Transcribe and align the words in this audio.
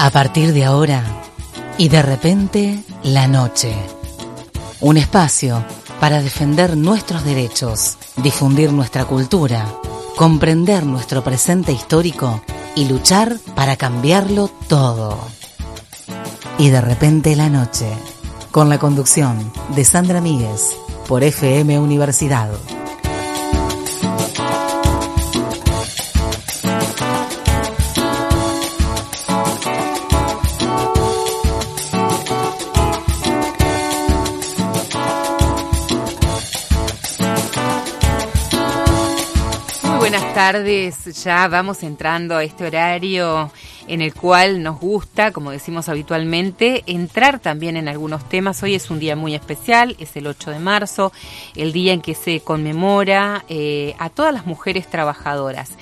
A 0.00 0.10
partir 0.10 0.52
de 0.52 0.64
ahora 0.64 1.02
y 1.76 1.88
de 1.88 2.02
repente 2.02 2.84
la 3.02 3.26
noche. 3.26 3.74
Un 4.80 4.96
espacio 4.96 5.64
para 5.98 6.22
defender 6.22 6.76
nuestros 6.76 7.24
derechos, 7.24 7.98
difundir 8.22 8.72
nuestra 8.72 9.06
cultura, 9.06 9.66
comprender 10.16 10.86
nuestro 10.86 11.24
presente 11.24 11.72
histórico 11.72 12.40
y 12.76 12.84
luchar 12.88 13.38
para 13.56 13.74
cambiarlo 13.74 14.48
todo. 14.68 15.18
Y 16.58 16.70
de 16.70 16.80
repente 16.80 17.34
la 17.34 17.48
noche, 17.48 17.88
con 18.52 18.68
la 18.68 18.78
conducción 18.78 19.52
de 19.74 19.84
Sandra 19.84 20.20
Míguez 20.20 20.76
por 21.08 21.24
FM 21.24 21.76
Universidad. 21.80 22.50
Tardes, 40.38 41.24
ya 41.24 41.48
vamos 41.48 41.82
entrando 41.82 42.36
a 42.36 42.44
este 42.44 42.64
horario 42.64 43.50
en 43.88 44.00
el 44.00 44.14
cual 44.14 44.62
nos 44.62 44.78
gusta, 44.78 45.32
como 45.32 45.50
decimos 45.50 45.88
habitualmente, 45.88 46.84
entrar 46.86 47.40
también 47.40 47.76
en 47.76 47.88
algunos 47.88 48.28
temas. 48.28 48.62
Hoy 48.62 48.76
es 48.76 48.88
un 48.88 49.00
día 49.00 49.16
muy 49.16 49.34
especial, 49.34 49.96
es 49.98 50.14
el 50.14 50.28
8 50.28 50.52
de 50.52 50.60
marzo, 50.60 51.12
el 51.56 51.72
día 51.72 51.92
en 51.92 52.00
que 52.00 52.14
se 52.14 52.38
conmemora 52.38 53.44
eh, 53.48 53.96
a 53.98 54.10
todas 54.10 54.32
las 54.32 54.46
mujeres 54.46 54.86
trabajadoras. 54.86 55.72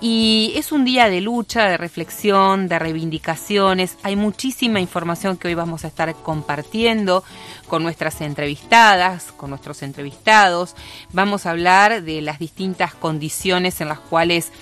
Y 0.00 0.52
es 0.54 0.70
un 0.70 0.84
día 0.84 1.10
de 1.10 1.20
lucha, 1.20 1.64
de 1.64 1.76
reflexión, 1.76 2.68
de 2.68 2.78
reivindicaciones. 2.78 3.98
Hay 4.04 4.14
muchísima 4.14 4.78
información 4.78 5.36
que 5.36 5.48
hoy 5.48 5.54
vamos 5.54 5.84
a 5.84 5.88
estar 5.88 6.14
compartiendo 6.14 7.24
con 7.66 7.82
nuestras 7.82 8.20
entrevistadas, 8.20 9.32
con 9.32 9.50
nuestros 9.50 9.82
entrevistados. 9.82 10.76
Vamos 11.12 11.46
a 11.46 11.50
hablar 11.50 12.02
de 12.02 12.22
las 12.22 12.38
distintas 12.38 12.94
condiciones 12.94 13.80
en 13.80 13.88
las 13.88 13.98
cuales 13.98 14.52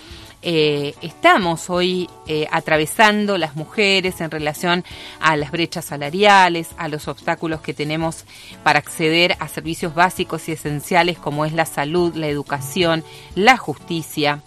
eh, 0.40 0.94
estamos 1.02 1.68
hoy 1.68 2.08
eh, 2.26 2.46
atravesando 2.50 3.36
las 3.36 3.56
mujeres 3.56 4.22
en 4.22 4.30
relación 4.30 4.84
a 5.20 5.36
las 5.36 5.50
brechas 5.50 5.84
salariales, 5.84 6.68
a 6.78 6.88
los 6.88 7.08
obstáculos 7.08 7.60
que 7.60 7.74
tenemos 7.74 8.24
para 8.62 8.78
acceder 8.78 9.36
a 9.40 9.48
servicios 9.48 9.94
básicos 9.94 10.48
y 10.48 10.52
esenciales 10.52 11.18
como 11.18 11.44
es 11.44 11.52
la 11.52 11.66
salud, 11.66 12.14
la 12.14 12.28
educación, 12.28 13.04
la 13.34 13.58
justicia 13.58 14.42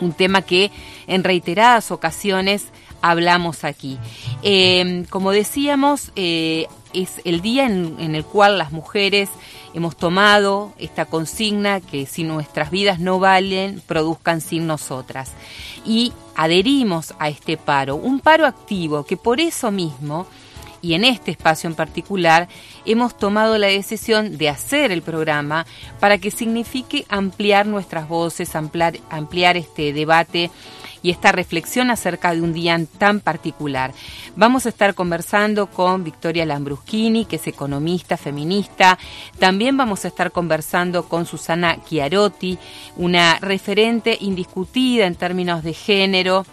un 0.00 0.12
tema 0.12 0.42
que 0.42 0.70
en 1.06 1.24
reiteradas 1.24 1.90
ocasiones 1.90 2.68
hablamos 3.00 3.64
aquí. 3.64 3.98
Eh, 4.42 5.04
como 5.10 5.30
decíamos, 5.30 6.12
eh, 6.16 6.66
es 6.92 7.20
el 7.24 7.40
día 7.40 7.66
en, 7.66 8.14
el 8.14 8.24
cual 8.24 8.58
las 8.58 8.72
mujeres 8.72 9.28
hemos 9.74 9.96
tomado 9.96 10.72
esta 10.78 11.04
consigna 11.04 11.80
que 11.80 12.06
si 12.06 12.24
nuestras 12.24 12.70
vidas 12.70 12.98
no 12.98 13.18
valen, 13.18 13.82
produzcan 13.86 14.40
sin 14.40 14.66
nosotras. 14.66 15.32
Y 15.84 16.12
adherimos 16.34 17.14
a 17.18 17.28
este 17.28 17.56
paro, 17.56 17.96
un 17.96 18.20
paro 18.20 18.46
activo 18.46 19.04
que 19.04 19.16
por 19.16 19.40
eso 19.40 19.70
mismo 19.70 20.26
y 20.82 20.94
en 20.94 21.04
este 21.04 21.30
espacio 21.30 21.68
en 21.68 21.76
particular 21.76 22.48
hemos 22.84 23.16
tomado 23.16 23.58
la 23.58 23.66
decisión 23.68 24.38
de 24.38 24.48
hacer 24.48 24.92
el 24.92 25.02
programa 25.02 25.66
para 26.00 26.18
que 26.18 26.30
signifique 26.30 27.06
ampliar 27.08 27.66
nuestras 27.66 28.08
voces, 28.08 28.54
ampliar, 28.54 29.56
este 29.56 29.92
debate 29.92 30.50
y 31.02 31.10
esta 31.10 31.30
reflexión 31.32 31.90
acerca 31.90 32.34
de 32.34 32.42
un 32.42 32.52
día 32.52 32.78
tan 32.98 33.20
particular. 33.20 33.92
Vamos 34.34 34.66
a 34.66 34.70
estar 34.70 34.94
conversando 34.94 35.68
con 35.68 36.02
Victoria 36.02 36.44
Lambruschini, 36.44 37.24
que 37.24 37.36
es 37.36 37.46
economista 37.46 38.16
feminista. 38.16 38.98
También 39.38 39.76
vamos 39.76 40.04
a 40.04 40.08
estar 40.08 40.32
conversando 40.32 41.08
con 41.08 41.24
Susana 41.24 41.78
Chiarotti, 41.84 42.58
una 42.96 43.38
referente 43.38 44.18
indiscutida 44.20 45.06
en 45.06 45.14
términos 45.14 45.62
de 45.62 45.72
género 45.72 46.44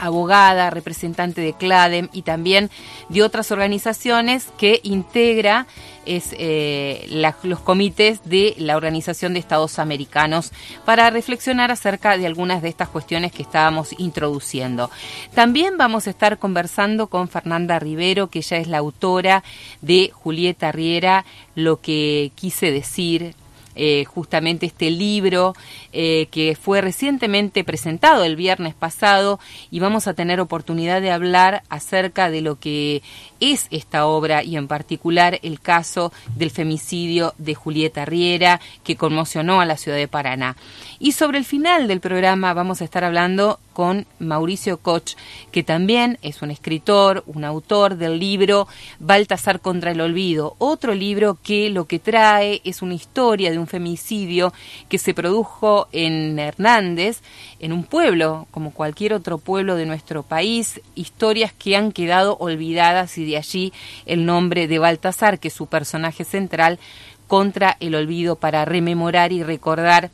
abogada, 0.00 0.70
representante 0.70 1.40
de 1.40 1.52
CLADEM 1.54 2.08
y 2.12 2.22
también 2.22 2.70
de 3.08 3.22
otras 3.22 3.50
organizaciones 3.50 4.48
que 4.56 4.80
integra 4.82 5.66
es, 6.06 6.34
eh, 6.38 7.06
los 7.42 7.60
comités 7.60 8.20
de 8.24 8.54
la 8.58 8.76
Organización 8.76 9.34
de 9.34 9.40
Estados 9.40 9.78
Americanos 9.78 10.52
para 10.84 11.10
reflexionar 11.10 11.70
acerca 11.70 12.16
de 12.16 12.26
algunas 12.26 12.62
de 12.62 12.70
estas 12.70 12.88
cuestiones 12.88 13.32
que 13.32 13.42
estábamos 13.42 13.94
introduciendo. 13.98 14.90
También 15.34 15.76
vamos 15.76 16.06
a 16.06 16.10
estar 16.10 16.38
conversando 16.38 17.08
con 17.08 17.28
Fernanda 17.28 17.78
Rivero, 17.78 18.28
que 18.28 18.38
ella 18.38 18.56
es 18.56 18.68
la 18.68 18.78
autora 18.78 19.44
de 19.82 20.10
Julieta 20.12 20.72
Riera, 20.72 21.24
Lo 21.54 21.80
que 21.80 22.30
quise 22.36 22.70
decir, 22.70 23.34
eh, 23.80 24.04
justamente 24.04 24.66
este 24.66 24.90
libro 24.90 25.54
eh, 25.92 26.26
que 26.32 26.56
fue 26.60 26.80
recientemente 26.80 27.62
presentado 27.62 28.24
el 28.24 28.34
viernes 28.34 28.74
pasado 28.74 29.38
y 29.70 29.78
vamos 29.78 30.08
a 30.08 30.14
tener 30.14 30.40
oportunidad 30.40 31.00
de 31.00 31.12
hablar 31.12 31.62
acerca 31.68 32.28
de 32.28 32.40
lo 32.40 32.58
que 32.58 33.02
es 33.40 33.66
esta 33.70 34.06
obra 34.06 34.42
y 34.42 34.56
en 34.56 34.68
particular 34.68 35.38
el 35.42 35.60
caso 35.60 36.12
del 36.36 36.50
femicidio 36.50 37.34
de 37.38 37.54
Julieta 37.54 38.04
Riera 38.04 38.60
que 38.84 38.96
conmocionó 38.96 39.60
a 39.60 39.66
la 39.66 39.76
ciudad 39.76 39.96
de 39.96 40.08
Paraná. 40.08 40.56
Y 40.98 41.12
sobre 41.12 41.38
el 41.38 41.44
final 41.44 41.88
del 41.88 42.00
programa 42.00 42.54
vamos 42.54 42.80
a 42.80 42.84
estar 42.84 43.04
hablando 43.04 43.60
con 43.78 44.06
Mauricio 44.18 44.78
Koch, 44.78 45.14
que 45.52 45.62
también 45.62 46.18
es 46.22 46.42
un 46.42 46.50
escritor, 46.50 47.22
un 47.26 47.44
autor 47.44 47.96
del 47.96 48.18
libro 48.18 48.66
Baltasar 48.98 49.60
contra 49.60 49.92
el 49.92 50.00
Olvido, 50.00 50.56
otro 50.58 50.96
libro 50.96 51.38
que 51.40 51.70
lo 51.70 51.86
que 51.86 52.00
trae 52.00 52.60
es 52.64 52.82
una 52.82 52.94
historia 52.94 53.52
de 53.52 53.58
un 53.60 53.68
femicidio 53.68 54.52
que 54.88 54.98
se 54.98 55.14
produjo 55.14 55.86
en 55.92 56.40
Hernández, 56.40 57.20
en 57.60 57.72
un 57.72 57.84
pueblo 57.84 58.48
como 58.50 58.72
cualquier 58.72 59.12
otro 59.12 59.38
pueblo 59.38 59.76
de 59.76 59.86
nuestro 59.86 60.24
país, 60.24 60.80
historias 60.96 61.52
que 61.52 61.76
han 61.76 61.92
quedado 61.92 62.36
olvidadas 62.38 63.16
y 63.16 63.24
de 63.28 63.36
allí 63.36 63.72
el 64.06 64.26
nombre 64.26 64.66
de 64.66 64.78
Baltasar, 64.78 65.38
que 65.38 65.48
es 65.48 65.54
su 65.54 65.66
personaje 65.66 66.24
central, 66.24 66.78
contra 67.26 67.76
el 67.80 67.94
olvido 67.94 68.36
para 68.36 68.64
rememorar 68.64 69.32
y 69.32 69.42
recordar 69.42 70.10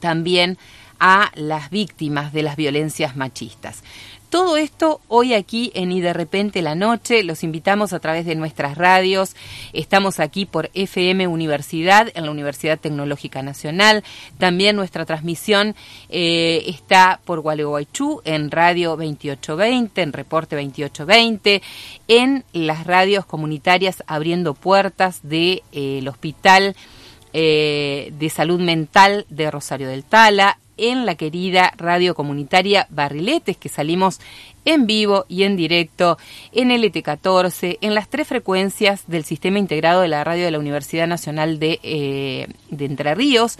también 0.00 0.58
a 1.00 1.30
las 1.34 1.70
víctimas 1.70 2.32
de 2.32 2.42
las 2.42 2.56
violencias 2.56 3.16
machistas. 3.16 3.82
Todo 4.30 4.58
esto 4.58 5.00
hoy 5.08 5.32
aquí 5.32 5.72
en 5.74 5.90
Y 5.90 6.02
de 6.02 6.12
repente 6.12 6.60
la 6.60 6.74
noche, 6.74 7.22
los 7.22 7.42
invitamos 7.42 7.94
a 7.94 7.98
través 7.98 8.26
de 8.26 8.34
nuestras 8.34 8.76
radios, 8.76 9.34
estamos 9.72 10.20
aquí 10.20 10.44
por 10.44 10.70
FM 10.74 11.26
Universidad, 11.28 12.12
en 12.14 12.26
la 12.26 12.30
Universidad 12.30 12.78
Tecnológica 12.78 13.42
Nacional, 13.42 14.04
también 14.36 14.76
nuestra 14.76 15.06
transmisión 15.06 15.74
eh, 16.10 16.64
está 16.66 17.20
por 17.24 17.40
Gualeguaychú 17.40 18.20
en 18.26 18.50
Radio 18.50 18.90
2820, 18.90 20.02
en 20.02 20.12
Reporte 20.12 20.56
2820, 20.56 21.62
en 22.08 22.44
las 22.52 22.86
radios 22.86 23.24
comunitarias 23.24 24.04
abriendo 24.06 24.52
puertas 24.52 25.20
del 25.22 25.30
de, 25.30 25.62
eh, 25.72 26.08
Hospital 26.08 26.76
eh, 27.32 28.12
de 28.18 28.30
Salud 28.30 28.60
Mental 28.60 29.26
de 29.28 29.50
Rosario 29.50 29.88
del 29.88 30.04
Tala, 30.04 30.58
en 30.78 31.06
la 31.06 31.16
querida 31.16 31.72
radio 31.76 32.14
comunitaria 32.14 32.86
Barriletes, 32.88 33.56
que 33.56 33.68
salimos 33.68 34.20
en 34.64 34.86
vivo 34.86 35.26
y 35.28 35.42
en 35.42 35.56
directo 35.56 36.18
en 36.52 36.70
LT14, 36.70 37.78
en 37.80 37.94
las 37.94 38.08
tres 38.08 38.28
frecuencias 38.28 39.04
del 39.06 39.24
Sistema 39.24 39.58
Integrado 39.58 40.02
de 40.02 40.08
la 40.08 40.24
Radio 40.24 40.44
de 40.44 40.52
la 40.52 40.58
Universidad 40.58 41.06
Nacional 41.06 41.58
de, 41.58 41.80
eh, 41.82 42.46
Entre 42.78 43.14
Ríos, 43.14 43.58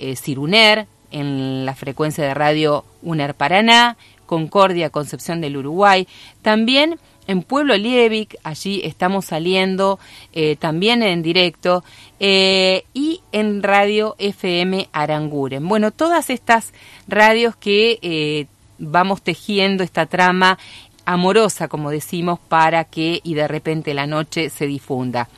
eh, 0.00 0.16
Ciruner, 0.16 0.86
en 1.10 1.64
la 1.64 1.76
frecuencia 1.76 2.24
de 2.24 2.34
radio 2.34 2.84
UNER 3.02 3.34
Paraná, 3.34 3.96
Concordia, 4.26 4.90
Concepción 4.90 5.40
del 5.40 5.56
Uruguay, 5.56 6.08
también 6.42 6.98
en 7.26 7.42
Pueblo 7.42 7.76
Liebig, 7.76 8.36
allí 8.42 8.80
estamos 8.84 9.26
saliendo 9.26 9.98
eh, 10.32 10.56
también 10.56 11.02
en 11.02 11.22
directo, 11.22 11.84
eh, 12.20 12.84
y 12.94 13.20
en 13.32 13.62
Radio 13.62 14.14
FM 14.18 14.88
Aranguren. 14.92 15.66
Bueno, 15.66 15.90
todas 15.90 16.30
estas 16.30 16.72
radios 17.08 17.56
que 17.56 17.98
eh, 18.02 18.46
vamos 18.78 19.22
tejiendo 19.22 19.82
esta 19.82 20.06
trama 20.06 20.58
amorosa, 21.04 21.68
como 21.68 21.90
decimos, 21.90 22.38
para 22.40 22.84
que 22.84 23.20
y 23.22 23.34
de 23.34 23.48
repente 23.48 23.94
la 23.94 24.06
noche 24.06 24.50
se 24.50 24.66
difunda. 24.66 25.28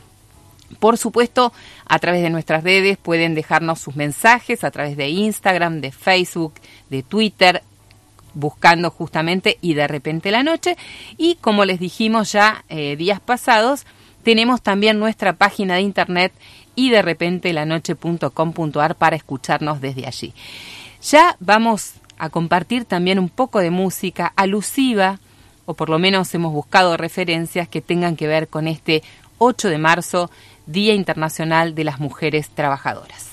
Por 0.81 0.99
supuesto, 0.99 1.53
a 1.87 1.99
través 2.01 2.23
de 2.23 2.31
nuestras 2.31 2.65
redes 2.65 2.99
pueden 2.99 3.35
dejarnos 3.35 3.81
sus 3.81 3.95
mensajes 3.95 4.65
a 4.65 4.71
través 4.71 4.97
de 4.97 5.09
Instagram, 5.09 5.81
de 5.81 5.93
Facebook, 5.93 6.55
de 6.91 7.03
Twitter, 7.05 7.63
buscando 8.37 8.91
justamente 8.91 9.59
y 9.61 9.75
de 9.75 9.89
repente 9.89 10.31
la 10.31 10.45
noche. 10.45 10.77
Y 11.17 11.37
como 11.37 11.65
les 11.65 11.81
dijimos 11.81 12.31
ya 12.33 12.65
eh, 12.69 12.95
días 12.97 13.19
pasados, 13.19 13.85
tenemos 14.23 14.63
también 14.63 14.99
nuestra 14.99 15.33
página 15.33 15.75
de 15.75 15.81
internet 15.81 16.33
y 16.75 16.91
de 16.91 17.03
repente 17.03 17.53
la 17.53 17.65
noche.com.ar 17.65 18.95
para 18.95 19.17
escucharnos 19.17 19.81
desde 19.81 20.07
allí. 20.07 20.35
Ya 21.03 21.37
vamos 21.41 21.95
a 22.19 22.31
compartir 22.31 22.85
también 22.85 23.19
un 23.19 23.29
poco 23.29 23.61
de 23.61 23.71
música 23.71 24.33
alusiva 24.37 25.19
o 25.65 25.75
por 25.75 25.89
lo 25.89 25.99
menos 25.99 26.33
hemos 26.35 26.53
buscado 26.53 26.97
referencias 26.97 27.69
que 27.69 27.81
tengan 27.81 28.17
que 28.17 28.29
ver 28.29 28.49
con 28.49 28.69
este 28.69 29.03
8 29.39 29.69
de 29.69 29.79
marzo, 29.79 30.31
Día 30.67 30.95
Internacional 30.95 31.75
de 31.75 31.85
las 31.85 32.01
Mujeres 32.01 32.49
Trabajadoras. 32.51 33.33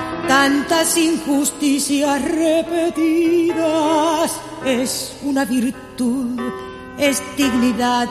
tantas 0.27 0.97
injusticias 0.97 2.21
repetidas. 2.23 3.61
Es 4.65 5.17
una 5.23 5.45
virtud, 5.45 6.39
es 6.97 7.21
dignidad 7.37 8.07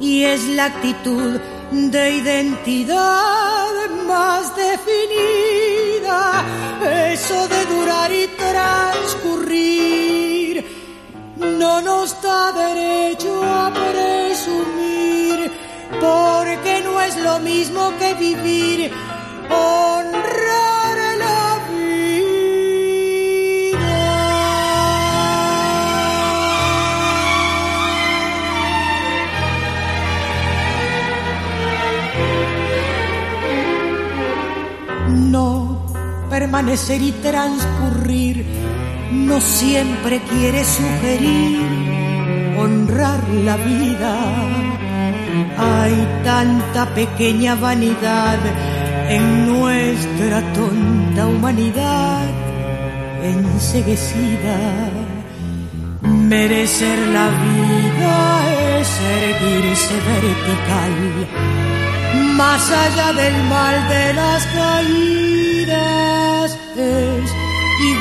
y 0.00 0.24
es 0.24 0.46
la 0.48 0.66
actitud 0.66 1.38
de 1.70 2.10
identidad 2.16 3.70
más 4.06 4.54
definida. 4.56 6.44
Eso 7.12 7.48
de 7.48 7.64
durar 7.66 8.12
y 8.12 8.26
transcurrir 8.26 9.70
no 11.36 11.80
nos 11.80 12.20
da 12.22 12.52
derecho 12.52 13.42
a 13.42 13.72
presumir, 13.72 15.50
porque 16.00 16.82
no 16.84 17.00
es 17.00 17.16
lo 17.16 17.38
mismo 17.40 17.92
que 17.98 18.14
vivir 18.14 18.92
honrar 19.50 20.79
permanecer 36.40 37.02
y 37.02 37.12
transcurrir 37.12 38.46
no 39.12 39.42
siempre 39.42 40.22
quiere 40.30 40.64
sugerir 40.64 41.60
honrar 42.56 43.20
la 43.44 43.56
vida. 43.58 44.14
Hay 45.58 45.94
tanta 46.24 46.86
pequeña 46.94 47.56
vanidad 47.56 48.38
en 49.10 49.24
nuestra 49.52 50.40
tonta 50.54 51.26
humanidad 51.26 52.30
enseguecida. 53.22 54.58
Merecer 56.00 56.98
la 57.18 57.28
vida 57.44 58.16
es 58.78 58.90
erguirse 59.20 59.94
vertical, 60.14 60.94
más 62.34 62.64
allá 62.70 63.12
del 63.12 63.36
mal 63.44 63.76
de 63.90 64.14
las 64.14 64.46
caídas, 64.46 65.49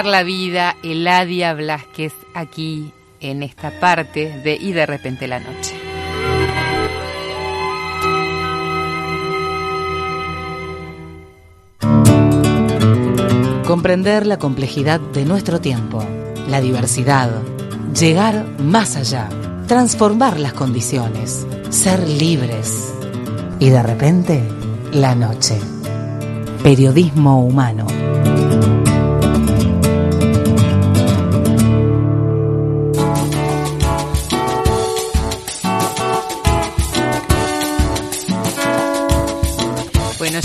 la 0.00 0.22
vida, 0.22 0.76
Eladia 0.82 1.52
Blasquez, 1.52 2.14
aquí 2.32 2.92
en 3.20 3.42
esta 3.42 3.78
parte 3.78 4.40
de 4.42 4.54
Y 4.54 4.72
de 4.72 4.86
repente 4.86 5.28
la 5.28 5.38
noche. 5.38 5.76
Comprender 13.66 14.26
la 14.26 14.38
complejidad 14.38 14.98
de 14.98 15.26
nuestro 15.26 15.60
tiempo, 15.60 16.02
la 16.48 16.62
diversidad, 16.62 17.30
llegar 17.94 18.46
más 18.60 18.96
allá, 18.96 19.28
transformar 19.68 20.40
las 20.40 20.54
condiciones, 20.54 21.46
ser 21.68 22.08
libres. 22.08 22.94
Y 23.58 23.68
de 23.68 23.82
repente, 23.82 24.42
la 24.90 25.14
noche. 25.14 25.58
Periodismo 26.62 27.44
humano. 27.44 27.86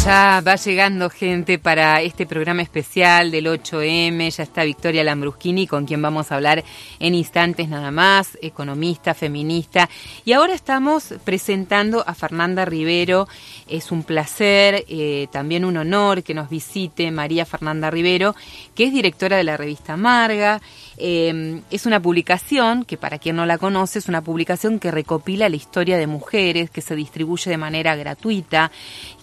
Ya 0.07 0.41
va 0.41 0.55
llegando 0.55 1.09
gente 1.09 1.59
para 1.59 2.01
este 2.01 2.25
programa 2.25 2.61
especial 2.61 3.29
del 3.29 3.47
8M. 3.47 4.29
Ya 4.29 4.43
está 4.43 4.63
Victoria 4.63 5.03
Lambruschini, 5.03 5.67
con 5.67 5.85
quien 5.85 6.01
vamos 6.01 6.31
a 6.31 6.35
hablar 6.35 6.63
en 6.99 7.13
instantes 7.13 7.67
nada 7.67 7.91
más, 7.91 8.37
economista, 8.41 9.13
feminista. 9.13 9.89
Y 10.23 10.31
ahora 10.31 10.53
estamos 10.53 11.13
presentando 11.25 12.05
a 12.07 12.13
Fernanda 12.13 12.63
Rivero. 12.63 13.27
Es 13.67 13.91
un 13.91 14.03
placer, 14.03 14.85
eh, 14.87 15.27
también 15.29 15.65
un 15.65 15.75
honor 15.75 16.23
que 16.23 16.33
nos 16.33 16.49
visite 16.49 17.11
María 17.11 17.45
Fernanda 17.45 17.91
Rivero, 17.91 18.33
que 18.75 18.85
es 18.85 18.93
directora 18.93 19.35
de 19.35 19.43
la 19.43 19.57
revista 19.57 19.97
Marga. 19.97 20.61
Eh, 20.97 21.61
es 21.69 21.85
una 21.85 22.01
publicación 22.01 22.83
que, 22.83 22.97
para 22.97 23.19
quien 23.19 23.35
no 23.35 23.45
la 23.45 23.57
conoce, 23.57 23.99
es 23.99 24.07
una 24.07 24.21
publicación 24.21 24.79
que 24.79 24.91
recopila 24.91 25.47
la 25.47 25.55
historia 25.55 25.97
de 25.97 26.07
mujeres, 26.07 26.69
que 26.71 26.81
se 26.81 26.95
distribuye 26.95 27.51
de 27.51 27.57
manera 27.57 27.95
gratuita, 27.95 28.71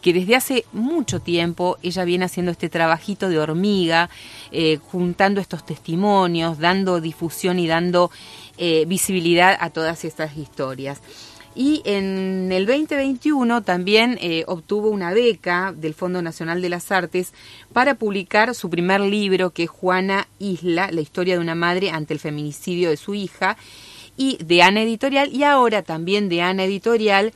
que 0.01 0.13
desde 0.13 0.37
hace 0.37 0.65
mucho 0.73 1.21
tiempo 1.21 1.79
ella 1.83 2.05
viene 2.05 2.27
haciendo 2.27 2.53
este 2.53 2.69
trabajito 2.69 3.29
de 3.29 3.39
hormiga, 3.39 4.09
eh, 4.53 4.79
juntando 4.91 5.41
estos 5.41 5.67
testimonios, 5.67 6.59
dando 6.59 7.01
difusión 7.01 7.59
y 7.59 7.67
dando 7.67 8.11
eh, 8.57 8.85
visibilidad 8.87 9.57
a 9.59 9.71
todas 9.71 10.05
estas 10.05 10.37
historias. 10.37 11.01
Y 11.55 11.83
en 11.85 12.51
el 12.51 12.67
2021 12.67 13.63
también 13.63 14.19
eh, 14.21 14.43
obtuvo 14.49 14.89
una 14.89 15.13
beca 15.13 15.73
del 15.77 15.95
Fondo 15.95 16.21
Nacional 16.21 16.61
de 16.61 16.69
las 16.69 16.91
Artes 16.91 17.33
para 17.73 17.95
publicar 17.95 18.57
su 18.57 18.69
primer 18.71 19.01
libro, 19.01 19.51
que 19.51 19.65
es 19.65 19.71
Juana 19.71 20.27
Isla, 20.41 20.91
la 20.91 21.01
historia 21.01 21.35
de 21.35 21.41
una 21.41 21.55
madre 21.55 21.91
ante 21.91 22.13
el 22.13 22.19
feminicidio 22.19 22.91
de 22.91 22.97
su 22.97 23.15
hija, 23.15 23.57
y 24.17 24.37
de 24.45 24.63
Ana 24.63 24.83
Editorial, 24.83 25.33
y 25.33 25.45
ahora 25.45 25.83
también 25.83 26.29
de 26.29 26.43
Ana 26.43 26.65
Editorial, 26.65 27.33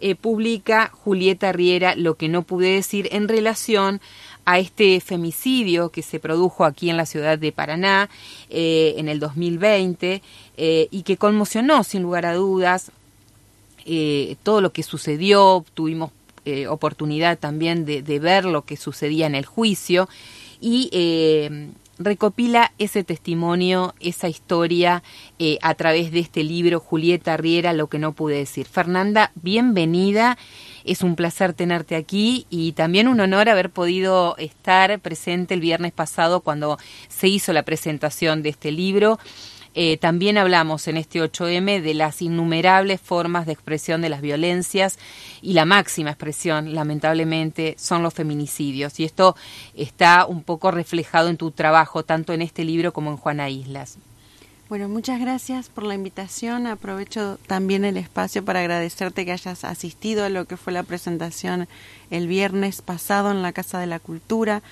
eh, 0.00 0.16
publica 0.16 0.90
Julieta 0.92 1.52
Riera, 1.52 1.94
Lo 1.94 2.16
que 2.16 2.28
no 2.28 2.42
pude 2.42 2.74
decir, 2.74 3.08
en 3.12 3.28
relación 3.28 4.00
a 4.46 4.58
este 4.58 5.00
femicidio 5.00 5.90
que 5.90 6.02
se 6.02 6.18
produjo 6.18 6.64
aquí 6.64 6.90
en 6.90 6.96
la 6.96 7.06
ciudad 7.06 7.38
de 7.38 7.52
Paraná 7.52 8.08
eh, 8.48 8.94
en 8.96 9.08
el 9.08 9.20
2020 9.20 10.22
y 10.62 11.02
que 11.04 11.16
conmocionó 11.16 11.84
sin 11.84 12.02
lugar 12.02 12.26
a 12.26 12.34
dudas 12.34 12.92
eh, 13.84 14.36
todo 14.42 14.60
lo 14.60 14.72
que 14.72 14.82
sucedió, 14.82 15.64
tuvimos 15.74 16.10
eh, 16.46 16.66
oportunidad 16.68 17.38
también 17.38 17.84
de, 17.84 18.18
ver 18.18 18.46
lo 18.46 18.62
que 18.62 18.78
sucedía 18.78 19.26
en 19.26 19.34
el 19.34 19.44
juicio 19.44 20.08
y 20.60 20.88
eh, 20.92 21.70
recopila 22.00 22.72
ese 22.78 23.04
testimonio, 23.04 23.94
esa 24.00 24.28
historia 24.28 25.02
eh, 25.38 25.58
a 25.60 25.74
través 25.74 26.10
de 26.10 26.20
este 26.20 26.42
libro, 26.42 26.80
Julieta 26.80 27.36
Riera, 27.36 27.74
Lo 27.74 27.88
que 27.88 27.98
no 27.98 28.12
pude 28.12 28.36
decir. 28.36 28.66
Fernanda, 28.66 29.32
bienvenida. 29.34 30.38
Es 30.84 31.02
un 31.02 31.14
placer 31.14 31.52
tenerte 31.52 31.94
aquí 31.94 32.46
y 32.48 32.72
también 32.72 33.06
un 33.06 33.20
honor 33.20 33.50
haber 33.50 33.68
podido 33.68 34.34
estar 34.38 34.98
presente 35.00 35.52
el 35.52 35.60
viernes 35.60 35.92
pasado 35.92 36.40
cuando 36.40 36.78
se 37.08 37.28
hizo 37.28 37.52
la 37.52 37.64
presentación 37.64 38.42
de 38.42 38.48
este 38.48 38.72
libro. 38.72 39.18
Eh, 39.74 39.96
también 39.98 40.36
hablamos 40.36 40.88
en 40.88 40.96
este 40.96 41.22
8M 41.22 41.80
de 41.80 41.94
las 41.94 42.22
innumerables 42.22 43.00
formas 43.00 43.46
de 43.46 43.52
expresión 43.52 44.00
de 44.00 44.08
las 44.08 44.20
violencias 44.20 44.98
y 45.42 45.52
la 45.52 45.64
máxima 45.64 46.10
expresión, 46.10 46.74
lamentablemente, 46.74 47.76
son 47.78 48.02
los 48.02 48.14
feminicidios. 48.14 48.98
Y 48.98 49.04
esto 49.04 49.36
está 49.74 50.26
un 50.26 50.42
poco 50.42 50.70
reflejado 50.70 51.28
en 51.28 51.36
tu 51.36 51.52
trabajo, 51.52 52.04
tanto 52.04 52.32
en 52.32 52.42
este 52.42 52.64
libro 52.64 52.92
como 52.92 53.10
en 53.10 53.16
Juana 53.16 53.48
Islas. 53.48 53.98
Bueno, 54.70 54.88
muchas 54.88 55.18
gracias 55.18 55.68
por 55.68 55.82
la 55.82 55.96
invitación. 55.96 56.68
Aprovecho 56.68 57.40
también 57.48 57.84
el 57.84 57.96
espacio 57.96 58.44
para 58.44 58.60
agradecerte 58.60 59.24
que 59.24 59.32
hayas 59.32 59.64
asistido 59.64 60.24
a 60.24 60.28
lo 60.28 60.44
que 60.44 60.56
fue 60.56 60.72
la 60.72 60.84
presentación 60.84 61.66
el 62.10 62.28
viernes 62.28 62.80
pasado 62.80 63.32
en 63.32 63.42
la 63.42 63.52
Casa 63.52 63.80
de 63.80 63.88
la 63.88 63.98
Cultura. 63.98 64.62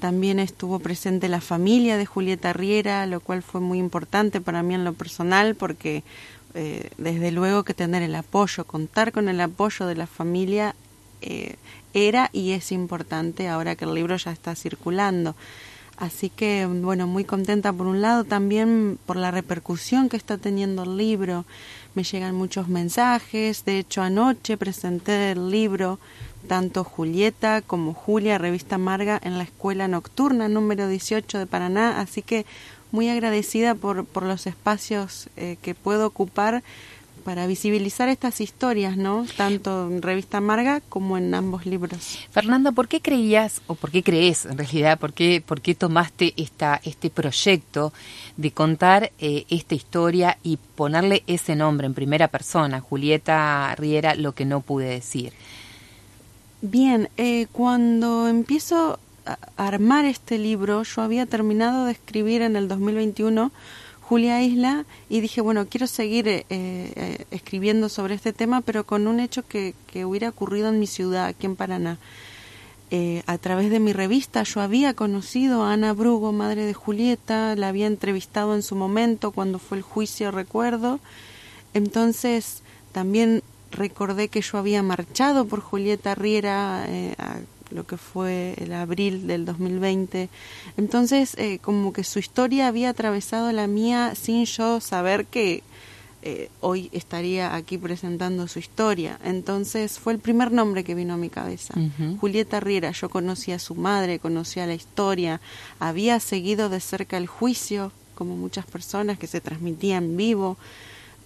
También 0.00 0.38
estuvo 0.38 0.78
presente 0.78 1.28
la 1.28 1.42
familia 1.42 1.98
de 1.98 2.06
Julieta 2.06 2.52
Riera, 2.52 3.06
lo 3.06 3.20
cual 3.20 3.42
fue 3.42 3.60
muy 3.60 3.78
importante 3.78 4.40
para 4.40 4.62
mí 4.62 4.74
en 4.74 4.84
lo 4.84 4.94
personal 4.94 5.54
porque 5.54 6.02
eh, 6.54 6.90
desde 6.96 7.30
luego 7.30 7.64
que 7.64 7.74
tener 7.74 8.02
el 8.02 8.14
apoyo, 8.14 8.64
contar 8.64 9.12
con 9.12 9.28
el 9.28 9.40
apoyo 9.40 9.86
de 9.86 9.94
la 9.94 10.06
familia 10.06 10.74
eh, 11.20 11.56
era 11.92 12.30
y 12.32 12.52
es 12.52 12.72
importante 12.72 13.48
ahora 13.48 13.76
que 13.76 13.84
el 13.84 13.94
libro 13.94 14.16
ya 14.16 14.32
está 14.32 14.54
circulando. 14.54 15.36
Así 16.00 16.30
que, 16.30 16.66
bueno, 16.66 17.06
muy 17.06 17.24
contenta 17.24 17.74
por 17.74 17.86
un 17.86 18.00
lado, 18.00 18.24
también 18.24 18.98
por 19.04 19.16
la 19.16 19.30
repercusión 19.30 20.08
que 20.08 20.16
está 20.16 20.38
teniendo 20.38 20.84
el 20.84 20.96
libro. 20.96 21.44
Me 21.94 22.04
llegan 22.04 22.34
muchos 22.34 22.68
mensajes, 22.68 23.66
de 23.66 23.78
hecho 23.78 24.00
anoche 24.00 24.56
presenté 24.56 25.32
el 25.32 25.50
libro 25.50 25.98
tanto 26.48 26.84
Julieta 26.84 27.60
como 27.60 27.92
Julia, 27.92 28.38
revista 28.38 28.78
Marga, 28.78 29.20
en 29.22 29.36
la 29.36 29.44
escuela 29.44 29.88
nocturna 29.88 30.48
número 30.48 30.88
18 30.88 31.38
de 31.38 31.46
Paraná, 31.46 32.00
así 32.00 32.22
que 32.22 32.46
muy 32.92 33.10
agradecida 33.10 33.74
por, 33.74 34.06
por 34.06 34.22
los 34.22 34.46
espacios 34.46 35.28
eh, 35.36 35.58
que 35.60 35.74
puedo 35.74 36.06
ocupar 36.06 36.62
para 37.30 37.46
visibilizar 37.46 38.08
estas 38.08 38.40
historias, 38.40 38.96
¿no? 38.96 39.24
Tanto 39.36 39.86
en 39.86 40.02
Revista 40.02 40.40
Marga 40.40 40.80
como 40.88 41.16
en 41.16 41.32
ambos 41.32 41.64
libros. 41.64 42.18
Fernanda, 42.32 42.72
¿por 42.72 42.88
qué 42.88 43.00
creías 43.00 43.62
o 43.68 43.76
por 43.76 43.92
qué 43.92 44.02
crees 44.02 44.46
en 44.46 44.58
realidad, 44.58 44.98
por 44.98 45.12
qué, 45.12 45.40
por 45.40 45.60
qué 45.60 45.76
tomaste 45.76 46.34
esta, 46.36 46.80
este 46.82 47.08
proyecto 47.08 47.92
de 48.36 48.50
contar 48.50 49.12
eh, 49.20 49.44
esta 49.48 49.76
historia 49.76 50.38
y 50.42 50.56
ponerle 50.56 51.22
ese 51.28 51.54
nombre 51.54 51.86
en 51.86 51.94
primera 51.94 52.26
persona, 52.26 52.80
Julieta 52.80 53.76
Riera, 53.76 54.16
lo 54.16 54.32
que 54.32 54.44
no 54.44 54.60
pude 54.60 54.86
decir? 54.86 55.32
Bien, 56.62 57.10
eh, 57.16 57.46
cuando 57.52 58.26
empiezo 58.26 58.98
a 59.24 59.38
armar 59.56 60.04
este 60.04 60.36
libro, 60.36 60.82
yo 60.82 61.02
había 61.02 61.26
terminado 61.26 61.84
de 61.84 61.92
escribir 61.92 62.42
en 62.42 62.56
el 62.56 62.66
2021 62.66 63.52
Julia 64.10 64.42
Isla 64.42 64.86
y 65.08 65.20
dije, 65.20 65.40
bueno, 65.40 65.68
quiero 65.68 65.86
seguir 65.86 66.26
eh, 66.26 66.44
eh, 66.50 67.24
escribiendo 67.30 67.88
sobre 67.88 68.16
este 68.16 68.32
tema, 68.32 68.60
pero 68.60 68.84
con 68.84 69.06
un 69.06 69.20
hecho 69.20 69.46
que, 69.46 69.74
que 69.86 70.04
hubiera 70.04 70.30
ocurrido 70.30 70.68
en 70.68 70.80
mi 70.80 70.88
ciudad, 70.88 71.26
aquí 71.26 71.46
en 71.46 71.54
Paraná. 71.54 71.96
a 73.26 73.38
través 73.38 73.70
de 73.70 73.78
mi 73.78 73.92
revista 73.92 74.42
yo 74.42 74.60
había 74.62 74.94
conocido 74.94 75.62
a 75.62 75.74
Ana 75.74 75.92
Brugo, 75.92 76.32
madre 76.32 76.66
de 76.66 76.74
Julieta, 76.74 77.54
la 77.54 77.68
había 77.68 77.86
entrevistado 77.86 78.56
en 78.56 78.62
su 78.62 78.74
momento 78.74 79.30
cuando 79.30 79.60
fue 79.60 79.78
el 79.78 79.84
juicio, 79.84 80.32
recuerdo. 80.32 80.98
Entonces 81.72 82.64
también 82.90 83.44
recordé 83.70 84.28
que 84.28 84.42
yo 84.42 84.58
había 84.58 84.82
marchado 84.82 85.44
por 85.46 85.60
Julieta 85.60 86.14
Riera 86.14 86.84
eh, 86.88 87.14
a 87.18 87.36
lo 87.70 87.86
que 87.86 87.96
fue 87.96 88.54
el 88.58 88.72
abril 88.72 89.26
del 89.26 89.44
2020. 89.44 90.28
Entonces, 90.76 91.34
eh, 91.38 91.58
como 91.60 91.92
que 91.92 92.04
su 92.04 92.18
historia 92.18 92.68
había 92.68 92.90
atravesado 92.90 93.50
la 93.52 93.66
mía 93.66 94.14
sin 94.14 94.44
yo 94.44 94.80
saber 94.80 95.26
que 95.26 95.62
eh, 96.22 96.50
hoy 96.60 96.90
estaría 96.92 97.54
aquí 97.54 97.78
presentando 97.78 98.46
su 98.46 98.58
historia. 98.58 99.18
Entonces, 99.24 99.98
fue 99.98 100.12
el 100.12 100.18
primer 100.18 100.52
nombre 100.52 100.84
que 100.84 100.94
vino 100.94 101.14
a 101.14 101.16
mi 101.16 101.30
cabeza. 101.30 101.74
Julieta 102.20 102.60
Riera, 102.60 102.90
yo 102.90 103.08
conocía 103.08 103.56
a 103.56 103.58
su 103.58 103.74
madre, 103.74 104.18
conocía 104.18 104.66
la 104.66 104.74
historia, 104.74 105.40
había 105.78 106.20
seguido 106.20 106.68
de 106.68 106.80
cerca 106.80 107.16
el 107.16 107.26
juicio, 107.26 107.92
como 108.14 108.36
muchas 108.36 108.66
personas 108.66 109.18
que 109.18 109.26
se 109.26 109.40
transmitía 109.40 109.96
en 109.96 110.18
vivo. 110.18 110.58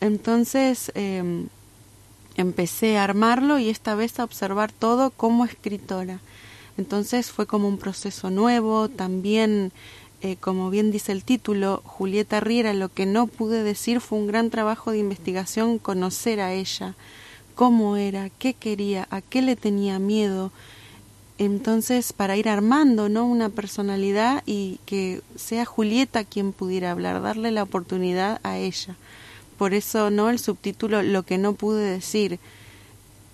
Entonces, 0.01 0.93
eh, 0.95 1.45
empecé 2.37 2.97
a 2.97 3.05
armarlo 3.05 3.59
y 3.59 3.71
esta 3.71 3.97
vez 3.97 4.21
a 4.21 4.25
observar 4.25 4.71
todo 4.71 5.11
como 5.11 5.45
escritora. 5.45 6.21
Entonces 6.77 7.31
fue 7.31 7.47
como 7.47 7.69
un 7.69 7.79
proceso 7.79 8.31
nuevo, 8.31 8.89
también, 8.89 9.73
eh, 10.23 10.37
como 10.41 10.71
bien 10.71 10.91
dice 10.91 11.13
el 11.13 11.25
título, 11.25 11.83
Julieta 11.85 12.41
Riera, 12.41 12.73
lo 12.75 12.89
que 12.89 13.07
no 13.07 13.27
pude 13.27 13.63
decir 13.63 14.01
fue 14.01 14.19
un 14.19 14.27
gran 14.27 14.51
trabajo 14.51 14.91
de 14.91 14.99
investigación, 14.99 15.79
conocer 15.79 16.41
a 16.41 16.53
ella, 16.53 16.95
cómo 17.55 17.97
era, 17.97 18.31
qué 18.31 18.55
quería, 18.55 19.07
a 19.11 19.21
qué 19.21 19.43
le 19.43 19.57
tenía 19.57 19.99
miedo. 19.99 20.51
Entonces, 21.39 22.13
para 22.13 22.37
ir 22.37 22.49
armando, 22.49 23.09
¿no? 23.09 23.27
Una 23.27 23.49
personalidad 23.49 24.43
y 24.47 24.79
que 24.87 25.21
sea 25.37 25.65
Julieta 25.65 26.25
quien 26.25 26.53
pudiera 26.53 26.91
hablar, 26.91 27.23
darle 27.23 27.51
la 27.51 27.63
oportunidad 27.63 28.41
a 28.43 28.59
ella 28.59 28.97
por 29.57 29.75
eso 29.75 30.11
no 30.11 30.31
el 30.31 30.39
subtítulo 30.39 31.03
Lo 31.03 31.23
que 31.23 31.39
no 31.39 31.55
pude 31.55 31.83
decir, 31.83 32.39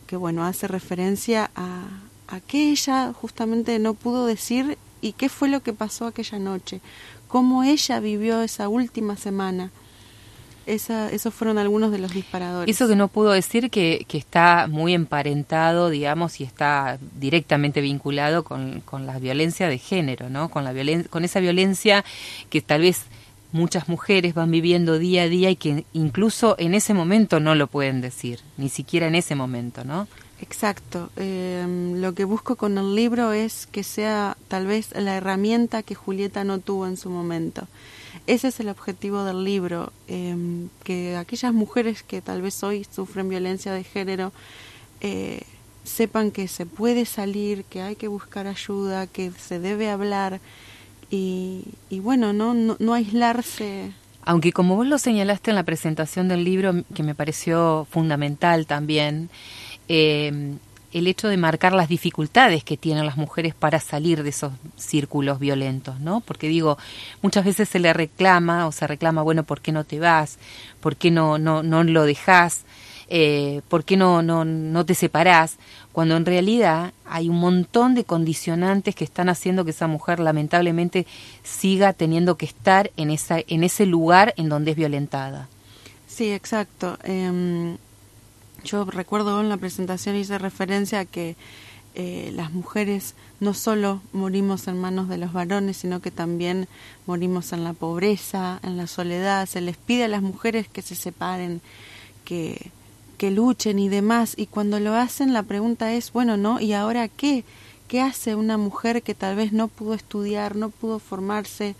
que 0.07 0.17
bueno, 0.17 0.45
hace 0.45 0.69
referencia 0.69 1.51
a, 1.55 1.85
a 2.31 2.41
qué 2.41 2.71
ella 2.71 3.13
justamente 3.13 3.79
no 3.79 3.95
pudo 3.95 4.27
decir 4.27 4.79
y 5.01 5.13
qué 5.13 5.29
fue 5.29 5.49
lo 5.49 5.63
que 5.63 5.73
pasó 5.73 6.07
aquella 6.07 6.39
noche, 6.39 6.81
cómo 7.29 7.63
ella 7.63 8.01
vivió 8.01 8.43
esa 8.43 8.69
última 8.69 9.17
semana. 9.17 9.71
Esa, 10.67 11.11
esos 11.11 11.35
fueron 11.35 11.59
algunos 11.59 11.91
de 11.91 11.99
los 11.99 12.13
disparadores. 12.13 12.73
Eso 12.73 12.87
que 12.87 12.95
no 12.95 13.09
pudo 13.09 13.33
decir 13.33 13.71
que, 13.71 14.05
que 14.07 14.19
está 14.19 14.69
muy 14.69 14.95
emparentado, 14.95 15.89
digamos, 15.91 16.39
y 16.41 16.45
está 16.45 16.99
directamente 17.19 17.81
vinculado 17.81 18.45
con, 18.45 18.81
con 18.83 19.07
la 19.07 19.19
violencia 19.19 19.69
de 19.69 19.79
género, 19.79 20.29
¿no? 20.31 20.49
Con, 20.49 20.63
la 20.63 20.73
con 21.09 21.25
esa 21.25 21.41
violencia 21.41 22.05
que 22.51 22.61
tal 22.61 22.83
vez 22.83 23.07
muchas 23.53 23.89
mujeres 23.89 24.35
van 24.35 24.51
viviendo 24.51 24.99
día 24.99 25.23
a 25.23 25.29
día 25.29 25.51
y 25.51 25.57
que 25.57 25.85
incluso 25.93 26.55
en 26.59 26.75
ese 26.75 26.95
momento 26.95 27.41
no 27.41 27.57
lo 27.57 27.67
pueden 27.67 28.01
decir, 28.01 28.39
ni 28.57 28.69
siquiera 28.69 29.09
en 29.09 29.17
ese 29.17 29.35
momento, 29.35 29.83
¿no? 29.83 30.07
Exacto. 30.41 31.11
Eh, 31.17 31.95
lo 31.97 32.15
que 32.15 32.25
busco 32.25 32.57
con 32.57 32.79
el 32.79 32.95
libro 32.95 33.33
es 33.33 33.67
que 33.67 33.83
sea 33.83 34.37
tal 34.49 34.67
vez 34.67 34.91
la 34.95 35.17
herramienta 35.17 35.83
que 35.83 35.95
Julieta 35.95 36.45
no 36.45 36.59
tuvo 36.59 36.87
en 36.87 36.97
su 36.97 37.11
momento. 37.11 37.69
Ese 38.27 38.49
es 38.49 38.61
el 38.61 38.69
objetivo 38.69 39.25
del 39.25 39.45
libro, 39.45 39.93
eh, 40.09 40.37
que 40.85 41.17
aquellas 41.17 41.53
mujeres 41.53 42.03
que 42.03 42.23
tal 42.23 42.43
vez 42.43 42.63
hoy 42.63 42.87
sufren 42.91 43.29
violencia 43.29 43.73
de 43.73 43.85
género 43.85 44.33
eh, 45.01 45.43
sepan 45.85 46.31
que 46.31 46.49
se 46.49 46.67
puede 46.67 47.05
salir, 47.05 47.65
que 47.65 47.83
hay 47.83 47.97
que 47.97 48.09
buscar 48.09 48.47
ayuda, 48.47 49.07
que 49.07 49.33
se 49.33 49.59
debe 49.59 49.91
hablar 49.91 50.41
y, 51.11 51.65
bueno, 51.91 52.33
¿no? 52.33 52.55
¿no? 52.55 52.95
aislarse. 52.95 53.93
Aunque 54.23 54.53
como 54.53 54.77
vos 54.77 54.87
lo 54.87 54.99
señalaste 54.99 55.51
en 55.51 55.57
la 55.57 55.65
presentación 55.65 56.29
del 56.29 56.45
libro, 56.45 56.85
que 56.95 57.03
me 57.03 57.15
pareció 57.17 57.87
fundamental 57.91 58.67
también, 58.67 59.29
eh, 59.93 60.55
el 60.93 61.07
hecho 61.07 61.29
de 61.29 61.37
marcar 61.37 61.73
las 61.73 61.89
dificultades 61.89 62.65
que 62.65 62.77
tienen 62.77 63.07
las 63.07 63.17
mujeres 63.17 63.55
para 63.55 63.81
salir 63.81 64.23
de 64.23 64.31
esos 64.31 64.53
círculos 64.77 65.39
violentos, 65.39 66.01
¿no? 66.01 66.21
Porque 66.21 66.49
digo, 66.49 66.79
muchas 67.23 67.45
veces 67.45 67.69
se 67.69 67.79
le 67.79 67.93
reclama 67.93 68.67
o 68.67 68.73
se 68.73 68.87
reclama, 68.87 69.23
bueno, 69.23 69.43
¿por 69.43 69.61
qué 69.61 69.73
no 69.73 69.85
te 69.85 70.01
vas? 70.01 70.39
¿Por 70.81 70.97
qué 70.97 71.11
no, 71.11 71.39
no, 71.39 71.63
no 71.63 71.85
lo 71.85 72.05
dejas? 72.05 72.63
Eh, 73.09 73.63
¿Por 73.69 73.85
qué 73.85 73.97
no, 73.97 74.23
no, 74.23 74.45
no 74.45 74.87
te 74.87 74.95
separás? 74.95 75.59
cuando 75.93 76.17
en 76.17 76.25
realidad 76.25 76.93
hay 77.05 77.29
un 77.29 77.39
montón 77.39 77.95
de 77.95 78.05
condicionantes 78.05 78.95
que 78.95 79.05
están 79.05 79.29
haciendo 79.29 79.65
que 79.65 79.73
esa 79.73 79.87
mujer 79.87 80.21
lamentablemente 80.21 81.07
siga 81.43 81.93
teniendo 81.93 82.37
que 82.37 82.47
estar 82.47 82.91
en, 82.97 83.11
esa, 83.11 83.39
en 83.47 83.65
ese 83.65 83.87
lugar 83.87 84.33
en 84.37 84.49
donde 84.49 84.71
es 84.73 84.77
violentada. 84.77 85.49
Sí, 86.07 86.33
exacto. 86.33 86.97
Em, 87.03 87.77
yo 88.65 88.85
recuerdo 88.85 89.41
en 89.41 89.49
la 89.49 89.57
presentación 89.57 90.17
hice 90.17 90.39
referencia 90.39 91.01
a 91.01 91.05
que 91.05 91.37
eh, 91.95 92.31
las 92.35 92.53
mujeres 92.53 93.15
no 93.41 93.55
solo 93.55 94.01
morimos 94.13 94.69
en 94.69 94.81
manos 94.81 95.09
de 95.09 95.19
los 95.19 95.33
varones, 95.33 95.79
sino 95.79 96.01
que 96.01 96.11
también 96.11 96.69
morimos 97.07 97.53
en 97.53 97.65
la 97.65 97.73
pobreza, 97.73 98.61
en 98.63 98.77
la 98.77 98.87
soledad. 98.87 99.47
Se 99.47 99.61
les 99.61 99.77
pide 99.77 100.05
a 100.05 100.09
las 100.09 100.23
mujeres 100.23 100.69
que 100.69 100.83
se 100.83 100.95
separen, 100.95 101.61
que 102.25 102.71
que 103.21 103.31
luchen 103.31 103.79
y 103.79 103.91
demás, 103.91 104.33
y 104.39 104.47
cuando 104.47 104.81
lo 104.81 104.95
hacen 104.95 105.35
la 105.35 105.43
pregunta 105.43 105.93
es, 105.93 106.11
bueno, 106.11 106.39
¿no? 106.39 106.59
¿Y 106.59 106.73
ahora 106.73 107.07
qué? 107.07 107.45
¿Qué 107.87 108.01
hace 108.01 108.35
una 108.35 108.57
mujer 108.57 109.03
que 109.03 109.15
tal 109.15 109.37
vez 109.37 109.53
no 109.53 109.69
pudo 109.69 109.93
estudiar, 109.93 110.57
no 110.57 110.71
pudo 110.71 110.99
formarse? 110.99 111.75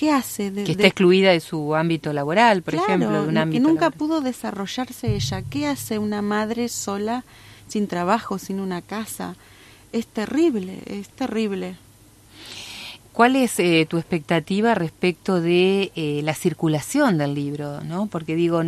¿Qué 0.00 0.10
hace? 0.10 0.50
que 0.50 0.72
está 0.72 0.86
excluida 0.86 1.30
de 1.30 1.40
su 1.40 1.74
ámbito 1.74 2.14
laboral, 2.14 2.62
por 2.62 2.74
ejemplo, 2.74 3.22
de 3.22 3.28
un 3.28 3.36
ámbito 3.36 3.62
que 3.62 3.68
nunca 3.70 3.90
pudo 3.90 4.22
desarrollarse 4.22 5.14
ella. 5.14 5.42
¿Qué 5.42 5.66
hace 5.66 5.98
una 5.98 6.22
madre 6.22 6.70
sola, 6.70 7.22
sin 7.68 7.86
trabajo, 7.86 8.38
sin 8.38 8.60
una 8.60 8.80
casa? 8.80 9.36
Es 9.92 10.06
terrible, 10.06 10.78
es 10.86 11.10
terrible. 11.10 11.76
¿Cuál 13.12 13.36
es 13.36 13.60
eh, 13.60 13.86
tu 13.90 13.98
expectativa 13.98 14.74
respecto 14.74 15.42
de 15.42 15.92
eh, 15.94 16.22
la 16.24 16.32
circulación 16.32 17.18
del 17.18 17.34
libro? 17.34 17.82
¿no? 17.82 18.06
Porque 18.06 18.34
digo, 18.36 18.62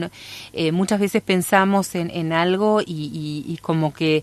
eh, 0.52 0.70
muchas 0.70 1.00
veces 1.00 1.22
pensamos 1.22 1.94
en, 1.94 2.10
en 2.10 2.34
algo 2.34 2.82
y, 2.82 3.44
y, 3.46 3.56
como 3.62 3.94
que 3.94 4.22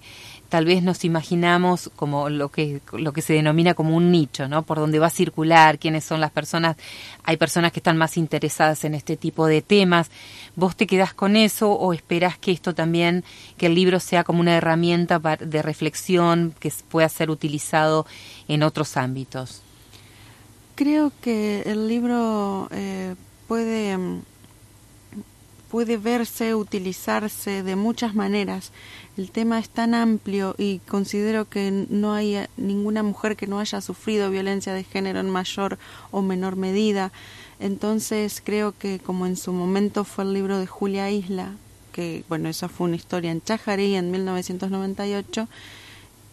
tal 0.50 0.66
vez 0.66 0.84
nos 0.84 1.06
imaginamos 1.06 1.92
como 1.96 2.30
lo 2.30 2.50
que 2.50 2.82
lo 2.92 3.14
que 3.14 3.22
se 3.22 3.34
denomina 3.34 3.76
como 3.76 3.96
un 3.96 4.12
nicho, 4.12 4.48
¿no? 4.48 4.64
Por 4.64 4.80
donde 4.80 5.00
va 5.00 5.08
a 5.08 5.12
circular, 5.12 5.80
quiénes 5.80 6.04
son 6.04 6.20
las 6.20 6.32
personas. 6.32 6.76
Hay 7.24 7.38
personas 7.38 7.72
que 7.72 7.80
están 7.80 7.98
más 7.98 8.18
interesadas 8.18 8.84
en 8.84 8.96
este 8.96 9.16
tipo 9.16 9.46
de 9.46 9.62
temas. 9.62 10.10
¿Vos 10.56 10.76
te 10.76 10.88
quedás 10.88 11.14
con 11.14 11.36
eso 11.36 11.72
o 11.72 11.94
esperás 11.94 12.38
que 12.38 12.52
esto 12.52 12.74
también, 12.74 13.24
que 13.58 13.68
el 13.68 13.76
libro 13.76 14.00
sea 14.00 14.24
como 14.24 14.40
una 14.42 14.58
herramienta 14.58 15.20
de 15.20 15.62
reflexión 15.62 16.54
que 16.60 16.74
pueda 16.90 17.08
ser 17.08 17.30
utilizado 17.30 18.06
en 18.48 18.64
otros 18.64 18.98
ámbitos? 18.98 19.62
Creo 20.76 21.12
que 21.22 21.62
el 21.66 21.88
libro 21.88 22.70
eh, 22.72 23.16
puede 23.48 23.98
mm, 23.98 24.22
puede 25.70 25.98
verse, 25.98 26.56
utilizarse 26.56 27.64
de 27.64 27.76
muchas 27.76 28.16
maneras. 28.16 28.72
El 29.18 29.32
tema 29.32 29.60
es 29.60 29.70
tan 29.70 29.94
amplio 29.94 30.56
y 30.58 30.80
considero 30.80 31.48
que 31.48 31.86
no 31.90 32.14
hay 32.14 32.46
ninguna 32.58 33.04
mujer 33.04 33.36
que 33.36 33.48
no 33.48 33.60
haya 33.60 33.82
sufrido 33.82 34.32
violencia 34.32 34.74
de 34.74 34.84
género 34.84 35.20
en 35.20 35.30
mayor 35.30 35.78
o 36.12 36.22
menor 36.22 36.56
medida. 36.56 37.12
Entonces 37.60 38.42
creo 38.44 38.74
que 38.78 39.00
como 39.00 39.26
en 39.26 39.36
su 39.36 39.54
momento 39.54 40.04
fue 40.04 40.24
el 40.24 40.34
libro 40.34 40.58
de 40.58 40.68
Julia 40.68 41.12
Isla, 41.12 41.54
que 41.92 42.24
bueno, 42.30 42.50
esa 42.50 42.70
fue 42.70 42.88
una 42.88 42.96
historia 42.96 43.32
en 43.32 43.42
Chajarí 43.42 43.96
en 43.96 44.12
1998, 44.12 45.48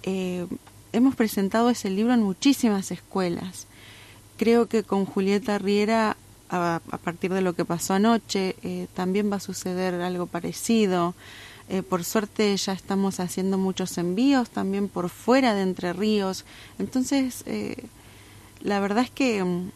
eh, 0.04 0.46
hemos 0.92 1.14
presentado 1.14 1.68
ese 1.68 1.90
libro 1.90 2.14
en 2.14 2.22
muchísimas 2.22 2.90
escuelas. 2.90 3.66
Creo 4.36 4.66
que 4.66 4.82
con 4.82 5.04
Julieta 5.04 5.58
Riera 5.58 6.16
a, 6.48 6.80
partir 7.02 7.32
de 7.32 7.40
lo 7.40 7.54
que 7.54 7.64
pasó 7.64 7.94
anoche, 7.94 8.56
eh, 8.62 8.86
también 8.94 9.30
va 9.30 9.36
a 9.36 9.40
suceder 9.40 9.94
algo 9.94 10.26
parecido. 10.26 11.14
Eh, 11.68 11.82
por 11.82 12.04
suerte 12.04 12.56
ya 12.56 12.72
estamos 12.72 13.18
haciendo 13.18 13.58
muchos 13.58 13.98
envíos 13.98 14.50
también 14.50 14.88
por 14.88 15.08
fuera 15.08 15.54
de 15.54 15.62
Entre 15.62 15.92
Ríos. 15.92 16.44
Entonces, 16.78 17.42
eh, 17.46 17.84
la 18.60 18.78
verdad 18.78 19.04
es 19.04 19.10
que 19.10 19.42
mm, 19.42 19.70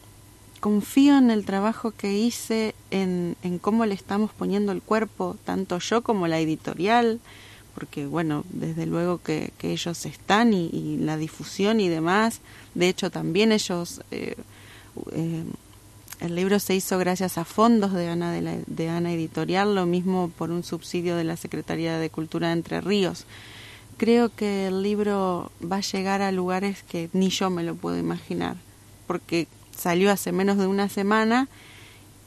confío 0.61 1.17
en 1.17 1.31
el 1.31 1.45
trabajo 1.45 1.91
que 1.91 2.13
hice, 2.13 2.75
en, 2.91 3.35
en 3.43 3.59
cómo 3.59 3.85
le 3.85 3.93
estamos 3.93 4.31
poniendo 4.31 4.71
el 4.71 4.81
cuerpo, 4.81 5.35
tanto 5.43 5.79
yo 5.79 6.01
como 6.01 6.27
la 6.27 6.39
editorial, 6.39 7.19
porque 7.75 8.05
bueno, 8.05 8.45
desde 8.49 8.85
luego 8.85 9.21
que, 9.21 9.51
que 9.57 9.71
ellos 9.71 10.05
están 10.05 10.53
y, 10.53 10.67
y, 10.67 10.97
la 10.97 11.17
difusión 11.17 11.81
y 11.81 11.89
demás. 11.89 12.39
De 12.73 12.87
hecho, 12.87 13.11
también 13.11 13.51
ellos... 13.51 14.01
Eh, 14.11 14.35
el 16.21 16.35
libro 16.35 16.59
se 16.59 16.75
hizo 16.75 16.99
gracias 16.99 17.39
a 17.39 17.45
fondos 17.45 17.93
de 17.93 18.07
Ana, 18.07 18.31
de, 18.31 18.89
Ana 18.89 19.11
Editorial, 19.11 19.73
lo 19.73 19.87
mismo 19.87 20.31
por 20.37 20.51
un 20.51 20.63
subsidio 20.63 21.15
de 21.15 21.23
la 21.23 21.35
Secretaría 21.35 21.97
de 21.97 22.11
Cultura 22.11 22.47
de 22.47 22.53
Entre 22.53 22.79
Ríos. 22.79 23.25
Creo 23.97 24.29
que 24.29 24.67
el 24.67 24.83
libro 24.83 25.51
va 25.61 25.77
a 25.77 25.81
llegar 25.81 26.21
a 26.21 26.31
lugares 26.31 26.83
que 26.83 27.09
ni 27.13 27.29
yo 27.29 27.49
me 27.49 27.63
lo 27.63 27.73
puedo 27.73 27.97
imaginar, 27.97 28.55
porque 29.07 29.47
salió 29.75 30.11
hace 30.11 30.31
menos 30.31 30.57
de 30.57 30.67
una 30.67 30.89
semana 30.89 31.49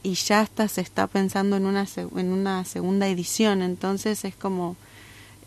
y 0.03 0.15
ya 0.15 0.41
hasta 0.41 0.67
se 0.67 0.81
está 0.81 1.07
pensando 1.07 1.55
en 1.55 1.65
una, 1.65 1.87
en 1.95 2.33
una 2.33 2.65
segunda 2.65 3.07
edición, 3.07 3.61
entonces 3.61 4.25
es 4.25 4.35
como 4.35 4.75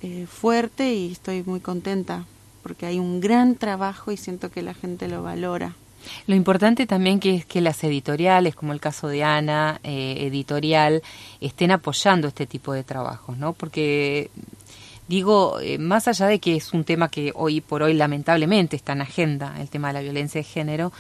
eh, 0.01 0.27
fuerte 0.27 0.95
y 0.95 1.13
estoy 1.13 1.43
muy 1.43 1.61
contenta 1.61 2.25
porque 2.63 2.87
hay 2.87 2.99
un 2.99 3.21
gran 3.21 3.57
trabajo 3.57 4.11
y 4.11 4.17
siento 4.17 4.51
que 4.51 4.63
la 4.63 4.73
gente 4.73 5.07
lo 5.07 5.23
valora. 5.23 5.77
Lo 6.27 6.35
importante 6.35 6.87
también 6.87 7.21
que 7.21 7.35
es 7.37 7.47
que 7.47 7.61
las 7.61 7.83
editoriales, 7.85 8.55
como 8.55 8.73
el 8.73 8.81
caso 8.81 9.09
de 9.09 9.25
Ana, 9.25 9.81
eh, 9.83 10.17
editorial, 10.21 11.03
estén 11.41 11.71
apoyando 11.71 12.29
este 12.29 12.47
tipo 12.47 12.73
de 12.73 12.85
trabajos, 12.85 13.37
¿no? 13.39 13.53
Porque 13.53 14.31
digo, 15.09 15.59
eh, 15.61 15.79
más 15.79 16.07
allá 16.07 16.27
de 16.27 16.39
que 16.39 16.57
es 16.57 16.73
un 16.73 16.85
tema 16.85 17.09
que 17.09 17.33
hoy 17.35 17.61
por 17.61 17.83
hoy 17.83 17.95
lamentablemente 17.95 18.77
está 18.77 18.93
en 18.93 19.01
agenda, 19.01 19.55
el 19.59 19.69
tema 19.69 19.89
de 19.89 19.95
la 19.95 20.01
violencia 20.01 20.41
de 20.41 20.45
género, 20.45 20.93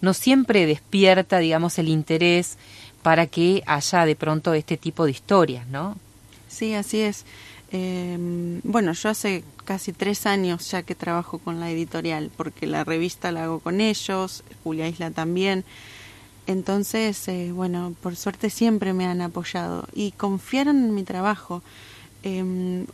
no 0.00 0.12
siempre 0.14 0.66
despierta, 0.66 1.38
digamos, 1.38 1.78
el 1.78 1.88
interés 1.88 2.58
para 3.02 3.26
que 3.26 3.62
haya 3.66 4.04
de 4.04 4.16
pronto 4.16 4.54
este 4.54 4.76
tipo 4.76 5.04
de 5.04 5.10
historias, 5.10 5.66
¿no? 5.66 5.96
Sí, 6.48 6.74
así 6.74 7.00
es. 7.00 7.24
Eh, 7.76 8.60
bueno, 8.62 8.92
yo 8.92 9.08
hace 9.08 9.42
casi 9.64 9.92
tres 9.92 10.26
años 10.26 10.70
ya 10.70 10.84
que 10.84 10.94
trabajo 10.94 11.40
con 11.40 11.58
la 11.58 11.72
editorial, 11.72 12.30
porque 12.36 12.68
la 12.68 12.84
revista 12.84 13.32
la 13.32 13.42
hago 13.44 13.58
con 13.58 13.80
ellos, 13.80 14.44
Julia 14.62 14.86
Isla 14.86 15.10
también. 15.10 15.64
Entonces, 16.46 17.26
eh, 17.26 17.50
bueno, 17.52 17.92
por 18.00 18.14
suerte 18.14 18.48
siempre 18.48 18.92
me 18.92 19.06
han 19.06 19.20
apoyado 19.22 19.88
y 19.92 20.12
confiaron 20.12 20.84
en 20.84 20.94
mi 20.94 21.02
trabajo. 21.02 21.64
Eh, 22.22 22.86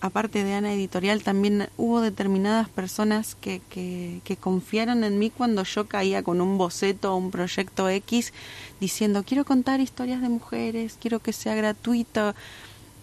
aparte 0.00 0.44
de 0.44 0.54
Ana 0.54 0.72
Editorial, 0.72 1.24
también 1.24 1.68
hubo 1.76 2.00
determinadas 2.00 2.68
personas 2.68 3.34
que, 3.34 3.60
que, 3.70 4.20
que, 4.22 4.36
confiaron 4.36 5.02
en 5.02 5.18
mí 5.18 5.30
cuando 5.30 5.64
yo 5.64 5.88
caía 5.88 6.22
con 6.22 6.40
un 6.40 6.58
boceto 6.58 7.12
o 7.12 7.16
un 7.16 7.32
proyecto 7.32 7.88
X 7.88 8.32
diciendo, 8.78 9.24
quiero 9.26 9.44
contar 9.44 9.80
historias 9.80 10.22
de 10.22 10.28
mujeres, 10.28 10.96
quiero 11.00 11.18
que 11.18 11.32
sea 11.32 11.56
gratuito. 11.56 12.36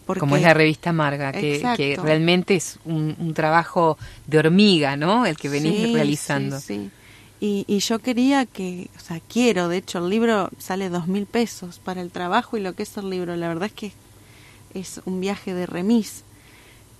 Como 0.06 0.36
es 0.36 0.42
la 0.44 0.54
revista 0.54 0.94
Marga, 0.94 1.32
que, 1.32 1.98
realmente 2.02 2.56
es 2.56 2.80
un, 2.86 3.34
trabajo 3.34 3.98
de 4.28 4.38
hormiga, 4.38 4.96
¿no? 4.96 5.26
El 5.26 5.38
que 5.38 5.50
venís 5.50 5.94
realizando. 5.94 6.60
Sí, 6.60 6.92
sí. 7.40 7.66
Y, 7.68 7.80
yo 7.80 8.00
quería 8.00 8.46
que, 8.46 8.90
o 8.96 9.00
sea, 9.00 9.20
quiero, 9.20 9.68
de 9.68 9.78
hecho, 9.78 10.00
el 10.00 10.10
libro 10.10 10.50
sale 10.58 10.90
dos 10.90 11.08
mil 11.08 11.26
pesos 11.26 11.80
para 11.80 12.02
el 12.02 12.12
trabajo 12.12 12.58
y 12.58 12.62
lo 12.62 12.74
que 12.74 12.84
es 12.84 12.98
el 12.98 13.10
libro. 13.10 13.36
La 13.36 13.48
verdad 13.48 13.66
es 13.66 13.74
que 13.74 13.92
es 14.74 15.02
un 15.06 15.20
viaje 15.20 15.54
de 15.54 15.66
remis. 15.66 16.24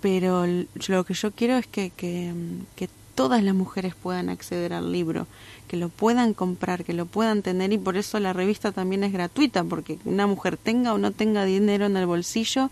Pero 0.02 0.46
lo 0.46 1.04
que 1.04 1.14
yo 1.14 1.32
quiero 1.32 1.58
es 1.58 1.66
que, 1.66 1.90
que, 1.90 2.32
que 2.76 2.90
todas 3.16 3.42
las 3.42 3.56
mujeres 3.56 3.96
puedan 3.96 4.30
acceder 4.30 4.74
al 4.74 4.92
libro, 4.92 5.26
que 5.68 5.78
lo 5.78 5.90
puedan 5.90 6.34
comprar, 6.34 6.84
que 6.84 6.94
lo 6.94 7.06
puedan 7.06 7.42
tener 7.42 7.74
y 7.74 7.78
por 7.78 7.98
eso 7.98 8.20
la 8.20 8.34
revista 8.34 8.72
también 8.72 9.04
es 9.04 9.14
gratuita, 9.14 9.64
porque 9.64 9.98
una 10.06 10.28
mujer 10.28 10.58
tenga 10.58 10.94
o 10.94 10.98
no 10.98 11.12
tenga 11.12 11.46
dinero 11.46 11.86
en 11.86 11.98
el 11.98 12.06
bolsillo, 12.06 12.70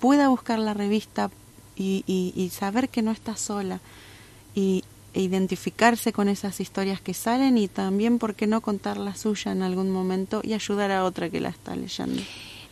pueda 0.00 0.28
buscar 0.28 0.58
la 0.58 0.74
revista 0.74 1.30
y, 1.76 2.04
y, 2.06 2.48
saber 2.50 2.88
que 2.88 3.02
no 3.02 3.10
está 3.10 3.36
sola 3.36 3.80
y 4.54 4.82
e 5.12 5.20
identificarse 5.22 6.12
con 6.12 6.28
esas 6.28 6.60
historias 6.60 7.00
que 7.00 7.14
salen 7.14 7.56
y 7.56 7.68
también, 7.68 8.18
¿por 8.18 8.34
qué 8.34 8.46
no 8.46 8.60
contar 8.60 8.98
la 8.98 9.14
suya 9.14 9.52
en 9.52 9.62
algún 9.62 9.90
momento 9.90 10.40
y 10.42 10.52
ayudar 10.52 10.90
a 10.90 11.04
otra 11.04 11.30
que 11.30 11.40
la 11.40 11.48
está 11.48 11.74
leyendo? 11.74 12.22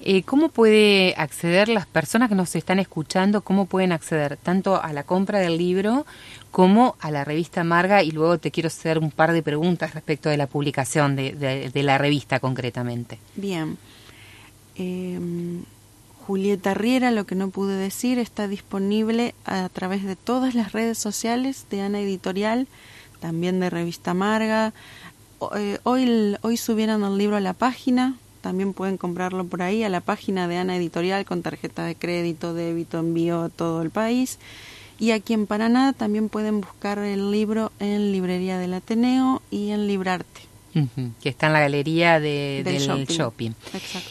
Eh, 0.01 0.23
¿Cómo 0.23 0.49
puede 0.49 1.15
acceder 1.17 1.69
las 1.69 1.87
personas 1.87 2.29
que 2.29 2.35
nos 2.35 2.55
están 2.57 2.79
escuchando? 2.79 3.43
¿Cómo 3.43 3.67
pueden 3.67 3.93
acceder 3.93 4.37
tanto 4.37 4.83
a 4.83 4.93
la 4.93 5.05
compra 5.05 5.39
del 5.39 5.57
libro 5.57 6.05
como 6.51 6.97
a 7.01 7.11
la 7.11 7.25
revista 7.25 7.65
Marga? 7.65 8.03
Y 8.03 8.11
luego 8.11 8.39
te 8.39 8.51
quiero 8.51 8.67
hacer 8.67 8.99
un 8.99 9.11
par 9.11 9.33
de 9.33 9.43
preguntas 9.43 9.95
respecto 9.95 10.29
de 10.29 10.37
la 10.37 10.47
publicación 10.47 11.17
de, 11.17 11.71
la 11.75 11.99
revista 11.99 12.41
concretamente. 12.41 13.19
Bien. 13.37 13.79
Em, 14.77 15.63
Julieta 16.27 16.75
Riera, 16.75 17.11
lo 17.11 17.27
que 17.27 17.35
no 17.35 17.51
pude 17.51 17.77
decir, 17.77 18.19
está 18.19 18.49
disponible 18.49 19.35
a 19.45 19.69
través 19.69 20.05
de 20.05 20.17
todas 20.17 20.55
las 20.55 20.73
redes 20.73 20.99
sociales 20.99 21.67
de 21.71 21.83
Ana 21.83 22.01
Editorial, 22.01 22.67
también 23.21 23.61
de 23.61 23.71
Revista 23.71 24.15
Marga. 24.15 24.73
Eh, 25.57 25.79
hoy, 25.83 26.37
hoy 26.41 26.57
subieron 26.57 27.05
el 27.05 27.19
libro 27.19 27.37
a 27.37 27.41
la 27.41 27.53
página, 27.53 28.17
también 28.45 28.75
pueden 28.75 28.99
comprarlo 28.99 29.47
por 29.47 29.63
ahí 29.63 29.85
a 29.85 29.89
la 29.89 30.03
página 30.03 30.47
de 30.47 30.59
Ana 30.59 30.77
Editorial 30.77 31.25
con 31.25 31.41
tarjeta 31.41 31.87
de 31.87 31.95
crédito, 31.95 32.53
débito, 32.53 32.99
envío 32.99 33.45
a 33.45 33.49
todo 33.49 33.81
el 33.81 33.89
país. 33.89 34.39
Y 34.99 35.13
aquí 35.13 35.33
en 35.33 35.47
Paraná 35.47 35.95
también 35.95 36.29
pueden 36.29 36.61
buscar 36.61 36.99
el 36.99 37.31
libro 37.31 37.73
en 37.81 38.13
Librería 38.13 38.59
del 38.59 38.75
Ateneo 38.75 39.41
y 39.51 39.71
en 39.71 39.87
Librarte. 39.87 40.43
que 41.23 41.31
está 41.31 41.47
en 41.47 41.55
la 41.55 41.61
galería 41.61 42.21
del, 42.21 42.65
shopping. 43.07 43.53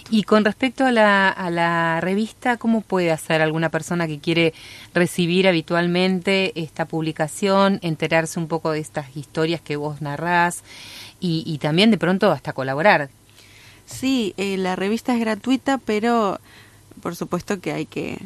Y 0.10 0.24
con 0.24 0.46
respecto 0.46 0.84
a 0.84 0.92
la, 0.92 1.30
a 1.30 1.52
la 1.52 2.02
revista, 2.02 2.58
¿cómo 2.58 2.82
puede 2.82 3.12
hacer 3.12 3.40
alguna 3.40 3.70
persona 3.70 4.08
que 4.08 4.18
quiere 4.18 4.56
recibir 4.96 5.48
habitualmente 5.48 6.60
esta 6.60 6.86
publicación, 6.86 7.78
enterarse 7.84 8.40
un 8.40 8.48
poco 8.48 8.72
de 8.72 8.80
estas 8.80 9.16
historias 9.16 9.62
que 9.62 9.76
vos 9.76 10.02
narrás 10.02 10.64
y, 11.20 11.44
y 11.46 11.60
también 11.60 11.92
de 11.92 12.00
pronto 12.00 12.32
hasta 12.32 12.54
colaborar? 12.54 13.10
Sí, 13.86 14.34
eh, 14.38 14.58
la 14.58 14.76
revista 14.76 15.14
es 15.14 15.20
gratuita, 15.20 15.78
pero 15.78 16.40
por 17.02 17.16
supuesto 17.16 17.60
que 17.60 17.72
hay 17.74 17.86
que 17.86 18.18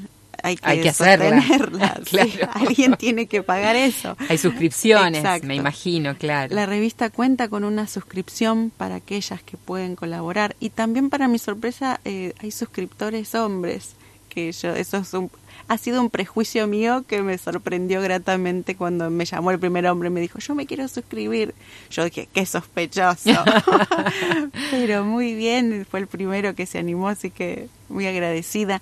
hay 0.43 0.55
que, 0.55 0.69
hay 0.69 0.81
que 0.81 0.93
sostenerla. 0.93 1.99
alguien 2.53 2.95
tiene 2.95 3.25
que 3.25 3.43
pagar 3.43 3.75
eso. 3.75 4.15
Hay 4.29 4.37
suscripciones, 4.37 5.43
me 5.43 5.55
imagino, 5.55 6.15
claro. 6.15 6.53
La 6.53 6.65
revista 6.65 7.09
cuenta 7.09 7.47
con 7.47 7.63
una 7.63 7.87
suscripción 7.87 8.71
para 8.75 8.95
aquellas 8.95 9.41
que 9.41 9.57
pueden 9.57 9.95
colaborar 9.95 10.55
y 10.59 10.69
también 10.69 11.09
para 11.09 11.27
mi 11.27 11.39
sorpresa 11.39 11.99
eh, 12.05 12.33
hay 12.39 12.51
suscriptores 12.51 13.33
hombres 13.35 13.95
que 14.29 14.51
yo 14.51 14.75
eso 14.75 14.97
es 14.97 15.13
un, 15.13 15.31
ha 15.67 15.77
sido 15.77 16.01
un 16.01 16.09
prejuicio 16.09 16.65
mío 16.67 17.03
que 17.07 17.21
me 17.21 17.37
sorprendió 17.37 18.01
gratamente 18.01 18.75
cuando 18.75 19.09
me 19.09 19.25
llamó 19.25 19.51
el 19.51 19.59
primer 19.59 19.85
hombre 19.87 20.07
y 20.07 20.11
me 20.11 20.21
dijo, 20.21 20.39
yo 20.39 20.55
me 20.55 20.65
quiero 20.65 20.87
suscribir. 20.87 21.53
Yo 21.89 22.05
dije, 22.05 22.29
qué 22.31 22.45
sospechoso. 22.45 23.31
Pero 24.71 25.03
muy 25.03 25.35
bien, 25.35 25.85
fue 25.89 25.99
el 25.99 26.07
primero 26.07 26.55
que 26.55 26.65
se 26.65 26.79
animó, 26.79 27.09
así 27.09 27.31
que 27.31 27.67
muy 27.89 28.07
agradecida. 28.07 28.81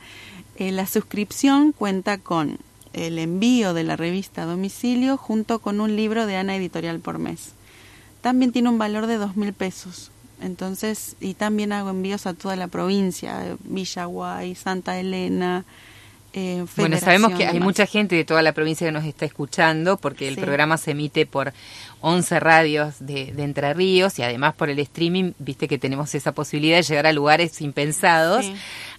Eh, 0.57 0.71
la 0.71 0.85
suscripción 0.85 1.71
cuenta 1.71 2.19
con 2.19 2.59
el 2.93 3.19
envío 3.19 3.73
de 3.73 3.83
la 3.83 3.97
revista 3.97 4.43
a 4.43 4.45
domicilio 4.45 5.17
junto 5.17 5.59
con 5.59 5.81
un 5.81 5.95
libro 5.95 6.27
de 6.27 6.37
Ana 6.37 6.55
Editorial 6.55 6.99
por 6.99 7.17
mes. 7.17 7.53
También 8.21 8.51
tiene 8.51 8.69
un 8.69 8.77
valor 8.77 9.07
de 9.07 9.17
dos 9.17 9.35
mil 9.35 9.53
pesos. 9.53 10.11
Entonces, 10.41 11.15
y 11.19 11.33
también 11.33 11.71
hago 11.71 11.89
envíos 11.89 12.27
a 12.27 12.33
toda 12.33 12.55
la 12.55 12.67
provincia, 12.67 13.57
Villaguay, 13.63 14.53
Santa 14.53 14.99
Elena, 14.99 15.65
eh, 16.37 16.65
bueno, 16.75 16.99
sabemos 16.99 17.31
que 17.31 17.47
hay 17.47 17.61
mucha 17.61 17.85
gente 17.85 18.13
de 18.13 18.25
toda 18.25 18.41
la 18.41 18.51
provincia 18.51 18.85
que 18.85 18.91
nos 18.91 19.05
está 19.05 19.23
escuchando 19.23 19.95
porque 19.95 20.27
el 20.27 20.35
programa 20.35 20.75
se 20.75 20.91
emite 20.91 21.25
por 21.25 21.53
11 22.01 22.41
radios 22.41 22.95
de, 22.99 23.33
Entre 23.37 23.73
Ríos 23.73 24.19
y 24.19 24.23
además 24.23 24.53
por 24.53 24.69
el 24.69 24.77
streaming, 24.79 25.31
viste 25.39 25.69
que 25.69 25.77
tenemos 25.77 26.13
esa 26.13 26.33
posibilidad 26.33 26.75
de 26.75 26.83
llegar 26.83 27.07
a 27.07 27.13
lugares 27.13 27.61
impensados. 27.61 28.45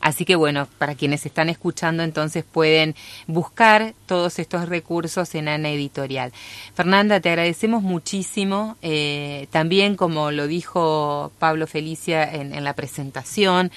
Así 0.00 0.24
que 0.24 0.36
bueno, 0.36 0.68
para 0.78 0.94
quienes 0.94 1.26
están 1.26 1.48
escuchando 1.48 2.02
entonces 2.02 2.44
pueden 2.44 2.94
buscar 3.26 3.94
todos 4.06 4.38
estos 4.38 4.68
recursos 4.68 5.34
en 5.34 5.48
Ana 5.48 5.70
Editorial. 5.70 6.32
Fernanda, 6.74 7.20
te 7.20 7.30
agradecemos 7.30 7.82
muchísimo. 7.82 8.76
Eh, 8.82 9.48
también, 9.50 9.96
como 9.96 10.30
lo 10.30 10.46
dijo 10.46 11.32
Pablo 11.38 11.66
Felicia 11.66 12.24
en, 12.24 12.54
en 12.54 12.64
la 12.64 12.74
presentación, 12.74 13.70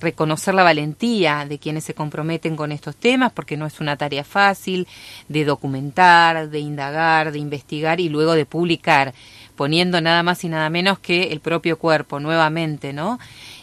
reconocer 0.00 0.54
la 0.54 0.62
valentía 0.62 1.46
de 1.48 1.58
quienes 1.58 1.84
se 1.84 1.94
comprometen 1.94 2.56
con 2.56 2.72
estos 2.72 2.96
temas, 2.96 3.32
porque 3.32 3.56
no 3.56 3.66
es 3.66 3.80
una 3.80 3.96
tarea 3.96 4.24
fácil 4.24 4.86
de 5.28 5.44
documentar, 5.44 6.48
de 6.50 6.58
indagar, 6.60 7.32
de 7.32 7.38
investigar 7.38 8.00
y 8.00 8.08
luego 8.08 8.34
de 8.34 8.46
publicar, 8.46 9.14
poniendo 9.56 10.00
nada 10.00 10.22
más 10.22 10.44
y 10.44 10.48
nada 10.48 10.68
menos 10.70 10.98
que 10.98 11.32
el 11.32 11.40
propio 11.40 11.78
cuerpo 11.78 12.20
nuevamente, 12.20 12.92
¿no? 12.92 13.18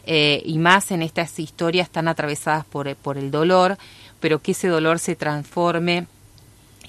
Eh, 0.06 0.42
y 0.46 0.58
más 0.58 0.92
en 0.92 1.04
estas 1.04 1.38
historias 1.40 1.90
tan 1.90 2.08
atravesadas 2.08 2.66
por, 2.66 2.96
por 2.96 3.18
el 3.18 3.30
dolor, 3.30 3.78
pero 4.20 4.40
que 4.40 4.54
ese 4.54 4.68
dolor 4.68 5.00
se 5.00 5.16
transforme 5.16 6.08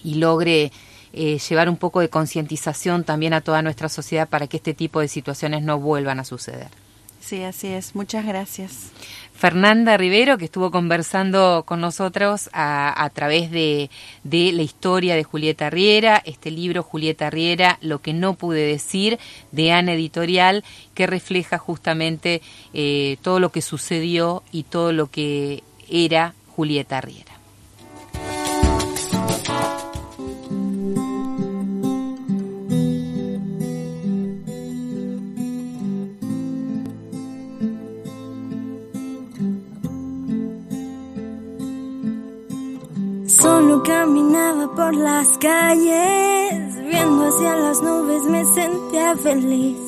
y 0.02 0.14
logre 0.14 0.72
eh, 1.12 1.38
llevar 1.38 1.68
un 1.68 1.76
poco 1.76 2.00
de 2.00 2.08
concientización 2.08 3.04
también 3.04 3.34
a 3.34 3.42
toda 3.42 3.60
nuestra 3.60 3.88
sociedad 3.88 4.28
para 4.28 4.46
que 4.46 4.56
este 4.56 4.72
tipo 4.72 5.00
de 5.00 5.08
situaciones 5.08 5.62
no 5.62 5.78
vuelvan 5.78 6.20
a 6.20 6.24
suceder. 6.24 6.68
Sí, 7.20 7.42
así 7.44 7.68
es. 7.68 7.94
Muchas 7.94 8.26
gracias. 8.26 8.90
Fernanda 9.42 9.96
Rivero, 9.96 10.38
que 10.38 10.44
estuvo 10.44 10.70
conversando 10.70 11.64
con 11.66 11.80
nosotros 11.80 12.48
a, 12.52 13.10
través 13.12 13.50
de, 13.50 13.90
la 14.22 14.62
historia 14.62 15.16
de 15.16 15.24
Julieta 15.24 15.68
Riera, 15.68 16.22
este 16.24 16.52
libro 16.52 16.84
Julieta 16.84 17.28
Riera, 17.28 17.76
Lo 17.80 17.98
que 17.98 18.12
no 18.12 18.34
pude 18.34 18.64
decir, 18.64 19.18
de 19.50 19.72
Ana 19.72 19.94
Editorial, 19.94 20.62
que 20.94 21.08
refleja 21.08 21.58
justamente 21.58 22.40
eh, 22.72 23.16
todo 23.22 23.40
lo 23.40 23.50
que 23.50 23.62
sucedió 23.62 24.44
y 24.52 24.62
todo 24.62 24.92
lo 24.92 25.08
que 25.08 25.64
era 25.90 26.34
Julieta 26.54 27.00
Riera. 27.00 27.31
Caminaba 43.84 44.74
por 44.74 44.94
las 44.94 45.38
calles, 45.38 46.76
viendo 46.84 47.26
hacia 47.26 47.56
las 47.56 47.82
nubes 47.82 48.24
me 48.24 48.44
sentía 48.44 49.16
feliz. 49.16 49.78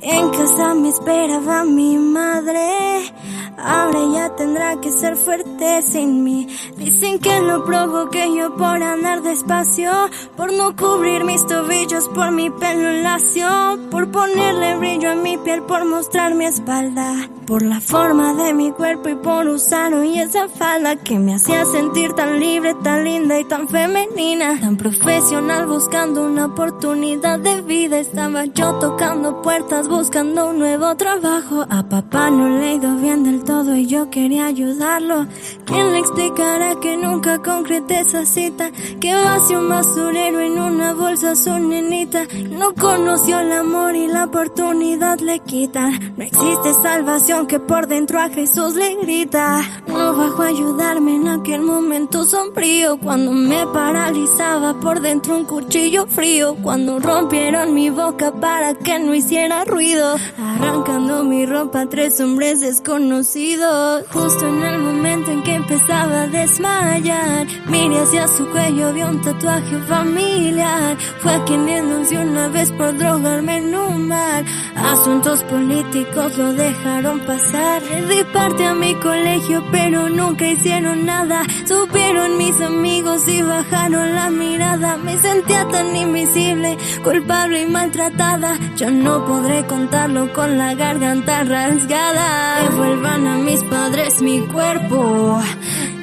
En 0.00 0.30
casa 0.30 0.74
me 0.74 0.88
esperaba 0.88 1.64
mi 1.64 1.96
madre, 1.96 3.12
ahora 3.56 4.00
ya 4.12 4.36
tendrá 4.36 4.80
que 4.80 4.90
ser 4.90 5.16
fuerte 5.16 5.82
sin 5.82 6.22
mí. 6.22 6.46
Dicen 6.76 7.18
que 7.18 7.40
lo 7.40 7.64
provoqué 7.64 8.34
yo 8.36 8.54
por 8.56 8.82
andar 8.82 9.22
despacio, 9.22 9.90
por 10.36 10.52
no 10.52 10.76
cubrir 10.76 11.24
mis 11.24 11.46
tobillos, 11.46 12.08
por 12.08 12.32
mi 12.32 12.50
pelo 12.50 12.92
lacio, 13.02 13.48
por 13.90 14.10
ponerle 14.10 14.76
brillo 14.76 15.10
a 15.12 15.14
mi 15.14 15.38
piel, 15.38 15.62
por 15.62 15.84
mostrar 15.86 16.34
mi 16.34 16.44
espalda, 16.44 17.14
por 17.46 17.62
la 17.62 17.80
forma 17.80 18.34
de 18.34 18.54
mi 18.54 18.70
cuerpo 18.72 19.08
y 19.08 19.14
por 19.14 19.46
usar 19.48 19.92
hoy 19.94 20.18
esa 20.18 20.48
falda 20.48 20.96
que 20.96 21.18
me 21.18 21.34
hacía 21.34 21.64
sentir 21.64 22.12
tan 22.14 22.40
libre, 22.40 22.74
tan 22.82 23.04
linda 23.04 23.38
y 23.38 23.44
tan 23.44 23.68
femenina, 23.68 24.58
tan 24.60 24.76
profesional 24.76 25.66
buscando 25.66 26.24
una 26.24 26.46
oportunidad 26.46 27.38
de 27.38 27.60
vida. 27.62 27.98
Estaba 27.98 28.44
yo 28.46 28.78
tocando 28.78 29.42
puertas 29.42 29.88
buscando 29.88 30.50
un 30.50 30.58
nuevo 30.58 30.94
trabajo. 30.96 31.66
A 31.68 31.82
papá 31.88 32.30
no 32.30 32.48
le 32.48 32.74
ido 32.74 32.96
bien 32.96 33.24
del 33.24 33.44
todo 33.44 33.74
y 33.74 33.86
yo 33.86 34.10
quería 34.10 34.46
ayudarlo. 34.46 35.26
¿Quién 35.66 35.92
le 35.92 35.98
explicará 35.98 36.80
que 36.80 36.96
nunca 36.96 37.42
concreté 37.42 38.00
esa 38.00 38.24
cita? 38.24 38.70
Que 39.00 39.14
vació 39.14 39.60
un 39.60 39.68
basurero 39.68 40.40
en 40.40 40.58
una 40.58 40.94
bolsa 40.94 41.36
su 41.36 41.58
nenita. 41.58 42.26
No 42.50 42.74
conoció 42.74 43.40
el 43.40 43.52
amor 43.52 43.94
y 43.94 44.06
la 44.06 44.24
oportunidad 44.24 45.18
le 45.20 45.40
quitan. 45.40 46.14
No 46.16 46.24
existe 46.24 46.72
salvación 46.82 47.33
que 47.42 47.58
por 47.58 47.88
dentro 47.88 48.20
a 48.20 48.28
Jesús 48.28 48.76
le 48.76 48.94
grita. 49.02 49.60
No 49.88 50.16
bajó 50.16 50.42
a 50.42 50.46
ayudarme 50.46 51.16
en 51.16 51.26
aquel 51.26 51.62
momento 51.62 52.24
sombrío. 52.24 52.96
Cuando 52.98 53.32
me 53.32 53.66
paralizaba 53.66 54.78
por 54.78 55.00
dentro 55.00 55.36
un 55.36 55.44
cuchillo 55.44 56.06
frío. 56.06 56.54
Cuando 56.62 57.00
rompieron 57.00 57.74
mi 57.74 57.90
boca 57.90 58.32
para 58.32 58.74
que 58.74 59.00
no 59.00 59.14
hiciera 59.14 59.64
ruido. 59.64 60.14
Arrancando 60.38 61.24
mi 61.24 61.44
ropa 61.44 61.86
tres 61.86 62.20
hombres 62.20 62.60
desconocidos. 62.60 64.04
Justo 64.12 64.46
en 64.46 64.62
el 64.62 64.78
momento 64.78 65.32
en 65.32 65.42
que 65.42 65.54
empezaba 65.54 66.22
a 66.22 66.26
desmayar. 66.28 67.46
Miré 67.66 67.98
hacia 67.98 68.28
su 68.28 68.48
cuello, 68.50 68.92
vio 68.92 69.08
un 69.08 69.20
tatuaje 69.20 69.76
familiar. 69.88 70.96
Fue 71.20 71.42
quien 71.46 71.66
denunció 71.66 72.20
una 72.20 72.46
vez 72.48 72.70
por 72.70 72.96
drogarme 72.96 73.58
en 73.58 73.74
un 73.74 74.08
bar. 74.08 74.44
Asuntos 74.76 75.42
políticos 75.44 76.38
lo 76.38 76.52
dejaron 76.52 77.23
pasar. 77.26 77.82
Di 77.82 78.24
parte 78.32 78.64
a 78.64 78.74
mi 78.74 78.94
colegio, 78.96 79.64
pero 79.70 80.08
nunca 80.08 80.46
hicieron 80.46 81.04
nada. 81.04 81.42
Supieron 81.66 82.36
mis 82.38 82.60
amigos 82.60 83.26
y 83.28 83.42
bajaron 83.42 84.14
la 84.14 84.30
mirada. 84.30 84.96
Me 84.96 85.16
sentía 85.18 85.66
tan 85.68 85.94
invisible, 85.96 86.76
culpable 87.02 87.62
y 87.62 87.66
maltratada. 87.66 88.58
Yo 88.76 88.90
no 88.90 89.24
podré 89.24 89.64
contarlo 89.66 90.32
con 90.32 90.58
la 90.58 90.74
garganta 90.74 91.44
rasgada. 91.44 92.62
Devuelvan 92.62 93.26
a 93.26 93.36
mis 93.38 93.62
padres 93.64 94.20
mi 94.22 94.40
cuerpo. 94.40 95.40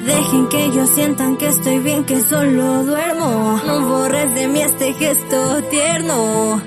Dejen 0.06 0.48
que 0.50 0.66
ellos 0.66 0.90
sientan 0.90 1.38
que 1.38 1.48
estoy 1.48 1.80
bien, 1.80 2.04
que 2.06 2.22
solo 2.22 2.84
duermo. 2.84 3.62
No 3.66 3.88
borres 3.88 4.34
de 4.34 4.48
mí 4.48 4.62
este 4.62 4.94
gesto 4.94 5.62
tierno. 5.70 6.62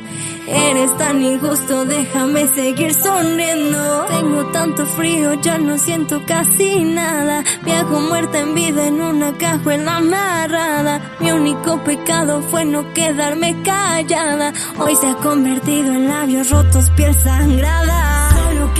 Eres 0.46 0.96
tan 0.98 1.22
injusto, 1.22 1.84
déjame 1.86 2.46
seguir 2.48 2.92
sonriendo. 2.94 4.04
Tengo 4.08 4.44
tanto 4.52 4.84
frío, 4.86 5.34
ya 5.40 5.58
no 5.58 5.78
siento 5.78 6.22
casi 6.26 6.84
nada. 6.84 7.42
Viajo 7.62 8.00
muerta 8.00 8.40
en 8.40 8.54
vida 8.54 8.86
en 8.86 9.00
una 9.00 9.32
cajuela 9.32 9.96
amarrada. 9.96 11.00
Mi 11.20 11.32
único 11.32 11.82
pecado 11.82 12.42
fue 12.50 12.64
no 12.64 12.92
quedarme 12.92 13.56
callada. 13.62 14.52
Hoy 14.78 14.94
se 14.96 15.08
ha 15.08 15.14
convertido 15.16 15.92
en 15.94 16.08
labios 16.08 16.50
rotos, 16.50 16.90
piel 16.90 17.14
sangrada. 17.14 18.30
Solo 18.30 18.74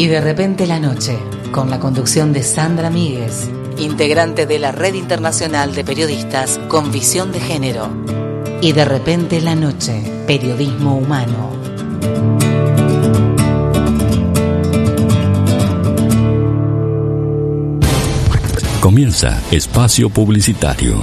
Y 0.00 0.06
de 0.06 0.22
repente 0.22 0.66
la 0.66 0.80
noche, 0.80 1.18
con 1.52 1.68
la 1.68 1.78
conducción 1.78 2.32
de 2.32 2.42
Sandra 2.42 2.88
Míguez 2.88 3.50
integrante 3.76 4.46
de 4.46 4.58
la 4.58 4.72
Red 4.72 4.94
Internacional 4.94 5.74
de 5.74 5.84
Periodistas 5.84 6.58
con 6.68 6.90
Visión 6.90 7.32
de 7.32 7.40
Género. 7.40 7.90
Y 8.62 8.72
de 8.72 8.86
repente 8.86 9.42
la 9.42 9.54
noche, 9.54 10.02
periodismo 10.26 10.96
humano. 10.96 11.50
Comienza 18.80 19.38
Espacio 19.50 20.08
Publicitario 20.08 21.02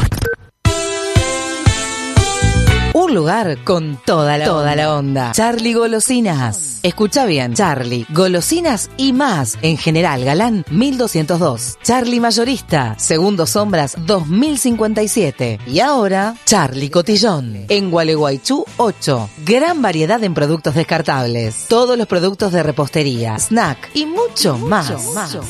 lugar 3.11 3.63
con 3.63 3.99
toda 4.05 4.37
la, 4.37 4.45
toda 4.45 4.75
la 4.75 4.95
onda. 4.95 5.31
Charlie 5.31 5.73
Golosinas. 5.73 6.79
Escucha 6.83 7.25
bien, 7.25 7.53
Charlie, 7.53 8.05
golosinas 8.09 8.89
y 8.97 9.11
más. 9.11 9.57
En 9.61 9.77
general, 9.77 10.23
Galán 10.23 10.63
1202. 10.69 11.79
Charlie 11.83 12.19
Mayorista, 12.19 12.95
Segundo 12.97 13.45
Sombras 13.45 13.95
2057. 14.05 15.59
Y 15.67 15.79
ahora, 15.79 16.35
Charlie 16.45 16.89
Cotillón. 16.89 17.65
En 17.67 17.91
Gualeguaychú 17.91 18.65
8. 18.77 19.29
Gran 19.45 19.81
variedad 19.81 20.23
en 20.23 20.33
productos 20.33 20.75
descartables. 20.75 21.65
Todos 21.67 21.97
los 21.97 22.07
productos 22.07 22.51
de 22.51 22.63
repostería, 22.63 23.37
snack 23.37 23.89
y 23.93 24.05
mucho, 24.05 24.57
más. 24.57 24.93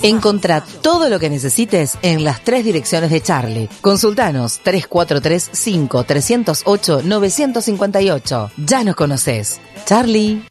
Encontrá 0.01 0.63
todo 0.81 1.09
lo 1.09 1.19
que 1.19 1.29
necesites 1.29 1.97
en 2.01 2.23
las 2.23 2.43
tres 2.43 2.63
direcciones 2.63 3.11
de 3.11 3.21
Charlie. 3.21 3.69
Consultanos 3.81 4.59
3435 4.63 6.03
308 6.03 7.01
900 7.03 7.46
158. 7.53 8.51
Ya 8.57 8.83
nos 8.83 8.95
conoces. 8.95 9.61
Charlie. 9.85 10.43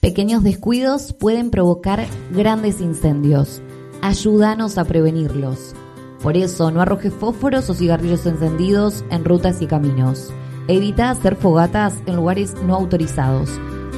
Pequeños 0.00 0.42
descuidos 0.42 1.14
pueden 1.14 1.50
provocar 1.50 2.06
grandes 2.30 2.80
incendios. 2.80 3.62
Ayúdanos 4.02 4.76
a 4.76 4.84
prevenirlos. 4.84 5.74
Por 6.22 6.36
eso, 6.36 6.70
no 6.70 6.82
arrojes 6.82 7.12
fósforos 7.14 7.70
o 7.70 7.74
cigarrillos 7.74 8.26
encendidos 8.26 9.02
en 9.10 9.24
rutas 9.24 9.62
y 9.62 9.66
caminos. 9.66 10.30
Evita 10.68 11.10
hacer 11.10 11.36
fogatas 11.36 11.94
en 12.06 12.16
lugares 12.16 12.54
no 12.66 12.74
autorizados. 12.74 13.50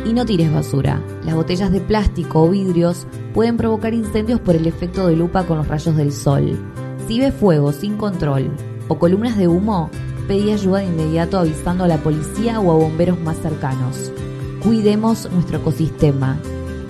Y 0.05 0.12
no 0.12 0.25
tires 0.25 0.53
basura. 0.53 1.03
Las 1.25 1.35
botellas 1.35 1.73
de 1.73 1.81
plástico 1.81 2.45
o 2.45 2.51
vidrios 2.51 3.07
pueden 3.35 3.57
provocar 3.57 3.95
incendios 3.95 4.40
por 4.40 4.55
el 4.55 4.66
efecto 4.66 5.09
de 5.09 5.16
lupa 5.16 5.45
con 5.45 5.59
los 5.59 5.69
rayos 5.69 5.97
del 5.97 6.12
sol. 6.12 6.57
Si 7.09 7.19
ves 7.19 7.35
fuego 7.35 7.73
sin 7.73 7.97
control 7.97 8.51
o 8.88 8.99
columnas 8.99 9.37
de 9.37 9.49
humo, 9.49 9.90
pedí 10.31 10.53
ayuda 10.53 10.79
de 10.79 10.87
inmediato 10.87 11.40
avisando 11.40 11.83
a 11.83 11.88
la 11.88 11.99
policía 11.99 12.61
o 12.61 12.71
a 12.71 12.75
bomberos 12.77 13.19
más 13.19 13.37
cercanos. 13.38 14.12
Cuidemos 14.61 15.29
nuestro 15.33 15.59
ecosistema. 15.59 16.38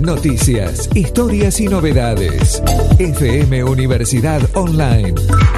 Noticias, 0.02 0.90
historias 0.94 1.62
y 1.62 1.70
novedades. 1.70 2.62
FM 3.00 3.64
Universidad 3.64 4.42
Online. 4.56 5.14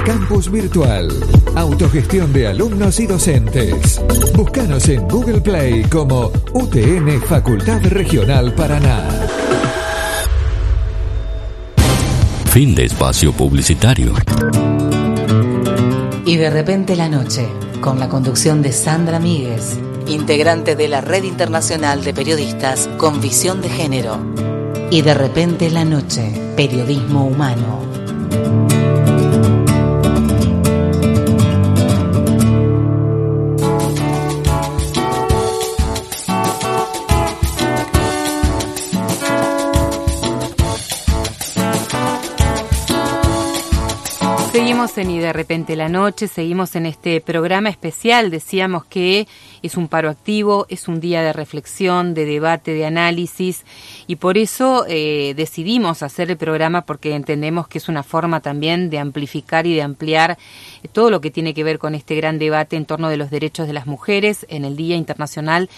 Campus 0.06 0.48
Virtual. 0.48 1.08
Autogestión 1.56 2.32
de 2.32 2.46
alumnos 2.46 3.00
y 3.00 3.08
docentes. 3.08 4.00
Búscanos 4.36 4.88
en 4.88 5.08
Google 5.08 5.40
Play 5.40 5.82
como 5.90 6.30
UTN 6.52 7.20
Facultad 7.22 7.82
Regional 7.86 8.54
Paraná. 8.54 9.02
Fin 12.52 12.76
de 12.76 12.84
espacio 12.84 13.32
publicitario. 13.32 14.14
Y 16.28 16.36
de 16.36 16.50
repente 16.50 16.94
la 16.94 17.08
noche, 17.08 17.48
con 17.80 17.98
la 17.98 18.10
conducción 18.10 18.60
de 18.60 18.70
Sandra 18.70 19.18
Míguez, 19.18 19.78
integrante 20.06 20.76
de 20.76 20.86
la 20.86 21.00
Red 21.00 21.24
Internacional 21.24 22.04
de 22.04 22.12
Periodistas 22.12 22.86
con 22.98 23.22
Visión 23.22 23.62
de 23.62 23.70
Género. 23.70 24.18
Y 24.90 25.00
de 25.00 25.14
repente 25.14 25.70
la 25.70 25.86
noche, 25.86 26.30
periodismo 26.54 27.24
humano. 27.24 27.80
Seguimos 44.88 44.98
en 44.98 45.10
Y 45.10 45.18
de 45.18 45.32
repente 45.32 45.76
la 45.76 45.88
noche, 45.88 46.28
seguimos 46.28 46.74
en 46.74 46.86
este 46.86 47.20
programa 47.20 47.68
especial, 47.68 48.30
decíamos 48.30 48.84
que 48.84 49.26
es 49.62 49.76
un 49.76 49.88
paro 49.88 50.08
activo, 50.08 50.66
es 50.70 50.88
un 50.88 51.00
día 51.00 51.20
de 51.20 51.32
reflexión, 51.32 52.14
de 52.14 52.24
debate, 52.24 52.72
de 52.72 52.86
análisis 52.86 53.64
y 54.06 54.16
por 54.16 54.38
eso 54.38 54.86
eh, 54.88 55.34
decidimos 55.36 56.02
hacer 56.02 56.30
el 56.30 56.36
programa 56.36 56.82
porque 56.82 57.14
entendemos 57.14 57.68
que 57.68 57.78
es 57.78 57.88
una 57.88 58.02
forma 58.02 58.40
también 58.40 58.88
de 58.88 58.98
amplificar 58.98 59.66
y 59.66 59.74
de 59.74 59.82
ampliar 59.82 60.38
todo 60.92 61.10
lo 61.10 61.20
que 61.20 61.30
tiene 61.30 61.54
que 61.54 61.64
ver 61.64 61.78
con 61.78 61.94
este 61.94 62.14
gran 62.14 62.38
debate 62.38 62.76
en 62.76 62.86
torno 62.86 63.08
de 63.08 63.18
los 63.18 63.30
derechos 63.30 63.66
de 63.66 63.74
las 63.74 63.86
mujeres 63.86 64.46
en 64.48 64.64
el 64.64 64.76
Día 64.76 64.96
Internacional 64.96 65.68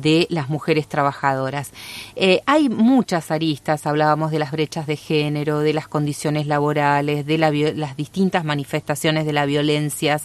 de 0.00 0.26
las 0.30 0.48
mujeres 0.48 0.86
trabajadoras. 0.88 1.72
Eh, 2.14 2.42
hay 2.46 2.68
muchas 2.68 3.30
aristas, 3.30 3.86
hablábamos 3.86 4.30
de 4.30 4.38
las 4.38 4.52
brechas 4.52 4.86
de 4.86 4.96
género, 4.96 5.60
de 5.60 5.72
las 5.72 5.88
condiciones 5.88 6.46
laborales, 6.46 7.26
de 7.26 7.38
las 7.38 7.96
distintas 7.96 8.44
manifestaciones 8.44 9.26
de 9.26 9.32
la 9.32 9.46
violencia, 9.46 10.20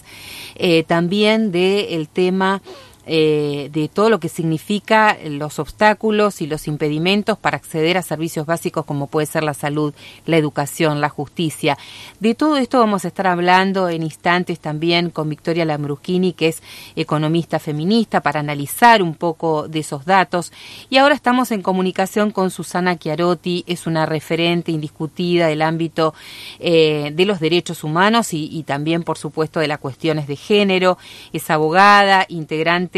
eh, 0.54 0.84
también 0.84 1.52
del 1.52 2.08
tema 2.08 2.62
eh, 3.04 3.68
de 3.72 3.88
todo 3.88 4.10
lo 4.10 4.20
que 4.20 4.28
significa 4.28 5.16
los 5.24 5.58
obstáculos 5.58 6.40
y 6.40 6.46
los 6.46 6.68
impedimentos 6.68 7.36
para 7.36 7.56
acceder 7.56 7.98
a 7.98 8.02
servicios 8.02 8.46
básicos 8.46 8.84
como 8.84 9.08
puede 9.08 9.26
ser 9.26 9.42
la 9.42 9.54
salud, 9.54 9.92
la 10.24 10.36
educación, 10.36 11.00
la 11.00 11.08
justicia. 11.08 11.76
De 12.20 12.34
todo 12.36 12.56
esto 12.56 12.78
vamos 12.78 13.04
a 13.04 13.08
estar 13.08 13.26
hablando 13.26 13.88
en 13.88 14.04
instantes 14.04 14.60
también 14.60 15.10
con 15.10 15.28
Victoria 15.28 15.64
Lambruschini, 15.64 16.32
que 16.32 16.48
es 16.48 16.62
economista 16.94 17.58
feminista, 17.58 18.20
para 18.20 18.38
analizar 18.38 19.02
un 19.02 19.14
poco 19.14 19.66
de 19.66 19.80
esos 19.80 20.04
datos. 20.04 20.52
Y 20.88 20.98
ahora 20.98 21.16
estamos 21.16 21.50
en 21.50 21.62
comunicación 21.62 22.30
con 22.30 22.50
Susana 22.50 22.96
Chiarotti, 22.96 23.64
es 23.66 23.88
una 23.88 24.06
referente 24.06 24.70
indiscutida 24.70 25.48
del 25.48 25.62
ámbito 25.62 26.14
eh, 26.60 27.10
de 27.12 27.26
los 27.26 27.40
derechos 27.40 27.82
humanos 27.82 28.32
y, 28.32 28.46
y 28.46 28.62
también, 28.62 29.02
por 29.02 29.18
supuesto, 29.18 29.58
de 29.58 29.66
las 29.66 29.78
cuestiones 29.78 30.28
de 30.28 30.36
género. 30.36 30.98
Es 31.32 31.50
abogada, 31.50 32.26
integrante 32.28 32.91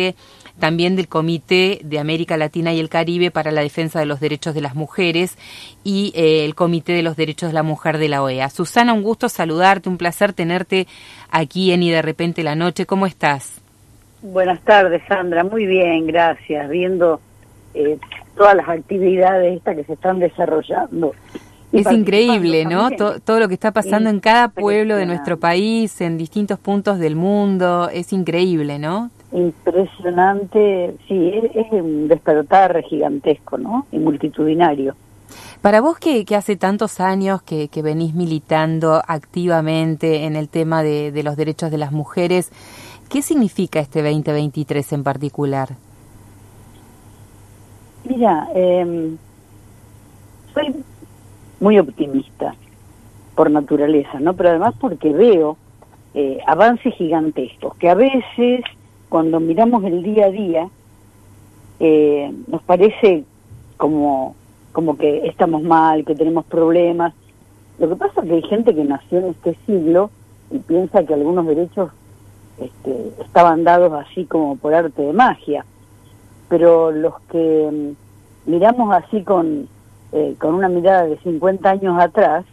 también 0.59 0.97
del 0.97 1.09
Comité 1.09 1.81
de 1.83 1.99
América 1.99 2.37
Latina 2.37 2.73
y 2.73 2.81
el 2.81 2.89
Caribe 2.89 3.31
para 3.31 3.51
la 3.51 3.63
Defensa 3.63 3.99
de 3.99 4.07
los 4.07 4.21
Derechos 4.21 4.55
de 4.55 4.61
las 4.61 4.75
Mujeres 4.75 5.37
y 5.83 6.13
eh, 6.15 6.45
el 6.45 6.55
Comité 6.55 6.93
de 6.93 7.03
los 7.03 7.17
Derechos 7.17 7.51
de 7.51 7.55
la 7.55 7.63
Mujer 7.63 7.99
de 7.99 8.09
la 8.09 8.23
OEA. 8.23 8.51
Susana, 8.51 8.93
un 8.93 9.03
gusto 9.03 9.29
saludarte, 9.29 9.89
un 9.89 9.99
placer 9.99 10.33
tenerte 10.33 10.87
aquí 11.31 11.73
en 11.73 11.83
Y 11.83 11.91
de 11.91 12.03
repente 12.03 12.43
la 12.43 12.55
noche. 12.55 12.87
¿Cómo 12.87 13.07
estás? 13.07 13.61
Buenas 14.23 14.61
tardes, 14.63 15.03
Sandra. 15.09 15.45
Muy 15.45 15.67
bien, 15.67 16.07
gracias. 16.07 16.69
Viendo 16.71 17.21
eh, 17.75 17.99
todas 18.37 18.55
las 18.55 18.69
actividades 18.69 19.57
estas 19.57 19.77
que 19.77 19.85
se 19.85 19.93
están 19.95 20.19
desarrollando 20.19 21.13
es 21.75 21.91
increíble, 21.91 22.65
¿no? 22.65 22.91
Todo, 22.91 23.41
lo 23.41 23.49
que 23.49 23.55
está 23.55 23.73
pasando 23.73 24.09
en 24.11 24.21
cada 24.21 24.49
pueblo 24.49 24.97
de 24.97 25.07
nuestro 25.07 25.39
país, 25.39 26.01
en 26.01 26.17
distintos 26.17 26.59
puntos 26.59 26.99
del 26.99 27.17
mundo, 27.17 27.89
es 27.93 28.13
increíble, 28.13 28.79
¿no? 28.79 29.11
Impresionante, 29.35 30.97
sí, 31.09 31.33
es, 31.55 31.73
un 31.73 32.07
despertar 32.07 32.81
gigantesco, 32.85 33.59
¿no? 33.59 33.85
Y 33.91 33.99
multitudinario. 33.99 34.95
Para 35.61 35.81
vos 35.81 35.99
que, 35.99 36.25
hace 36.37 36.55
tantos 36.57 37.01
años 37.01 37.43
que, 37.43 37.69
venís 37.83 38.15
militando 38.15 39.03
activamente 39.07 40.25
en 40.25 40.37
el 40.37 40.49
tema 40.49 40.85
de, 40.85 41.11
de 41.11 41.23
los 41.25 41.37
derechos 41.37 41.73
de 41.73 41.79
las 41.79 41.91
mujeres, 41.91 42.53
¿qué 43.09 43.23
significa 43.23 43.81
este 43.81 44.03
2023 44.03 44.93
en 44.93 45.03
particular? 45.03 45.71
Mira, 48.05 48.49
eh, 48.55 49.17
soy 50.55 50.77
muy 51.59 51.79
optimista 51.81 52.55
por 53.35 53.51
naturaleza, 53.51 54.21
¿no? 54.21 54.35
Pero 54.35 54.51
además 54.51 54.75
porque 54.79 55.13
veo 55.13 55.57
eh, 56.15 56.39
avances 56.47 56.95
gigantescos 56.95 57.75
que 57.77 57.91
a 57.91 57.95
veces 57.95 58.63
cuando 59.15 59.39
miramos 59.39 59.85
el 59.85 60.03
día 60.03 60.27
a 60.27 60.31
día 60.31 60.69
eh, 61.79 62.35
nos 62.49 62.61
parece 62.63 63.23
como 63.77 64.35
como 64.73 64.99
que 64.99 65.29
estamos 65.29 65.63
mal, 65.63 66.05
que 66.05 66.17
tenemos 66.17 66.45
problemas. 66.47 67.15
Lo 67.79 67.89
que 67.89 67.95
pasa 67.95 68.23
es 68.23 68.27
que 68.27 68.35
hay 68.35 68.43
gente 68.43 68.75
que 68.75 68.83
nació 68.83 69.21
en 69.21 69.27
este 69.27 69.57
siglo 69.67 70.11
y 70.51 70.59
piensa 70.59 71.05
que 71.05 71.15
algunos 71.15 71.47
derechos 71.47 71.93
este, 72.59 73.13
estaban 73.25 73.63
dados 73.63 73.93
así 73.93 74.25
como 74.25 74.57
por 74.57 74.75
arte 74.75 75.03
de 75.03 75.13
magia, 75.13 75.65
pero 76.49 76.91
los 76.91 77.15
que 77.31 77.71
mm, 77.71 78.51
miramos 78.51 78.93
así 78.97 79.23
con 79.23 79.69
eh, 80.11 80.35
con 80.41 80.57
una 80.57 80.69
mirada 80.69 81.05
de 81.05 81.19
50 81.19 81.71
años 81.71 82.01
atrás, 82.01 82.45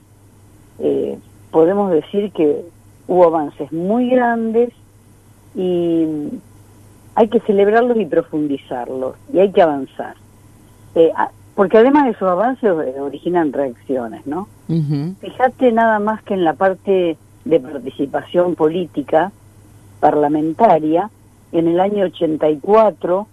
eh, 0.77 1.17
podemos 1.49 1.89
decir 1.89 2.31
que 2.31 2.63
hubo 3.07 3.25
avances 3.25 3.71
muy 3.71 4.11
grandes 4.11 4.69
y 5.55 6.05
hay 7.21 7.27
que 7.27 7.39
celebrarlos 7.41 7.97
y 7.97 8.05
profundizarlos 8.07 9.15
y 9.31 9.37
hay 9.37 9.51
que 9.51 9.61
avanzar. 9.61 10.15
Eh, 10.95 11.11
porque 11.53 11.77
además 11.77 12.05
de 12.05 12.11
esos 12.11 12.27
avances 12.27 12.71
originan 12.99 13.53
reacciones, 13.53 14.25
¿no? 14.25 14.47
Fíjate 15.19 15.71
nada 15.71 15.99
más 15.99 16.23
que 16.23 16.33
en 16.33 16.43
la 16.43 16.53
parte 16.53 17.17
de 17.45 17.59
participación 17.59 18.55
política 18.55 19.31
parlamentaria, 19.99 21.11
en 21.51 21.67
el 21.67 21.79
año 21.79 22.05
84 22.05 23.27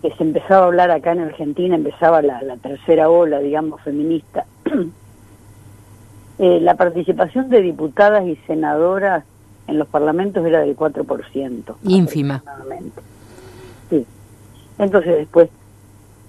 que 0.00 0.10
se 0.12 0.22
empezaba 0.22 0.62
a 0.62 0.66
hablar 0.68 0.90
acá 0.90 1.12
en 1.12 1.20
Argentina, 1.20 1.74
empezaba 1.74 2.22
la, 2.22 2.40
tercera 2.62 3.10
ola, 3.10 3.40
digamos, 3.40 3.82
feminista, 3.82 4.46
eh, 6.38 6.60
la 6.62 6.76
participación 6.76 7.50
de 7.50 7.60
diputadas 7.60 8.26
y 8.26 8.36
senadoras 8.46 9.24
en 9.66 9.78
los 9.78 9.88
parlamentos 9.88 10.44
era 10.44 10.60
del 10.60 10.76
4%. 10.76 11.74
Ínfima. 11.84 12.42
Sí. 13.90 14.06
Entonces 14.78 15.16
después 15.16 15.50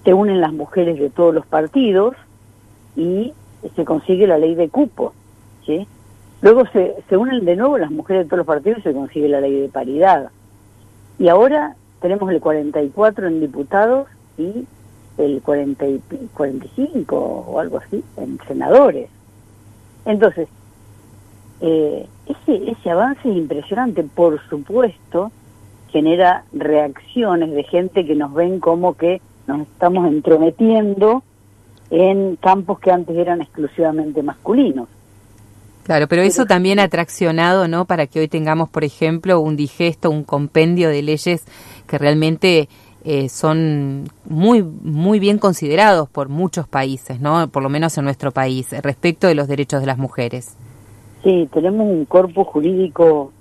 se 0.03 0.13
unen 0.13 0.41
las 0.41 0.53
mujeres 0.53 0.99
de 0.99 1.09
todos 1.09 1.33
los 1.33 1.45
partidos 1.45 2.15
y 2.95 3.33
se 3.75 3.85
consigue 3.85 4.27
la 4.27 4.37
ley 4.37 4.55
de 4.55 4.69
cupo, 4.69 5.13
¿sí? 5.65 5.87
Luego 6.41 6.65
se, 6.67 6.95
se 7.07 7.15
unen 7.15 7.45
de 7.45 7.55
nuevo 7.55 7.77
las 7.77 7.89
mujeres 7.89 8.25
de 8.25 8.29
todos 8.29 8.39
los 8.39 8.47
partidos 8.47 8.79
y 8.79 8.81
se 8.83 8.93
consigue 8.93 9.29
la 9.29 9.39
ley 9.39 9.61
de 9.61 9.69
paridad. 9.69 10.29
Y 11.17 11.29
ahora 11.29 11.75
tenemos 12.01 12.29
el 12.31 12.41
44 12.41 13.27
en 13.27 13.39
diputados 13.39 14.07
y 14.37 14.65
el 15.17 15.41
40 15.41 15.85
45 16.33 17.15
o 17.15 17.59
algo 17.59 17.77
así 17.77 18.03
en 18.17 18.39
senadores. 18.47 19.09
Entonces, 20.05 20.49
eh, 21.61 22.07
ese, 22.25 22.71
ese 22.71 22.89
avance 22.89 23.29
es 23.29 23.35
impresionante, 23.35 24.03
por 24.03 24.41
supuesto, 24.49 25.31
genera 25.89 26.43
reacciones 26.53 27.51
de 27.51 27.63
gente 27.63 28.05
que 28.05 28.15
nos 28.15 28.33
ven 28.33 28.59
como 28.59 28.95
que 28.95 29.21
nos 29.47 29.61
estamos 29.61 30.07
entrometiendo 30.07 31.23
en 31.89 32.37
campos 32.37 32.79
que 32.79 32.91
antes 32.91 33.15
eran 33.15 33.41
exclusivamente 33.41 34.23
masculinos. 34.23 34.87
Claro, 35.83 36.07
pero 36.07 36.21
eso 36.21 36.45
también 36.45 36.79
ha 36.79 36.87
traccionado, 36.87 37.67
¿no? 37.67 37.85
Para 37.85 38.07
que 38.07 38.21
hoy 38.21 38.29
tengamos, 38.29 38.69
por 38.69 38.85
ejemplo, 38.85 39.41
un 39.41 39.57
digesto, 39.57 40.09
un 40.09 40.23
compendio 40.23 40.89
de 40.89 41.01
leyes 41.01 41.43
que 41.87 41.97
realmente 41.97 42.69
eh, 43.03 43.27
son 43.27 44.09
muy 44.23 44.63
muy 44.63 45.19
bien 45.19 45.37
considerados 45.37 46.09
por 46.09 46.29
muchos 46.29 46.69
países, 46.69 47.19
¿no? 47.19 47.49
Por 47.49 47.61
lo 47.61 47.69
menos 47.69 47.97
en 47.97 48.05
nuestro 48.05 48.31
país, 48.31 48.69
respecto 48.81 49.27
de 49.27 49.35
los 49.35 49.49
derechos 49.49 49.81
de 49.81 49.87
las 49.87 49.97
mujeres. 49.97 50.55
Sí, 51.23 51.49
tenemos 51.53 51.87
un 51.87 52.05
cuerpo 52.05 52.43
jurídico 52.43 53.31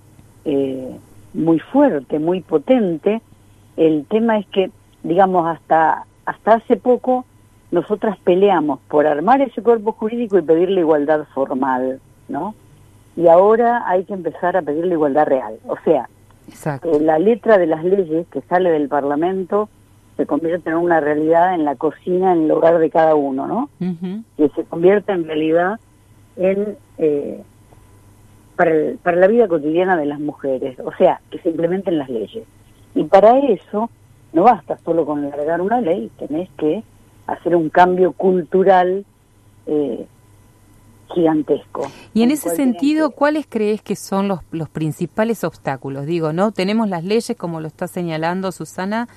eh, 0.45 0.97
muy 1.35 1.59
fuerte, 1.59 2.19
muy 2.19 2.41
potente. 2.41 3.21
El 3.77 4.07
tema 4.07 4.39
es 4.39 4.47
que, 4.47 4.71
digamos, 5.03 5.47
hasta 5.47 6.05
hasta 6.25 6.55
hace 6.55 6.77
poco 6.77 7.25
nosotras 7.71 8.19
peleamos 8.23 8.81
por 8.89 9.07
armar 9.07 9.41
ese 9.41 9.63
cuerpo 9.63 9.93
jurídico 9.93 10.39
y 10.39 10.43
pedir 10.43 10.71
la 10.71 10.81
igualdad 10.81 11.27
formal 11.35 12.01
¿no? 12.29 12.55
Y 13.17 13.29
ahora 13.29 13.83
hay 13.87 14.05
que 14.05 14.15
empezar 14.15 14.57
a 14.57 14.63
pedir 14.63 14.87
la 14.87 14.95
igualdad 14.95 15.27
real. 15.27 15.59
O 15.67 15.77
sea, 15.85 16.09
eh, 16.49 17.01
la 17.01 17.19
letra 17.19 17.59
de 17.59 17.67
las 17.67 17.85
leyes 17.85 18.27
que 18.29 18.41
sale 18.43 18.71
del 18.71 18.89
Parlamento 18.89 19.69
se 20.17 20.27
convierte 20.27 20.71
en 20.71 20.77
una 20.77 21.01
realidad 21.01 21.55
en 21.55 21.65
la 21.65 21.75
cocina, 21.77 22.33
en 22.33 22.45
el 22.45 22.51
hogar 22.51 22.79
de 22.79 22.91
cada 22.91 23.15
uno, 23.15 23.47
¿no? 23.47 23.69
Que 24.37 24.49
se 24.51 24.65
convierte 24.65 25.13
en 25.13 25.27
realidad 25.27 25.81
en 26.37 26.77
eh, 26.99 27.43
para, 28.63 28.95
para 29.03 29.17
la 29.17 29.27
vida 29.27 29.49
cotidiana 29.49 29.97
de 29.97 30.07
las 30.07 30.21
mujeres, 30.21 30.79
o 30.85 30.93
sea, 30.97 31.21
que 31.33 31.39
se 31.41 31.51
implementen 31.51 31.99
las 31.99 32.09
leyes. 32.09 32.45
Y 32.95 33.05
para 33.05 33.37
eso 33.41 33.91
no 34.33 34.45
basta 34.45 34.79
solo 34.85 35.05
con 35.05 35.29
largar 35.29 35.61
una 35.61 35.81
ley, 35.81 36.13
tenés 36.17 36.49
que 36.57 36.85
hacer 37.27 37.57
un 37.57 37.71
cambio 37.71 38.13
cultural 38.13 39.05
eh, 39.67 40.07
gigantesco. 41.13 41.91
Y 42.15 42.23
en 42.23 42.31
ese 42.31 42.55
sentido, 42.55 43.11
¿cuáles 43.11 43.47
crees 43.49 43.83
que 43.83 43.97
son 43.97 44.29
los, 44.29 44.41
los 44.53 44.69
principales 44.69 45.43
obstáculos? 45.43 46.07
Digo, 46.07 46.33
¿no? 46.33 46.53
Tenemos 46.53 46.89
las 46.89 47.03
leyes, 47.03 47.35
como 47.37 47.61
lo 47.61 47.67
está 47.67 47.89
señalando 47.89 48.53
Susana, 48.53 49.09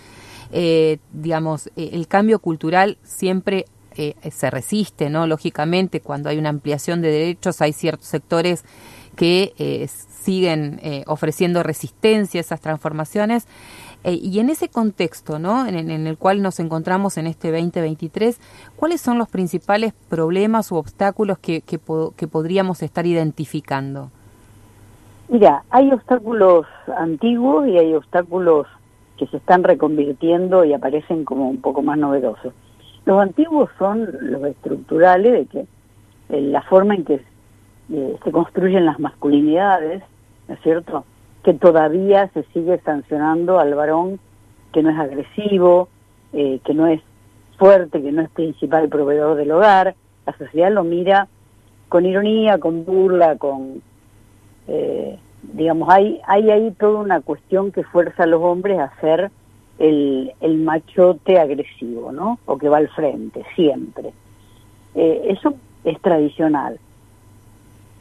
eh, 0.51 0.97
digamos, 1.13 1.67
eh, 1.75 1.91
el 1.93 2.07
cambio 2.07 2.39
cultural 2.39 2.97
siempre 3.03 3.65
eh, 3.95 4.15
se 4.31 4.49
resiste, 4.49 5.11
¿no? 5.11 5.27
Lógicamente, 5.27 6.01
cuando 6.01 6.29
hay 6.29 6.39
una 6.39 6.49
ampliación 6.49 7.03
de 7.03 7.11
derechos, 7.11 7.61
hay 7.61 7.73
ciertos 7.73 8.07
sectores 8.07 8.65
que 9.15 9.87
siguen 9.87 10.79
ofreciendo 11.07 11.63
resistencia 11.63 12.39
a 12.39 12.41
esas 12.41 12.61
transformaciones. 12.61 13.47
Eh, 14.05 14.19
y 14.21 14.39
en 14.39 14.51
ese 14.51 14.69
contexto, 14.69 15.39
¿no? 15.39 15.65
En, 15.65 15.89
el 15.89 16.17
cual 16.19 16.43
nos 16.43 16.59
encontramos 16.59 17.17
en 17.17 17.25
este 17.25 17.51
2023, 17.51 18.39
¿cuáles 18.75 19.01
son 19.01 19.17
los 19.17 19.27
principales 19.27 19.93
problemas 20.09 20.71
u 20.71 20.75
obstáculos 20.75 21.39
que, 21.39 21.61
que, 21.61 21.79
podríamos 21.79 22.83
estar 22.83 23.07
identificando? 23.07 24.11
Mira, 25.27 25.63
hay 25.71 25.91
obstáculos 25.91 26.67
antiguos 26.95 27.67
y 27.67 27.79
hay 27.79 27.95
obstáculos 27.95 28.67
que 29.17 29.25
se 29.25 29.37
están 29.37 29.63
reconvirtiendo 29.63 30.63
y 30.65 30.73
aparecen 30.73 31.25
como 31.25 31.49
un 31.49 31.59
poco 31.59 31.81
más 31.81 31.97
novedosos. 31.97 32.53
Los 33.05 33.19
antiguos 33.19 33.71
son 33.79 34.07
los 34.21 34.43
estructurales, 34.43 35.31
de 35.31 35.45
que 35.47 35.59
eh, 36.29 36.41
la 36.41 36.61
forma 36.61 36.93
en 36.93 37.05
que 37.05 37.25
eh, 37.91 38.17
se 38.23 38.31
construyen 38.31 38.85
las 38.85 38.99
masculinidades, 38.99 40.03
¿no 40.47 40.53
es 40.55 40.61
cierto? 40.61 41.05
que 41.45 41.53
todavía 41.53 42.27
se 42.33 42.41
sigue 42.45 42.79
sancionando 42.79 43.59
al 43.59 43.75
varón 43.75 44.19
que 44.73 44.81
no 44.81 44.89
es 44.89 44.97
agresivo, 44.97 45.89
eh, 46.33 46.59
que 46.65 46.73
no 46.73 46.87
es 46.87 47.01
fuerte, 47.59 48.01
que 48.01 48.11
no 48.11 48.23
es 48.23 48.29
principal 48.31 48.89
proveedor 48.89 49.37
del 49.37 49.51
hogar. 49.51 49.93
La 50.25 50.35
sociedad 50.35 50.71
lo 50.71 50.83
mira 50.83 51.27
con 51.87 52.07
ironía, 52.07 52.57
con 52.57 52.83
burla, 52.83 53.37
con... 53.37 53.83
Eh, 54.67 55.19
digamos, 55.53 55.87
hay, 55.91 56.19
hay 56.25 56.49
ahí 56.49 56.71
toda 56.71 56.99
una 56.99 57.21
cuestión 57.21 57.71
que 57.71 57.83
fuerza 57.83 58.23
a 58.23 58.25
los 58.27 58.41
hombres 58.41 58.79
a 58.79 58.91
ser 58.99 59.29
el, 59.77 60.33
machote 60.63 61.37
agresivo, 61.37 62.11
¿no? 62.11 62.39
O 62.47 62.57
que 62.57 62.69
va 62.69 62.77
al 62.77 62.89
frente, 62.89 63.45
siempre. 63.55 64.13
Eh, 64.95 65.27
eso 65.29 65.53
es 65.83 66.01
tradicional. 66.01 66.79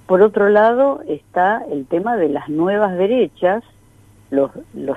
Por 0.07 0.21
otro 0.21 0.51
lado 0.51 1.01
está 1.09 1.65
el 1.71 1.87
tema 1.87 2.17
de 2.17 2.29
las 2.29 2.49
nuevas 2.49 2.97
derechas, 2.97 3.65
los, 4.31 4.51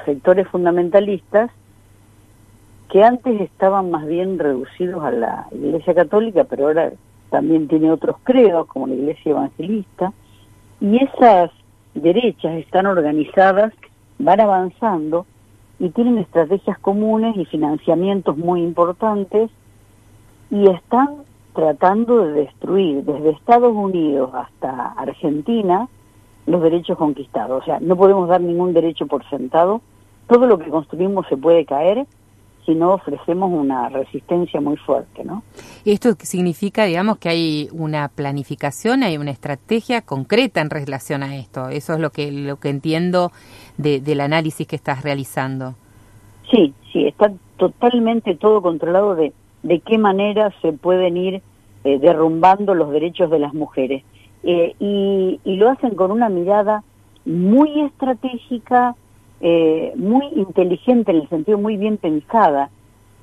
sectores 0.06 0.48
fundamentalistas, 0.50 1.50
que 2.90 3.04
antes 3.04 3.40
estaban 3.42 3.90
más 3.90 4.06
bien 4.06 4.38
reducidos 4.38 5.04
a 5.04 5.12
la 5.12 5.48
Iglesia 5.52 5.94
Católica, 5.94 6.44
pero 6.44 6.68
ahora 6.68 6.92
también 7.30 7.68
tiene 7.68 7.92
otros 7.92 8.18
credos, 8.24 8.68
como 8.68 8.88
la 8.88 8.96
Iglesia 8.96 9.32
Evangelista, 9.32 10.14
y 10.82 10.98
esas 11.04 11.52
derechas 11.94 12.56
están 12.56 12.86
organizadas, 12.86 13.74
van 14.20 14.40
avanzando 14.42 15.26
y 15.80 15.90
tienen 15.90 16.18
estrategias 16.18 16.80
comunes 16.80 17.36
y 17.38 17.46
financiamientos 17.46 18.38
muy 18.38 18.62
importantes 18.62 19.52
y 20.50 20.70
están 20.70 21.27
tratando 21.58 22.24
de 22.24 22.34
destruir 22.34 23.04
desde 23.04 23.32
Estados 23.32 23.74
Unidos 23.74 24.30
hasta 24.32 24.92
Argentina 24.92 25.90
los 26.46 26.62
derechos 26.62 27.00
conquistados. 27.00 27.64
O 27.64 27.66
sea, 27.66 27.80
no 27.80 27.96
podemos 27.96 28.30
dar 28.30 28.42
ningún 28.42 28.74
derecho 28.74 29.08
por 29.08 29.28
sentado. 29.28 29.82
Todo 30.28 30.46
lo 30.46 30.60
que 30.60 30.70
construimos 30.70 31.26
se 31.28 31.36
puede 31.36 31.66
caer 31.66 32.06
si 32.64 32.76
no 32.76 32.94
ofrecemos 32.94 33.50
una 33.52 33.90
resistencia 33.90 34.62
muy 34.62 34.78
fuerte, 34.78 35.24
¿no? 35.24 35.42
Esto 35.84 36.10
significa, 36.20 36.86
digamos, 36.86 37.18
que 37.18 37.30
hay 37.30 37.70
una 37.72 38.08
planificación, 38.10 39.02
hay 39.02 39.18
una 39.18 39.32
estrategia 39.32 40.04
concreta 40.04 40.62
en 40.62 40.70
relación 40.70 41.24
a 41.24 41.38
esto. 41.38 41.70
Eso 41.70 41.94
es 41.94 42.00
lo 42.00 42.12
que 42.12 42.32
lo 42.32 42.58
que 42.58 42.70
entiendo 42.70 43.32
del 43.78 44.22
análisis 44.22 44.68
que 44.68 44.76
estás 44.76 45.02
realizando. 45.02 45.74
Sí, 46.52 46.72
sí, 46.94 47.08
está 47.08 47.34
totalmente 47.58 48.36
todo 48.36 48.62
controlado 48.62 49.16
de 49.16 49.34
de 49.68 49.82
qué 49.82 49.98
manera 49.98 50.54
se 50.62 50.72
pueden 50.72 51.18
ir 51.18 51.42
eh, 51.84 52.00
derrumbando 52.00 52.74
los 52.74 52.90
derechos 52.90 53.30
de 53.30 53.40
las 53.40 53.54
mujeres. 53.54 54.02
Eh, 54.44 54.76
y, 54.80 55.42
y, 55.44 55.56
lo 55.58 55.70
hacen 55.70 55.96
con 55.96 56.10
una 56.12 56.30
mirada 56.30 56.84
muy 57.26 57.82
estratégica, 57.82 58.96
eh, 59.42 59.92
muy 59.98 60.26
inteligente, 60.38 61.12
en 61.12 61.18
el 61.18 61.30
sentido 61.30 61.58
muy 61.58 61.76
bien 61.78 61.98
pensada. 61.98 62.70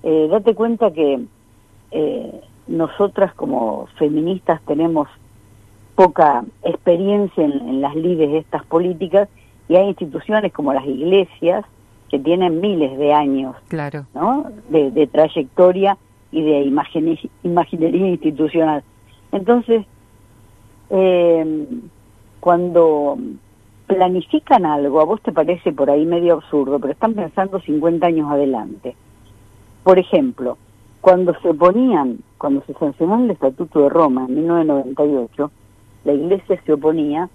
Date 0.03 0.55
cuenta 0.55 0.93
que 0.93 1.19
nosotras 2.67 3.33
como 3.33 3.87
feministas 3.99 4.61
tenemos 4.67 5.09
poca 5.95 6.45
experiencia 6.63 7.43
en, 7.43 7.53
en, 7.53 7.81
las 7.81 7.97
lides 7.97 8.31
de 8.33 8.37
estas 8.37 8.67
políticas 8.67 9.31
y 9.67 9.77
hay 9.77 9.89
instituciones 9.89 10.53
como 10.53 10.75
las 10.75 10.85
iglesias 10.85 11.65
que 12.11 12.19
tienen 12.19 12.61
miles 12.61 12.99
de 12.99 13.15
años 13.15 13.57
claro. 13.69 14.05
¿no? 14.15 14.45
de, 14.69 14.91
de 14.91 15.07
trayectoria 15.07 15.97
y 16.35 16.43
de 16.43 16.63
imaginería 17.45 18.09
institucional. 18.09 18.83
Entonces, 19.31 19.87
eh, 20.91 21.67
cuando 22.41 23.17
planifican 23.87 24.67
algo, 24.67 25.01
a 25.01 25.05
vos 25.05 25.23
te 25.23 25.33
parece 25.33 25.73
por 25.73 25.91
ahí 25.91 26.05
medio 26.05 26.35
absurdo, 26.35 26.81
pero 26.81 26.93
están 26.93 27.15
pensando 27.15 27.61
50 27.61 28.07
años 28.07 28.31
adelante. 28.31 28.97
Por 29.85 29.99
ejemplo, 29.99 30.59
cuando 31.01 31.35
se 31.41 31.55
ponían, 31.55 32.19
cuando 32.39 32.63
se 32.67 32.75
sancionó 32.75 33.23
el 33.23 33.31
Estatuto 33.31 33.83
de 33.83 33.91
Roma 33.91 34.27
en 34.29 34.35
1998, 34.37 35.51
la 36.05 36.13
Iglesia 36.13 36.61
se 36.65 36.73
oponía 36.73 37.29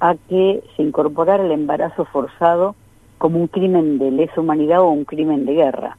a 0.00 0.14
que 0.28 0.62
se 0.76 0.82
incorporara 0.82 1.44
el 1.44 1.52
embarazo 1.52 2.04
forzado 2.04 2.74
como 3.18 3.38
un 3.38 3.46
crimen 3.46 3.98
de 3.98 4.10
lesa 4.10 4.40
humanidad 4.40 4.80
o 4.80 4.90
un 4.90 5.04
crimen 5.04 5.46
de 5.46 5.54
guerra. 5.54 5.96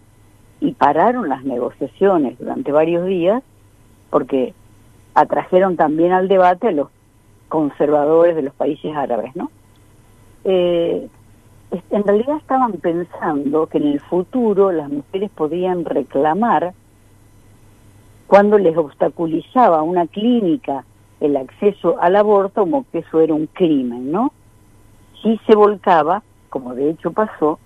Y 0.63 0.71
pararon 0.71 1.27
las 1.27 1.43
negociaciones 1.43 2.39
durante 2.39 2.71
varios 2.71 3.05
días 3.05 3.43
porque 4.09 4.53
atrajeron 5.13 5.75
también 5.75 6.13
al 6.13 6.29
debate 6.29 6.69
a 6.69 6.71
los 6.71 6.87
conservadores 7.49 8.33
de 8.35 8.43
los 8.43 8.53
países 8.53 8.95
árabes, 8.95 9.35
¿no? 9.35 9.51
Eh, 10.45 11.09
en 11.89 12.03
realidad 12.03 12.37
estaban 12.37 12.73
pensando 12.73 13.67
que 13.67 13.77
en 13.77 13.87
el 13.87 13.99
futuro 13.99 14.71
las 14.71 14.89
mujeres 14.89 15.29
podían 15.31 15.83
reclamar 15.83 16.73
cuando 18.27 18.57
les 18.57 18.77
obstaculizaba 18.77 19.81
una 19.81 20.07
clínica 20.07 20.85
el 21.19 21.35
acceso 21.35 21.97
al 21.99 22.15
aborto 22.15 22.61
como 22.61 22.85
que 22.89 22.99
eso 22.99 23.19
era 23.19 23.33
un 23.33 23.47
crimen, 23.47 24.11
¿no? 24.13 24.31
Si 25.21 25.39
se 25.45 25.55
volcaba, 25.55 26.23
como 26.49 26.73
de 26.73 26.91
hecho 26.91 27.11
pasó, 27.11 27.59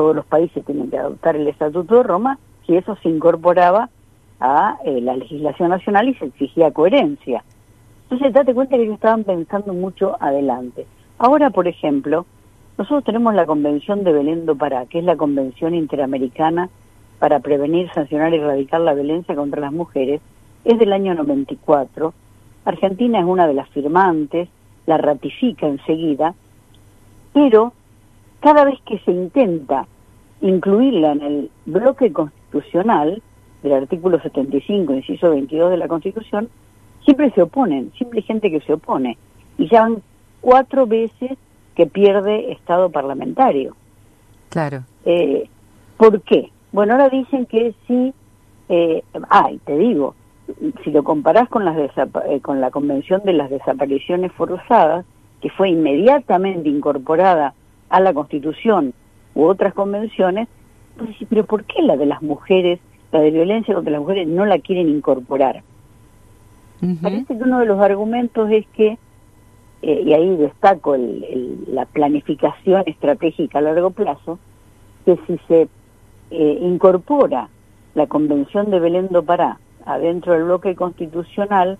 todos 0.00 0.16
los 0.16 0.24
países 0.24 0.64
tienen 0.64 0.88
que 0.88 0.96
adoptar 0.96 1.36
el 1.36 1.46
Estatuto 1.46 1.96
de 1.96 2.02
Roma, 2.02 2.38
si 2.66 2.74
eso 2.74 2.96
se 3.02 3.10
incorporaba 3.10 3.90
a 4.40 4.78
eh, 4.82 4.98
la 5.02 5.14
legislación 5.14 5.68
nacional 5.68 6.08
y 6.08 6.14
se 6.14 6.24
exigía 6.24 6.70
coherencia. 6.70 7.44
Entonces, 8.04 8.32
date 8.32 8.54
cuenta 8.54 8.76
que 8.76 8.84
ellos 8.84 8.94
estaban 8.94 9.24
pensando 9.24 9.74
mucho 9.74 10.16
adelante. 10.18 10.86
Ahora, 11.18 11.50
por 11.50 11.68
ejemplo, 11.68 12.24
nosotros 12.78 13.04
tenemos 13.04 13.34
la 13.34 13.44
Convención 13.44 14.02
de 14.02 14.14
Belén 14.14 14.46
do 14.46 14.56
Pará, 14.56 14.86
que 14.86 15.00
es 15.00 15.04
la 15.04 15.16
Convención 15.16 15.74
Interamericana 15.74 16.70
para 17.18 17.40
prevenir, 17.40 17.90
sancionar 17.92 18.32
y 18.32 18.38
erradicar 18.38 18.80
la 18.80 18.94
violencia 18.94 19.34
contra 19.34 19.60
las 19.60 19.72
mujeres, 19.72 20.22
es 20.64 20.78
del 20.78 20.94
año 20.94 21.12
94. 21.12 22.14
Argentina 22.64 23.18
es 23.18 23.26
una 23.26 23.46
de 23.46 23.52
las 23.52 23.68
firmantes, 23.68 24.48
la 24.86 24.96
ratifica 24.96 25.66
enseguida, 25.66 26.32
pero 27.34 27.74
cada 28.40 28.64
vez 28.64 28.80
que 28.86 28.98
se 29.00 29.12
intenta 29.12 29.86
incluirla 30.40 31.12
en 31.12 31.22
el 31.22 31.50
bloque 31.66 32.12
constitucional 32.12 33.22
del 33.62 33.72
artículo 33.72 34.20
75, 34.20 34.94
inciso 34.94 35.30
22 35.30 35.70
de 35.70 35.76
la 35.76 35.88
Constitución, 35.88 36.48
siempre 37.04 37.30
se 37.32 37.42
oponen, 37.42 37.92
siempre 37.96 38.20
hay 38.20 38.24
gente 38.24 38.50
que 38.50 38.60
se 38.60 38.72
opone. 38.72 39.18
Y 39.58 39.68
ya 39.68 39.82
van 39.82 40.02
cuatro 40.40 40.86
veces 40.86 41.32
que 41.74 41.86
pierde 41.86 42.52
estado 42.52 42.90
parlamentario. 42.90 43.76
Claro. 44.48 44.84
Eh, 45.04 45.48
¿Por 45.96 46.22
qué? 46.22 46.50
Bueno, 46.72 46.94
ahora 46.94 47.10
dicen 47.10 47.46
que 47.46 47.74
sí, 47.86 48.14
eh, 48.68 49.02
ah, 49.28 49.50
te 49.64 49.76
digo, 49.76 50.14
si 50.82 50.90
lo 50.90 51.04
comparás 51.04 51.48
con, 51.48 51.64
las 51.64 51.76
eh, 51.78 52.40
con 52.40 52.60
la 52.60 52.70
Convención 52.70 53.22
de 53.24 53.34
las 53.34 53.50
Desapariciones 53.50 54.32
Forzadas, 54.32 55.04
que 55.40 55.50
fue 55.50 55.70
inmediatamente 55.70 56.68
incorporada 56.68 57.54
a 57.90 58.00
la 58.00 58.14
Constitución 58.14 58.94
u 59.34 59.44
otras 59.44 59.74
convenciones, 59.74 60.48
pues, 60.96 61.10
pero 61.28 61.44
¿por 61.44 61.64
qué 61.64 61.82
la 61.82 61.96
de 61.96 62.06
las 62.06 62.22
mujeres, 62.22 62.80
la 63.12 63.20
de 63.20 63.30
violencia 63.30 63.74
contra 63.74 63.92
las 63.92 64.00
mujeres, 64.00 64.26
no 64.26 64.46
la 64.46 64.58
quieren 64.58 64.88
incorporar? 64.88 65.62
Parece 67.02 67.36
que 67.36 67.42
uno 67.42 67.58
de 67.58 67.66
los 67.66 67.78
argumentos 67.78 68.50
es 68.50 68.66
que 68.68 68.96
eh, 69.82 70.02
y 70.04 70.12
ahí 70.12 70.36
destaco 70.36 70.94
el, 70.94 71.24
el, 71.24 71.74
la 71.74 71.86
planificación 71.86 72.82
estratégica 72.86 73.58
a 73.58 73.62
largo 73.62 73.90
plazo, 73.90 74.38
que 75.04 75.18
si 75.26 75.38
se 75.48 75.68
eh, 76.30 76.58
incorpora 76.60 77.48
la 77.94 78.06
Convención 78.06 78.70
de 78.70 78.78
Belén 78.78 79.08
do 79.08 79.24
Pará 79.24 79.58
adentro 79.86 80.34
del 80.34 80.44
bloque 80.44 80.76
constitucional, 80.76 81.78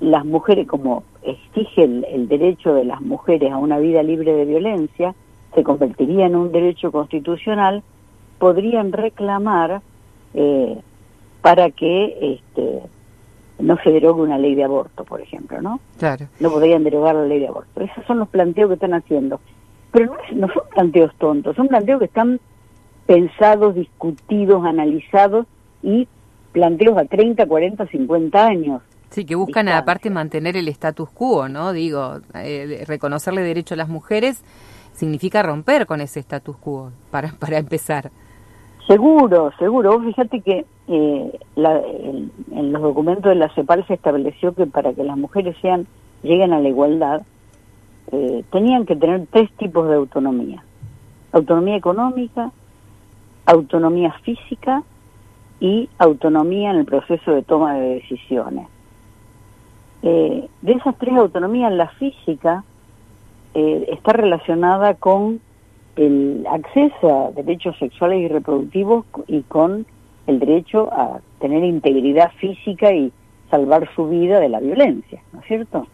las 0.00 0.24
mujeres, 0.24 0.66
como 0.66 1.04
exige 1.22 1.84
el, 1.84 2.04
el, 2.04 2.28
derecho 2.28 2.74
de 2.74 2.84
las 2.84 3.00
mujeres 3.00 3.50
a 3.52 3.58
una 3.58 3.78
vida 3.78 4.02
libre 4.02 4.32
de 4.32 4.44
violencia, 4.44 5.14
se 5.54 5.62
convertiría 5.62 6.26
en 6.26 6.36
un 6.36 6.52
derecho 6.52 6.92
constitucional, 6.92 7.82
podrían 8.38 8.92
reclamar 8.92 9.80
eh, 10.34 10.78
para 11.40 11.70
que 11.70 12.38
este, 12.38 12.82
no 13.58 13.78
se 13.82 13.90
derogue 13.90 14.22
una 14.22 14.38
ley 14.38 14.54
de 14.54 14.64
aborto, 14.64 15.04
por 15.04 15.20
ejemplo, 15.20 15.62
¿no? 15.62 15.80
Claro. 15.98 16.26
No 16.40 16.50
podrían 16.50 16.84
derogar 16.84 17.14
la 17.14 17.24
ley 17.24 17.40
de 17.40 17.48
aborto. 17.48 17.80
Esos 17.80 18.04
son 18.04 18.18
los 18.18 18.28
planteos 18.28 18.68
que 18.68 18.74
están 18.74 18.94
haciendo. 18.94 19.40
Pero 19.92 20.06
no, 20.06 20.46
no 20.46 20.52
son 20.52 20.62
planteos 20.74 21.14
tontos, 21.16 21.56
son 21.56 21.68
planteos 21.68 22.00
que 22.00 22.04
están 22.06 22.38
pensados, 23.06 23.74
discutidos, 23.74 24.64
analizados 24.66 25.46
y 25.82 26.06
planteos 26.52 26.98
a 26.98 27.04
30, 27.04 27.46
40, 27.46 27.86
50 27.86 28.46
años. 28.46 28.82
Sí, 29.10 29.24
que 29.24 29.34
buscan 29.34 29.66
distancia. 29.66 29.78
aparte 29.82 30.10
mantener 30.10 30.56
el 30.56 30.68
status 30.68 31.08
quo, 31.10 31.48
¿no? 31.48 31.72
Digo, 31.72 32.20
eh, 32.34 32.84
reconocerle 32.86 33.42
derecho 33.42 33.74
a 33.74 33.76
las 33.76 33.88
mujeres 33.88 34.42
significa 34.92 35.42
romper 35.42 35.86
con 35.86 36.00
ese 36.00 36.20
status 36.20 36.56
quo, 36.56 36.90
para, 37.10 37.32
para 37.38 37.58
empezar. 37.58 38.10
Seguro, 38.86 39.52
seguro. 39.58 40.00
Fíjate 40.00 40.40
que 40.40 40.64
eh, 40.88 41.38
la, 41.56 41.78
en, 41.78 42.30
en, 42.52 42.72
los 42.72 42.82
documentos 42.82 43.30
de 43.30 43.34
la 43.34 43.52
CEPAL 43.54 43.86
se 43.86 43.94
estableció 43.94 44.54
que 44.54 44.66
para 44.66 44.92
que 44.92 45.02
las 45.02 45.16
mujeres 45.16 45.56
sean 45.60 45.86
lleguen 46.22 46.52
a 46.52 46.60
la 46.60 46.68
igualdad, 46.68 47.22
eh, 48.12 48.44
tenían 48.52 48.86
que 48.86 48.96
tener 48.96 49.26
tres 49.30 49.50
tipos 49.56 49.88
de 49.88 49.96
autonomía. 49.96 50.62
Autonomía 51.32 51.76
económica, 51.76 52.52
autonomía 53.46 54.12
física 54.22 54.82
y 55.60 55.88
autonomía 55.98 56.70
en 56.70 56.76
el 56.78 56.84
proceso 56.84 57.32
de 57.32 57.42
toma 57.42 57.74
de 57.74 57.94
decisiones. 57.94 58.68
Eh, 60.02 60.48
de 60.62 60.72
esas 60.72 60.96
tres 60.98 61.14
autonomías, 61.16 61.72
la 61.72 61.88
física 61.88 62.64
eh, 63.54 63.86
está 63.92 64.12
relacionada 64.12 64.94
con 64.94 65.40
el 65.96 66.46
acceso 66.50 67.26
a 67.26 67.30
derechos 67.32 67.76
sexuales 67.78 68.20
y 68.20 68.28
reproductivos 68.28 69.06
y 69.26 69.42
con 69.42 69.86
el 70.26 70.38
derecho 70.38 70.92
a 70.92 71.20
tener 71.40 71.64
integridad 71.64 72.30
física 72.32 72.92
y 72.92 73.12
salvar 73.50 73.88
su 73.94 74.08
vida 74.08 74.40
de 74.40 74.48
la 74.48 74.60
violencia, 74.60 75.22
¿no 75.32 75.40
es 75.40 75.46
cierto? 75.46 75.86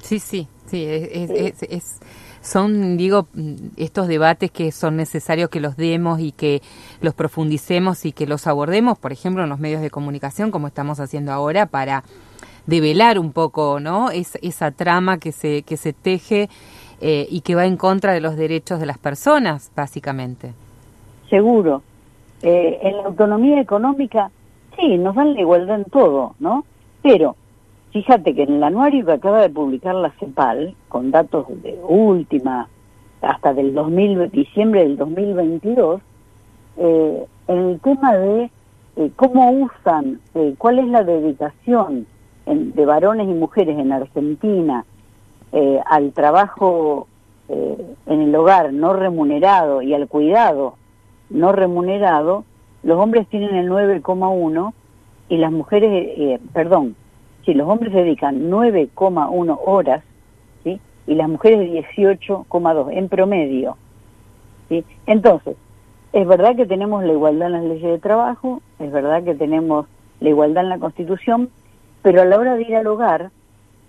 Sí, 0.00 0.18
sí, 0.18 0.48
sí, 0.66 0.84
es, 0.84 1.30
es, 1.30 1.62
es, 1.62 2.00
son, 2.40 2.96
digo, 2.96 3.28
estos 3.76 4.08
debates 4.08 4.50
que 4.50 4.72
son 4.72 4.96
necesarios 4.96 5.48
que 5.48 5.60
los 5.60 5.76
demos 5.76 6.18
y 6.18 6.32
que 6.32 6.60
los 7.00 7.14
profundicemos 7.14 8.04
y 8.04 8.12
que 8.12 8.26
los 8.26 8.48
abordemos, 8.48 8.98
por 8.98 9.12
ejemplo, 9.12 9.44
en 9.44 9.48
los 9.48 9.60
medios 9.60 9.80
de 9.80 9.90
comunicación, 9.90 10.50
como 10.50 10.66
estamos 10.66 10.98
haciendo 10.98 11.32
ahora, 11.32 11.66
para 11.66 12.02
develar 12.66 13.18
un 13.18 13.32
poco, 13.32 13.80
¿no? 13.80 14.10
Es, 14.10 14.38
esa 14.42 14.70
trama 14.70 15.18
que 15.18 15.32
se, 15.32 15.62
que 15.62 15.76
se 15.76 15.92
teje 15.92 16.48
eh, 17.00 17.26
y 17.30 17.40
que 17.40 17.54
va 17.54 17.66
en 17.66 17.76
contra 17.76 18.12
de 18.12 18.20
los 18.20 18.36
derechos 18.36 18.80
de 18.80 18.86
las 18.86 18.98
personas, 18.98 19.70
básicamente. 19.74 20.52
Seguro. 21.28 21.82
Eh, 22.42 22.78
en 22.82 22.96
la 22.96 23.04
autonomía 23.04 23.60
económica 23.60 24.30
Sí, 24.76 24.96
nos 24.98 25.14
dan 25.14 25.34
la 25.34 25.40
igualdad 25.40 25.76
en 25.76 25.84
todo, 25.84 26.34
¿no? 26.38 26.64
Pero 27.02 27.36
fíjate 27.92 28.34
que 28.34 28.44
en 28.44 28.54
el 28.54 28.64
anuario 28.64 29.04
que 29.04 29.12
acaba 29.12 29.40
de 29.40 29.50
publicar 29.50 29.94
la 29.94 30.10
CEPAL, 30.18 30.74
con 30.88 31.10
datos 31.10 31.46
de 31.62 31.78
última, 31.86 32.68
hasta 33.20 33.52
del 33.52 33.74
2000, 33.74 34.30
diciembre 34.30 34.82
del 34.82 34.96
2022, 34.96 36.00
eh, 36.78 37.26
en 37.48 37.58
el 37.58 37.80
tema 37.80 38.14
de 38.14 38.50
eh, 38.96 39.10
cómo 39.16 39.50
usan, 39.50 40.20
eh, 40.34 40.54
cuál 40.56 40.78
es 40.78 40.88
la 40.88 41.04
dedicación 41.04 42.06
de 42.46 42.86
varones 42.86 43.28
y 43.28 43.32
mujeres 43.34 43.78
en 43.78 43.92
Argentina 43.92 44.84
eh, 45.52 45.80
al 45.86 46.12
trabajo 46.12 47.08
en 47.48 48.20
el 48.22 48.34
hogar 48.34 48.72
no 48.72 48.94
remunerado 48.94 49.82
y 49.82 49.92
al 49.92 50.08
cuidado 50.08 50.76
no 51.32 51.52
remunerado, 51.52 52.44
los 52.82 52.98
hombres 52.98 53.26
tienen 53.28 53.54
el 53.56 53.70
9,1 53.70 54.72
y 55.28 55.36
las 55.38 55.50
mujeres, 55.50 56.40
perdón, 56.52 56.94
si 57.44 57.54
los 57.54 57.68
hombres 57.68 57.92
dedican 57.92 58.50
9,1 58.50 59.58
horas 59.64 60.04
y 60.64 61.14
las 61.14 61.28
mujeres 61.28 61.58
18,2 61.98 62.92
en 62.92 63.08
promedio. 63.08 63.76
¿sí? 64.68 64.84
Entonces, 65.06 65.56
es 66.12 66.26
verdad 66.28 66.54
que 66.54 66.66
tenemos 66.66 67.02
la 67.02 67.12
igualdad 67.12 67.48
en 67.48 67.52
las 67.54 67.64
leyes 67.64 67.90
de 67.90 67.98
trabajo, 67.98 68.62
es 68.78 68.92
verdad 68.92 69.24
que 69.24 69.34
tenemos 69.34 69.86
la 70.20 70.28
igualdad 70.28 70.64
en 70.64 70.68
la 70.68 70.78
Constitución, 70.78 71.50
pero 72.02 72.22
a 72.22 72.24
la 72.24 72.38
hora 72.38 72.56
de 72.56 72.62
ir 72.62 72.76
al 72.76 72.86
hogar 72.86 73.30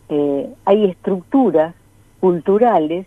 eh, 0.10 0.54
hay 0.66 0.86
estructuras 0.86 1.76
culturales 2.20 3.06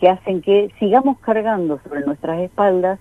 que 0.00 0.08
hacen 0.08 0.42
que 0.42 0.72
sigamos 0.78 1.18
cargando 1.20 1.80
sobre 1.84 2.00
nuestras 2.04 2.40
espaldas 2.40 2.98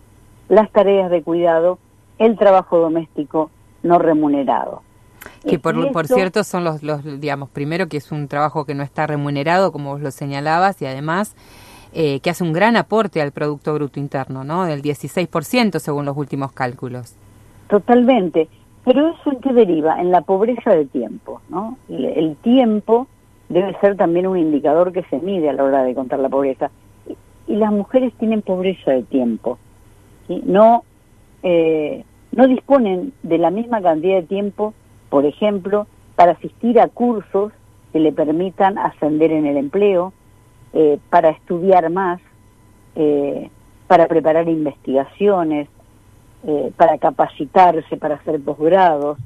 las 0.48 0.72
tareas 0.72 1.10
de 1.10 1.24
cuidado, 1.24 1.80
el 2.20 2.38
trabajo 2.38 2.78
doméstico 2.78 3.50
no 3.84 4.00
remunerado. 4.00 4.82
Que 5.48 5.60
por, 5.60 5.92
por 5.92 6.08
cierto 6.08 6.44
son 6.44 6.64
los, 6.64 6.84
los, 6.84 7.04
digamos, 7.20 7.50
primero 7.50 7.88
que 7.88 7.98
es 7.98 8.12
un 8.12 8.28
trabajo 8.28 8.66
que 8.66 8.76
no 8.76 8.84
está 8.84 9.08
remunerado, 9.08 9.72
como 9.72 9.92
vos 9.92 10.02
lo 10.02 10.12
señalabas, 10.12 10.82
y 10.82 10.86
además 10.86 11.36
eh, 11.94 12.20
que 12.20 12.30
hace 12.30 12.44
un 12.44 12.54
gran 12.54 12.76
aporte 12.76 13.22
al 13.22 13.32
Producto 13.32 13.74
Bruto 13.74 14.00
Interno, 14.00 14.44
¿no? 14.44 14.66
Del 14.66 14.82
16% 14.82 15.80
según 15.80 16.06
los 16.06 16.18
últimos 16.18 16.52
cálculos. 16.52 17.16
Totalmente. 17.70 18.50
Pero 18.86 19.10
eso 19.10 19.32
en 19.32 19.40
qué 19.42 19.52
deriva? 19.52 20.00
En 20.00 20.12
la 20.12 20.22
pobreza 20.22 20.72
de 20.72 20.86
tiempo, 20.86 21.42
¿no? 21.50 21.78
El, 21.90 22.36
tiempo 22.38 23.08
debe 23.50 23.76
ser 23.82 23.98
también 23.98 24.28
un 24.28 24.38
indicador 24.38 24.94
que 24.94 25.04
se 25.04 25.20
mide 25.20 25.50
a 25.50 25.54
la 25.54 25.64
hora 25.64 25.84
de 25.84 25.96
contar 25.96 26.20
la 26.20 26.30
pobreza. 26.30 26.70
Y, 27.48 27.56
las 27.56 27.72
mujeres 27.72 28.14
tienen 28.20 28.44
pobreza 28.44 28.92
de 28.92 29.04
tiempo. 29.04 29.58
No, 30.46 30.84
eh, 31.42 32.04
no 32.32 32.48
disponen 32.48 33.12
de 33.24 33.38
la 33.40 33.50
misma 33.50 33.82
cantidad 33.82 34.18
de 34.18 34.28
tiempo, 34.28 34.74
por 35.10 35.26
ejemplo, 35.26 35.88
para 36.16 36.34
asistir 36.34 36.80
a 36.80 36.88
cursos 36.88 37.52
que 37.92 38.00
le 38.00 38.12
permitan 38.12 38.78
ascender 38.78 39.32
en 39.32 39.48
el 39.48 39.58
empleo, 39.58 40.14
eh, 40.74 41.00
para 41.10 41.30
estudiar 41.30 41.90
más, 41.90 42.20
eh, 42.96 43.50
para 43.88 44.08
preparar 44.08 44.48
investigaciones, 44.48 45.70
eh, 46.48 46.72
para 46.76 46.98
capacitarse, 46.98 47.98
para 47.98 48.16
hacer 48.16 48.42
posgrados. 48.42 49.18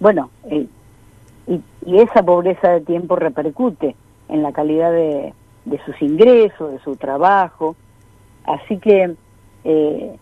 bueno, 0.00 0.30
y, 0.50 0.68
esa 1.86 2.22
pobreza 2.22 2.68
de 2.68 2.80
tiempo 2.82 3.16
repercute 3.16 3.96
en 4.28 4.42
la 4.42 4.52
calidad 4.52 4.92
de, 4.92 5.32
de 5.64 5.84
sus 5.84 6.00
ingresos, 6.02 6.72
de 6.72 6.78
su 6.80 6.96
trabajo. 6.96 7.76
Así 8.44 8.78
que 8.78 9.14
eh, 9.64 10.16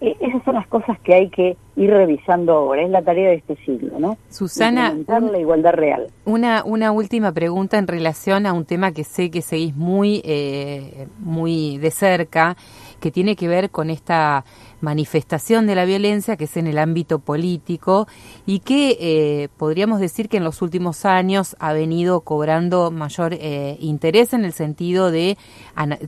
esas 0.00 0.44
son 0.44 0.54
las 0.54 0.66
cosas 0.68 0.98
que 1.00 1.12
hay 1.12 1.28
que 1.28 1.56
ir 1.74 1.90
revisando 1.90 2.52
ahora, 2.52 2.82
es 2.82 2.90
la 2.90 3.02
tarea 3.02 3.30
de 3.30 3.36
este 3.36 3.56
siglo, 3.64 3.98
¿no? 3.98 4.16
Susana, 4.28 4.94
la 5.06 5.38
igualdad 5.38 5.72
real. 5.72 6.06
Una, 6.24 6.62
una 6.64 6.92
última 6.92 7.32
pregunta 7.32 7.78
en 7.78 7.88
relación 7.88 8.46
a 8.46 8.52
un 8.52 8.64
tema 8.64 8.92
que 8.92 9.02
sé 9.02 9.30
que 9.30 9.42
seguís 9.42 9.74
muy, 9.74 10.22
eh, 10.24 11.08
muy 11.18 11.78
de 11.78 11.90
cerca, 11.90 12.56
que 13.00 13.10
tiene 13.10 13.36
que 13.36 13.48
ver 13.48 13.70
con 13.70 13.90
esta 13.90 14.44
manifestación 14.80 15.66
de 15.66 15.74
la 15.74 15.84
violencia 15.84 16.36
que 16.36 16.44
es 16.44 16.56
en 16.56 16.66
el 16.66 16.78
ámbito 16.78 17.18
político 17.18 18.06
y 18.46 18.60
que 18.60 18.96
eh, 19.00 19.48
podríamos 19.56 20.00
decir 20.00 20.28
que 20.28 20.36
en 20.36 20.44
los 20.44 20.62
últimos 20.62 21.04
años 21.04 21.56
ha 21.58 21.72
venido 21.72 22.20
cobrando 22.20 22.90
mayor 22.90 23.36
interés 23.80 24.32
en 24.32 24.44
el 24.44 24.52
sentido 24.52 25.10
de, 25.10 25.36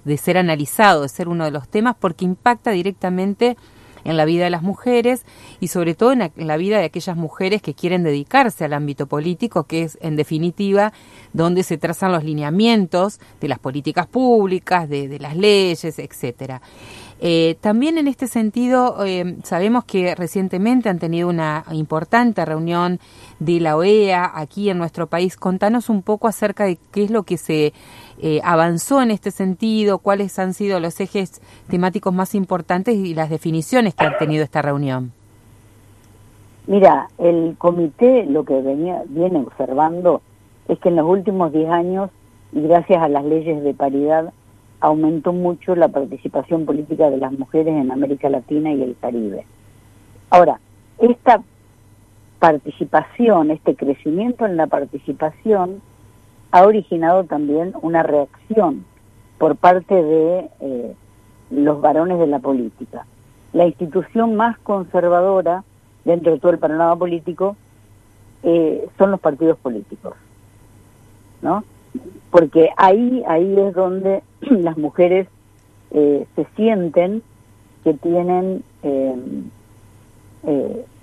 de 0.04 0.16
ser 0.16 0.38
analizado, 0.38 1.02
de 1.02 1.08
ser 1.08 1.28
uno 1.28 1.44
de 1.44 1.50
los 1.50 1.68
temas 1.68 1.96
porque 1.98 2.24
impacta 2.24 2.70
directamente 2.70 3.56
en 4.04 4.16
la 4.16 4.24
vida 4.24 4.44
de 4.44 4.50
las 4.50 4.62
mujeres 4.62 5.24
y 5.60 5.68
sobre 5.68 5.94
todo 5.94 6.12
en 6.12 6.30
la, 6.36 6.56
vida 6.56 6.78
de 6.78 6.84
aquellas 6.84 7.16
mujeres 7.16 7.62
que 7.62 7.74
quieren 7.74 8.02
dedicarse 8.02 8.64
al 8.64 8.72
ámbito 8.72 9.06
político, 9.06 9.64
que 9.64 9.82
es 9.82 9.98
en 10.00 10.16
definitiva 10.16 10.92
donde 11.32 11.62
se 11.62 11.78
trazan 11.78 12.12
los 12.12 12.24
lineamientos 12.24 13.20
de 13.40 13.48
las 13.48 13.58
políticas 13.58 14.06
públicas, 14.06 14.88
de, 14.88 15.18
las 15.18 15.36
leyes, 15.36 15.98
etcétera. 15.98 16.60
Eh, 17.22 17.56
también 17.60 17.98
en 17.98 18.08
este 18.08 18.26
sentido, 18.26 19.04
eh, 19.04 19.36
sabemos 19.44 19.84
que 19.84 20.14
recientemente 20.14 20.88
han 20.88 20.98
tenido 20.98 21.28
una 21.28 21.64
importante 21.70 22.42
reunión 22.46 22.98
de 23.40 23.60
la 23.60 23.76
OEA 23.76 24.30
aquí 24.34 24.70
en 24.70 24.78
nuestro 24.78 25.06
país. 25.06 25.36
Contanos 25.36 25.90
un 25.90 26.02
poco 26.02 26.28
acerca 26.28 26.64
de 26.64 26.78
qué 26.90 27.04
es 27.04 27.10
lo 27.10 27.24
que 27.24 27.36
se 27.36 27.74
eh, 28.22 28.40
avanzó 28.44 29.02
en 29.02 29.10
este 29.10 29.30
sentido, 29.30 29.98
cuáles 29.98 30.38
han 30.38 30.54
sido 30.54 30.80
los 30.80 31.00
ejes 31.00 31.40
temáticos 31.68 32.12
más 32.12 32.34
importantes 32.34 32.94
y 32.94 33.14
las 33.14 33.30
definiciones 33.30 33.94
que 33.94 34.04
ha 34.04 34.18
tenido 34.18 34.44
esta 34.44 34.62
reunión. 34.62 35.12
Mira, 36.66 37.08
el 37.18 37.56
comité 37.58 38.26
lo 38.26 38.44
que 38.44 38.60
venía, 38.60 39.02
viene 39.08 39.40
observando 39.40 40.22
es 40.68 40.78
que 40.78 40.88
en 40.88 40.96
los 40.96 41.06
últimos 41.06 41.52
10 41.52 41.70
años, 41.70 42.10
y 42.52 42.62
gracias 42.62 43.02
a 43.02 43.08
las 43.08 43.24
leyes 43.24 43.62
de 43.62 43.74
paridad, 43.74 44.32
aumentó 44.80 45.32
mucho 45.32 45.74
la 45.74 45.88
participación 45.88 46.66
política 46.66 47.10
de 47.10 47.18
las 47.18 47.32
mujeres 47.32 47.74
en 47.74 47.90
América 47.90 48.28
Latina 48.28 48.72
y 48.72 48.82
el 48.82 48.96
Caribe. 49.00 49.44
Ahora, 50.30 50.60
esta 50.98 51.42
participación, 52.38 53.50
este 53.50 53.74
crecimiento 53.76 54.46
en 54.46 54.56
la 54.56 54.66
participación, 54.66 55.82
ha 56.52 56.64
originado 56.64 57.24
también 57.24 57.74
una 57.82 58.02
reacción 58.02 58.84
por 59.38 59.56
parte 59.56 59.94
de 59.94 60.50
eh, 60.60 60.94
los 61.50 61.80
varones 61.80 62.18
de 62.18 62.26
la 62.26 62.38
política. 62.38 63.06
La 63.52 63.66
institución 63.66 64.36
más 64.36 64.58
conservadora 64.58 65.64
dentro 66.04 66.32
de 66.32 66.38
todo 66.38 66.52
el 66.52 66.58
panorama 66.58 66.96
político 66.96 67.56
eh, 68.42 68.86
son 68.98 69.10
los 69.10 69.20
partidos 69.20 69.58
políticos, 69.58 70.14
¿no? 71.42 71.64
porque 72.30 72.70
ahí, 72.76 73.24
ahí 73.26 73.58
es 73.58 73.74
donde 73.74 74.22
las 74.40 74.76
mujeres 74.76 75.26
eh, 75.90 76.26
se 76.36 76.46
sienten 76.56 77.22
que 77.82 77.94
tienen 77.94 78.62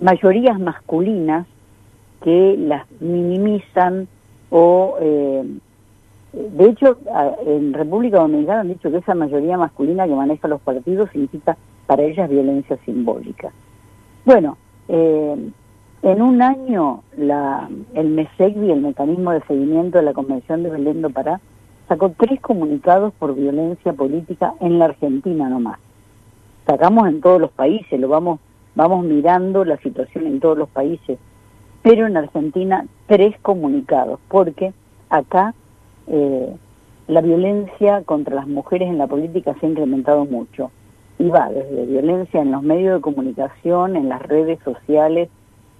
mayorías 0.00 0.58
masculinas 0.58 1.46
que 2.22 2.56
las 2.58 2.88
minimizan 3.00 4.08
o 4.50 4.96
de 5.00 6.64
hecho 6.64 6.98
en 7.46 7.72
República 7.72 8.18
Dominicana 8.18 8.60
han 8.60 8.68
dicho 8.68 8.90
que 8.90 8.98
esa 8.98 9.14
mayoría 9.14 9.56
masculina 9.56 10.06
que 10.06 10.14
maneja 10.14 10.48
los 10.48 10.60
partidos 10.60 11.10
significa 11.10 11.56
para 11.86 12.02
ellas 12.02 12.28
violencia 12.28 12.76
simbólica. 12.84 13.50
Bueno, 14.24 14.56
en 14.88 16.22
un 16.22 16.42
año, 16.42 17.02
la, 17.16 17.68
el 17.94 18.08
MESEGBI, 18.10 18.70
el 18.70 18.82
Mecanismo 18.82 19.32
de 19.32 19.40
Seguimiento 19.42 19.98
de 19.98 20.04
la 20.04 20.12
Convención 20.12 20.62
de 20.62 20.70
Belén 20.70 21.02
do 21.02 21.10
Pará, 21.10 21.40
sacó 21.88 22.10
tres 22.10 22.40
comunicados 22.40 23.12
por 23.18 23.34
violencia 23.34 23.92
política 23.94 24.54
en 24.60 24.78
la 24.78 24.86
Argentina 24.86 25.48
nomás. 25.48 25.78
Sacamos 26.66 27.08
en 27.08 27.20
todos 27.20 27.40
los 27.40 27.50
países, 27.50 27.98
lo 27.98 28.08
vamos, 28.08 28.38
vamos 28.74 29.04
mirando 29.04 29.64
la 29.64 29.78
situación 29.78 30.26
en 30.26 30.38
todos 30.38 30.58
los 30.58 30.68
países, 30.68 31.18
pero 31.88 32.06
en 32.06 32.18
Argentina 32.18 32.84
tres 33.06 33.34
comunicados, 33.40 34.20
porque 34.28 34.74
acá 35.08 35.54
eh, 36.06 36.54
la 37.06 37.22
violencia 37.22 38.02
contra 38.02 38.34
las 38.34 38.46
mujeres 38.46 38.90
en 38.90 38.98
la 38.98 39.06
política 39.06 39.54
se 39.58 39.64
ha 39.64 39.70
incrementado 39.70 40.26
mucho. 40.26 40.70
Y 41.18 41.30
va 41.30 41.48
desde 41.48 41.86
violencia 41.86 42.42
en 42.42 42.52
los 42.52 42.62
medios 42.62 42.96
de 42.96 43.00
comunicación, 43.00 43.96
en 43.96 44.10
las 44.10 44.20
redes 44.20 44.58
sociales, 44.66 45.30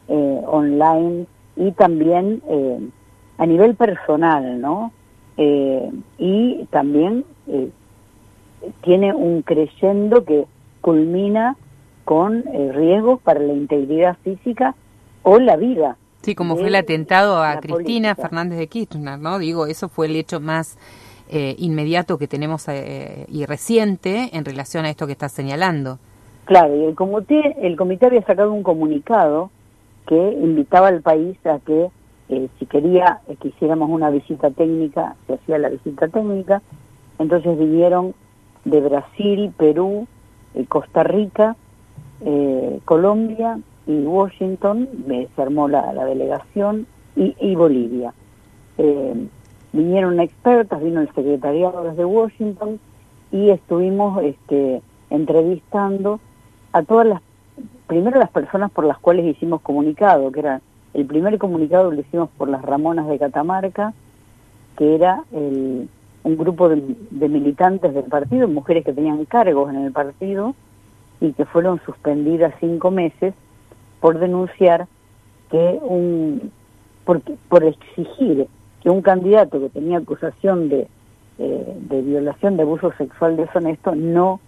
eh, 0.08 0.42
online 0.46 1.26
y 1.56 1.72
también 1.72 2.40
eh, 2.48 2.88
a 3.36 3.44
nivel 3.44 3.74
personal, 3.74 4.62
¿no? 4.62 4.92
Y 5.36 6.64
también 6.70 7.24
tiene 8.80 9.14
un 9.14 9.42
creyendo 9.42 10.24
que 10.24 10.46
culmina 10.80 11.54
con 12.06 12.42
riesgos 12.72 13.20
para 13.20 13.38
la 13.38 13.52
integridad 13.52 14.16
física 14.24 14.74
o 15.28 15.38
la 15.38 15.56
vida. 15.56 15.96
Sí, 16.22 16.34
como 16.34 16.56
fue 16.56 16.68
el 16.68 16.74
atentado 16.74 17.42
a 17.42 17.60
Cristina 17.60 18.14
Fernández 18.14 18.58
de 18.58 18.66
Kirchner, 18.66 19.18
¿no? 19.18 19.38
Digo, 19.38 19.66
eso 19.66 19.88
fue 19.88 20.06
el 20.06 20.16
hecho 20.16 20.40
más 20.40 20.76
inmediato 21.30 22.18
que 22.18 22.26
tenemos 22.26 22.66
y 23.28 23.44
reciente 23.44 24.30
en 24.32 24.44
relación 24.44 24.84
a 24.84 24.90
esto 24.90 25.06
que 25.06 25.12
estás 25.12 25.32
señalando. 25.32 25.98
Claro, 26.46 26.74
y 26.74 26.84
el 26.84 26.94
comité, 26.94 27.56
el 27.60 27.76
comité 27.76 28.06
había 28.06 28.22
sacado 28.22 28.52
un 28.52 28.62
comunicado 28.62 29.50
que 30.06 30.16
invitaba 30.16 30.88
al 30.88 31.02
país 31.02 31.36
a 31.46 31.58
que 31.58 31.90
eh, 32.30 32.48
si 32.58 32.66
quería 32.66 33.20
que 33.40 33.48
hiciéramos 33.48 33.90
una 33.90 34.10
visita 34.10 34.50
técnica, 34.50 35.16
se 35.26 35.34
hacía 35.34 35.58
la 35.58 35.68
visita 35.68 36.08
técnica. 36.08 36.62
Entonces 37.18 37.58
vinieron 37.58 38.14
de 38.64 38.80
Brasil, 38.80 39.52
Perú, 39.56 40.06
eh, 40.54 40.64
Costa 40.66 41.02
Rica, 41.02 41.56
eh, 42.22 42.80
Colombia 42.84 43.58
y 43.88 44.04
Washington, 44.04 44.88
se 45.08 45.42
armó 45.42 45.66
la, 45.66 45.92
delegación, 46.04 46.86
y, 47.16 47.56
Bolivia. 47.56 48.12
vinieron 49.72 50.20
expertas, 50.20 50.80
vino 50.80 51.00
el 51.00 51.12
secretariado 51.14 51.82
desde 51.82 52.04
Washington 52.04 52.78
y 53.32 53.50
estuvimos 53.50 54.22
este, 54.22 54.82
entrevistando 55.10 56.20
a 56.72 56.82
todas 56.82 57.06
las, 57.06 57.22
primero 57.86 58.20
las 58.20 58.30
personas 58.30 58.70
por 58.70 58.84
las 58.84 58.98
cuales 58.98 59.26
hicimos 59.26 59.62
comunicado, 59.62 60.30
que 60.30 60.40
era 60.40 60.60
el 60.94 61.06
primer 61.06 61.38
comunicado 61.38 61.90
lo 61.90 62.00
hicimos 62.00 62.28
por 62.36 62.48
las 62.48 62.62
Ramonas 62.62 63.08
de 63.08 63.18
Catamarca, 63.18 63.94
que 64.76 64.94
era 64.94 65.24
un 65.32 65.88
grupo 66.36 66.68
de, 66.68 67.28
militantes 67.28 67.94
del 67.94 68.04
partido, 68.04 68.48
mujeres 68.48 68.84
que 68.84 68.92
tenían 68.92 69.24
cargos 69.24 69.70
en 69.70 69.84
el 69.84 69.92
partido 69.92 70.54
y 71.20 71.32
que 71.32 71.46
fueron 71.46 71.80
suspendidas 71.84 72.54
cinco 72.60 72.90
meses 72.90 73.34
por 74.00 74.18
denunciar 74.18 74.86
que 75.50 75.78
un 75.82 76.52
por, 77.04 77.22
por 77.48 77.64
exigir 77.64 78.48
que 78.82 78.90
un 78.90 79.02
candidato 79.02 79.60
que 79.60 79.70
tenía 79.70 79.98
acusación 79.98 80.68
de, 80.68 80.88
eh, 81.38 81.76
de 81.88 82.02
violación 82.02 82.56
de 82.56 82.62
abuso 82.62 82.92
sexual 82.98 83.36
deshonesto 83.36 83.94
no 83.94 84.40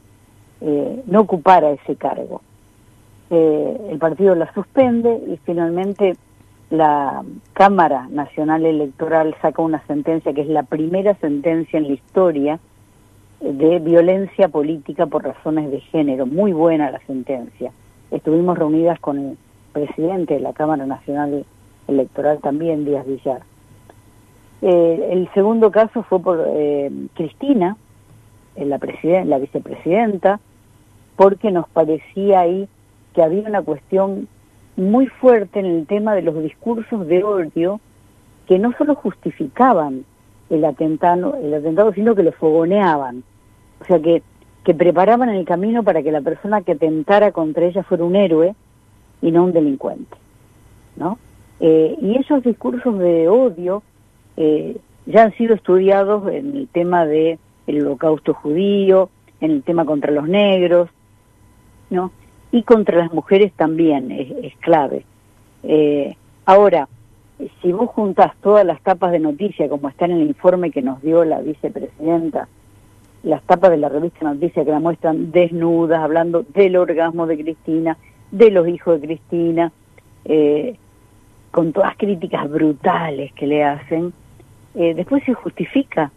eh, 0.61 1.03
no 1.07 1.21
ocupara 1.21 1.71
ese 1.71 1.97
cargo. 1.97 2.43
Eh, 3.31 3.89
el 3.91 3.99
partido 3.99 4.35
la 4.35 4.53
suspende 4.53 5.23
y 5.27 5.39
finalmente 5.39 6.17
la 6.69 7.23
Cámara 7.55 8.09
Nacional 8.11 8.67
Electoral 8.67 9.35
saca 9.41 9.63
una 9.63 9.85
sentencia 9.87 10.35
que 10.35 10.43
es 10.43 10.49
la 10.49 10.65
primera 10.65 11.15
sentencia 11.15 11.79
en 11.79 11.89
la 11.89 11.95
historia 11.95 12.61
de 13.41 13.79
violencia 13.79 14.49
política 14.49 15.07
por 15.07 15.25
razones 15.25 15.71
de 15.71 15.81
género. 15.81 16.27
Muy 16.27 16.53
buena 16.53 16.91
la 16.91 17.01
sentencia. 17.07 17.73
Estuvimos 18.11 18.59
reunidas 18.59 18.99
con 19.01 19.19
el 19.19 19.39
presidente 19.73 20.35
de 20.35 20.41
la 20.41 20.53
Cámara 20.53 20.87
Nacional 20.87 21.45
Electoral 21.87 22.39
también, 22.41 22.85
Díaz 22.85 23.07
Villar. 23.07 23.43
Eh, 24.63 25.09
el 25.13 25.33
segundo 25.33 25.71
caso 25.71 26.03
fue 26.03 26.21
por 26.21 26.45
eh, 26.47 26.91
Cristina, 27.15 27.77
la, 28.57 28.79
la 29.25 29.39
vicepresidenta, 29.39 30.41
porque 31.17 31.51
nos 31.51 31.69
parecía 31.69 32.41
ahí 32.41 32.69
que 33.15 33.23
había 33.23 33.49
una 33.49 33.63
cuestión 33.63 34.29
muy 34.77 35.07
fuerte 35.07 35.61
en 35.61 35.67
el 35.67 35.87
tema 35.87 36.15
de 36.15 36.23
los 36.23 36.43
discursos 36.43 37.07
de 37.07 37.23
odio 37.23 37.81
que 38.47 38.59
no 38.59 38.73
solo 38.77 38.95
justificaban 38.95 40.05
el 40.49 40.65
atentado, 40.65 41.37
el 41.37 41.55
atentado 41.55 41.93
sino 41.93 42.15
que 42.15 42.23
lo 42.23 42.33
fogoneaban. 42.33 43.23
O 43.81 43.85
sea, 43.85 44.01
que, 44.01 44.23
que 44.65 44.75
preparaban 44.75 45.31
el 45.31 45.45
camino 45.45 45.83
para 45.83 46.03
que 46.03 46.13
la 46.13 46.21
persona 46.21 46.63
que 46.63 46.73
atentara 46.73 47.33
contra 47.33 47.65
ella 47.65 47.83
fuera 47.83 48.05
un 48.05 48.17
héroe 48.17 48.55
y 49.23 49.31
no 49.31 49.45
un 49.45 49.53
delincuente. 49.53 50.17
¿no? 50.97 51.19
Eh, 51.61 51.97
y 52.01 52.17
esos 52.17 52.43
discursos 52.43 52.99
de 52.99 53.29
odio 53.29 53.83
eh, 54.37 54.77
ya 55.07 55.25
han 55.25 55.35
sido 55.35 55.55
estudiados 55.55 56.31
en 56.33 56.57
el 56.57 56.69
tema 56.69 57.07
del 57.07 57.39
el 57.67 57.87
holocausto 57.87 58.35
judío, 58.35 59.11
en 59.41 59.51
el 59.53 59.63
tema 59.63 59.85
contra 59.85 60.11
los 60.11 60.29
negros, 60.29 60.89
¿no? 61.89 62.11
Y 62.53 62.63
contra 62.63 62.99
las 62.99 63.13
mujeres 63.13 63.53
también 63.53 64.11
es, 64.11 64.55
clave. 64.57 65.05
Eh, 65.63 66.17
ahora, 66.47 66.89
si 67.63 67.71
vos 67.71 67.91
juntás 67.91 68.33
todas 68.43 68.67
las 68.67 68.81
tapas 68.83 69.13
de 69.13 69.21
noticia, 69.21 69.69
como 69.69 69.89
está 69.89 70.07
en 70.07 70.13
el 70.13 70.23
informe 70.23 70.71
que 70.71 70.83
nos 70.83 71.01
dio 71.01 71.25
la 71.25 71.41
vicepresidenta, 71.41 72.49
las 73.23 73.43
tapas 73.43 73.71
de 73.71 73.77
la 73.77 73.89
revista 73.89 74.25
Noticia 74.25 74.65
que 74.65 74.71
la 74.71 74.81
muestran 74.81 75.31
desnudas, 75.31 76.01
hablando 76.01 76.43
del 76.55 76.77
orgasmo 76.77 77.27
de 77.27 77.39
Cristina, 77.39 77.97
de 78.31 78.51
los 78.51 78.69
hijos 78.69 79.01
de 79.01 79.07
Cristina, 79.07 79.73
eh, 80.25 80.77
con 81.51 81.73
todas 81.73 81.97
críticas 81.97 82.49
brutales 82.49 83.33
que 83.35 83.47
le 83.47 83.65
hacen, 83.65 84.13
eh, 84.75 84.95
después 84.95 85.23
se 85.25 85.35
justifica 85.35 86.11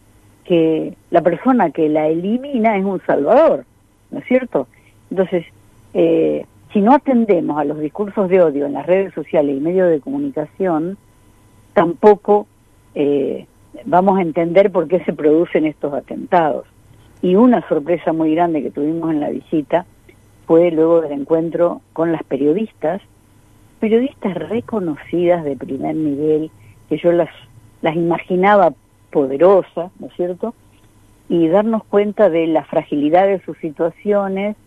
que 0.45 0.95
la 1.09 1.21
persona 1.21 1.71
que 1.71 1.89
la 1.89 2.07
elimina 2.07 2.77
es 2.77 2.85
un 2.85 3.01
salvador, 3.05 3.65
¿no 4.11 4.19
es 4.19 4.25
cierto? 4.25 4.67
Entonces, 5.09 5.45
eh, 5.93 6.45
si 6.71 6.81
no 6.81 6.93
atendemos 6.93 7.57
a 7.57 7.63
los 7.63 7.79
discursos 7.79 8.29
de 8.29 8.41
odio 8.41 8.65
en 8.65 8.73
las 8.73 8.85
redes 8.85 9.13
sociales 9.13 9.57
y 9.57 9.59
medios 9.59 9.89
de 9.89 9.99
comunicación, 9.99 10.97
tampoco 11.73 12.47
vamos 13.85 14.19
a 14.19 14.21
entender 14.21 14.71
por 14.71 14.87
qué 14.87 15.03
se 15.03 15.13
producen 15.13 15.65
estos 15.65 15.93
atentados. 15.93 16.67
Y 17.23 17.35
una 17.35 17.65
sorpresa 17.69 18.11
muy 18.11 18.35
grande 18.35 18.61
que 18.61 18.69
tuvimos 18.69 19.09
en 19.09 19.21
la 19.21 19.29
visita 19.29 19.85
fue 20.45 20.71
luego 20.71 20.99
del 20.99 21.13
encuentro 21.13 21.79
con 21.93 22.11
las 22.11 22.21
periodistas, 22.25 23.01
periodistas 23.79 24.35
reconocidas 24.35 25.45
de 25.45 25.55
primer 25.55 25.95
nivel, 25.95 26.51
que 26.89 26.97
yo 26.97 27.13
las, 27.13 27.29
las 27.81 27.95
imaginaba 27.95 28.73
poderosas, 29.09 29.89
¿no 29.99 30.07
es 30.07 30.13
cierto? 30.17 30.53
Y 31.29 31.47
darnos 31.47 31.85
cuenta 31.85 32.29
de 32.29 32.45
la 32.45 32.65
fragilidad 32.65 33.25
de 33.25 33.39
sus 33.39 33.57
situaciones, 33.59 34.57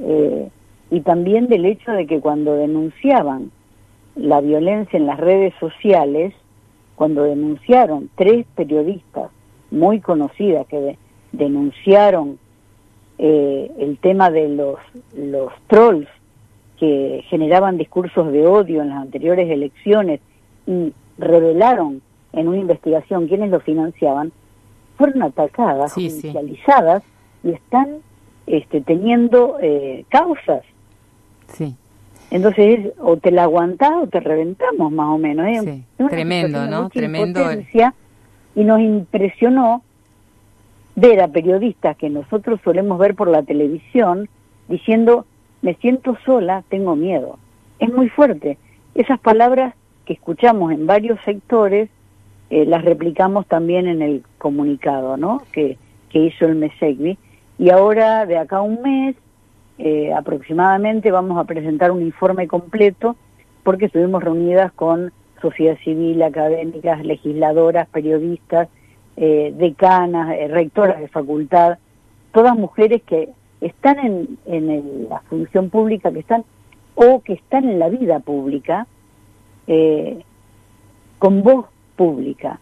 eh, 0.00 0.48
y 0.90 1.00
también 1.02 1.46
del 1.46 1.66
hecho 1.66 1.92
de 1.92 2.06
que 2.06 2.20
cuando 2.20 2.54
denunciaban 2.54 3.50
la 4.14 4.40
violencia 4.40 4.96
en 4.96 5.04
las 5.04 5.20
redes 5.20 5.52
sociales, 5.60 6.32
cuando 6.94 7.24
denunciaron 7.24 8.08
tres 8.14 8.46
periodistas 8.54 9.30
muy 9.70 10.00
conocidas 10.00 10.66
que 10.68 10.96
denunciaron 11.32 12.38
eh, 13.18 13.70
el 13.78 13.98
tema 13.98 14.30
de 14.30 14.48
los, 14.48 14.78
los 15.14 15.52
trolls 15.68 16.08
que 16.78 17.24
generaban 17.28 17.78
discursos 17.78 18.30
de 18.32 18.46
odio 18.46 18.82
en 18.82 18.90
las 18.90 18.98
anteriores 18.98 19.50
elecciones 19.50 20.20
y 20.66 20.92
revelaron 21.18 22.02
en 22.32 22.48
una 22.48 22.58
investigación 22.58 23.28
quiénes 23.28 23.50
lo 23.50 23.60
financiaban, 23.60 24.32
fueron 24.98 25.22
atacadas, 25.22 25.94
judicializadas 25.94 27.02
y 27.42 27.50
están 27.50 27.98
este, 28.46 28.80
teniendo 28.82 29.58
eh, 29.60 30.04
causas. 30.10 30.62
Sí. 31.48 31.74
Entonces, 32.30 32.92
o 32.98 33.16
te 33.16 33.30
la 33.30 33.44
aguantás 33.44 33.92
o 34.02 34.06
te 34.08 34.20
reventamos, 34.20 34.92
más 34.92 35.08
o 35.08 35.18
menos. 35.18 35.46
¿eh? 35.46 35.84
Tremendo, 36.10 36.66
¿no? 36.66 36.90
Tremendo. 36.90 37.40
Y 38.54 38.64
nos 38.64 38.80
impresionó 38.80 39.82
ver 40.96 41.20
a 41.20 41.28
periodistas 41.28 41.96
que 41.96 42.10
nosotros 42.10 42.58
solemos 42.64 42.98
ver 42.98 43.14
por 43.14 43.28
la 43.28 43.42
televisión 43.42 44.28
diciendo, 44.68 45.26
me 45.62 45.74
siento 45.74 46.16
sola, 46.24 46.64
tengo 46.68 46.96
miedo. 46.96 47.38
Es 47.78 47.92
muy 47.92 48.08
fuerte. 48.08 48.58
Esas 48.94 49.20
palabras 49.20 49.74
que 50.06 50.14
escuchamos 50.14 50.72
en 50.72 50.86
varios 50.86 51.20
sectores, 51.24 51.90
eh, 52.48 52.64
las 52.64 52.84
replicamos 52.84 53.46
también 53.46 53.86
en 53.86 54.00
el 54.02 54.22
comunicado, 54.38 55.16
¿no? 55.16 55.42
Que, 55.52 55.78
hizo 56.18 56.46
el 56.46 56.54
MESEGBI 56.54 57.18
y 57.58 57.68
ahora 57.68 58.24
de 58.24 58.38
acá 58.38 58.56
a 58.56 58.62
un 58.62 58.80
mes 58.80 59.16
eh, 59.76 60.14
aproximadamente 60.14 61.10
vamos 61.10 61.36
a 61.36 61.44
presentar 61.44 61.90
un 61.90 62.00
informe 62.00 62.48
completo 62.48 63.16
porque 63.62 63.84
estuvimos 63.84 64.24
reunidas 64.24 64.72
con 64.72 65.12
sociedad 65.42 65.76
civil, 65.84 66.22
académicas, 66.22 67.04
legisladoras, 67.04 67.86
periodistas, 67.88 68.70
eh, 69.16 69.52
decanas, 69.56 70.34
eh, 70.38 70.48
rectoras 70.48 71.00
de 71.00 71.08
facultad, 71.08 71.78
todas 72.32 72.56
mujeres 72.56 73.02
que 73.02 73.30
están 73.60 73.98
en, 73.98 74.38
en 74.46 75.08
la 75.08 75.20
función 75.22 75.70
pública, 75.70 76.12
que 76.12 76.20
están 76.20 76.44
o 76.94 77.20
que 77.20 77.34
están 77.34 77.68
en 77.68 77.78
la 77.78 77.88
vida 77.88 78.20
pública, 78.20 78.86
con 81.18 81.42
voz 81.42 81.66
pública, 81.96 82.60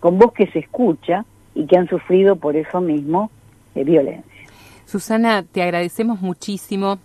con 0.00 0.18
voz 0.18 0.32
que 0.32 0.50
se 0.50 0.60
escucha 0.60 1.24
y 1.54 1.66
que 1.66 1.76
han 1.76 1.86
sufrido 1.86 2.36
por 2.36 2.56
eso 2.56 2.80
mismo 2.80 3.30
violencia. 3.74 4.24
Susana, 4.86 5.42
te 5.42 5.62
agradecemos 5.62 6.20
muchísimo 6.20 6.98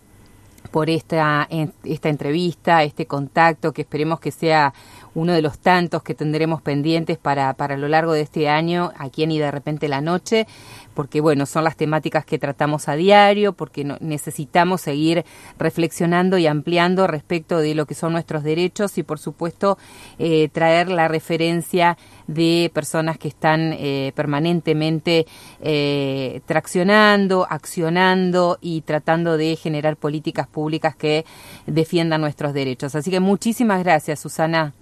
por 0.72 0.90
esta, 0.90 1.48
esta 1.84 2.10
entrevista, 2.10 2.84
este 2.84 3.06
contacto, 3.06 3.74
que 3.74 3.82
esperemos 3.82 4.20
que 4.20 4.32
sea 4.32 4.74
uno 5.14 5.34
de 5.34 5.42
los 5.42 5.60
tantos 5.60 6.04
que 6.04 6.16
tendremos 6.16 6.62
pendientes 6.62 7.18
para, 7.18 7.54
para 7.54 7.78
lo 7.78 7.88
largo 7.88 8.14
de 8.14 8.22
este 8.22 8.50
año 8.50 8.92
aquí 8.98 9.24
en 9.24 9.32
Y 9.32 9.40
de 9.40 9.52
repente 9.52 9.88
la 9.88 10.02
noche, 10.02 10.48
porque 10.94 11.22
bueno, 11.22 11.46
son 11.46 11.64
las 11.64 11.76
temáticas 11.76 12.26
que 12.26 12.40
tratamos 12.40 12.88
a 12.88 12.96
diario, 12.96 13.54
porque 13.54 13.84
necesitamos 14.00 14.82
seguir 14.82 15.26
reflexionando 15.58 16.38
y 16.38 16.48
ampliando 16.48 17.08
respecto 17.08 17.60
de 17.60 17.76
lo 17.76 17.86
que 17.86 17.96
son 17.96 18.14
nuestros 18.14 18.44
derechos 18.44 18.98
y 18.98 19.04
por 19.04 19.20
supuesto 19.20 19.78
eh, 20.20 20.50
traer 20.50 20.90
la 20.90 21.08
referencia 21.08 21.98
de 22.28 22.72
personas 22.74 23.18
que 23.18 23.28
están 23.28 23.74
eh, 23.74 24.12
permanentemente 24.16 25.26
eh, 25.62 26.42
traccionando, 26.46 27.46
accionando 27.50 28.58
y 28.62 28.82
tratando 28.82 29.38
de 29.38 29.56
generar 29.56 29.98
políticas 29.98 30.48
públicas 30.48 30.96
que 30.96 31.26
defiendan 31.68 32.22
nuestros 32.22 32.54
derechos. 32.54 32.96
Así 32.96 33.12
que 33.12 33.20
muchísimas 33.20 33.84
gracias, 33.84 34.20
Susana. 34.20 34.74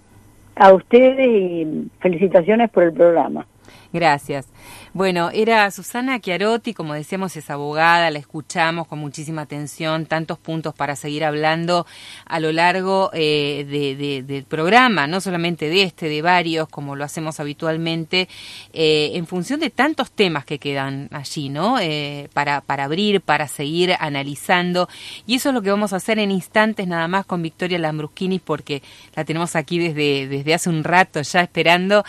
A 0.60 0.74
ustedes 0.74 1.28
y 1.28 1.90
felicitaciones 2.00 2.70
por 2.70 2.84
el 2.84 2.94
programa. 2.94 3.48
Gracias. 3.92 4.48
Bueno, 4.92 5.30
era 5.32 5.70
Susana 5.70 6.20
Chiarotti, 6.20 6.74
como 6.74 6.96
decíamos, 6.96 7.36
es 7.38 7.52
abogada, 7.52 8.10
la 8.10 8.18
escuchamos 8.18 8.88
con 8.88 8.98
muchísima 8.98 9.44
atención, 9.44 10.08
tantos 10.08 10.40
puntos 10.40 10.74
para 10.74 10.96
seguir 10.96 11.24
hablando 11.24 11.86
a 12.26 12.40
lo 12.40 12.52
largo 12.52 13.12
eh, 13.14 14.24
del 14.26 14.46
programa, 14.46 15.06
no 15.06 15.22
solamente 15.22 15.70
de 15.70 15.84
este, 15.84 16.10
de 16.10 16.24
varios, 16.24 16.68
como 16.70 16.96
lo 16.96 17.04
hacemos 17.04 17.40
habitualmente, 17.40 18.28
eh, 18.74 19.12
en 19.14 19.28
función 19.28 19.60
de 19.60 19.70
tantos 19.70 20.10
temas 20.10 20.44
que 20.44 20.58
quedan 20.58 21.08
allí, 21.12 21.50
¿no? 21.50 21.78
Eh, 21.80 22.28
para, 22.34 22.62
para 22.62 22.86
abrir, 22.86 23.22
para 23.22 23.48
seguir 23.48 23.94
analizando. 24.00 24.90
Y 25.28 25.36
eso 25.36 25.50
es 25.50 25.56
lo 25.56 25.62
que 25.62 25.70
vamos 25.70 25.94
a 25.94 25.98
hacer 25.98 26.18
en 26.18 26.32
instantes 26.32 26.88
nada 26.88 27.08
más 27.08 27.28
con 27.28 27.44
Victoria 27.44 27.78
Lambruschini, 27.78 28.40
porque 28.40 28.82
la 29.16 29.24
tenemos 29.24 29.56
aquí 29.56 29.78
desde, 29.78 30.28
desde 30.28 30.56
hace 30.56 30.70
un 30.70 30.84
rato 30.84 31.22
ya 31.22 31.42
esperando 31.42 32.04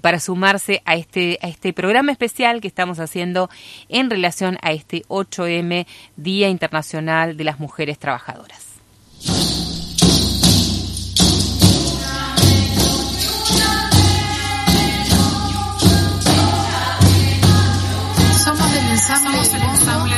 para 0.00 0.20
sumarse 0.20 0.80
a 0.86 0.96
este, 0.96 1.38
a 1.42 1.48
este 1.48 1.74
programa 1.74 2.13
especial 2.14 2.60
que 2.60 2.68
estamos 2.68 2.98
haciendo 2.98 3.50
en 3.88 4.08
relación 4.08 4.58
a 4.62 4.72
este 4.72 5.02
8M, 5.08 5.86
Día 6.16 6.48
Internacional 6.48 7.36
de 7.36 7.44
las 7.44 7.60
Mujeres 7.60 7.98
Trabajadoras. 7.98 8.74
Somos 18.44 18.72
el 18.72 18.88
ensamble, 18.90 19.38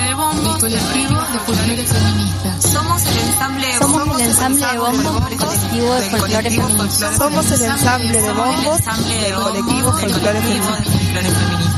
de 0.07 0.15
bombos, 0.15 0.57
colectivo 0.59 1.21
de 1.21 1.39
folclore 1.41 1.85
feminista. 1.85 2.61
Somos 2.61 3.07
el 3.07 3.19
ensamble 3.19 3.67
de 3.67 3.79
bombos, 3.79 4.21
el 4.21 4.27
ensamble 4.27 4.67
de 4.67 4.79
bombos 4.79 5.29
del 5.29 5.39
colectivo 5.39 5.95
de 5.95 6.11
folclore 6.11 6.51
feminista. 6.51 7.17
Somos 7.17 7.51
el 7.53 7.63
ensamble 7.63 8.23
de 8.23 8.33
bombos 8.33 8.85
del 8.85 9.35
colectivo 9.35 9.93
folclore 9.93 10.41
feminista. 10.41 11.76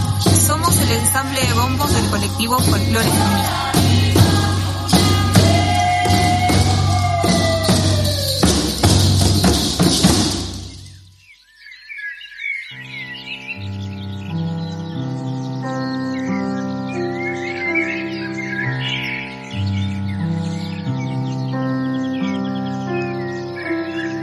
Somos 0.49 0.75
el 0.81 0.91
ensamble 0.91 1.43
de 1.43 1.53
bombos 1.53 1.95
del 1.95 2.09
colectivo 2.09 2.59
Folclore 2.59 3.05
Feminista. 3.05 3.73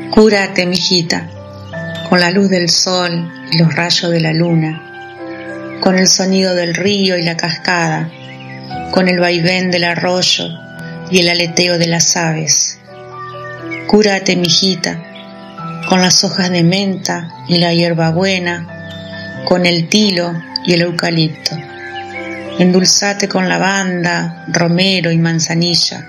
Cúrate, 0.10 0.66
mijita, 0.66 1.30
con 2.10 2.20
la 2.20 2.32
luz 2.32 2.50
del 2.50 2.68
sol 2.72 3.32
y 3.52 3.60
los 3.60 3.76
rayos 3.76 4.10
de 4.10 4.22
la 4.22 4.34
luna 4.34 4.95
con 5.86 6.00
el 6.00 6.08
sonido 6.08 6.56
del 6.56 6.74
río 6.74 7.16
y 7.16 7.22
la 7.22 7.38
cascada, 7.38 8.10
con 8.90 9.08
el 9.08 9.20
vaivén 9.20 9.70
del 9.70 9.84
arroyo 9.84 10.46
y 11.12 11.20
el 11.20 11.30
aleteo 11.30 11.78
de 11.78 11.86
las 11.86 12.18
aves. 12.18 12.80
Cúrate, 13.86 14.36
mijita, 14.36 15.00
con 15.88 16.02
las 16.02 16.24
hojas 16.24 16.50
de 16.50 16.64
menta 16.64 17.30
y 17.48 17.60
la 17.60 17.72
hierbabuena, 17.72 19.46
con 19.48 19.68
el 19.68 19.88
tilo 19.88 20.34
y 20.66 20.74
el 20.74 20.82
eucalipto. 20.82 21.56
Endulzate 22.58 23.30
con 23.30 23.48
lavanda, 23.48 24.44
romero 24.48 25.12
y 25.12 25.20
manzanilla. 25.20 26.04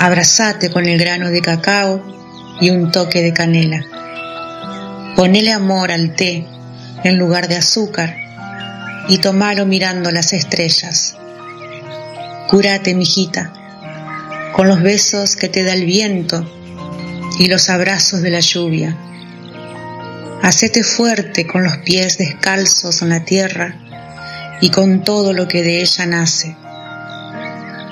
Abrazate 0.00 0.70
con 0.70 0.84
el 0.84 0.98
grano 0.98 1.30
de 1.30 1.40
cacao 1.40 2.04
y 2.60 2.68
un 2.68 2.92
toque 2.92 3.22
de 3.22 3.32
canela. 3.32 3.82
Ponele 5.16 5.50
amor 5.50 5.90
al 5.90 6.14
té 6.14 6.46
en 7.04 7.16
lugar 7.16 7.48
de 7.48 7.56
azúcar 7.56 8.20
y 9.10 9.18
tomalo 9.18 9.66
mirando 9.66 10.12
las 10.12 10.32
estrellas. 10.32 11.16
Cúrate, 12.48 12.94
mijita, 12.94 13.52
con 14.52 14.68
los 14.68 14.80
besos 14.80 15.34
que 15.34 15.48
te 15.48 15.64
da 15.64 15.72
el 15.72 15.84
viento 15.84 16.48
y 17.36 17.48
los 17.48 17.70
abrazos 17.70 18.22
de 18.22 18.30
la 18.30 18.38
lluvia. 18.38 18.96
Hacete 20.42 20.84
fuerte 20.84 21.44
con 21.44 21.64
los 21.64 21.78
pies 21.78 22.18
descalzos 22.18 23.02
en 23.02 23.08
la 23.08 23.24
tierra 23.24 23.74
y 24.60 24.70
con 24.70 25.02
todo 25.02 25.32
lo 25.32 25.48
que 25.48 25.64
de 25.64 25.80
ella 25.80 26.06
nace. 26.06 26.56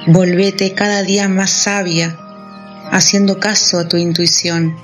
Volvete 0.06 0.72
cada 0.72 1.02
día 1.02 1.28
más 1.28 1.50
sabia, 1.50 2.16
haciendo 2.92 3.40
caso 3.40 3.80
a 3.80 3.88
tu 3.88 3.96
intuición, 3.96 4.76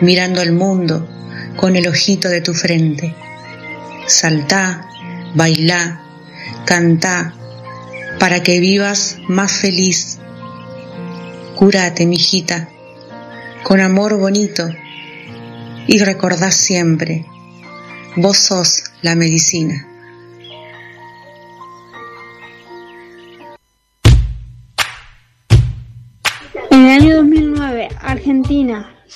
mirando 0.00 0.40
al 0.40 0.50
mundo 0.50 1.08
con 1.56 1.76
el 1.76 1.86
ojito 1.86 2.28
de 2.28 2.40
tu 2.40 2.52
frente. 2.52 3.14
Saltá, 4.08 4.88
bailá, 5.34 6.02
cantá, 6.64 7.34
para 8.18 8.42
que 8.42 8.60
vivas 8.60 9.18
más 9.28 9.52
feliz. 9.52 10.18
Cúrate, 11.56 12.06
mijita, 12.06 12.68
con 13.62 13.80
amor 13.80 14.18
bonito, 14.18 14.68
y 15.86 15.98
recordá 15.98 16.50
siempre, 16.50 17.26
vos 18.16 18.36
sos 18.36 18.84
la 19.02 19.14
medicina. 19.14 19.91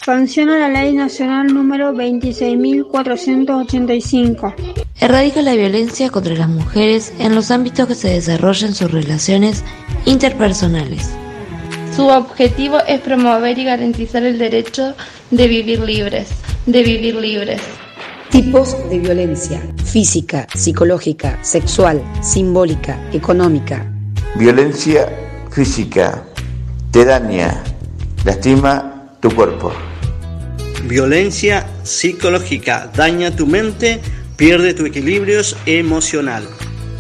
Sanciona 0.05 0.59
la 0.59 0.69
Ley 0.69 0.93
Nacional 0.93 1.53
número 1.53 1.93
26.485 1.93 4.55
erradica 5.01 5.43
la 5.43 5.55
violencia 5.55 6.11
contra 6.11 6.35
las 6.35 6.49
mujeres 6.49 7.13
en 7.19 7.35
los 7.35 7.51
ámbitos 7.51 7.89
que 7.89 7.95
se 7.95 8.11
desarrollan 8.11 8.75
sus 8.75 8.91
relaciones 8.91 9.65
interpersonales. 10.05 11.11
Su 11.95 12.09
objetivo 12.09 12.79
es 12.87 13.01
promover 13.01 13.59
y 13.59 13.65
garantizar 13.65 14.23
el 14.23 14.39
derecho 14.39 14.95
de 15.31 15.49
vivir 15.49 15.81
libres, 15.81 16.29
de 16.67 16.83
vivir 16.83 17.15
libres. 17.17 17.63
Tipos 18.31 18.77
de 18.91 18.99
violencia, 18.99 19.63
física, 19.85 20.47
psicológica, 20.55 21.39
sexual, 21.43 22.03
simbólica, 22.21 22.99
económica. 23.13 23.91
Violencia 24.35 25.09
física, 25.51 26.25
te 26.91 27.05
daña, 27.05 27.63
lastima 28.25 29.11
tu 29.21 29.31
cuerpo. 29.31 29.73
Violencia 30.85 31.67
psicológica, 31.83 32.91
daña 32.95 33.35
tu 33.35 33.47
mente, 33.47 34.01
Pierde 34.37 34.75
tu 34.75 34.85
equilibrio 34.85 35.41
emocional. 35.65 36.47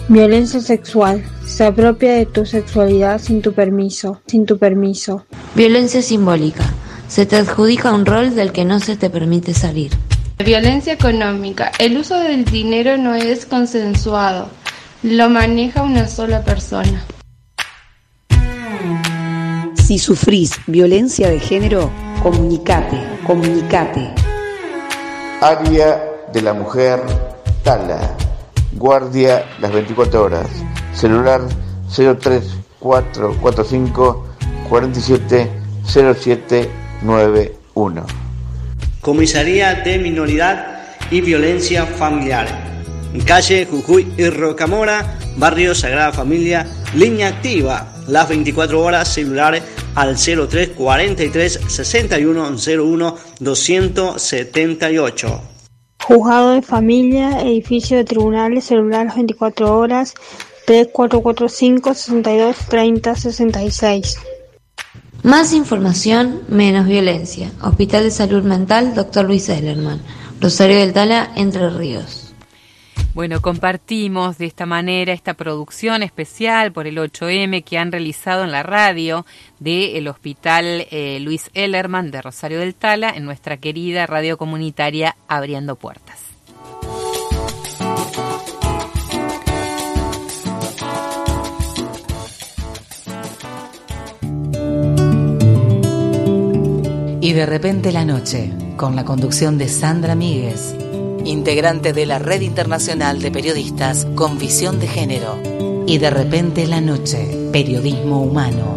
Violencia 0.09 0.59
sexual. 0.61 1.23
Se 1.45 1.65
apropia 1.65 2.15
de 2.15 2.25
tu 2.25 2.47
sexualidad 2.47 3.21
sin 3.21 3.43
tu 3.43 3.53
permiso, 3.53 4.23
sin 4.27 4.47
tu 4.47 4.57
permiso. 4.57 5.27
Violencia 5.55 6.01
simbólica. 6.01 6.65
Se 7.09 7.27
te 7.27 7.37
adjudica 7.37 7.93
un 7.93 8.07
rol 8.07 8.35
del 8.35 8.53
que 8.53 8.65
no 8.65 8.81
se 8.81 8.97
te 8.97 9.11
permite 9.11 9.53
salir. 9.53 9.93
Violencia 10.43 10.95
económica. 10.95 11.71
El 11.79 11.99
uso 11.99 12.19
del 12.19 12.47
dinero 12.47 12.97
no 12.97 13.15
es 13.15 13.45
consensuado. 13.45 14.49
Lo 15.03 15.29
maneja 15.29 15.83
una 15.83 16.09
sola 16.09 16.43
persona. 16.43 17.05
Si 19.75 19.99
sufrís 19.99 20.53
violencia 20.67 21.29
de 21.29 21.39
género, 21.39 21.93
comunicate, 22.27 22.99
comunicate. 23.25 24.11
Área 25.41 26.03
de 26.33 26.43
la 26.43 26.53
mujer 26.55 27.01
Tala, 27.63 28.17
guardia 28.73 29.45
las 29.61 29.71
24 29.71 30.25
horas, 30.25 30.49
celular 30.93 31.43
03445 31.95 34.27
47 34.69 35.51
0791. 35.87 38.07
Comisaría 39.01 39.75
de 39.75 39.99
Minoridad 39.99 40.81
y 41.13 41.21
Violencia 41.21 41.87
Familiar. 41.87 42.49
Calle 43.25 43.69
Jujuy 43.71 44.13
y 44.19 44.29
Rocamora, 44.31 45.17
Barrio 45.37 45.77
Sagrada 45.77 46.11
Familia, 46.11 46.67
línea 46.93 47.29
activa, 47.29 47.93
las 48.09 48.29
24 48.29 48.83
horas, 48.83 49.15
celular 49.15 49.63
al 49.97 50.17
03 50.17 50.71
43 50.77 51.61
61 51.67 52.57
01 52.57 53.17
278. 53.41 55.41
Juzgado 56.05 56.51
de 56.53 56.63
Familia, 56.63 57.43
edificio 57.43 57.97
de 57.97 58.05
tribunales, 58.05 58.65
celular 58.65 59.13
24 59.13 59.77
horas, 59.77 60.15
3445 60.67 61.95
62 61.95 62.57
30 62.69 63.15
66. 63.17 64.19
Más 65.23 65.53
información, 65.53 66.43
menos 66.49 66.87
violencia. 66.87 67.51
Hospital 67.61 68.05
de 68.05 68.11
Salud 68.13 68.45
Mental, 68.45 68.95
Dr. 68.95 69.25
Luis 69.25 69.49
Ellerman. 69.49 70.01
Rosario 70.41 70.79
del 70.79 70.93
Tala, 70.93 71.33
Entre 71.35 71.69
Ríos. 71.71 72.26
Bueno, 73.17 73.41
compartimos 73.41 74.37
de 74.37 74.45
esta 74.45 74.67
manera 74.67 75.15
esta 75.15 75.33
producción 75.33 76.03
especial 76.03 76.71
por 76.71 76.87
el 76.87 76.99
8M 76.99 77.65
que 77.65 77.79
han 77.79 77.91
realizado 77.91 78.45
en 78.45 78.53
la 78.53 78.63
radio 78.63 79.25
del 79.59 80.07
Hospital 80.09 80.87
eh, 80.91 81.19
Luis 81.23 81.49
Ellerman 81.55 82.11
de 82.11 82.21
Rosario 82.21 82.59
del 82.59 82.75
Tala 82.75 83.09
en 83.09 83.25
nuestra 83.25 83.57
querida 83.57 84.05
radio 84.05 84.37
comunitaria 84.37 85.17
Abriendo 85.29 85.77
Puertas. 85.77 86.21
Y 97.23 97.33
de 97.33 97.47
repente 97.47 97.93
la 97.93 98.05
noche, 98.05 98.53
con 98.77 98.95
la 98.95 99.07
conducción 99.07 99.57
de 99.57 99.69
Sandra 99.69 100.15
Míguez 100.15 100.86
integrante 101.27 101.93
de 101.93 102.07
la 102.07 102.19
Red 102.19 102.41
Internacional 102.41 103.21
de 103.21 103.31
Periodistas 103.31 104.07
con 104.15 104.39
Visión 104.39 104.81
de 104.81 104.89
Género. 104.89 105.39
Y 105.87 105.99
de 105.99 106.11
repente 106.11 106.67
la 106.67 106.81
noche, 106.81 107.49
periodismo 107.53 108.23
humano. 108.23 108.77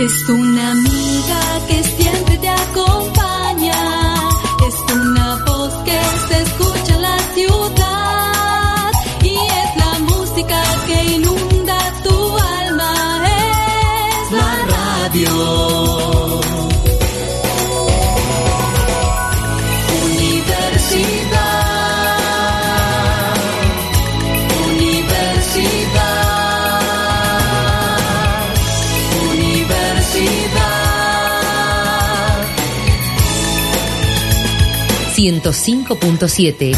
Es 0.00 0.28
una 0.28 0.72
amiga 0.72 1.40
que 1.68 1.82
siempre 1.82 2.38
te 2.38 2.48
acompaña, 2.48 3.72
es 4.66 4.94
una 4.94 5.23
105.7 35.24 36.74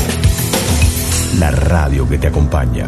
La 1.40 1.51
radio 1.51 2.09
que 2.09 2.16
te 2.16 2.28
acompaña. 2.28 2.86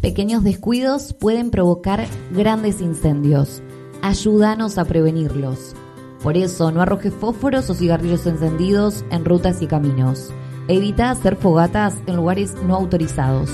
Pequeños 0.00 0.42
descuidos 0.42 1.12
pueden 1.12 1.52
provocar 1.52 2.04
grandes 2.32 2.80
incendios. 2.80 3.62
Ayúdanos 4.02 4.76
a 4.76 4.86
prevenirlos. 4.86 5.76
Por 6.20 6.36
eso, 6.36 6.72
no 6.72 6.82
arrojes 6.82 7.14
fósforos 7.14 7.70
o 7.70 7.74
cigarrillos 7.74 8.26
encendidos 8.26 9.04
en 9.12 9.24
rutas 9.24 9.62
y 9.62 9.68
caminos. 9.68 10.32
Evita 10.66 11.12
hacer 11.12 11.36
fogatas 11.36 11.94
en 12.08 12.16
lugares 12.16 12.56
no 12.66 12.74
autorizados. 12.74 13.50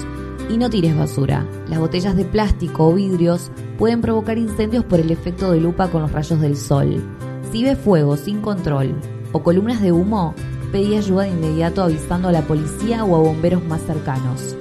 Y 0.49 0.57
no 0.57 0.71
tires 0.71 0.97
basura. 0.97 1.47
Las 1.69 1.79
botellas 1.79 2.17
de 2.17 2.25
plástico 2.25 2.89
o 2.89 2.95
vidrios 2.95 3.51
pueden 3.77 4.01
provocar 4.01 4.39
incendios 4.39 4.87
por 4.87 4.99
el 5.01 5.11
efecto 5.11 5.53
de 5.53 5.61
lupa 5.61 5.89
con 5.89 6.01
los 6.01 6.13
rayos 6.13 6.41
del 6.41 6.57
sol. 6.57 7.05
Si 7.53 7.65
ves 7.65 7.79
fuego 7.79 8.17
sin 8.17 8.41
control 8.41 8.95
o 9.33 9.43
columnas 9.43 9.83
de 9.83 9.93
humo, 9.93 10.35
pedí 10.77 10.95
ayuda 10.95 11.23
de 11.23 11.31
inmediato 11.31 11.83
avisando 11.83 12.29
a 12.29 12.33
la 12.33 12.43
policía 12.43 13.03
o 13.03 13.17
a 13.17 13.21
bomberos 13.21 13.65
más 13.65 13.81
cercanos. 13.81 14.55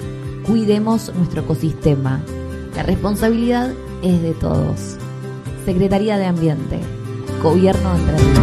Cuidemos 0.47 1.11
nuestro 1.13 1.41
ecosistema. 1.41 2.21
La 2.73 2.83
responsabilidad 2.83 3.73
es 4.01 4.21
de 4.21 4.31
todos. 4.31 4.95
Secretaría 5.65 6.17
de 6.17 6.25
Ambiente. 6.25 6.79
Gobierno 7.43 7.93
de 7.93 7.99
Entre 7.99 8.17
Ríos. 8.17 8.39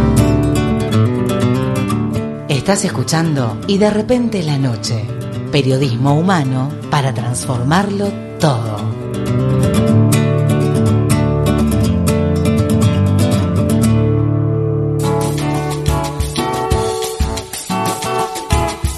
Estás 2.47 2.85
escuchando 2.85 3.57
Y 3.67 3.79
de 3.79 3.89
repente 3.89 4.43
la 4.43 4.59
noche. 4.59 5.03
Periodismo 5.51 6.13
humano 6.13 6.69
para 6.91 7.11
transformarlo 7.11 8.11
todo. 8.39 10.12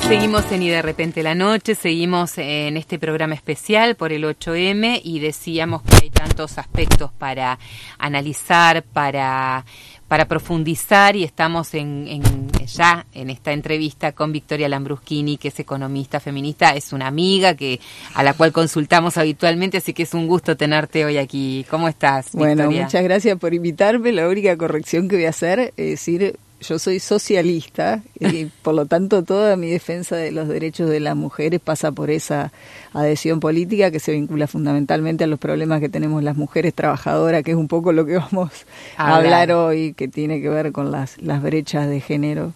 Seguimos 0.08 0.51
en 0.51 0.62
Y 0.62 0.70
de 0.70 0.84
repente 0.84 1.24
la 1.24 1.34
noche, 1.34 1.74
seguimos 1.74 2.38
en 2.38 2.78
este 2.78 2.99
programa 2.99 3.34
especial 3.34 3.95
por 3.95 4.14
el 4.14 4.24
8M 4.24 5.01
y 5.03 5.20
decíamos 5.20 5.82
que 5.82 5.95
hay 5.95 6.10
tantos 6.12 6.60
aspectos 6.60 7.12
para 7.18 7.58
analizar, 7.97 8.84
para, 8.84 9.66
para 10.08 10.28
profundizar 10.28 11.16
y 11.16 11.24
estamos 11.24 11.74
en, 11.74 12.08
en, 12.08 12.22
ya 12.68 13.08
en 13.16 13.32
esta 13.32 13.51
entrevista 13.51 14.12
con 14.12 14.32
Victoria 14.32 14.70
Lambruschini, 14.70 15.38
que 15.38 15.47
es 15.47 15.60
economista 15.60 16.20
feminista, 16.20 16.76
es 16.76 16.93
una 16.93 17.08
amiga 17.08 17.56
que 17.56 17.80
a 18.14 18.22
la 18.22 18.36
cual 18.36 18.51
consultamos 18.51 19.18
habitualmente, 19.18 19.78
así 19.78 19.91
que 19.93 20.03
es 20.03 20.14
un 20.14 20.28
gusto 20.28 20.56
tenerte 20.56 21.03
hoy 21.03 21.18
aquí. 21.18 21.66
¿Cómo 21.68 21.88
estás? 21.88 22.32
Bueno, 22.34 22.70
muchas 22.70 23.03
gracias 23.03 23.39
por 23.39 23.56
invitarme. 23.56 24.12
La 24.12 24.30
única 24.30 24.56
corrección 24.56 25.08
que 25.08 25.16
voy 25.16 25.26
a 25.26 25.30
hacer 25.30 25.74
es 25.78 25.89
decir 25.89 26.38
yo 26.62 26.80
soy 26.80 26.99
socialista 26.99 28.01
y 28.20 28.45
por 28.45 28.74
lo 28.74 28.86
tanto 28.86 29.24
toda 29.24 29.56
mi 29.56 29.70
defensa 29.70 30.16
de 30.16 30.32
los 30.32 30.47
derechos 30.47 30.89
de 30.89 30.99
las 30.99 31.16
mujeres 31.16 31.60
pasa 31.60 31.91
por 31.91 32.10
esa 32.10 32.51
adhesión 32.93 33.39
política 33.39 33.91
que 33.91 33.99
se 33.99 34.14
vincula 34.14 34.47
fundamentalmente 34.47 35.26
a 35.26 35.28
los 35.28 35.39
problemas 35.39 35.80
que 35.80 35.89
tenemos 35.89 36.24
las 36.24 36.38
mujeres 36.38 36.74
trabajadoras, 36.74 37.43
que 37.43 37.51
es 37.51 37.58
un 37.58 37.68
poco 37.68 37.91
lo 37.91 38.06
que 38.06 38.18
vamos 38.18 38.51
a 38.97 39.16
hablar 39.18 39.51
hoy, 39.51 39.93
que 39.93 40.08
tiene 40.08 40.41
que 40.41 40.49
ver 40.49 40.72
con 40.72 40.91
las, 40.91 41.22
las 41.22 41.41
brechas 41.41 41.89
de 41.89 42.01
género. 42.01 42.53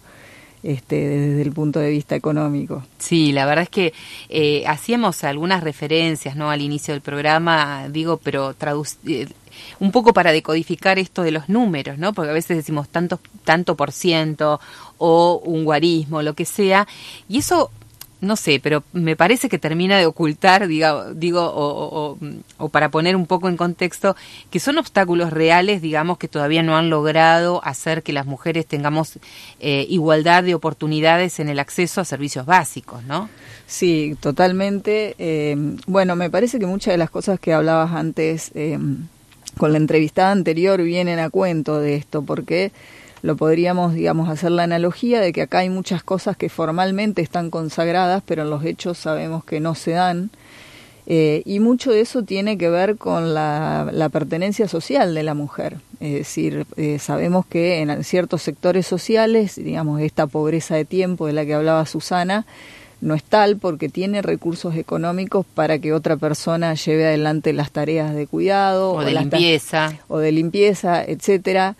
Este, 0.62 1.08
desde 1.08 1.40
el 1.40 1.52
punto 1.52 1.80
de 1.80 1.88
vista 1.88 2.14
económico. 2.14 2.84
Sí, 2.98 3.32
la 3.32 3.46
verdad 3.46 3.62
es 3.62 3.70
que 3.70 3.94
eh, 4.28 4.62
hacíamos 4.66 5.24
algunas 5.24 5.64
referencias 5.64 6.36
no 6.36 6.50
al 6.50 6.60
inicio 6.60 6.92
del 6.92 7.00
programa, 7.00 7.88
digo, 7.88 8.18
pero 8.18 8.54
eh, 9.06 9.26
un 9.78 9.92
poco 9.92 10.12
para 10.12 10.32
decodificar 10.32 10.98
esto 10.98 11.22
de 11.22 11.30
los 11.30 11.48
números, 11.48 11.98
¿no? 11.98 12.12
Porque 12.12 12.30
a 12.30 12.34
veces 12.34 12.56
decimos 12.56 12.88
tanto, 12.88 13.20
tanto 13.44 13.76
por 13.76 13.92
ciento 13.92 14.60
o 14.98 15.40
un 15.44 15.64
guarismo, 15.64 16.22
lo 16.22 16.34
que 16.34 16.44
sea, 16.44 16.86
y 17.28 17.38
eso 17.38 17.70
no 18.20 18.36
sé, 18.36 18.60
pero 18.62 18.84
me 18.92 19.16
parece 19.16 19.48
que 19.48 19.58
termina 19.58 19.98
de 19.98 20.06
ocultar, 20.06 20.68
diga, 20.68 21.12
digo, 21.14 21.42
o, 21.42 22.12
o, 22.12 22.18
o, 22.58 22.68
para 22.68 22.90
poner 22.90 23.16
un 23.16 23.26
poco 23.26 23.48
en 23.48 23.56
contexto, 23.56 24.14
que 24.50 24.60
son 24.60 24.78
obstáculos 24.78 25.30
reales, 25.30 25.80
digamos, 25.80 26.18
que 26.18 26.28
todavía 26.28 26.62
no 26.62 26.76
han 26.76 26.90
logrado 26.90 27.64
hacer 27.64 28.02
que 28.02 28.12
las 28.12 28.26
mujeres 28.26 28.66
tengamos 28.66 29.18
eh, 29.58 29.86
igualdad 29.88 30.44
de 30.44 30.54
oportunidades 30.54 31.40
en 31.40 31.48
el 31.48 31.58
acceso 31.58 32.00
a 32.00 32.04
servicios 32.04 32.44
básicos, 32.44 33.02
¿no? 33.04 33.30
Sí, 33.66 34.16
totalmente. 34.20 35.14
Eh, 35.18 35.56
bueno, 35.86 36.14
me 36.14 36.28
parece 36.28 36.58
que 36.58 36.66
muchas 36.66 36.92
de 36.92 36.98
las 36.98 37.10
cosas 37.10 37.40
que 37.40 37.54
hablabas 37.54 37.92
antes 37.92 38.50
eh, 38.54 38.78
con 39.56 39.72
la 39.72 39.78
entrevistada 39.78 40.32
anterior 40.32 40.82
vienen 40.82 41.18
a 41.18 41.30
cuento 41.30 41.80
de 41.80 41.96
esto, 41.96 42.22
porque 42.22 42.72
lo 43.22 43.36
podríamos, 43.36 43.94
digamos, 43.94 44.28
hacer 44.28 44.50
la 44.50 44.62
analogía 44.62 45.20
de 45.20 45.32
que 45.32 45.42
acá 45.42 45.58
hay 45.58 45.70
muchas 45.70 46.02
cosas 46.02 46.36
que 46.36 46.48
formalmente 46.48 47.22
están 47.22 47.50
consagradas, 47.50 48.22
pero 48.26 48.42
en 48.42 48.50
los 48.50 48.64
hechos 48.64 48.98
sabemos 48.98 49.44
que 49.44 49.60
no 49.60 49.74
se 49.74 49.92
dan. 49.92 50.30
Eh, 51.06 51.42
y 51.44 51.58
mucho 51.60 51.90
de 51.90 52.02
eso 52.02 52.22
tiene 52.22 52.56
que 52.56 52.70
ver 52.70 52.96
con 52.96 53.34
la, 53.34 54.08
pertenencia 54.12 54.68
social 54.68 55.14
de 55.14 55.22
la 55.22 55.34
mujer. 55.34 55.78
Es 55.98 56.12
decir, 56.12 56.66
eh, 56.76 56.98
sabemos 56.98 57.44
que 57.46 57.80
en 57.80 58.04
ciertos 58.04 58.42
sectores 58.42 58.86
sociales, 58.86 59.56
digamos, 59.56 60.00
esta 60.00 60.26
pobreza 60.26 60.76
de 60.76 60.84
tiempo 60.84 61.26
de 61.26 61.32
la 61.32 61.44
que 61.44 61.54
hablaba 61.54 61.84
Susana, 61.84 62.46
no 63.00 63.14
es 63.14 63.24
tal 63.24 63.56
porque 63.56 63.88
tiene 63.88 64.22
recursos 64.22 64.76
económicos 64.76 65.46
para 65.54 65.78
que 65.78 65.92
otra 65.92 66.16
persona 66.16 66.74
lleve 66.74 67.06
adelante 67.06 67.52
las 67.52 67.70
tareas 67.70 68.14
de 68.14 68.26
cuidado 68.26 68.92
o 68.92 69.04
de 69.04 69.12
limpieza. 69.12 69.98
o 70.08 70.18
de 70.18 70.32
limpieza, 70.32 71.04
etcétera. 71.04 71.76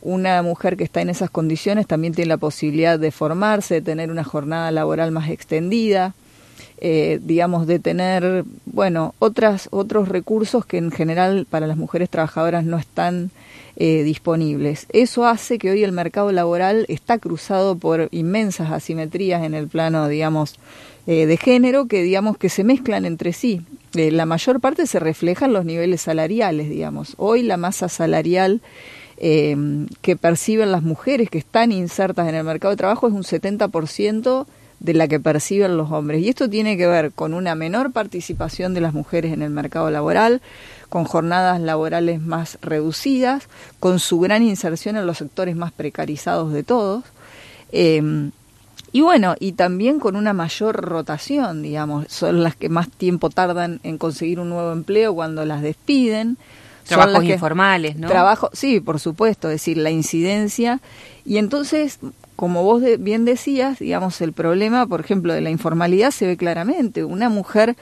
Una 0.00 0.42
mujer 0.42 0.76
que 0.76 0.84
está 0.84 1.00
en 1.00 1.10
esas 1.10 1.30
condiciones 1.30 1.86
también 1.86 2.14
tiene 2.14 2.28
la 2.28 2.36
posibilidad 2.36 2.98
de 2.98 3.12
formarse, 3.12 3.74
de 3.74 3.82
tener 3.82 4.10
una 4.10 4.24
jornada 4.24 4.70
laboral 4.72 5.12
más 5.12 5.30
extendida, 5.30 6.14
eh, 6.78 7.20
digamos, 7.22 7.68
de 7.68 7.78
tener, 7.78 8.44
bueno, 8.64 9.14
otras, 9.20 9.68
otros 9.70 10.08
recursos 10.08 10.66
que 10.66 10.78
en 10.78 10.90
general 10.90 11.46
para 11.48 11.68
las 11.68 11.76
mujeres 11.76 12.10
trabajadoras 12.10 12.64
no 12.64 12.78
están 12.78 13.30
eh, 13.76 14.02
disponibles. 14.02 14.86
Eso 14.90 15.26
hace 15.26 15.58
que 15.58 15.70
hoy 15.70 15.84
el 15.84 15.92
mercado 15.92 16.32
laboral 16.32 16.84
está 16.88 17.18
cruzado 17.18 17.76
por 17.76 18.08
inmensas 18.10 18.70
asimetrías 18.70 19.42
en 19.44 19.54
el 19.54 19.68
plano, 19.68 20.08
digamos, 20.08 20.56
eh, 21.06 21.26
de 21.26 21.36
género 21.36 21.86
que, 21.86 22.02
digamos, 22.02 22.36
que 22.36 22.48
se 22.48 22.62
mezclan 22.62 23.04
entre 23.04 23.32
sí. 23.32 23.62
eh, 23.94 24.10
la 24.10 24.26
mayor 24.26 24.60
parte 24.60 24.86
se 24.86 25.00
refleja 25.00 25.46
en 25.46 25.52
los 25.52 25.64
niveles 25.64 26.02
salariales, 26.02 26.68
digamos. 26.68 27.14
Hoy 27.16 27.42
la 27.42 27.56
masa 27.56 27.88
salarial 27.88 28.60
eh, 29.16 29.56
que 30.00 30.16
perciben 30.16 30.72
las 30.72 30.82
mujeres 30.82 31.30
que 31.30 31.38
están 31.38 31.72
insertas 31.72 32.28
en 32.28 32.34
el 32.34 32.44
mercado 32.44 32.70
de 32.70 32.76
trabajo 32.76 33.08
es 33.08 33.14
un 33.14 33.24
70% 33.24 34.46
de 34.78 34.94
la 34.94 35.08
que 35.08 35.20
perciben 35.20 35.76
los 35.76 35.90
hombres. 35.90 36.22
Y 36.22 36.28
esto 36.28 36.48
tiene 36.48 36.76
que 36.76 36.86
ver 36.86 37.12
con 37.12 37.34
una 37.34 37.54
menor 37.54 37.92
participación 37.92 38.74
de 38.74 38.80
las 38.80 38.94
mujeres 38.94 39.32
en 39.32 39.42
el 39.42 39.50
mercado 39.50 39.90
laboral, 39.90 40.40
con 40.92 41.04
jornadas 41.04 41.58
laborales 41.58 42.20
más 42.20 42.58
reducidas, 42.60 43.48
con 43.80 43.98
su 43.98 44.20
gran 44.20 44.42
inserción 44.42 44.98
en 44.98 45.06
los 45.06 45.16
sectores 45.16 45.56
más 45.56 45.72
precarizados 45.72 46.52
de 46.52 46.64
todos. 46.64 47.02
Eh, 47.72 48.30
y 48.92 49.00
bueno, 49.00 49.34
y 49.40 49.52
también 49.52 49.98
con 49.98 50.16
una 50.16 50.34
mayor 50.34 50.76
rotación, 50.76 51.62
digamos, 51.62 52.08
son 52.08 52.42
las 52.42 52.56
que 52.56 52.68
más 52.68 52.90
tiempo 52.90 53.30
tardan 53.30 53.80
en 53.84 53.96
conseguir 53.96 54.38
un 54.38 54.50
nuevo 54.50 54.70
empleo 54.70 55.14
cuando 55.14 55.46
las 55.46 55.62
despiden. 55.62 56.36
Trabajos 56.86 57.24
informales, 57.24 57.96
¿no? 57.96 58.08
Trabajo, 58.08 58.50
sí, 58.52 58.80
por 58.80 59.00
supuesto, 59.00 59.48
es 59.48 59.54
decir, 59.54 59.78
la 59.78 59.90
incidencia. 59.90 60.82
Y 61.24 61.38
entonces, 61.38 62.00
como 62.36 62.64
vos 62.64 62.82
bien 62.98 63.24
decías, 63.24 63.78
digamos, 63.78 64.20
el 64.20 64.34
problema, 64.34 64.86
por 64.86 65.00
ejemplo, 65.00 65.32
de 65.32 65.40
la 65.40 65.48
informalidad 65.48 66.10
se 66.10 66.26
ve 66.26 66.36
claramente. 66.36 67.02
Una 67.02 67.30
mujer 67.30 67.76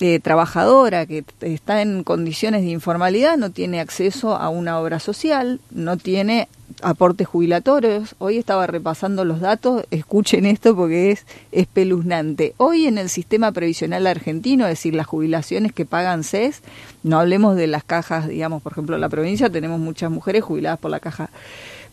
eh, 0.00 0.20
trabajadora 0.20 1.06
que 1.06 1.24
está 1.40 1.82
en 1.82 2.02
condiciones 2.02 2.62
de 2.62 2.70
informalidad 2.70 3.36
no 3.36 3.50
tiene 3.50 3.80
acceso 3.80 4.34
a 4.34 4.48
una 4.48 4.80
obra 4.80 4.98
social, 4.98 5.60
no 5.70 5.96
tiene 5.96 6.48
aportes 6.82 7.28
jubilatorios. 7.28 8.14
Hoy 8.18 8.38
estaba 8.38 8.66
repasando 8.66 9.24
los 9.24 9.40
datos, 9.40 9.84
escuchen 9.90 10.46
esto 10.46 10.74
porque 10.74 11.12
es 11.12 11.26
espeluznante. 11.52 12.54
Hoy 12.56 12.86
en 12.86 12.98
el 12.98 13.08
sistema 13.08 13.52
previsional 13.52 14.06
argentino, 14.06 14.64
es 14.64 14.70
decir, 14.70 14.94
las 14.94 15.06
jubilaciones 15.06 15.72
que 15.72 15.84
pagan 15.84 16.24
CES, 16.24 16.62
no 17.02 17.20
hablemos 17.20 17.56
de 17.56 17.66
las 17.66 17.84
cajas, 17.84 18.28
digamos, 18.28 18.62
por 18.62 18.72
ejemplo, 18.72 18.94
en 18.94 19.00
la 19.00 19.08
provincia 19.08 19.50
tenemos 19.50 19.78
muchas 19.78 20.10
mujeres 20.10 20.42
jubiladas 20.42 20.78
por 20.78 20.90
la 20.90 21.00
caja, 21.00 21.30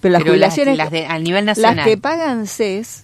pero 0.01 0.13
las 0.13 0.23
jubilaciones 0.23 0.77
las, 0.77 0.91
al 0.93 1.23
nivel 1.23 1.45
nacional. 1.45 1.75
Las 1.75 1.85
que 1.85 1.97
pagan 1.97 2.47
CES, 2.47 3.03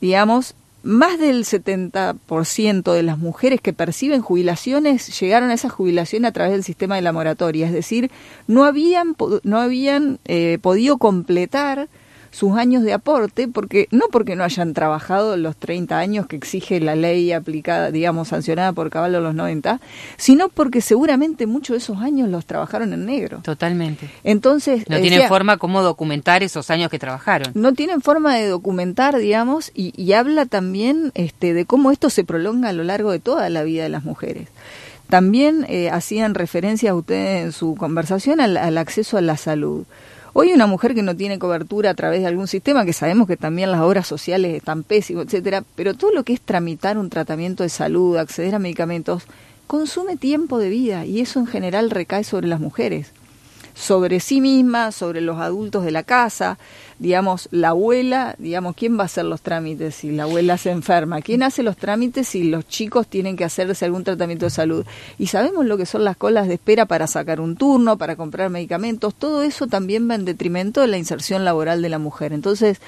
digamos, 0.00 0.54
más 0.84 1.18
del 1.18 1.44
70% 1.44 2.92
de 2.92 3.02
las 3.02 3.18
mujeres 3.18 3.60
que 3.60 3.72
perciben 3.72 4.20
jubilaciones 4.20 5.18
llegaron 5.18 5.50
a 5.50 5.54
esa 5.54 5.68
jubilación 5.68 6.24
a 6.24 6.32
través 6.32 6.52
del 6.52 6.62
sistema 6.62 6.96
de 6.96 7.02
la 7.02 7.12
moratoria, 7.12 7.66
es 7.66 7.72
decir, 7.72 8.10
no 8.46 8.64
habían, 8.64 9.16
no 9.42 9.60
habían 9.60 10.20
eh, 10.26 10.58
podido 10.60 10.98
completar 10.98 11.88
sus 12.34 12.56
años 12.56 12.82
de 12.82 12.92
aporte, 12.92 13.46
porque 13.46 13.86
no 13.92 14.06
porque 14.10 14.34
no 14.34 14.42
hayan 14.42 14.74
trabajado 14.74 15.36
los 15.36 15.56
30 15.56 15.96
años 15.96 16.26
que 16.26 16.34
exige 16.34 16.80
la 16.80 16.96
ley 16.96 17.30
aplicada, 17.30 17.92
digamos, 17.92 18.28
sancionada 18.28 18.72
por 18.72 18.90
Caballo 18.90 19.20
los 19.20 19.36
90, 19.36 19.80
sino 20.16 20.48
porque 20.48 20.80
seguramente 20.80 21.46
muchos 21.46 21.74
de 21.74 21.78
esos 21.78 21.98
años 21.98 22.28
los 22.28 22.44
trabajaron 22.44 22.92
en 22.92 23.06
negro. 23.06 23.38
Totalmente. 23.44 24.10
Entonces... 24.24 24.84
No 24.88 25.00
tienen 25.00 25.28
forma 25.28 25.58
cómo 25.58 25.82
documentar 25.82 26.42
esos 26.42 26.70
años 26.70 26.90
que 26.90 26.98
trabajaron. 26.98 27.52
No 27.54 27.72
tienen 27.72 28.00
forma 28.00 28.34
de 28.34 28.48
documentar, 28.48 29.16
digamos, 29.16 29.70
y, 29.72 29.92
y 29.96 30.14
habla 30.14 30.44
también 30.46 31.12
este, 31.14 31.54
de 31.54 31.66
cómo 31.66 31.92
esto 31.92 32.10
se 32.10 32.24
prolonga 32.24 32.70
a 32.70 32.72
lo 32.72 32.82
largo 32.82 33.12
de 33.12 33.20
toda 33.20 33.48
la 33.48 33.62
vida 33.62 33.84
de 33.84 33.90
las 33.90 34.02
mujeres. 34.02 34.48
También 35.08 35.66
eh, 35.68 35.88
hacían 35.90 36.34
referencia 36.34 36.90
a 36.90 36.94
ustedes 36.94 37.44
en 37.44 37.52
su 37.52 37.76
conversación 37.76 38.40
al, 38.40 38.56
al 38.56 38.76
acceso 38.76 39.18
a 39.18 39.20
la 39.20 39.36
salud. 39.36 39.84
Hoy 40.36 40.52
una 40.52 40.66
mujer 40.66 40.96
que 40.96 41.02
no 41.02 41.14
tiene 41.14 41.38
cobertura 41.38 41.90
a 41.90 41.94
través 41.94 42.20
de 42.20 42.26
algún 42.26 42.48
sistema, 42.48 42.84
que 42.84 42.92
sabemos 42.92 43.28
que 43.28 43.36
también 43.36 43.70
las 43.70 43.82
obras 43.82 44.08
sociales 44.08 44.56
están 44.56 44.82
pésimas, 44.82 45.26
etcétera, 45.26 45.62
pero 45.76 45.94
todo 45.94 46.10
lo 46.10 46.24
que 46.24 46.32
es 46.32 46.40
tramitar 46.40 46.98
un 46.98 47.08
tratamiento 47.08 47.62
de 47.62 47.68
salud, 47.68 48.16
acceder 48.16 48.56
a 48.56 48.58
medicamentos, 48.58 49.22
consume 49.68 50.16
tiempo 50.16 50.58
de 50.58 50.70
vida 50.70 51.06
y 51.06 51.20
eso 51.20 51.38
en 51.38 51.46
general 51.46 51.88
recae 51.88 52.24
sobre 52.24 52.48
las 52.48 52.58
mujeres. 52.58 53.12
Sobre 53.74 54.18
sí 54.18 54.40
misma, 54.40 54.90
sobre 54.90 55.20
los 55.20 55.38
adultos 55.38 55.84
de 55.84 55.92
la 55.92 56.02
casa, 56.02 56.58
digamos, 56.98 57.48
la 57.50 57.70
abuela, 57.70 58.34
digamos, 58.38 58.76
¿quién 58.76 58.98
va 58.98 59.02
a 59.02 59.06
hacer 59.06 59.24
los 59.24 59.40
trámites 59.42 59.94
si 59.96 60.10
la 60.10 60.24
abuela 60.24 60.58
se 60.58 60.70
enferma? 60.70 61.20
¿Quién 61.22 61.42
hace 61.42 61.62
los 61.62 61.76
trámites 61.76 62.28
si 62.28 62.44
los 62.44 62.66
chicos 62.68 63.06
tienen 63.06 63.36
que 63.36 63.44
hacerse 63.44 63.84
algún 63.84 64.04
tratamiento 64.04 64.46
de 64.46 64.50
salud? 64.50 64.86
Y 65.18 65.26
sabemos 65.28 65.66
lo 65.66 65.76
que 65.76 65.86
son 65.86 66.04
las 66.04 66.16
colas 66.16 66.48
de 66.48 66.54
espera 66.54 66.86
para 66.86 67.06
sacar 67.06 67.40
un 67.40 67.56
turno, 67.56 67.98
para 67.98 68.16
comprar 68.16 68.50
medicamentos, 68.50 69.14
todo 69.14 69.42
eso 69.42 69.66
también 69.66 70.08
va 70.08 70.14
en 70.14 70.24
detrimento 70.24 70.80
de 70.80 70.88
la 70.88 70.98
inserción 70.98 71.44
laboral 71.44 71.82
de 71.82 71.88
la 71.88 71.98
mujer. 71.98 72.32
Entonces, 72.32 72.80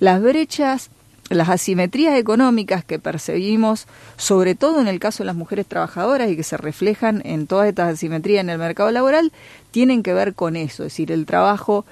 las 0.00 0.22
brechas 0.22 0.90
las 1.28 1.48
asimetrías 1.48 2.16
económicas 2.16 2.84
que 2.84 2.98
percibimos, 2.98 3.86
sobre 4.16 4.54
todo 4.54 4.80
en 4.80 4.88
el 4.88 5.00
caso 5.00 5.22
de 5.22 5.26
las 5.26 5.34
mujeres 5.34 5.66
trabajadoras 5.66 6.30
y 6.30 6.36
que 6.36 6.44
se 6.44 6.56
reflejan 6.56 7.22
en 7.24 7.46
todas 7.46 7.68
estas 7.68 7.94
asimetrías 7.94 8.42
en 8.42 8.50
el 8.50 8.58
mercado 8.58 8.90
laboral, 8.92 9.32
tienen 9.72 10.02
que 10.02 10.14
ver 10.14 10.34
con 10.34 10.56
eso, 10.56 10.84
es 10.84 10.92
decir, 10.92 11.10
el 11.10 11.26
trabajo 11.26 11.84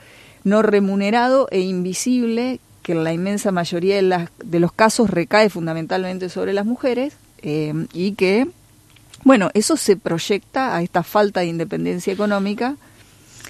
no 0.44 0.62
remunerado 0.62 1.48
e 1.50 1.60
invisible 1.60 2.60
que 2.82 2.92
en 2.92 3.02
la 3.02 3.12
inmensa 3.12 3.50
mayoría 3.50 3.96
de, 3.96 4.02
las, 4.02 4.30
de 4.44 4.60
los 4.60 4.72
casos 4.72 5.10
recae 5.10 5.48
fundamentalmente 5.48 6.28
sobre 6.28 6.52
las 6.52 6.66
mujeres 6.66 7.16
eh, 7.38 7.72
y 7.92 8.12
que, 8.12 8.46
bueno, 9.24 9.50
eso 9.54 9.76
se 9.76 9.96
proyecta 9.96 10.76
a 10.76 10.82
esta 10.82 11.02
falta 11.02 11.40
de 11.40 11.46
independencia 11.46 12.12
económica 12.12 12.76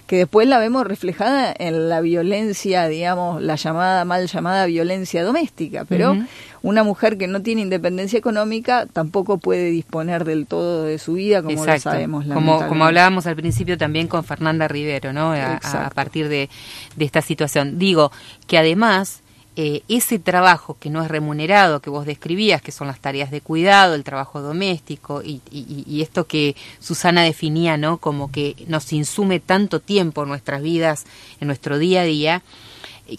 que 0.07 0.17
después 0.19 0.47
la 0.47 0.59
vemos 0.59 0.87
reflejada 0.87 1.55
en 1.59 1.89
la 1.89 2.01
violencia, 2.01 2.89
digamos, 2.89 3.43
la 3.43 3.57
llamada, 3.57 4.05
mal 4.05 4.27
llamada 4.27 4.67
violencia 4.67 5.25
doméstica, 5.25 5.87
pero 5.87 6.17
una 6.63 6.85
mujer 6.85 7.17
que 7.17 7.27
no 7.27 7.41
tiene 7.43 7.63
independencia 7.63 8.19
económica 8.19 8.87
tampoco 8.93 9.39
puede 9.39 9.71
disponer 9.71 10.25
del 10.25 10.47
todo 10.47 10.85
de 10.85 10.99
su 10.99 11.15
vida, 11.15 11.43
como 11.43 11.65
lo 11.65 11.79
sabemos. 11.79 12.27
Como, 12.27 12.67
como 12.69 12.85
hablábamos 12.85 13.27
al 13.27 13.37
principio 13.37 13.79
también 13.79 14.07
con 14.07 14.25
Fernanda 14.25 14.69
Rivero, 14.69 15.13
¿no? 15.13 15.33
A, 15.33 15.57
a 15.57 15.91
partir 15.91 16.29
de, 16.29 16.51
de 16.97 17.05
esta 17.05 17.23
situación. 17.23 17.79
Digo 17.79 18.13
que 18.47 18.59
además 18.59 19.23
eh, 19.57 19.83
ese 19.89 20.19
trabajo 20.19 20.77
que 20.81 20.91
no 20.91 21.03
es 21.03 21.09
remunerado, 21.09 21.81
que 21.81 21.89
vos 21.89 22.07
describías, 22.07 22.61
que 22.61 22.73
son 22.73 22.89
las 22.89 22.99
tareas 22.99 23.31
de 23.31 23.41
cuidado, 23.41 23.95
el 23.95 24.03
trabajo 24.03 24.41
doméstico 24.41 25.23
y, 25.23 25.41
y, 25.53 26.03
esto 26.03 26.27
que 26.27 26.57
Susana 26.81 27.23
definía, 27.23 27.77
¿no? 27.77 27.99
Como 27.99 28.33
que 28.33 28.57
nos 28.67 28.93
insume 28.93 29.39
tanto 29.39 29.79
tiempo 29.79 30.25
en 30.25 30.31
nuestras 30.31 30.61
vidas, 30.61 31.05
en 31.41 31.47
nuestro 31.47 31.79
día 31.79 32.01
a 32.01 32.05
día, 32.05 32.43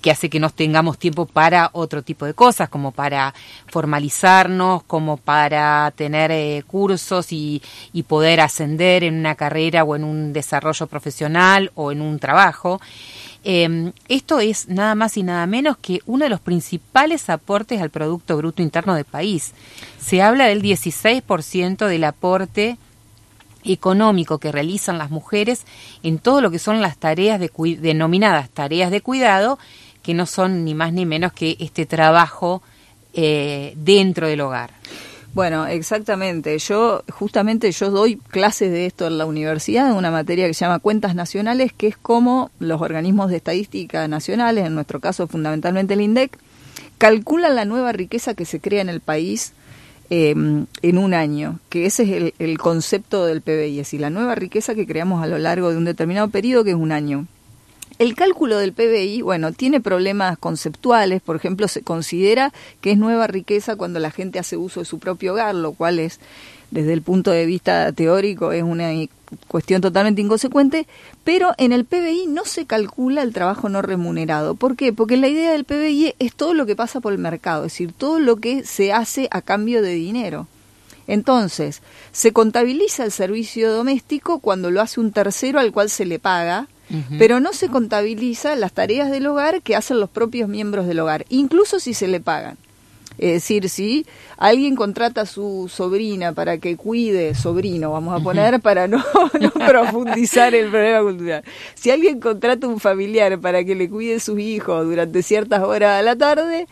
que 0.01 0.11
hace 0.11 0.29
que 0.29 0.39
no 0.39 0.49
tengamos 0.49 0.97
tiempo 0.97 1.25
para 1.25 1.69
otro 1.71 2.01
tipo 2.01 2.25
de 2.25 2.33
cosas, 2.33 2.69
como 2.69 2.91
para 2.91 3.33
formalizarnos, 3.67 4.83
como 4.83 5.17
para 5.17 5.93
tener 5.95 6.31
eh, 6.31 6.63
cursos 6.67 7.31
y, 7.31 7.61
y 7.93 8.03
poder 8.03 8.41
ascender 8.41 9.03
en 9.03 9.15
una 9.15 9.35
carrera 9.35 9.83
o 9.83 9.95
en 9.95 10.03
un 10.03 10.33
desarrollo 10.33 10.87
profesional 10.87 11.71
o 11.75 11.91
en 11.91 12.01
un 12.01 12.19
trabajo. 12.19 12.81
Eh, 13.47 13.91
esto 14.09 14.39
es 14.39 14.69
nada 14.69 14.95
más 14.95 15.17
y 15.17 15.23
nada 15.23 15.45
menos 15.45 15.77
que 15.77 16.01
uno 16.07 16.25
de 16.25 16.29
los 16.31 16.39
principales 16.39 17.29
aportes 17.29 17.79
al 17.79 17.91
Producto 17.91 18.35
Bruto 18.37 18.63
Interno 18.63 18.95
del 18.95 19.05
país. 19.05 19.53
Se 19.99 20.23
habla 20.23 20.47
del 20.47 20.63
16% 20.63 21.85
del 21.85 22.03
aporte 22.05 22.79
económico 23.63 24.39
que 24.39 24.51
realizan 24.51 24.97
las 24.97 25.11
mujeres 25.11 25.65
en 26.01 26.17
todo 26.17 26.41
lo 26.41 26.49
que 26.49 26.57
son 26.57 26.81
las 26.81 26.97
tareas 26.97 27.39
de 27.39 27.51
denominadas 27.79 28.49
tareas 28.49 28.89
de 28.89 29.01
cuidado, 29.01 29.59
que 30.01 30.15
no 30.15 30.25
son 30.25 30.65
ni 30.65 30.73
más 30.73 30.91
ni 30.91 31.05
menos 31.05 31.31
que 31.31 31.55
este 31.59 31.85
trabajo 31.85 32.63
eh, 33.13 33.73
dentro 33.77 34.27
del 34.27 34.41
hogar. 34.41 34.71
Bueno, 35.35 35.67
exactamente. 35.67 36.57
Yo 36.59 37.03
justamente 37.11 37.69
yo 37.73 37.91
doy 37.91 38.15
clases 38.15 38.71
de 38.71 38.85
esto 38.85 39.05
en 39.05 39.17
la 39.17 39.25
universidad, 39.25 39.89
en 39.89 39.97
una 39.97 40.09
materia 40.09 40.47
que 40.47 40.53
se 40.53 40.63
llama 40.63 40.79
cuentas 40.79 41.13
nacionales, 41.13 41.73
que 41.73 41.87
es 41.87 41.97
como 41.97 42.51
los 42.59 42.81
organismos 42.81 43.29
de 43.29 43.35
estadística 43.35 44.07
nacionales, 44.07 44.65
en 44.65 44.75
nuestro 44.75 45.01
caso 45.01 45.27
fundamentalmente 45.27 45.93
el 45.93 45.99
INDEC, 45.99 46.39
calculan 46.97 47.57
la 47.57 47.65
nueva 47.65 47.91
riqueza 47.91 48.33
que 48.33 48.45
se 48.45 48.61
crea 48.61 48.81
en 48.81 48.87
el 48.87 49.01
país 49.01 49.51
eh, 50.09 50.31
en 50.31 50.97
un 50.97 51.13
año, 51.13 51.59
que 51.67 51.85
ese 51.85 52.03
es 52.03 52.11
el, 52.11 52.33
el 52.39 52.57
concepto 52.57 53.25
del 53.25 53.41
PBI, 53.41 53.71
es 53.71 53.87
decir, 53.87 53.99
la 53.99 54.09
nueva 54.09 54.35
riqueza 54.35 54.73
que 54.73 54.87
creamos 54.87 55.21
a 55.21 55.27
lo 55.27 55.37
largo 55.37 55.69
de 55.69 55.75
un 55.75 55.83
determinado 55.83 56.29
periodo, 56.29 56.63
que 56.63 56.69
es 56.69 56.77
un 56.77 56.93
año. 56.93 57.27
El 57.97 58.13
cálculo 58.13 58.57
del 58.57 58.73
PBI, 58.73 59.21
bueno, 59.21 59.53
tiene 59.53 59.79
problemas 59.79 60.37
conceptuales, 60.37 61.21
por 61.21 61.37
ejemplo, 61.37 61.69
se 61.69 61.81
considera 61.81 62.51
que 62.81 62.91
es 62.91 62.97
nueva 62.97 63.27
riqueza 63.27 63.77
cuando 63.77 63.99
la 63.99 64.11
gente 64.11 64.37
hace 64.37 64.57
uso 64.57 64.81
de 64.81 64.85
su 64.85 64.99
propio 64.99 65.31
hogar, 65.31 65.55
lo 65.55 65.71
cual 65.71 65.99
es, 65.99 66.19
desde 66.71 66.91
el 66.91 67.01
punto 67.01 67.31
de 67.31 67.45
vista 67.45 67.93
teórico, 67.93 68.51
es 68.51 68.63
una 68.63 68.91
cuestión 69.47 69.81
totalmente 69.81 70.21
inconsecuente, 70.21 70.87
pero 71.23 71.53
en 71.57 71.71
el 71.71 71.85
PBI 71.85 72.27
no 72.27 72.43
se 72.43 72.65
calcula 72.65 73.21
el 73.21 73.31
trabajo 73.31 73.69
no 73.69 73.81
remunerado. 73.81 74.55
¿Por 74.55 74.75
qué? 74.75 74.91
Porque 74.91 75.15
la 75.15 75.29
idea 75.29 75.53
del 75.53 75.63
PBI 75.63 76.15
es 76.19 76.35
todo 76.35 76.53
lo 76.53 76.65
que 76.65 76.75
pasa 76.75 76.99
por 76.99 77.13
el 77.13 77.19
mercado, 77.19 77.63
es 77.63 77.71
decir, 77.71 77.93
todo 77.93 78.19
lo 78.19 78.35
que 78.35 78.65
se 78.65 78.91
hace 78.91 79.29
a 79.31 79.41
cambio 79.41 79.81
de 79.81 79.93
dinero. 79.93 80.47
Entonces, 81.07 81.81
se 82.11 82.33
contabiliza 82.33 83.05
el 83.05 83.13
servicio 83.13 83.71
doméstico 83.71 84.39
cuando 84.39 84.69
lo 84.69 84.81
hace 84.81 84.99
un 84.99 85.13
tercero 85.13 85.59
al 85.59 85.71
cual 85.71 85.89
se 85.89 86.05
le 86.05 86.19
paga, 86.19 86.67
pero 87.17 87.39
no 87.39 87.53
se 87.53 87.69
contabiliza 87.69 88.55
las 88.55 88.73
tareas 88.73 89.11
del 89.11 89.27
hogar 89.27 89.61
que 89.61 89.75
hacen 89.75 89.99
los 89.99 90.09
propios 90.09 90.47
miembros 90.49 90.87
del 90.87 90.99
hogar, 90.99 91.25
incluso 91.29 91.79
si 91.79 91.93
se 91.93 92.07
le 92.07 92.19
pagan. 92.19 92.57
Es 93.17 93.31
decir, 93.31 93.69
si 93.69 94.05
alguien 94.37 94.75
contrata 94.75 95.21
a 95.21 95.25
su 95.25 95.71
sobrina 95.73 96.33
para 96.33 96.57
que 96.57 96.75
cuide, 96.75 97.33
sobrino, 97.33 97.91
vamos 97.91 98.19
a 98.19 98.21
poner, 98.21 98.59
para 98.59 98.87
no, 98.87 99.03
no 99.39 99.51
profundizar 99.51 100.53
el 100.53 100.69
problema 100.69 101.01
cultural. 101.01 101.43
Si 101.75 101.91
alguien 101.91 102.19
contrata 102.19 102.67
a 102.67 102.69
un 102.69 102.79
familiar 102.79 103.39
para 103.39 103.63
que 103.63 103.73
le 103.73 103.89
cuide 103.89 104.15
a 104.15 104.19
sus 104.19 104.39
hijos 104.39 104.85
durante 104.85 105.23
ciertas 105.23 105.61
horas 105.63 105.99
a 105.99 106.01
la 106.01 106.17
tarde, 106.17 106.67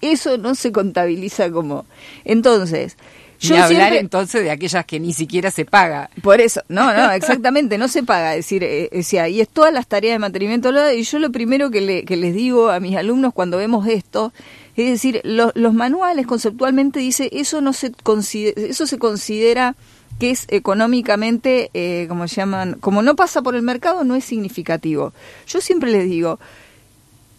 eso 0.00 0.38
no 0.38 0.54
se 0.54 0.70
contabiliza 0.70 1.50
como. 1.50 1.84
Entonces, 2.24 2.96
yo 3.38 3.54
ni 3.54 3.60
hablar 3.60 3.94
entonces 3.94 4.42
de 4.42 4.50
aquellas 4.50 4.84
que 4.84 5.00
ni 5.00 5.12
siquiera 5.12 5.50
se 5.50 5.64
paga. 5.64 6.10
Por 6.22 6.40
eso, 6.40 6.62
no, 6.68 6.92
no, 6.92 7.10
exactamente, 7.12 7.78
no 7.78 7.88
se 7.88 8.02
paga. 8.02 8.34
Es 8.34 8.46
decir, 8.46 8.64
eh, 8.64 8.90
y 9.30 9.40
es 9.40 9.48
todas 9.48 9.72
las 9.72 9.86
tareas 9.86 10.14
de 10.14 10.18
mantenimiento. 10.18 10.70
Y 10.92 11.02
yo 11.02 11.18
lo 11.18 11.30
primero 11.30 11.70
que, 11.70 11.80
le, 11.80 12.04
que 12.04 12.16
les 12.16 12.34
digo 12.34 12.70
a 12.70 12.80
mis 12.80 12.96
alumnos 12.96 13.32
cuando 13.32 13.58
vemos 13.58 13.86
esto, 13.86 14.32
es 14.76 14.90
decir, 14.90 15.20
los 15.24 15.74
manuales 15.74 16.26
conceptualmente 16.26 17.00
dice 17.00 17.28
eso 17.32 17.60
no 17.60 17.72
se 17.72 17.90
considera, 17.90 18.60
eso 18.62 18.86
se 18.86 18.98
considera 18.98 19.74
que 20.20 20.30
es 20.30 20.46
económicamente, 20.48 21.70
eh, 21.74 22.06
como 22.08 22.26
llaman, 22.26 22.74
como 22.80 23.02
no 23.02 23.16
pasa 23.16 23.42
por 23.42 23.54
el 23.54 23.62
mercado, 23.62 24.04
no 24.04 24.14
es 24.14 24.24
significativo. 24.24 25.12
Yo 25.46 25.60
siempre 25.60 25.90
les 25.90 26.08
digo, 26.08 26.38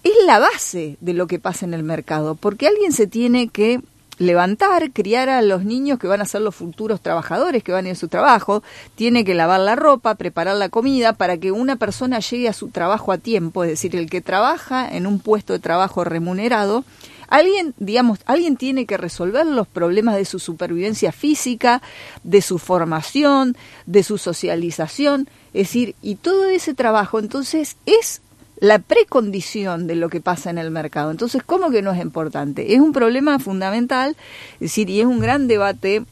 es 0.04 0.14
la 0.26 0.40
base 0.40 0.98
de 1.02 1.14
lo 1.14 1.28
que 1.28 1.40
pasa 1.40 1.66
en 1.66 1.74
el 1.74 1.84
mercado, 1.84 2.36
porque 2.36 2.68
alguien 2.68 2.92
se 2.92 3.08
tiene 3.08 3.50
que 3.50 3.82
levantar, 4.20 4.92
criar 4.92 5.30
a 5.30 5.42
los 5.42 5.66
niños 5.66 5.98
que 5.98 6.08
van 6.08 6.22
a 6.22 6.26
ser 6.26 6.42
los 6.42 6.54
futuros 6.54 7.02
trabajadores 7.02 7.64
que 7.64 7.72
van 7.72 7.86
a 7.86 7.90
ir 7.90 7.94
a 7.94 8.00
su 8.00 8.10
trabajo, 8.10 8.62
tiene 8.96 9.26
que 9.26 9.34
lavar 9.34 9.62
la 9.62 9.76
ropa, 9.76 10.16
preparar 10.16 10.58
la 10.58 10.70
comida 10.70 11.14
para 11.14 11.38
que 11.38 11.52
una 11.52 11.78
persona 11.78 12.20
llegue 12.20 12.50
a 12.50 12.54
su 12.54 12.70
trabajo 12.70 13.12
a 13.12 13.18
tiempo, 13.18 13.64
es 13.64 13.72
decir, 13.72 13.96
el 13.96 14.10
que 14.10 14.22
trabaja 14.22 14.88
en 14.88 15.08
un 15.08 15.20
puesto 15.20 15.54
de 15.54 15.60
trabajo 15.60 16.04
remunerado, 16.04 16.84
alguien, 17.30 17.74
digamos, 17.78 18.20
alguien 18.26 18.58
tiene 18.58 18.86
que 18.86 18.98
resolver 18.98 19.46
los 19.46 19.68
problemas 19.68 20.16
de 20.16 20.26
su 20.26 20.40
supervivencia 20.40 21.12
física, 21.12 21.82
de 22.24 22.42
su 22.42 22.60
formación, 22.60 23.56
de 23.86 24.04
su 24.04 24.18
socialización, 24.18 25.30
es 25.54 25.68
decir, 25.68 25.96
y 26.02 26.16
todo 26.16 26.50
ese 26.50 26.74
trabajo 26.74 27.20
entonces 27.20 27.78
es 27.86 28.22
la 28.60 28.80
precondición 28.80 29.88
de 29.88 29.96
lo 29.96 30.10
que 30.10 30.22
pasa 30.22 30.50
en 30.50 30.58
el 30.58 30.72
mercado. 30.72 31.12
Entonces, 31.12 31.42
¿cómo 31.46 31.72
que 31.72 31.82
no 31.82 31.92
es 31.92 32.02
importante? 32.02 32.74
Es 32.74 32.80
un 32.80 32.92
problema 32.92 33.40
fundamental, 33.40 34.16
es 34.56 34.60
decir, 34.60 34.90
y 34.90 35.00
es 35.00 35.06
un 35.06 35.20
gran 35.20 35.48
debate 35.48 36.04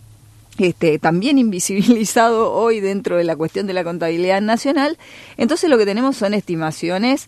este, 0.57 0.97
también 0.99 1.37
invisibilizado 1.39 2.53
hoy 2.53 2.79
dentro 2.79 3.17
de 3.17 3.23
la 3.23 3.35
cuestión 3.35 3.67
de 3.67 3.73
la 3.73 3.83
contabilidad 3.83 4.41
nacional. 4.41 4.97
Entonces, 5.37 5.69
lo 5.69 5.77
que 5.77 5.85
tenemos 5.85 6.17
son 6.17 6.33
estimaciones 6.33 7.27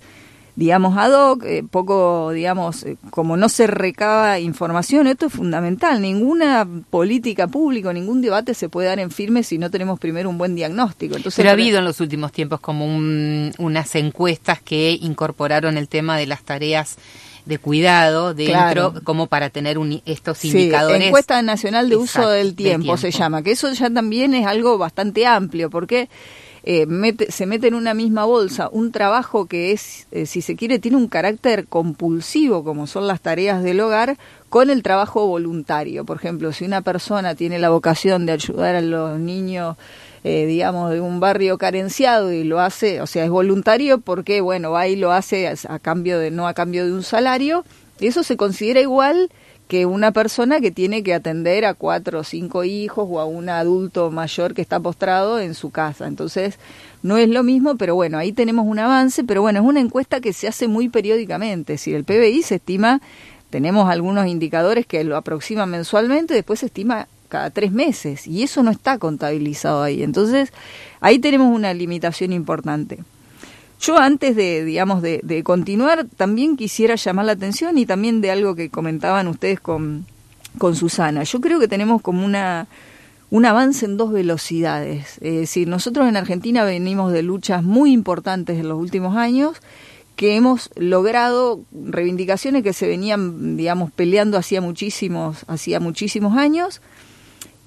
digamos, 0.55 0.97
ad 0.97 1.11
hoc, 1.11 1.43
eh, 1.45 1.63
poco, 1.69 2.31
digamos, 2.31 2.83
eh, 2.83 2.97
como 3.09 3.37
no 3.37 3.49
se 3.49 3.67
recaba 3.67 4.39
información, 4.39 5.07
esto 5.07 5.27
es 5.27 5.33
fundamental. 5.33 6.01
Ninguna 6.01 6.67
política 6.89 7.47
pública, 7.47 7.93
ningún 7.93 8.21
debate 8.21 8.53
se 8.53 8.69
puede 8.69 8.87
dar 8.87 8.99
en 8.99 9.11
firme 9.11 9.43
si 9.43 9.57
no 9.57 9.71
tenemos 9.71 9.99
primero 9.99 10.29
un 10.29 10.37
buen 10.37 10.55
diagnóstico. 10.55 11.15
Entonces, 11.15 11.37
Pero 11.37 11.49
ha 11.49 11.53
habido 11.53 11.79
en 11.79 11.85
los 11.85 12.01
últimos 12.01 12.31
tiempos 12.31 12.59
como 12.59 12.85
unas 12.85 13.95
encuestas 13.95 14.61
que 14.61 14.97
incorporaron 15.01 15.77
el 15.77 15.87
tema 15.87 16.17
de 16.17 16.27
las 16.27 16.43
tareas 16.43 16.97
de 17.45 17.57
cuidado 17.57 18.33
dentro 18.33 18.93
como 19.03 19.27
para 19.27 19.49
tener 19.49 19.77
un, 19.77 20.01
estos 20.05 20.37
sí, 20.37 20.49
indicadores. 20.49 21.07
Encuesta 21.07 21.41
Nacional 21.41 21.89
de 21.89 21.95
Uso 21.95 22.29
del 22.29 22.55
tiempo, 22.55 22.95
se 22.97 23.11
llama, 23.11 23.41
que 23.41 23.51
eso 23.51 23.71
ya 23.73 23.89
también 23.89 24.33
es 24.35 24.45
algo 24.45 24.77
bastante 24.77 25.25
amplio, 25.25 25.69
porque 25.69 26.09
eh, 26.71 26.85
se 27.29 27.47
mete 27.47 27.67
en 27.67 27.73
una 27.73 27.95
misma 27.95 28.25
bolsa. 28.25 28.69
Un 28.71 28.91
trabajo 28.91 29.47
que 29.47 29.71
es, 29.71 30.05
eh, 30.11 30.27
si 30.27 30.43
se 30.43 30.55
quiere, 30.55 30.77
tiene 30.77 30.97
un 30.97 31.07
carácter 31.07 31.65
compulsivo, 31.65 32.63
como 32.63 32.85
son 32.85 33.07
las 33.07 33.21
tareas 33.21 33.63
del 33.63 33.79
hogar, 33.79 34.19
con 34.49 34.69
el 34.69 34.83
trabajo 34.83 35.25
voluntario. 35.25 36.05
Por 36.05 36.17
ejemplo, 36.17 36.53
si 36.53 36.65
una 36.65 36.83
persona 36.83 37.33
tiene 37.33 37.57
la 37.57 37.71
vocación 37.71 38.27
de 38.27 38.33
ayudar 38.33 38.75
a 38.75 38.81
los 38.81 39.19
niños, 39.19 39.77
eh, 40.23 40.45
digamos, 40.45 40.91
de 40.91 41.01
un 41.01 41.19
barrio 41.19 41.57
carenciado 41.57 42.31
y 42.31 42.43
lo 42.43 42.59
hace, 42.59 43.01
o 43.01 43.07
sea, 43.07 43.23
es 43.23 43.31
voluntario 43.31 43.99
porque, 43.99 44.39
bueno, 44.39 44.75
y 44.85 44.95
lo 44.95 45.11
hace 45.11 45.47
a, 45.47 45.79
cambio 45.79 46.19
de, 46.19 46.29
no 46.29 46.47
a 46.47 46.53
cambio 46.53 46.85
de 46.85 46.93
un 46.93 47.01
salario, 47.01 47.65
eso 47.99 48.21
se 48.21 48.37
considera 48.37 48.79
igual 48.79 49.31
que 49.69 49.85
una 49.85 50.11
persona 50.11 50.59
que 50.61 50.71
tiene 50.71 51.03
que 51.03 51.13
atender 51.13 51.63
a 51.63 51.75
cuatro 51.75 52.21
o 52.21 52.23
cinco 52.23 52.63
hijos 52.63 53.07
o 53.07 53.19
a 53.19 53.25
un 53.25 53.49
adulto 53.49 54.09
mayor 54.09 54.55
que 54.55 54.63
está 54.63 54.79
postrado 54.79 55.39
en 55.39 55.53
su 55.53 55.69
casa. 55.69 56.07
Entonces, 56.07 56.57
no 57.03 57.17
es 57.17 57.29
lo 57.29 57.43
mismo, 57.43 57.77
pero 57.77 57.93
bueno, 57.93 58.17
ahí 58.17 58.31
tenemos 58.31 58.65
un 58.65 58.79
avance, 58.79 59.23
pero 59.23 59.43
bueno, 59.43 59.59
es 59.59 59.65
una 59.65 59.79
encuesta 59.79 60.21
que 60.21 60.33
se 60.33 60.47
hace 60.47 60.67
muy 60.67 60.89
periódicamente. 60.89 61.77
Si 61.77 61.93
el 61.93 62.03
PBI 62.03 62.41
se 62.41 62.55
estima, 62.55 62.99
tenemos 63.51 63.87
algunos 63.87 64.25
indicadores 64.25 64.87
que 64.87 65.03
lo 65.03 65.15
aproximan 65.15 65.69
mensualmente, 65.69 66.33
después 66.33 66.61
se 66.61 66.65
estima 66.65 67.07
cada 67.27 67.51
tres 67.51 67.71
meses 67.71 68.25
y 68.25 68.41
eso 68.41 68.63
no 68.63 68.71
está 68.71 68.97
contabilizado 68.97 69.83
ahí. 69.83 70.01
Entonces, 70.01 70.51
ahí 70.99 71.19
tenemos 71.19 71.55
una 71.55 71.75
limitación 71.75 72.33
importante. 72.33 73.03
Yo 73.79 73.97
antes 73.97 74.35
de, 74.35 74.65
digamos, 74.65 75.01
de, 75.01 75.41
continuar, 75.43 76.05
también 76.17 76.57
quisiera 76.57 76.95
llamar 76.95 77.25
la 77.25 77.31
atención 77.31 77.77
y 77.77 77.85
también 77.85 78.19
de 78.19 78.31
algo 78.31 78.55
que 78.55 78.69
comentaban 78.69 79.27
ustedes 79.27 79.59
con, 79.59 80.05
con 80.57 80.75
Susana. 80.75 81.23
Yo 81.23 81.39
creo 81.39 81.59
que 81.59 81.69
tenemos 81.69 82.01
como 82.01 82.25
una, 82.25 82.67
un 83.29 83.45
avance 83.45 83.85
en 83.85 83.95
dos 83.95 84.11
velocidades. 84.11 85.17
Es 85.21 85.35
decir, 85.35 85.67
nosotros 85.69 86.09
en 86.09 86.17
Argentina 86.17 86.65
venimos 86.65 87.13
de 87.13 87.23
luchas 87.23 87.63
muy 87.63 87.93
importantes 87.93 88.59
en 88.59 88.67
los 88.67 88.77
últimos 88.77 89.15
años 89.15 89.61
que 90.17 90.35
hemos 90.35 90.69
logrado 90.75 91.61
reivindicaciones 91.71 92.63
que 92.63 92.73
se 92.73 92.85
venían, 92.85 93.55
digamos, 93.55 93.89
peleando 93.91 94.37
hacía 94.37 94.59
muchísimos, 94.59 95.45
hacía 95.47 95.79
muchísimos 95.79 96.35
años 96.35 96.81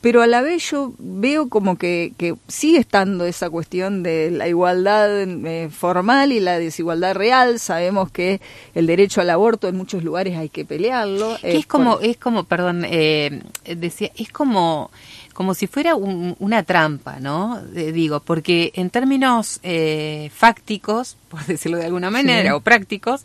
pero 0.03 0.21
a 0.21 0.27
la 0.27 0.43
vez 0.43 0.69
yo 0.69 0.93
veo 0.99 1.49
como 1.49 1.79
que, 1.79 2.13
que 2.19 2.35
sigue 2.49 2.79
estando 2.79 3.25
esa 3.25 3.49
cuestión 3.49 4.03
de 4.03 4.33
la 4.33 4.49
igualdad 4.49 5.23
eh, 5.23 5.71
formal 5.71 6.33
y 6.33 6.41
la 6.41 6.59
desigualdad 6.59 7.15
real. 7.15 7.61
Sabemos 7.61 8.11
que 8.11 8.41
el 8.75 8.89
derecho 8.89 9.21
al 9.21 9.31
aborto 9.31 9.69
en 9.69 9.77
muchos 9.77 10.03
lugares 10.03 10.37
hay 10.37 10.49
que 10.49 10.65
pelearlo. 10.65 11.37
Que 11.41 11.57
es 11.57 11.67
como, 11.67 12.01
es 12.01 12.17
como, 12.17 12.43
perdón, 12.43 12.85
eh, 12.85 13.43
decía, 13.65 14.11
es 14.17 14.29
como 14.31 14.91
como 15.35 15.55
si 15.55 15.67
fuera 15.67 15.95
una 15.95 16.63
trampa, 16.63 17.19
¿no? 17.19 17.59
digo, 17.73 18.21
porque 18.21 18.71
en 18.75 18.91
términos 18.91 19.61
eh, 19.63 20.31
fácticos, 20.35 21.17
por 21.31 21.47
decirlo 21.47 21.79
de 21.79 21.87
alguna 21.87 22.11
manera, 22.11 22.55
o 22.55 22.61
prácticos, 22.61 23.25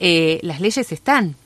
las 0.00 0.60
leyes 0.60 0.90
están, 0.90 1.36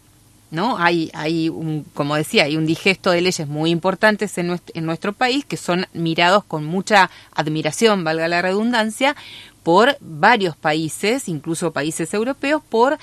¿no? 0.52 0.78
Hay, 0.78 1.10
hay 1.14 1.48
un, 1.48 1.84
como 1.94 2.14
decía, 2.14 2.44
hay 2.44 2.56
un 2.56 2.66
digesto 2.66 3.10
de 3.10 3.22
leyes 3.22 3.48
muy 3.48 3.70
importantes 3.70 4.38
en 4.38 4.46
nuestro, 4.46 4.72
en 4.76 4.86
nuestro 4.86 5.12
país 5.12 5.44
que 5.44 5.56
son 5.56 5.86
mirados 5.94 6.44
con 6.44 6.64
mucha 6.64 7.10
admiración, 7.34 8.04
valga 8.04 8.28
la 8.28 8.42
redundancia, 8.42 9.16
por 9.62 9.96
varios 10.00 10.56
países, 10.56 11.28
incluso 11.28 11.72
países 11.72 12.12
europeos, 12.14 12.62
por 12.68 12.98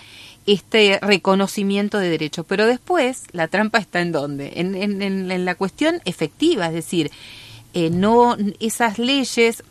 este 0.45 0.99
reconocimiento 1.01 1.97
de 1.97 2.09
derechos. 2.09 2.45
Pero 2.47 2.67
después, 2.67 3.23
la 3.31 3.47
trampa 3.47 3.79
está 3.79 4.01
en 4.01 4.11
dónde? 4.11 4.53
En, 4.55 4.75
en, 4.75 5.01
en 5.01 5.45
la 5.45 5.55
cuestión 5.55 6.01
efectiva, 6.05 6.67
es 6.67 6.73
decir, 6.73 7.11
eh, 7.73 7.89
no 7.89 8.37
esas 8.59 8.99
leyes 8.99 9.63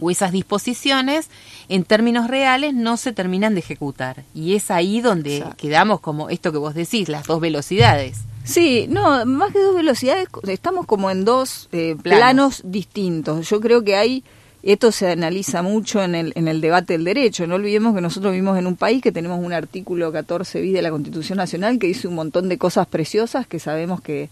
o 0.00 0.10
esas 0.10 0.32
disposiciones 0.32 1.28
en 1.68 1.84
términos 1.84 2.28
reales 2.28 2.74
no 2.74 2.96
se 2.96 3.12
terminan 3.12 3.54
de 3.54 3.60
ejecutar. 3.60 4.24
Y 4.34 4.54
es 4.54 4.70
ahí 4.70 5.00
donde 5.00 5.44
quedamos 5.56 6.00
como 6.00 6.30
esto 6.30 6.52
que 6.52 6.58
vos 6.58 6.74
decís, 6.74 7.08
las 7.08 7.26
dos 7.26 7.40
velocidades. 7.40 8.18
Sí, 8.44 8.86
no, 8.90 9.24
más 9.24 9.52
que 9.52 9.60
dos 9.60 9.74
velocidades, 9.74 10.28
estamos 10.48 10.84
como 10.84 11.10
en 11.10 11.24
dos 11.24 11.68
eh, 11.72 11.96
planos. 12.00 12.60
distintos. 12.64 13.48
Yo 13.48 13.58
creo 13.60 13.82
que 13.82 13.96
hay, 13.96 14.22
esto 14.62 14.92
se 14.92 15.10
analiza 15.10 15.62
mucho 15.62 16.02
en 16.02 16.14
el, 16.14 16.32
en 16.36 16.46
el 16.48 16.60
debate 16.60 16.92
del 16.92 17.04
derecho. 17.04 17.46
No 17.46 17.54
olvidemos 17.54 17.94
que 17.94 18.02
nosotros 18.02 18.32
vivimos 18.32 18.58
en 18.58 18.66
un 18.66 18.76
país 18.76 19.02
que 19.02 19.12
tenemos 19.12 19.38
un 19.42 19.54
artículo 19.54 20.12
14 20.12 20.60
bis 20.60 20.74
de 20.74 20.82
la 20.82 20.90
Constitución 20.90 21.38
Nacional 21.38 21.78
que 21.78 21.86
dice 21.86 22.06
un 22.06 22.16
montón 22.16 22.50
de 22.50 22.58
cosas 22.58 22.86
preciosas 22.86 23.46
que 23.46 23.58
sabemos 23.58 24.02
que 24.02 24.28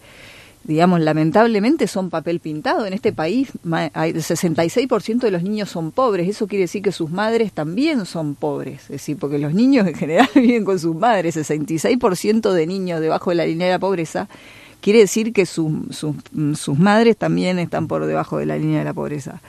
digamos, 0.63 1.01
lamentablemente 1.01 1.87
son 1.87 2.09
papel 2.09 2.39
pintado. 2.39 2.85
En 2.85 2.93
este 2.93 3.11
país 3.11 3.49
hay 3.93 4.13
66% 4.13 5.19
de 5.19 5.31
los 5.31 5.43
niños 5.43 5.69
son 5.69 5.91
pobres. 5.91 6.27
Eso 6.27 6.47
quiere 6.47 6.63
decir 6.63 6.81
que 6.81 6.91
sus 6.91 7.09
madres 7.09 7.51
también 7.51 8.05
son 8.05 8.35
pobres. 8.35 8.83
Es 8.83 8.89
decir, 8.89 9.17
porque 9.17 9.39
los 9.39 9.53
niños 9.53 9.87
en 9.87 9.95
general 9.95 10.29
viven 10.35 10.65
con 10.65 10.79
sus 10.79 10.95
madres. 10.95 11.35
66% 11.35 12.51
de 12.51 12.67
niños 12.67 13.01
debajo 13.01 13.31
de 13.31 13.35
la 13.35 13.45
línea 13.45 13.67
de 13.67 13.73
la 13.73 13.79
pobreza 13.79 14.27
quiere 14.81 14.99
decir 14.99 15.31
que 15.31 15.45
sus 15.45 15.71
madres 16.77 17.15
también 17.15 17.57
están 17.57 17.87
por 17.87 18.05
debajo 18.05 18.37
de 18.37 18.45
la 18.45 18.57
línea 18.57 18.79
de 18.79 18.85
la 18.85 18.93
pobreza. 18.93 19.41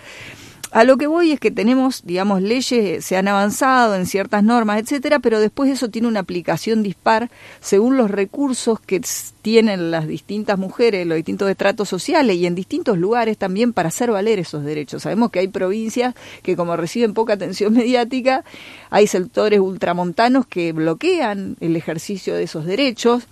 A 0.74 0.82
lo 0.82 0.96
que 0.96 1.06
voy 1.06 1.30
es 1.30 1.38
que 1.38 1.52
tenemos, 1.52 2.02
digamos, 2.04 2.42
leyes, 2.42 3.04
se 3.04 3.16
han 3.16 3.28
avanzado 3.28 3.94
en 3.94 4.06
ciertas 4.06 4.42
normas, 4.42 4.80
etcétera, 4.80 5.20
pero 5.20 5.38
después 5.38 5.70
eso 5.70 5.88
tiene 5.88 6.08
una 6.08 6.18
aplicación 6.18 6.82
dispar 6.82 7.30
según 7.60 7.96
los 7.96 8.10
recursos 8.10 8.80
que 8.80 9.00
tienen 9.40 9.92
las 9.92 10.08
distintas 10.08 10.58
mujeres, 10.58 11.06
los 11.06 11.14
distintos 11.14 11.48
estratos 11.48 11.88
sociales 11.88 12.34
y 12.34 12.46
en 12.46 12.56
distintos 12.56 12.98
lugares 12.98 13.38
también 13.38 13.72
para 13.72 13.90
hacer 13.90 14.10
valer 14.10 14.40
esos 14.40 14.64
derechos. 14.64 15.04
Sabemos 15.04 15.30
que 15.30 15.38
hay 15.38 15.46
provincias 15.46 16.16
que 16.42 16.56
como 16.56 16.76
reciben 16.76 17.14
poca 17.14 17.34
atención 17.34 17.72
mediática, 17.76 18.42
hay 18.90 19.06
sectores 19.06 19.60
ultramontanos 19.60 20.44
que 20.44 20.72
bloquean 20.72 21.56
el 21.60 21.76
ejercicio 21.76 22.34
de 22.34 22.42
esos 22.42 22.66
derechos 22.66 23.28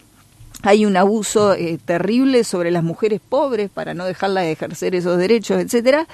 hay 0.64 0.86
un 0.86 0.97
abuso 0.97 1.55
eh, 1.55 1.81
terrible 1.85 2.44
sobre 2.44 2.70
las 2.70 2.85
mujeres 2.85 3.20
pobres 3.28 3.69
para 3.69 3.94
no 3.94 4.05
dejarlas 4.05 4.44
de 4.44 4.52
ejercer 4.52 4.94
esos 4.94 5.19
derechos, 5.19 5.60
etcétera. 5.60 6.06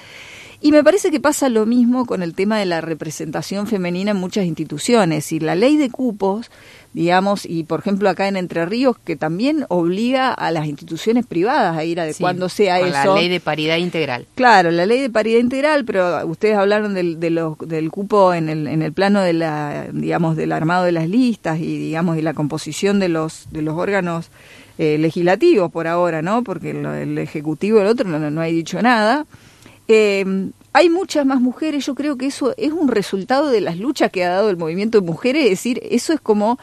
Y 0.60 0.72
me 0.72 0.82
parece 0.82 1.12
que 1.12 1.20
pasa 1.20 1.48
lo 1.48 1.66
mismo 1.66 2.04
con 2.04 2.20
el 2.20 2.34
tema 2.34 2.58
de 2.58 2.66
la 2.66 2.80
representación 2.80 3.68
femenina 3.68 4.10
en 4.10 4.16
muchas 4.16 4.44
instituciones. 4.44 5.30
Y 5.30 5.38
la 5.38 5.54
ley 5.54 5.76
de 5.76 5.88
cupos, 5.88 6.50
digamos, 6.92 7.46
y 7.46 7.62
por 7.62 7.78
ejemplo 7.78 8.08
acá 8.08 8.26
en 8.26 8.36
Entre 8.36 8.66
Ríos, 8.66 8.96
que 9.04 9.14
también 9.14 9.66
obliga 9.68 10.32
a 10.32 10.50
las 10.50 10.66
instituciones 10.66 11.24
privadas 11.26 11.76
a 11.76 11.84
ir 11.84 12.00
adecuándose 12.00 12.72
a 12.72 12.80
eso. 12.80 13.14
La 13.14 13.20
ley 13.20 13.28
de 13.28 13.38
paridad 13.38 13.76
integral. 13.76 14.26
Claro, 14.34 14.72
la 14.72 14.84
ley 14.84 15.00
de 15.00 15.10
paridad 15.10 15.38
integral, 15.38 15.84
pero 15.84 16.26
ustedes 16.26 16.56
hablaron 16.56 16.92
del, 16.92 17.20
de 17.20 17.30
los, 17.30 17.56
del 17.58 17.92
cupo 17.92 18.34
en 18.34 18.48
el, 18.48 18.66
en 18.66 18.82
el 18.82 18.92
plano 18.92 19.20
de 19.20 19.34
la, 19.34 19.86
digamos, 19.92 20.36
del 20.36 20.50
armado 20.50 20.84
de 20.84 20.92
las 20.92 21.08
listas 21.08 21.60
y, 21.60 21.78
digamos, 21.78 22.18
y 22.18 22.22
la 22.22 22.34
composición 22.34 22.98
de 22.98 23.08
los, 23.08 23.46
de 23.52 23.62
los 23.62 23.76
órganos 23.76 24.30
eh, 24.78 24.98
legislativos 24.98 25.70
por 25.70 25.86
ahora, 25.86 26.20
¿no? 26.20 26.42
Porque 26.42 26.70
el 26.70 27.16
ejecutivo 27.18 27.78
y 27.78 27.82
el 27.82 27.86
otro 27.86 28.08
no, 28.08 28.18
no 28.28 28.40
hay 28.40 28.52
dicho 28.52 28.82
nada. 28.82 29.24
Eh, 29.88 30.50
hay 30.74 30.90
muchas 30.90 31.26
más 31.26 31.40
mujeres, 31.40 31.86
yo 31.86 31.94
creo 31.94 32.16
que 32.16 32.26
eso 32.26 32.54
es 32.56 32.72
un 32.72 32.88
resultado 32.88 33.48
de 33.48 33.60
las 33.60 33.78
luchas 33.78 34.12
que 34.12 34.24
ha 34.24 34.28
dado 34.28 34.50
el 34.50 34.56
movimiento 34.56 35.00
de 35.00 35.06
mujeres, 35.06 35.44
es 35.44 35.50
decir, 35.50 35.80
eso 35.90 36.12
es 36.12 36.20
como, 36.20 36.58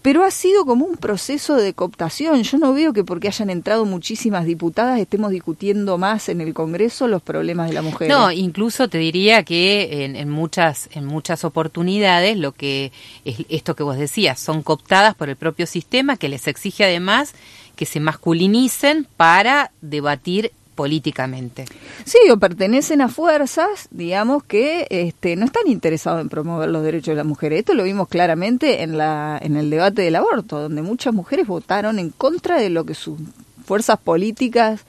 pero 0.00 0.24
ha 0.24 0.30
sido 0.30 0.64
como 0.64 0.86
un 0.86 0.96
proceso 0.96 1.54
de 1.54 1.74
cooptación. 1.74 2.42
Yo 2.42 2.58
no 2.58 2.72
veo 2.72 2.92
que 2.92 3.04
porque 3.04 3.28
hayan 3.28 3.50
entrado 3.50 3.84
muchísimas 3.84 4.46
diputadas 4.46 4.98
estemos 4.98 5.30
discutiendo 5.30 5.98
más 5.98 6.28
en 6.28 6.40
el 6.40 6.54
Congreso 6.54 7.08
los 7.08 7.22
problemas 7.22 7.68
de 7.68 7.74
la 7.74 7.82
mujer. 7.82 8.08
No, 8.08 8.32
incluso 8.32 8.88
te 8.88 8.98
diría 8.98 9.42
que 9.42 10.04
en, 10.04 10.16
en 10.16 10.30
muchas 10.30 10.88
en 10.92 11.04
muchas 11.04 11.44
oportunidades 11.44 12.38
lo 12.38 12.52
que 12.52 12.90
es 13.24 13.36
esto 13.48 13.76
que 13.76 13.82
vos 13.82 13.98
decías 13.98 14.40
son 14.40 14.62
cooptadas 14.62 15.14
por 15.14 15.28
el 15.28 15.36
propio 15.36 15.66
sistema 15.66 16.16
que 16.16 16.28
les 16.28 16.46
exige 16.46 16.84
además 16.84 17.34
que 17.74 17.84
se 17.84 18.00
masculinicen 18.00 19.06
para 19.16 19.72
debatir 19.82 20.52
políticamente. 20.76 21.64
Sí, 22.04 22.18
o 22.30 22.38
pertenecen 22.38 23.00
a 23.00 23.08
fuerzas, 23.08 23.88
digamos, 23.90 24.44
que 24.44 24.86
este, 24.90 25.34
no 25.34 25.46
están 25.46 25.66
interesados 25.66 26.20
en 26.20 26.28
promover 26.28 26.68
los 26.68 26.84
derechos 26.84 27.12
de 27.12 27.16
las 27.16 27.26
mujeres. 27.26 27.58
Esto 27.60 27.74
lo 27.74 27.82
vimos 27.82 28.06
claramente 28.06 28.82
en, 28.82 28.96
la, 28.96 29.40
en 29.42 29.56
el 29.56 29.70
debate 29.70 30.02
del 30.02 30.14
aborto, 30.14 30.60
donde 30.60 30.82
muchas 30.82 31.12
mujeres 31.12 31.48
votaron 31.48 31.98
en 31.98 32.10
contra 32.10 32.60
de 32.60 32.70
lo 32.70 32.84
que 32.84 32.94
sus 32.94 33.18
fuerzas 33.64 33.98
políticas, 33.98 34.82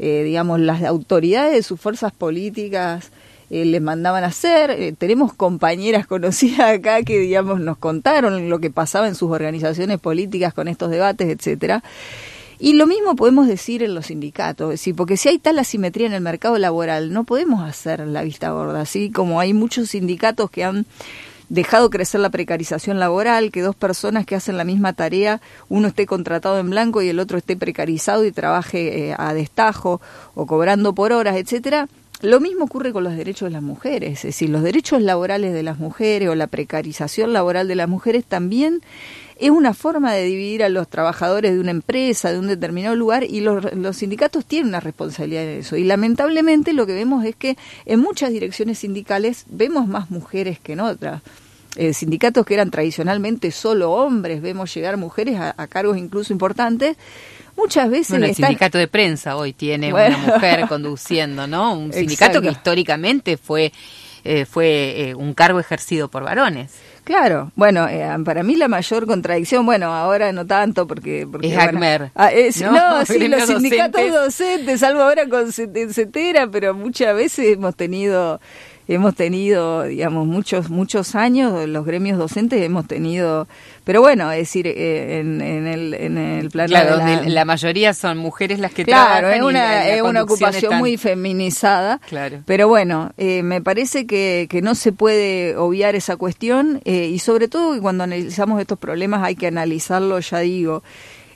eh, 0.00 0.22
digamos, 0.24 0.58
las 0.58 0.82
autoridades 0.82 1.52
de 1.52 1.62
sus 1.62 1.80
fuerzas 1.80 2.12
políticas 2.12 3.12
eh, 3.50 3.64
les 3.64 3.80
mandaban 3.80 4.24
hacer. 4.24 4.70
Eh, 4.70 4.94
tenemos 4.96 5.32
compañeras 5.32 6.06
conocidas 6.08 6.78
acá 6.78 7.02
que, 7.02 7.18
digamos, 7.18 7.60
nos 7.60 7.78
contaron 7.78 8.48
lo 8.48 8.58
que 8.58 8.70
pasaba 8.70 9.06
en 9.06 9.14
sus 9.14 9.30
organizaciones 9.30 10.00
políticas 10.00 10.54
con 10.54 10.66
estos 10.66 10.90
debates, 10.90 11.28
etcétera. 11.28 11.84
Y 12.58 12.72
lo 12.74 12.86
mismo 12.86 13.16
podemos 13.16 13.46
decir 13.46 13.82
en 13.82 13.94
los 13.94 14.06
sindicatos, 14.06 14.70
decir, 14.70 14.94
porque 14.94 15.16
si 15.16 15.28
hay 15.28 15.38
tal 15.38 15.58
asimetría 15.58 16.06
en 16.06 16.14
el 16.14 16.22
mercado 16.22 16.56
laboral, 16.58 17.12
no 17.12 17.24
podemos 17.24 17.62
hacer 17.62 18.00
la 18.06 18.22
vista 18.22 18.50
gorda, 18.50 18.80
así 18.80 19.10
como 19.10 19.40
hay 19.40 19.52
muchos 19.52 19.90
sindicatos 19.90 20.50
que 20.50 20.64
han 20.64 20.86
dejado 21.48 21.90
crecer 21.90 22.20
la 22.20 22.30
precarización 22.30 22.98
laboral, 22.98 23.52
que 23.52 23.60
dos 23.60 23.76
personas 23.76 24.26
que 24.26 24.34
hacen 24.34 24.56
la 24.56 24.64
misma 24.64 24.94
tarea, 24.94 25.40
uno 25.68 25.88
esté 25.88 26.06
contratado 26.06 26.58
en 26.58 26.70
blanco 26.70 27.02
y 27.02 27.08
el 27.08 27.20
otro 27.20 27.38
esté 27.38 27.56
precarizado 27.56 28.24
y 28.24 28.32
trabaje 28.32 29.10
eh, 29.10 29.14
a 29.16 29.34
destajo 29.34 30.00
o 30.34 30.46
cobrando 30.46 30.94
por 30.94 31.12
horas, 31.12 31.36
etcétera. 31.36 31.88
Lo 32.22 32.40
mismo 32.40 32.64
ocurre 32.64 32.94
con 32.94 33.04
los 33.04 33.14
derechos 33.14 33.48
de 33.48 33.52
las 33.52 33.62
mujeres, 33.62 34.20
es 34.20 34.22
decir, 34.22 34.48
los 34.48 34.62
derechos 34.62 35.02
laborales 35.02 35.52
de 35.52 35.62
las 35.62 35.78
mujeres 35.78 36.30
o 36.30 36.34
la 36.34 36.46
precarización 36.46 37.34
laboral 37.34 37.68
de 37.68 37.74
las 37.74 37.88
mujeres 37.88 38.24
también 38.24 38.80
es 39.38 39.50
una 39.50 39.74
forma 39.74 40.12
de 40.12 40.24
dividir 40.24 40.62
a 40.64 40.68
los 40.68 40.88
trabajadores 40.88 41.52
de 41.52 41.60
una 41.60 41.70
empresa, 41.70 42.32
de 42.32 42.38
un 42.38 42.46
determinado 42.46 42.96
lugar, 42.96 43.24
y 43.24 43.40
los, 43.40 43.72
los, 43.74 43.96
sindicatos 43.96 44.46
tienen 44.46 44.68
una 44.68 44.80
responsabilidad 44.80 45.44
en 45.44 45.60
eso. 45.60 45.76
Y 45.76 45.84
lamentablemente 45.84 46.72
lo 46.72 46.86
que 46.86 46.94
vemos 46.94 47.24
es 47.24 47.36
que 47.36 47.56
en 47.84 48.00
muchas 48.00 48.30
direcciones 48.30 48.78
sindicales 48.78 49.44
vemos 49.48 49.86
más 49.86 50.10
mujeres 50.10 50.58
que 50.58 50.72
en 50.72 50.80
otras. 50.80 51.22
Eh, 51.76 51.92
sindicatos 51.92 52.46
que 52.46 52.54
eran 52.54 52.70
tradicionalmente 52.70 53.50
solo 53.50 53.92
hombres, 53.92 54.40
vemos 54.40 54.74
llegar 54.74 54.96
mujeres 54.96 55.38
a, 55.38 55.54
a 55.56 55.66
cargos 55.66 55.98
incluso 55.98 56.32
importantes. 56.32 56.96
Muchas 57.56 57.90
veces. 57.90 58.10
Bueno, 58.10 58.26
el 58.26 58.34
sindicato 58.34 58.78
de 58.78 58.86
prensa 58.86 59.36
hoy 59.36 59.52
tiene 59.52 59.90
bueno. 59.90 60.18
una 60.18 60.34
mujer 60.34 60.66
conduciendo, 60.68 61.46
¿no? 61.46 61.72
Un 61.72 61.92
sindicato 61.92 62.38
Exacto. 62.38 62.42
que 62.42 62.48
históricamente 62.50 63.36
fue, 63.36 63.72
eh, 64.24 64.44
fue 64.44 65.08
eh, 65.08 65.14
un 65.14 65.34
cargo 65.34 65.58
ejercido 65.58 66.08
por 66.08 66.22
varones. 66.22 66.72
Claro, 67.06 67.52
bueno, 67.54 67.86
eh, 67.88 68.04
para 68.24 68.42
mí 68.42 68.56
la 68.56 68.66
mayor 68.66 69.06
contradicción, 69.06 69.64
bueno, 69.64 69.94
ahora 69.94 70.32
no 70.32 70.44
tanto 70.44 70.88
porque... 70.88 71.24
porque 71.30 71.52
es 71.52 71.56
Acmer. 71.56 72.10
Ah, 72.16 72.32
es, 72.32 72.60
no, 72.60 72.72
no 72.72 73.06
sí, 73.06 73.28
los 73.28 73.46
sindicatos 73.46 73.92
docentes. 73.92 74.12
docentes, 74.12 74.80
salvo 74.80 75.02
ahora 75.02 75.28
con 75.28 75.52
CETERA, 75.52 76.48
pero 76.48 76.74
muchas 76.74 77.14
veces 77.14 77.54
hemos 77.54 77.76
tenido 77.76 78.40
hemos 78.88 79.14
tenido, 79.14 79.82
digamos, 79.82 80.26
muchos 80.26 80.70
muchos 80.70 81.14
años, 81.14 81.68
los 81.68 81.84
gremios 81.84 82.18
docentes 82.18 82.62
hemos 82.62 82.86
tenido, 82.86 83.48
pero 83.84 84.00
bueno, 84.00 84.30
es 84.30 84.38
decir, 84.38 84.66
eh, 84.66 85.18
en, 85.18 85.40
en, 85.40 85.66
el, 85.66 85.94
en 85.94 86.18
el 86.18 86.50
plano 86.50 86.68
claro, 86.68 86.98
de 86.98 87.04
la, 87.04 87.28
la, 87.28 87.44
mayoría 87.44 87.94
son 87.94 88.18
mujeres 88.18 88.60
las 88.60 88.72
que 88.72 88.84
claro, 88.84 89.28
trabajan. 89.28 89.40
es 89.40 89.42
una, 89.42 89.88
es 89.88 90.02
una 90.02 90.22
ocupación 90.22 90.76
muy 90.78 90.96
feminizada, 90.96 92.00
claro. 92.08 92.42
pero 92.46 92.68
bueno, 92.68 93.12
eh, 93.16 93.42
me 93.42 93.60
parece 93.60 94.06
que, 94.06 94.46
que 94.48 94.62
no 94.62 94.74
se 94.74 94.92
puede 94.92 95.56
obviar 95.56 95.96
esa 95.96 96.16
cuestión 96.16 96.80
eh, 96.84 97.06
y 97.06 97.18
sobre 97.18 97.48
todo 97.48 97.74
que 97.74 97.80
cuando 97.80 98.04
analizamos 98.04 98.60
estos 98.60 98.78
problemas 98.78 99.22
hay 99.24 99.34
que 99.34 99.48
analizarlo, 99.48 100.20
ya 100.20 100.38
digo, 100.40 100.82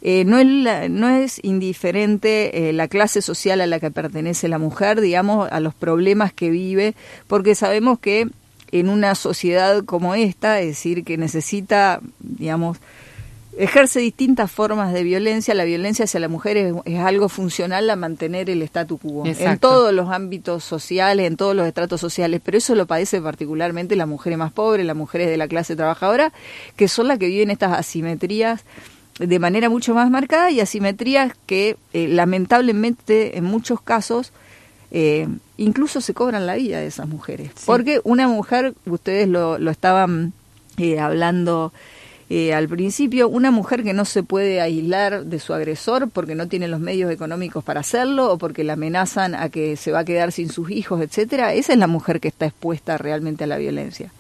eh, 0.03 0.25
no, 0.25 0.39
es 0.39 0.47
la, 0.47 0.89
no 0.89 1.09
es 1.09 1.41
indiferente 1.43 2.69
eh, 2.69 2.73
la 2.73 2.89
clase 2.89 3.21
social 3.21 3.61
a 3.61 3.67
la 3.67 3.81
que 3.81 3.91
pertenece 3.91 4.49
la 4.49 4.59
mujer, 4.59 5.01
digamos, 5.01 5.51
a 5.51 5.61
los 5.61 5.75
problemas 5.75 6.33
que 6.33 6.51
vive, 6.51 6.95
porque 7.27 7.55
sabemos 7.55 7.99
que 7.99 8.29
en 8.73 8.89
una 8.89 9.15
sociedad 9.15 9.85
como 9.85 10.15
esta, 10.15 10.61
es 10.61 10.69
decir, 10.69 11.05
que 11.05 11.19
necesita, 11.19 12.01
digamos, 12.21 12.79
ejerce 13.59 14.01
distintas 14.01 14.51
formas 14.51 14.93
de 14.93 15.03
violencia. 15.03 15.55
La 15.55 15.65
violencia 15.65 16.05
hacia 16.05 16.21
la 16.21 16.29
mujer 16.29 16.57
es, 16.57 16.75
es 16.85 17.01
algo 17.01 17.29
funcional 17.29 17.91
a 17.91 17.97
mantener 17.97 18.49
el 18.49 18.63
statu 18.63 18.97
quo 18.97 19.27
Exacto. 19.27 19.51
en 19.51 19.59
todos 19.59 19.93
los 19.93 20.11
ámbitos 20.11 20.65
sociales, 20.65 21.27
en 21.27 21.37
todos 21.37 21.55
los 21.55 21.67
estratos 21.67 22.01
sociales, 22.01 22.41
pero 22.43 22.57
eso 22.57 22.75
lo 22.75 22.87
padece 22.87 23.21
particularmente 23.21 23.97
las 23.97 24.09
mujeres 24.09 24.39
más 24.39 24.53
pobres, 24.53 24.87
las 24.87 24.97
mujeres 24.97 25.29
de 25.29 25.37
la 25.37 25.49
clase 25.49 25.77
trabajadora, 25.77 26.33
que 26.77 26.89
son 26.89 27.09
las 27.09 27.19
que 27.19 27.27
viven 27.27 27.51
estas 27.51 27.73
asimetrías 27.73 28.65
de 29.27 29.39
manera 29.39 29.69
mucho 29.69 29.95
más 29.95 30.11
marcada 30.11 30.51
y 30.51 30.61
asimetrías 30.61 31.33
que 31.47 31.77
eh, 31.93 32.09
lamentablemente 32.09 33.37
en 33.37 33.45
muchos 33.45 33.81
casos 33.81 34.33
eh, 34.91 35.29
incluso 35.57 36.01
se 36.01 36.15
cobran 36.15 36.47
la 36.47 36.55
vida 36.55 36.81
de 36.81 36.87
esas 36.87 37.07
mujeres. 37.07 37.51
Sí. 37.55 37.65
Porque 37.67 38.01
una 38.05 38.27
mujer, 38.29 38.75
ustedes 38.87 39.29
lo, 39.29 39.59
lo 39.59 39.71
estaban 39.71 40.33
eh, 40.79 40.99
hablando 40.99 41.73
eh, 42.29 42.55
al 42.55 42.69
principio, 42.69 43.29
una 43.29 43.51
mujer 43.51 43.83
que 43.83 43.93
no 43.93 44.05
se 44.05 44.23
puede 44.23 44.61
aislar 44.61 45.25
de 45.27 45.39
su 45.41 45.53
agresor 45.53 46.09
porque 46.09 46.35
no 46.35 46.49
tiene 46.49 46.69
los 46.69 46.81
medios 46.81 47.11
económicos 47.11 47.63
para 47.65 47.81
hacerlo 47.81 48.33
o 48.33 48.39
porque 48.39 48.65
la 48.65 48.75
amenazan 48.75 49.35
a 49.35 49.49
que 49.49 49.77
se 49.77 49.91
va 49.93 50.01
a 50.01 50.05
quedar 50.05 50.33
sin 50.33 50.49
sus 50.49 50.71
hijos, 50.71 51.01
etcétera, 51.03 51.55
esa 51.55 51.73
es 51.73 51.79
la 51.79 51.89
mujer 51.89 52.21
que 52.21 52.29
está 52.29 52.47
expuesta 52.47 52.97
realmente 52.99 53.45
a 53.45 53.47
la 53.49 53.59
violencia 53.59 54.13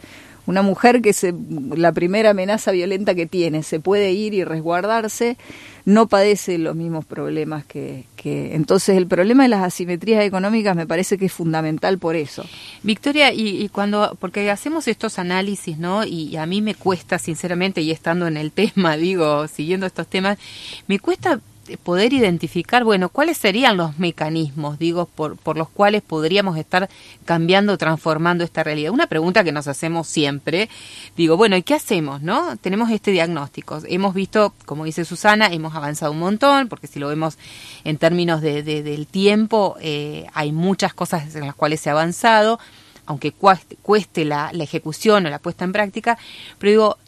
una 0.47 0.62
mujer 0.62 1.03
que 1.03 1.12
se, 1.12 1.35
la 1.75 1.93
primera 1.93 2.31
amenaza 2.31 2.73
violenta 2.73 3.15
que 3.15 3.27
tiene 3.27 3.62
se 3.62 3.81
puede 3.81 4.12
ir 4.12 4.35
y 4.35 4.45
resguardarse, 4.45 5.37
no 5.85 6.09
padece 6.09 6.59
los 6.59 6.77
mismos 6.77 7.05
problemas 7.05 7.65
que, 7.65 8.05
que, 8.17 8.55
entonces 8.55 8.97
el 8.97 9.07
problema 9.07 9.45
de 9.45 9.49
las 9.49 9.62
asimetrías 9.62 10.25
económicas 10.25 10.77
me 10.77 10.87
parece 10.87 11.19
que 11.19 11.27
es 11.27 11.33
fundamental 11.33 11.99
por 11.99 12.17
eso. 12.17 12.45
Victoria, 12.83 13.33
y, 13.33 13.62
y 13.62 13.69
cuando, 13.69 14.17
porque 14.21 14.51
hacemos 14.51 14.89
estos 14.89 15.19
análisis, 15.19 15.79
¿no? 15.79 16.05
Y, 16.05 16.29
y, 16.29 16.37
a 16.37 16.47
mí 16.47 16.62
me 16.62 16.75
cuesta, 16.75 17.19
sinceramente, 17.19 17.81
y 17.81 17.91
estando 17.91 18.27
en 18.27 18.37
el 18.37 18.53
tema, 18.53 18.97
digo, 18.97 19.49
siguiendo 19.49 19.87
estos 19.87 20.07
temas, 20.07 20.39
me 20.87 20.99
cuesta 20.99 21.41
poder 21.79 22.13
identificar, 22.13 22.85
bueno, 22.85 23.09
cuáles 23.09 23.39
serían 23.39 23.77
los 23.77 23.99
mecanismos, 23.99 24.79
digo, 24.79 25.07
por, 25.07 25.37
por 25.37 25.57
los 25.57 25.69
cuales 25.69 26.03
podríamos 26.03 26.57
estar 26.57 26.89
cambiando, 27.25 27.77
transformando 27.79 28.45
esta 28.45 28.63
realidad. 28.63 28.93
Una 28.93 29.07
pregunta 29.07 29.45
que 29.45 29.53
nos 29.53 29.69
hacemos 29.69 30.07
siempre, 30.07 30.69
digo, 31.17 31.37
bueno, 31.37 31.57
¿y 31.57 31.63
qué 31.63 31.75
hacemos, 31.75 32.23
no? 32.23 32.57
Tenemos 32.57 32.91
este 32.91 33.11
diagnóstico. 33.11 33.81
Hemos 33.87 34.15
visto, 34.15 34.55
como 34.67 34.85
dice 34.85 35.05
Susana, 35.05 35.49
hemos 35.53 35.75
avanzado 35.75 36.13
un 36.13 36.19
montón, 36.19 36.69
porque 36.69 36.87
si 36.87 36.99
lo 36.99 37.09
vemos 37.09 37.39
en 37.85 37.99
términos 37.99 38.41
de, 38.41 38.63
de, 38.63 38.83
del 38.83 39.07
tiempo, 39.07 39.77
eh, 39.81 40.27
hay 40.35 40.53
muchas 40.53 40.95
cosas 40.95 41.35
en 41.35 41.47
las 41.47 41.55
cuales 41.55 41.81
se 41.81 41.91
ha 41.91 41.93
avanzado, 41.93 42.59
aunque 43.07 43.33
cueste, 43.33 43.77
cueste 43.83 44.25
la, 44.25 44.51
la 44.53 44.65
ejecución 44.65 45.27
o 45.27 45.31
la 45.31 45.39
puesta 45.39 45.65
en 45.65 45.73
práctica, 45.73 46.19
pero 46.59 46.71
digo, 46.71 46.99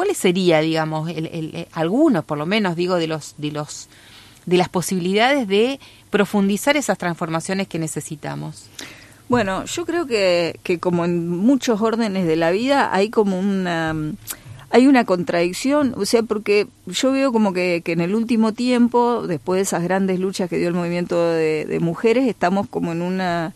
¿cuáles 0.00 0.16
sería, 0.16 0.62
digamos, 0.62 1.10
el, 1.10 1.26
el, 1.26 1.54
el, 1.54 1.68
algunos, 1.74 2.24
por 2.24 2.38
lo 2.38 2.46
menos, 2.46 2.74
digo, 2.74 2.94
de 2.94 3.06
los, 3.06 3.34
de 3.36 3.52
los, 3.52 3.86
de 4.46 4.56
las 4.56 4.70
posibilidades 4.70 5.46
de 5.46 5.78
profundizar 6.08 6.78
esas 6.78 6.96
transformaciones 6.96 7.68
que 7.68 7.78
necesitamos? 7.78 8.64
Bueno, 9.28 9.66
yo 9.66 9.84
creo 9.84 10.06
que, 10.06 10.58
que 10.62 10.78
como 10.78 11.04
en 11.04 11.28
muchos 11.28 11.82
órdenes 11.82 12.26
de 12.26 12.36
la 12.36 12.50
vida 12.50 12.94
hay 12.94 13.10
como 13.10 13.38
una 13.38 13.94
hay 14.70 14.86
una 14.86 15.04
contradicción, 15.04 15.92
o 15.98 16.06
sea, 16.06 16.22
porque 16.22 16.66
yo 16.86 17.12
veo 17.12 17.30
como 17.30 17.52
que, 17.52 17.82
que 17.84 17.92
en 17.92 18.00
el 18.00 18.14
último 18.14 18.54
tiempo, 18.54 19.26
después 19.26 19.58
de 19.58 19.62
esas 19.64 19.82
grandes 19.82 20.18
luchas 20.18 20.48
que 20.48 20.56
dio 20.56 20.68
el 20.68 20.74
movimiento 20.74 21.22
de, 21.28 21.66
de 21.66 21.78
mujeres, 21.78 22.26
estamos 22.26 22.70
como 22.70 22.92
en 22.92 23.02
una... 23.02 23.52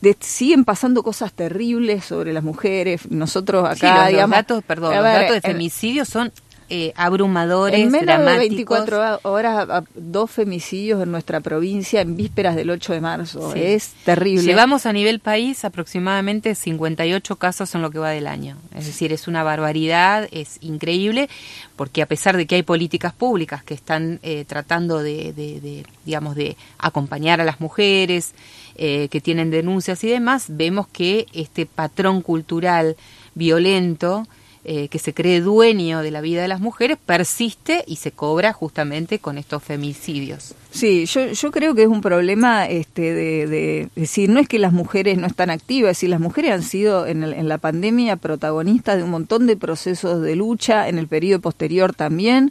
De, 0.00 0.16
siguen 0.20 0.64
pasando 0.64 1.02
cosas 1.02 1.32
terribles 1.32 2.04
sobre 2.04 2.32
las 2.32 2.42
mujeres. 2.42 3.10
Nosotros 3.10 3.64
acá, 3.64 3.74
sí, 3.74 3.86
los, 3.86 4.08
digamos, 4.08 4.30
los 4.30 4.38
datos, 4.38 4.64
perdón, 4.64 4.94
los 4.94 5.04
ver, 5.04 5.20
datos 5.22 5.34
de 5.34 5.40
femicidio 5.42 6.04
son 6.04 6.32
eh, 6.72 6.92
abrumadores, 6.94 7.80
en 7.80 7.90
menos 7.90 8.06
dramáticos. 8.06 8.34
de 8.34 8.48
24 8.48 9.20
horas, 9.24 9.68
a, 9.68 9.82
dos 9.96 10.30
femicidios 10.30 11.02
en 11.02 11.10
nuestra 11.10 11.40
provincia 11.40 12.00
en 12.00 12.14
vísperas 12.14 12.54
del 12.54 12.70
8 12.70 12.92
de 12.92 13.00
marzo. 13.00 13.52
Sí. 13.52 13.60
Es 13.60 13.92
terrible. 14.04 14.44
Llevamos 14.44 14.86
a 14.86 14.92
nivel 14.92 15.18
país 15.18 15.64
aproximadamente 15.64 16.54
58 16.54 17.34
casos 17.36 17.74
en 17.74 17.82
lo 17.82 17.90
que 17.90 17.98
va 17.98 18.10
del 18.10 18.28
año. 18.28 18.56
Es 18.72 18.86
decir, 18.86 19.12
es 19.12 19.26
una 19.26 19.42
barbaridad, 19.42 20.28
es 20.30 20.58
increíble, 20.60 21.28
porque 21.74 22.02
a 22.02 22.06
pesar 22.06 22.36
de 22.36 22.46
que 22.46 22.54
hay 22.54 22.62
políticas 22.62 23.12
públicas 23.12 23.64
que 23.64 23.74
están 23.74 24.20
eh, 24.22 24.44
tratando 24.46 25.02
de, 25.02 25.32
de, 25.32 25.60
de, 25.60 25.84
digamos, 26.04 26.36
de 26.36 26.56
acompañar 26.78 27.40
a 27.40 27.44
las 27.44 27.60
mujeres, 27.60 28.32
eh, 28.82 29.08
que 29.10 29.20
tienen 29.20 29.50
denuncias 29.50 30.02
y 30.04 30.08
demás, 30.08 30.46
vemos 30.48 30.88
que 30.88 31.26
este 31.34 31.66
patrón 31.66 32.22
cultural 32.22 32.96
violento 33.34 34.26
eh, 34.64 34.88
que 34.88 34.98
se 34.98 35.12
cree 35.12 35.42
dueño 35.42 36.00
de 36.00 36.10
la 36.10 36.22
vida 36.22 36.40
de 36.40 36.48
las 36.48 36.60
mujeres 36.60 36.96
persiste 37.04 37.84
y 37.86 37.96
se 37.96 38.10
cobra 38.10 38.54
justamente 38.54 39.18
con 39.18 39.36
estos 39.36 39.62
femicidios. 39.62 40.54
Sí, 40.70 41.04
yo, 41.04 41.26
yo 41.26 41.50
creo 41.50 41.74
que 41.74 41.82
es 41.82 41.88
un 41.88 42.00
problema 42.00 42.66
este, 42.66 43.12
de, 43.12 43.46
de, 43.46 43.88
decir, 43.96 44.30
no 44.30 44.40
es 44.40 44.48
que 44.48 44.58
las 44.58 44.72
mujeres 44.72 45.18
no 45.18 45.26
están 45.26 45.50
activas, 45.50 46.02
es 46.02 46.08
las 46.08 46.20
mujeres 46.20 46.52
han 46.52 46.62
sido 46.62 47.06
en, 47.06 47.22
el, 47.22 47.34
en 47.34 47.48
la 47.48 47.58
pandemia 47.58 48.16
protagonistas 48.16 48.96
de 48.96 49.02
un 49.02 49.10
montón 49.10 49.46
de 49.46 49.58
procesos 49.58 50.22
de 50.22 50.36
lucha, 50.36 50.88
en 50.88 50.96
el 50.96 51.06
periodo 51.06 51.40
posterior 51.40 51.94
también, 51.94 52.50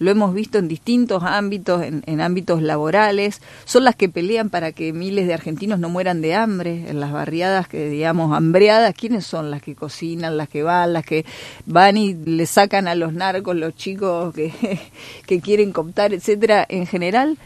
lo 0.00 0.10
hemos 0.10 0.34
visto 0.34 0.58
en 0.58 0.66
distintos 0.66 1.22
ámbitos, 1.22 1.82
en, 1.82 2.02
en, 2.06 2.22
ámbitos 2.22 2.62
laborales, 2.62 3.42
son 3.66 3.84
las 3.84 3.94
que 3.94 4.08
pelean 4.08 4.48
para 4.48 4.72
que 4.72 4.94
miles 4.94 5.26
de 5.26 5.34
argentinos 5.34 5.78
no 5.78 5.90
mueran 5.90 6.22
de 6.22 6.34
hambre, 6.34 6.86
en 6.88 7.00
las 7.00 7.12
barriadas 7.12 7.68
que 7.68 7.90
digamos 7.90 8.34
hambreadas, 8.34 8.94
¿quiénes 8.94 9.26
son 9.26 9.50
las 9.50 9.60
que 9.60 9.74
cocinan, 9.74 10.38
las 10.38 10.48
que 10.48 10.62
van, 10.62 10.94
las 10.94 11.04
que 11.04 11.26
van 11.66 11.98
y 11.98 12.14
le 12.14 12.46
sacan 12.46 12.88
a 12.88 12.94
los 12.94 13.12
narcos, 13.12 13.54
los 13.54 13.76
chicos 13.76 14.34
que, 14.34 14.52
que 15.26 15.40
quieren 15.40 15.70
cooptar, 15.70 16.14
etcétera, 16.14 16.64
en 16.66 16.86
general? 16.86 17.36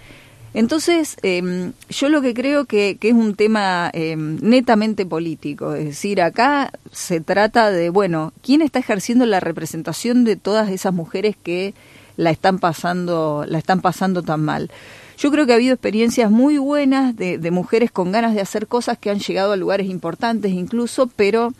Entonces, 0.54 1.16
eh, 1.24 1.72
yo 1.90 2.08
lo 2.08 2.22
que 2.22 2.32
creo 2.32 2.66
que, 2.66 2.96
que 3.00 3.08
es 3.08 3.14
un 3.14 3.34
tema 3.34 3.90
eh, 3.92 4.14
netamente 4.16 5.04
político, 5.04 5.74
es 5.74 5.86
decir, 5.86 6.22
acá 6.22 6.70
se 6.92 7.20
trata 7.20 7.72
de, 7.72 7.90
bueno, 7.90 8.32
¿quién 8.40 8.62
está 8.62 8.78
ejerciendo 8.78 9.26
la 9.26 9.40
representación 9.40 10.22
de 10.22 10.36
todas 10.36 10.70
esas 10.70 10.94
mujeres 10.94 11.34
que 11.42 11.74
la 12.16 12.30
están 12.30 12.58
pasando, 12.58 13.44
la 13.48 13.58
están 13.58 13.80
pasando 13.80 14.22
tan 14.22 14.42
mal. 14.42 14.70
Yo 15.18 15.30
creo 15.30 15.46
que 15.46 15.52
ha 15.52 15.56
habido 15.56 15.74
experiencias 15.74 16.30
muy 16.30 16.58
buenas 16.58 17.16
de, 17.16 17.38
de, 17.38 17.50
mujeres 17.50 17.90
con 17.90 18.10
ganas 18.12 18.34
de 18.34 18.40
hacer 18.40 18.66
cosas 18.66 18.98
que 18.98 19.10
han 19.10 19.20
llegado 19.20 19.52
a 19.52 19.56
lugares 19.56 19.88
importantes 19.88 20.52
incluso, 20.52 21.06
pero 21.06 21.52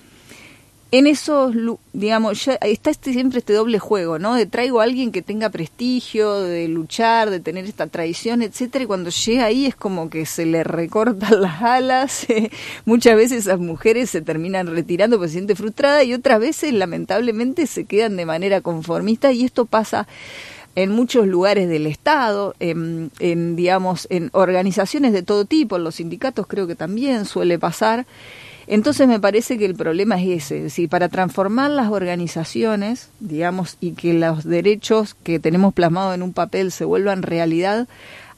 en 0.99 1.09
esos, 1.09 1.53
digamos, 1.93 2.45
ya 2.45 2.55
está 2.55 2.91
este, 2.91 3.13
siempre 3.13 3.41
este 3.41 3.53
doble 3.53 3.81
juego, 3.81 4.21
¿no? 4.21 4.37
De 4.37 4.47
traigo 4.47 4.81
a 4.81 4.85
alguien 4.85 5.11
que 5.11 5.23
tenga 5.23 5.51
prestigio, 5.51 6.41
de 6.41 6.69
luchar, 6.69 7.31
de 7.31 7.41
tener 7.41 7.65
esta 7.65 7.89
tradición, 7.89 8.43
etcétera, 8.43 8.85
y 8.85 8.87
cuando 8.87 9.11
llega 9.11 9.45
ahí 9.45 9.67
es 9.67 9.75
como 9.75 10.09
que 10.09 10.25
se 10.25 10.47
le 10.47 10.63
recortan 10.63 11.41
las 11.43 11.63
alas. 11.63 12.31
Eh, 12.31 12.51
muchas 12.85 13.17
veces 13.17 13.47
esas 13.47 13.59
mujeres 13.59 14.09
se 14.09 14.23
terminan 14.23 14.69
retirando 14.69 15.17
porque 15.17 15.31
se 15.31 15.35
siente 15.35 15.57
frustrada 15.57 16.05
y 16.05 16.15
otras 16.15 16.39
veces, 16.39 16.73
lamentablemente, 16.73 17.67
se 17.67 17.87
quedan 17.87 18.17
de 18.17 18.27
manera 18.27 18.61
conformista 18.61 19.33
y 19.33 19.45
esto 19.45 19.65
pasa 19.65 20.07
en 20.77 20.91
muchos 20.91 21.27
lugares 21.27 21.69
del 21.69 21.87
Estado, 21.87 22.55
en, 22.61 23.11
en, 23.19 23.57
digamos, 23.57 24.07
en 24.11 24.31
organizaciones 24.33 25.13
de 25.13 25.25
todo 25.25 25.45
tipo, 25.45 25.75
en 25.75 25.83
los 25.83 25.97
sindicatos 25.97 26.47
creo 26.47 26.69
que 26.69 26.77
también 26.77 27.25
suele 27.25 27.59
pasar. 27.59 28.07
Entonces 28.67 29.09
me 29.09 29.21
parece 29.21 29.59
que 29.59 29.67
el 29.67 29.75
problema 29.75 30.21
es 30.21 30.45
ese, 30.45 30.57
es 30.59 30.63
decir, 30.65 30.89
para 30.89 31.09
transformar 31.09 31.71
las 31.71 31.91
organizaciones, 31.91 33.11
digamos, 33.21 33.77
y 33.81 33.93
que 33.93 34.15
los 34.15 34.45
derechos 34.45 35.15
que 35.23 35.39
tenemos 35.39 35.75
plasmados 35.75 36.15
en 36.15 36.23
un 36.23 36.33
papel 36.33 36.73
se 36.73 36.85
vuelvan 36.85 37.23
realidad, 37.23 37.89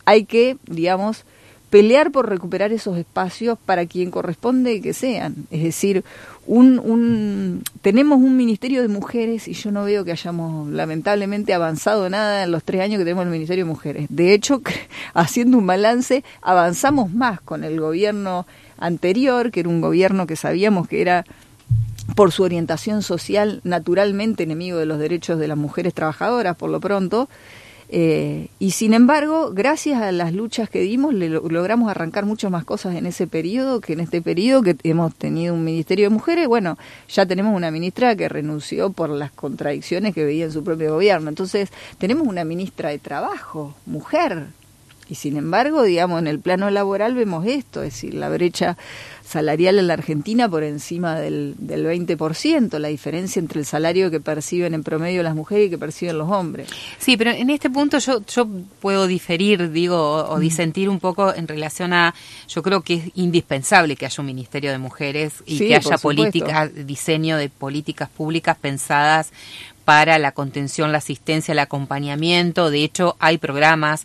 hay 0.04 0.24
que, 0.24 0.56
digamos, 0.66 1.24
pelear 1.70 2.12
por 2.12 2.28
recuperar 2.28 2.72
esos 2.72 2.96
espacios 2.96 3.58
para 3.58 3.86
quien 3.86 4.10
corresponde 4.10 4.80
que 4.80 4.92
sean. 4.92 5.34
Es 5.50 5.62
decir, 5.62 6.04
un, 6.46 6.78
un, 6.78 7.62
tenemos 7.82 8.18
un 8.18 8.36
Ministerio 8.36 8.82
de 8.82 8.88
Mujeres 8.88 9.48
y 9.48 9.52
yo 9.52 9.72
no 9.72 9.84
veo 9.84 10.04
que 10.04 10.12
hayamos 10.12 10.70
lamentablemente 10.70 11.52
avanzado 11.54 12.08
nada 12.08 12.44
en 12.44 12.52
los 12.52 12.62
tres 12.62 12.82
años 12.82 12.98
que 12.98 13.04
tenemos 13.04 13.24
el 13.24 13.32
Ministerio 13.32 13.64
de 13.64 13.70
Mujeres. 13.70 14.06
De 14.08 14.32
hecho, 14.32 14.62
haciendo 15.14 15.58
un 15.58 15.66
balance, 15.66 16.22
avanzamos 16.40 17.12
más 17.12 17.40
con 17.40 17.64
el 17.64 17.80
gobierno 17.80 18.46
anterior, 18.78 19.50
que 19.50 19.60
era 19.60 19.68
un 19.68 19.80
gobierno 19.80 20.26
que 20.26 20.36
sabíamos 20.36 20.88
que 20.88 21.00
era 21.00 21.24
por 22.14 22.32
su 22.32 22.42
orientación 22.42 23.02
social 23.02 23.60
naturalmente 23.64 24.44
enemigo 24.44 24.78
de 24.78 24.86
los 24.86 24.98
derechos 24.98 25.38
de 25.38 25.48
las 25.48 25.58
mujeres 25.58 25.94
trabajadoras, 25.94 26.56
por 26.56 26.70
lo 26.70 26.80
pronto, 26.80 27.28
eh, 27.88 28.48
y 28.58 28.72
sin 28.72 28.94
embargo, 28.94 29.52
gracias 29.52 30.02
a 30.02 30.10
las 30.10 30.32
luchas 30.32 30.68
que 30.68 30.80
dimos, 30.80 31.14
le, 31.14 31.28
logramos 31.28 31.88
arrancar 31.88 32.26
muchas 32.26 32.50
más 32.50 32.64
cosas 32.64 32.96
en 32.96 33.06
ese 33.06 33.26
periodo 33.26 33.80
que 33.80 33.92
en 33.92 34.00
este 34.00 34.20
periodo 34.20 34.62
que 34.62 34.76
hemos 34.82 35.14
tenido 35.14 35.54
un 35.54 35.64
Ministerio 35.64 36.06
de 36.06 36.10
Mujeres. 36.10 36.48
Bueno, 36.48 36.76
ya 37.08 37.26
tenemos 37.26 37.54
una 37.54 37.70
ministra 37.70 38.16
que 38.16 38.28
renunció 38.28 38.90
por 38.90 39.10
las 39.10 39.30
contradicciones 39.30 40.14
que 40.14 40.24
veía 40.24 40.46
en 40.46 40.52
su 40.52 40.64
propio 40.64 40.94
gobierno. 40.94 41.28
Entonces, 41.28 41.70
tenemos 41.98 42.26
una 42.26 42.44
ministra 42.44 42.90
de 42.90 42.98
Trabajo, 42.98 43.74
mujer. 43.86 44.46
Y 45.08 45.14
sin 45.14 45.36
embargo, 45.36 45.82
digamos, 45.82 46.18
en 46.18 46.26
el 46.26 46.40
plano 46.40 46.68
laboral 46.70 47.14
vemos 47.14 47.46
esto, 47.46 47.82
es 47.82 47.94
decir, 47.94 48.14
la 48.14 48.28
brecha 48.28 48.76
salarial 49.24 49.78
en 49.78 49.88
la 49.88 49.94
Argentina 49.94 50.48
por 50.48 50.62
encima 50.62 51.18
del, 51.18 51.54
del 51.58 51.84
20%, 51.84 52.78
la 52.78 52.88
diferencia 52.88 53.40
entre 53.40 53.60
el 53.60 53.66
salario 53.66 54.10
que 54.10 54.20
perciben 54.20 54.74
en 54.74 54.82
promedio 54.82 55.22
las 55.22 55.34
mujeres 55.34 55.66
y 55.66 55.70
que 55.70 55.78
perciben 55.78 56.18
los 56.18 56.30
hombres. 56.30 56.68
Sí, 56.98 57.16
pero 57.16 57.30
en 57.30 57.50
este 57.50 57.70
punto 57.70 57.98
yo, 57.98 58.24
yo 58.26 58.48
puedo 58.80 59.06
diferir, 59.06 59.70
digo, 59.70 59.96
o, 59.96 60.34
o 60.34 60.38
disentir 60.38 60.88
un 60.88 61.00
poco 61.00 61.34
en 61.34 61.48
relación 61.48 61.92
a, 61.92 62.14
yo 62.48 62.62
creo 62.62 62.82
que 62.82 62.94
es 62.94 63.10
indispensable 63.14 63.96
que 63.96 64.06
haya 64.06 64.20
un 64.20 64.26
Ministerio 64.26 64.70
de 64.70 64.78
Mujeres 64.78 65.34
y 65.44 65.58
sí, 65.58 65.68
que 65.68 65.76
haya 65.76 65.98
políticas, 65.98 66.70
diseño 66.86 67.36
de 67.36 67.48
políticas 67.48 68.08
públicas 68.08 68.56
pensadas 68.60 69.32
para 69.84 70.18
la 70.18 70.32
contención, 70.32 70.92
la 70.92 70.98
asistencia, 70.98 71.52
el 71.52 71.60
acompañamiento. 71.60 72.70
De 72.70 72.82
hecho, 72.82 73.16
hay 73.20 73.38
programas 73.38 74.04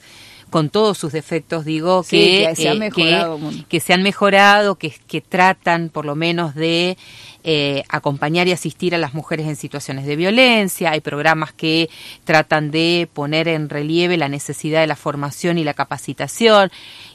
con 0.52 0.70
todos 0.70 0.98
sus 0.98 1.14
defectos, 1.14 1.66
digo, 1.66 2.04
sí, 2.04 2.18
que, 2.18 2.48
que, 2.50 2.56
se 2.56 2.70
eh, 2.70 2.76
mejorado, 2.76 3.40
que, 3.40 3.64
que, 3.68 3.80
se 3.80 3.94
han 3.94 4.04
mejorado, 4.04 4.76
que, 4.76 4.94
que 5.08 5.22
tratan 5.22 5.90
por 5.90 6.06
lo 6.06 6.16
menos 6.16 6.54
de 6.54 6.98
eh, 7.44 7.84
acompañar 7.90 8.48
y 8.48 8.52
asistir 8.52 8.94
a 8.94 9.00
las 9.00 9.16
mujeres 9.16 9.48
en 9.48 9.56
situaciones 9.56 10.06
de 10.06 10.16
violencia. 10.16 10.92
Hay 10.92 11.00
programas 11.00 11.54
que 11.54 11.90
tratan 12.24 12.70
de 12.70 13.10
poner 13.12 13.48
en 13.48 13.68
relieve 13.68 14.16
la 14.18 14.30
necesidad 14.30 14.82
de 14.82 14.88
la 14.88 14.96
formación 14.96 15.58
y 15.58 15.64
la 15.64 15.74
capacitación 15.74 16.70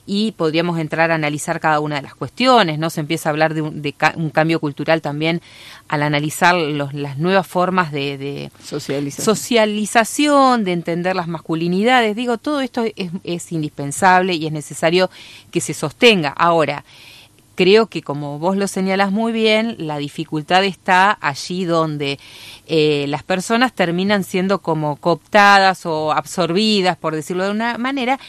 y 0.06 0.32
podríamos 0.32 0.78
entrar 0.78 1.10
a 1.10 1.16
analizar 1.16 1.60
cada 1.60 1.80
una 1.80 1.96
de 1.96 2.02
las 2.02 2.14
cuestiones, 2.14 2.78
¿no? 2.78 2.90
Se 2.90 3.00
empieza 3.00 3.28
a 3.28 3.30
hablar 3.30 3.54
de 3.54 3.62
un, 3.62 3.82
de 3.82 3.92
ca 3.92 4.14
un 4.16 4.30
cambio 4.30 4.60
cultural 4.60 5.02
también 5.02 5.42
al 5.88 6.02
analizar 6.02 6.54
los, 6.54 6.94
las 6.94 7.18
nuevas 7.18 7.46
formas 7.46 7.90
de, 7.90 8.16
de 8.16 8.50
socialización. 8.62 9.24
socialización, 9.36 10.64
de 10.64 10.72
entender 10.72 11.16
las 11.16 11.28
masculinidades. 11.28 12.14
Digo, 12.14 12.38
todo 12.38 12.60
esto 12.60 12.84
es, 12.84 13.10
es 13.24 13.52
indispensable 13.52 14.34
y 14.34 14.46
es 14.46 14.52
necesario 14.52 15.10
que 15.50 15.60
se 15.60 15.74
sostenga. 15.74 16.30
Ahora, 16.30 16.84
creo 17.56 17.86
que 17.86 18.02
como 18.02 18.38
vos 18.38 18.56
lo 18.56 18.68
señalas 18.68 19.10
muy 19.10 19.32
bien, 19.32 19.74
la 19.78 19.96
dificultad 19.96 20.64
está 20.64 21.18
allí 21.20 21.64
donde 21.64 22.20
eh, 22.68 23.06
las 23.08 23.24
personas 23.24 23.72
terminan 23.72 24.22
siendo 24.22 24.60
como 24.60 24.96
cooptadas 24.96 25.86
o 25.86 26.12
absorbidas, 26.12 26.96
por 26.96 27.14
decirlo 27.16 27.44
de 27.44 27.50
una 27.50 27.78
manera, 27.78 28.20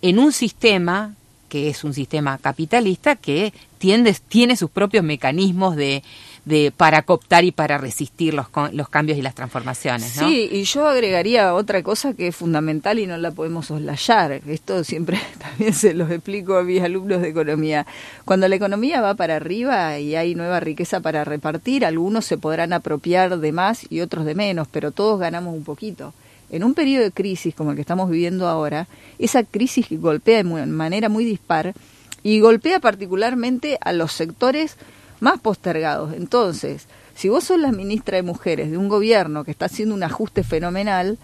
en 0.00 0.18
un 0.18 0.32
sistema 0.32 1.14
que 1.48 1.68
es 1.68 1.84
un 1.84 1.94
sistema 1.94 2.38
capitalista 2.38 3.16
que 3.16 3.52
tiende, 3.78 4.16
tiene 4.28 4.56
sus 4.56 4.70
propios 4.70 5.04
mecanismos 5.04 5.76
de, 5.76 6.02
de 6.44 6.72
para 6.76 7.02
cooptar 7.02 7.44
y 7.44 7.52
para 7.52 7.78
resistir 7.78 8.34
los, 8.34 8.46
los 8.72 8.88
cambios 8.88 9.18
y 9.18 9.22
las 9.22 9.34
transformaciones. 9.34 10.10
Sí, 10.10 10.48
y 10.50 10.64
yo 10.64 10.88
agregaría 10.88 11.54
otra 11.54 11.82
cosa 11.82 12.14
que 12.14 12.28
es 12.28 12.36
fundamental 12.36 12.98
y 12.98 13.06
no 13.06 13.16
la 13.18 13.30
podemos 13.30 13.66
soslayar. 13.66 14.40
Esto 14.46 14.82
siempre 14.84 15.20
también 15.38 15.74
se 15.74 15.94
los 15.94 16.10
explico 16.10 16.56
a 16.56 16.62
mis 16.62 16.82
alumnos 16.82 17.20
de 17.22 17.28
economía. 17.28 17.86
Cuando 18.24 18.48
la 18.48 18.56
economía 18.56 19.00
va 19.00 19.14
para 19.14 19.36
arriba 19.36 19.98
y 19.98 20.16
hay 20.16 20.34
nueva 20.34 20.60
riqueza 20.60 21.00
para 21.00 21.24
repartir, 21.24 21.84
algunos 21.84 22.24
se 22.24 22.38
podrán 22.38 22.72
apropiar 22.72 23.38
de 23.38 23.52
más 23.52 23.86
y 23.90 24.00
otros 24.00 24.24
de 24.24 24.34
menos, 24.34 24.68
pero 24.70 24.90
todos 24.90 25.20
ganamos 25.20 25.54
un 25.54 25.64
poquito 25.64 26.12
en 26.50 26.64
un 26.64 26.74
periodo 26.74 27.04
de 27.04 27.12
crisis 27.12 27.54
como 27.54 27.70
el 27.70 27.76
que 27.76 27.82
estamos 27.82 28.10
viviendo 28.10 28.48
ahora, 28.48 28.88
esa 29.18 29.42
crisis 29.44 29.86
golpea 29.90 30.42
de 30.42 30.66
manera 30.66 31.08
muy 31.08 31.24
dispar 31.24 31.74
y 32.22 32.40
golpea 32.40 32.80
particularmente 32.80 33.78
a 33.80 33.92
los 33.92 34.12
sectores 34.12 34.76
más 35.20 35.40
postergados. 35.40 36.14
Entonces, 36.14 36.86
Si 37.18 37.28
vos 37.28 37.42
sos 37.42 37.58
la 37.58 37.72
ministra 37.72 38.14
de 38.14 38.22
Mujeres 38.22 38.70
de 38.70 38.78
un 38.78 38.88
gobierno 38.88 39.42
que 39.42 39.50
está 39.50 39.64
haciendo 39.64 39.92
un 39.92 40.04
ajuste 40.04 40.44
fenomenal, 40.44 41.18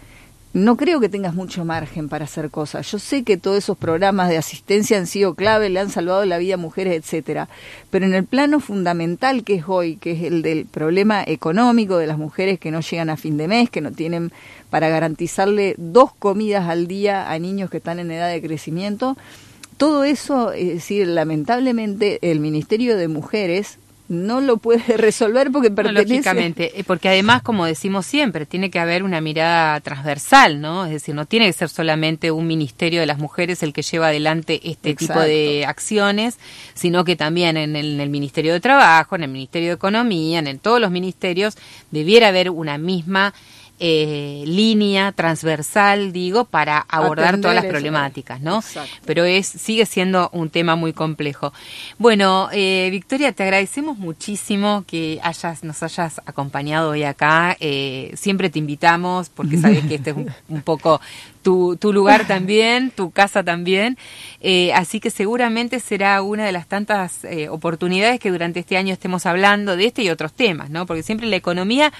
no 0.54 0.76
creo 0.76 1.00
que 1.00 1.08
tengas 1.08 1.34
mucho 1.34 1.64
margen 1.64 2.08
para 2.08 2.26
hacer 2.26 2.48
cosas. 2.48 2.90
Yo 2.90 3.00
sé 3.00 3.24
que 3.24 3.36
todos 3.36 3.58
esos 3.58 3.76
programas 3.76 4.28
de 4.28 4.38
asistencia 4.38 4.96
han 4.96 5.08
sido 5.08 5.34
clave, 5.34 5.68
le 5.68 5.80
han 5.80 5.90
salvado 5.90 6.24
la 6.24 6.38
vida 6.38 6.54
a 6.54 6.58
mujeres, 6.58 6.94
etcétera. 6.94 7.48
Pero 7.90 8.06
en 8.06 8.14
el 8.14 8.24
plano 8.24 8.60
fundamental 8.60 9.42
que 9.42 9.56
es 9.56 9.64
hoy, 9.66 9.96
que 9.96 10.12
es 10.12 10.22
el 10.22 10.42
del 10.42 10.66
problema 10.66 11.24
económico 11.26 11.98
de 11.98 12.06
las 12.06 12.18
mujeres 12.18 12.60
que 12.60 12.70
no 12.70 12.80
llegan 12.80 13.10
a 13.10 13.16
fin 13.16 13.36
de 13.36 13.48
mes, 13.48 13.68
que 13.68 13.80
no 13.80 13.90
tienen 13.90 14.30
para 14.70 14.88
garantizarle 14.88 15.74
dos 15.76 16.12
comidas 16.14 16.68
al 16.68 16.86
día 16.86 17.32
a 17.32 17.38
niños 17.40 17.68
que 17.68 17.78
están 17.78 17.98
en 17.98 18.12
edad 18.12 18.30
de 18.30 18.40
crecimiento, 18.40 19.16
todo 19.76 20.04
eso, 20.04 20.52
es 20.52 20.68
decir, 20.68 21.08
lamentablemente 21.08 22.20
el 22.22 22.38
Ministerio 22.38 22.96
de 22.96 23.08
Mujeres 23.08 23.78
no 24.08 24.40
lo 24.40 24.58
puede 24.58 24.96
resolver 24.96 25.50
porque 25.50 25.70
pertenece... 25.70 26.08
lógicamente, 26.08 26.78
eh, 26.78 26.84
porque 26.84 27.08
además, 27.08 27.42
como 27.42 27.64
decimos 27.64 28.06
siempre, 28.06 28.46
tiene 28.46 28.70
que 28.70 28.78
haber 28.78 29.02
una 29.02 29.20
mirada 29.20 29.80
transversal, 29.80 30.60
¿no? 30.60 30.84
Es 30.84 30.92
decir, 30.92 31.14
no 31.14 31.26
tiene 31.26 31.46
que 31.46 31.52
ser 31.52 31.68
solamente 31.68 32.30
un 32.30 32.46
ministerio 32.46 33.00
de 33.00 33.06
las 33.06 33.18
mujeres 33.18 33.62
el 33.62 33.72
que 33.72 33.82
lleva 33.82 34.08
adelante 34.08 34.60
este 34.64 34.94
tipo 34.94 35.18
de 35.18 35.64
acciones, 35.66 36.38
sino 36.74 37.04
que 37.04 37.16
también 37.16 37.56
en 37.56 37.76
el, 37.76 37.94
en 37.94 38.00
el, 38.00 38.10
Ministerio 38.10 38.52
de 38.52 38.60
Trabajo, 38.60 39.16
en 39.16 39.24
el 39.24 39.30
Ministerio 39.30 39.68
de 39.68 39.74
Economía, 39.74 40.38
en 40.38 40.58
todos 40.58 40.80
los 40.80 40.90
ministerios, 40.90 41.56
debiera 41.90 42.28
haber 42.28 42.50
una 42.50 42.78
misma 42.78 43.34
eh, 43.80 44.44
línea 44.46 45.12
transversal, 45.12 46.12
digo, 46.12 46.44
para 46.44 46.78
abordar 46.78 47.40
todas 47.40 47.56
las 47.56 47.64
problemáticas, 47.64 48.40
¿no? 48.40 48.62
Pero 49.04 49.24
es 49.24 49.46
sigue 49.46 49.86
siendo 49.86 50.30
un 50.32 50.50
tema 50.50 50.76
muy 50.76 50.92
complejo. 50.92 51.52
Bueno, 51.98 52.48
eh, 52.52 52.88
Victoria, 52.90 53.32
te 53.32 53.42
agradecemos 53.42 53.98
muchísimo 53.98 54.84
que 54.86 55.20
hayas 55.22 55.64
nos 55.64 55.82
hayas 55.82 56.20
acompañado 56.26 56.90
hoy 56.90 57.02
acá. 57.04 57.56
Eh, 57.60 58.12
siempre 58.16 58.50
te 58.50 58.58
invitamos 58.58 59.28
porque 59.28 59.58
sabes 59.58 59.84
que 59.84 59.96
este 59.96 60.10
es 60.10 60.16
un, 60.48 60.62
poco 60.62 61.00
tu, 61.42 61.76
tu, 61.76 61.92
lugar 61.92 62.26
también, 62.26 62.90
tu 62.90 63.10
casa 63.10 63.42
también. 63.42 63.98
Eh, 64.40 64.72
así 64.72 65.00
que 65.00 65.10
seguramente 65.10 65.80
será 65.80 66.22
una 66.22 66.44
de 66.44 66.52
las 66.52 66.66
tantas 66.66 67.24
eh, 67.24 67.48
oportunidades 67.48 68.20
que 68.20 68.30
durante 68.30 68.60
este 68.60 68.76
año 68.76 68.92
estemos 68.92 69.26
hablando 69.26 69.76
de 69.76 69.86
este 69.86 70.02
y 70.02 70.10
otros 70.10 70.32
temas, 70.32 70.70
¿no? 70.70 70.86
Porque 70.86 71.02
siempre 71.02 71.26
la 71.26 71.36
economía 71.36 71.92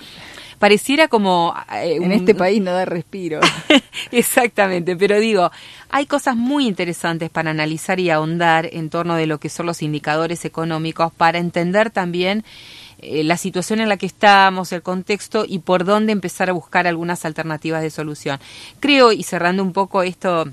pareciera 0.58 1.08
como... 1.08 1.54
Eh, 1.72 1.96
en 1.96 2.12
este 2.12 2.34
país 2.34 2.60
no 2.60 2.72
da 2.72 2.84
respiro. 2.84 3.40
Exactamente, 4.10 4.96
pero 4.96 5.18
digo, 5.20 5.50
hay 5.90 6.06
cosas 6.06 6.36
muy 6.36 6.66
interesantes 6.66 7.30
para 7.30 7.50
analizar 7.50 8.00
y 8.00 8.10
ahondar 8.10 8.68
en 8.72 8.90
torno 8.90 9.16
de 9.16 9.26
lo 9.26 9.38
que 9.38 9.48
son 9.48 9.66
los 9.66 9.82
indicadores 9.82 10.44
económicos 10.44 11.12
para 11.12 11.38
entender 11.38 11.90
también 11.90 12.44
eh, 12.98 13.24
la 13.24 13.36
situación 13.36 13.80
en 13.80 13.88
la 13.88 13.96
que 13.96 14.06
estamos, 14.06 14.72
el 14.72 14.82
contexto 14.82 15.44
y 15.46 15.58
por 15.58 15.84
dónde 15.84 16.12
empezar 16.12 16.48
a 16.48 16.52
buscar 16.52 16.86
algunas 16.86 17.24
alternativas 17.24 17.82
de 17.82 17.90
solución. 17.90 18.38
Creo, 18.80 19.12
y 19.12 19.22
cerrando 19.22 19.62
un 19.62 19.72
poco 19.72 20.02
esto 20.02 20.46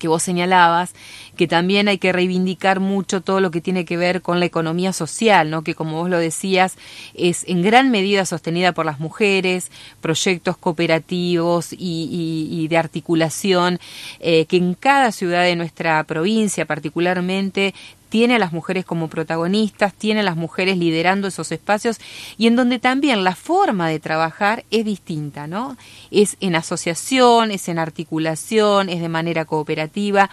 que 0.00 0.08
vos 0.08 0.24
señalabas, 0.24 0.94
que 1.36 1.46
también 1.46 1.86
hay 1.86 1.98
que 1.98 2.12
reivindicar 2.12 2.80
mucho 2.80 3.20
todo 3.20 3.38
lo 3.40 3.52
que 3.52 3.60
tiene 3.60 3.84
que 3.84 3.96
ver 3.96 4.22
con 4.22 4.40
la 4.40 4.46
economía 4.46 4.92
social, 4.92 5.48
¿no? 5.50 5.62
que 5.62 5.76
como 5.76 5.98
vos 5.98 6.10
lo 6.10 6.18
decías, 6.18 6.76
es 7.14 7.44
en 7.46 7.62
gran 7.62 7.92
medida 7.92 8.26
sostenida 8.26 8.72
por 8.72 8.86
las 8.86 8.98
mujeres, 8.98 9.70
proyectos 10.00 10.56
cooperativos 10.56 11.68
y, 11.70 12.66
de 12.68 12.76
articulación, 12.76 13.78
eh, 14.18 14.46
que 14.46 14.56
en 14.56 14.74
cada 14.74 15.12
ciudad 15.12 15.44
de 15.44 15.54
nuestra 15.54 16.02
provincia 16.04 16.64
particularmente 16.64 17.74
tiene 18.10 18.34
a 18.34 18.38
las 18.38 18.52
mujeres 18.52 18.84
como 18.84 19.08
protagonistas, 19.08 19.94
tiene 19.94 20.20
a 20.20 20.24
las 20.24 20.36
mujeres 20.36 20.76
liderando 20.76 21.28
esos 21.28 21.50
espacios 21.52 21.98
y 22.36 22.48
en 22.48 22.56
donde 22.56 22.78
también 22.78 23.24
la 23.24 23.34
forma 23.34 23.88
de 23.88 24.00
trabajar 24.00 24.64
es 24.70 24.84
distinta, 24.84 25.46
¿no? 25.46 25.78
Es 26.10 26.36
en 26.40 26.56
asociación, 26.56 27.52
es 27.52 27.68
en 27.68 27.78
articulación, 27.78 28.90
es 28.90 29.00
de 29.00 29.08
manera 29.08 29.46
cooperativa 29.46 30.28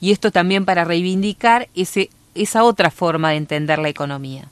y 0.00 0.10
esto 0.10 0.32
también 0.32 0.64
para 0.64 0.84
reivindicar 0.84 1.68
ese 1.76 2.10
esa 2.34 2.62
otra 2.62 2.92
forma 2.92 3.30
de 3.30 3.36
entender 3.36 3.80
la 3.80 3.88
economía. 3.88 4.48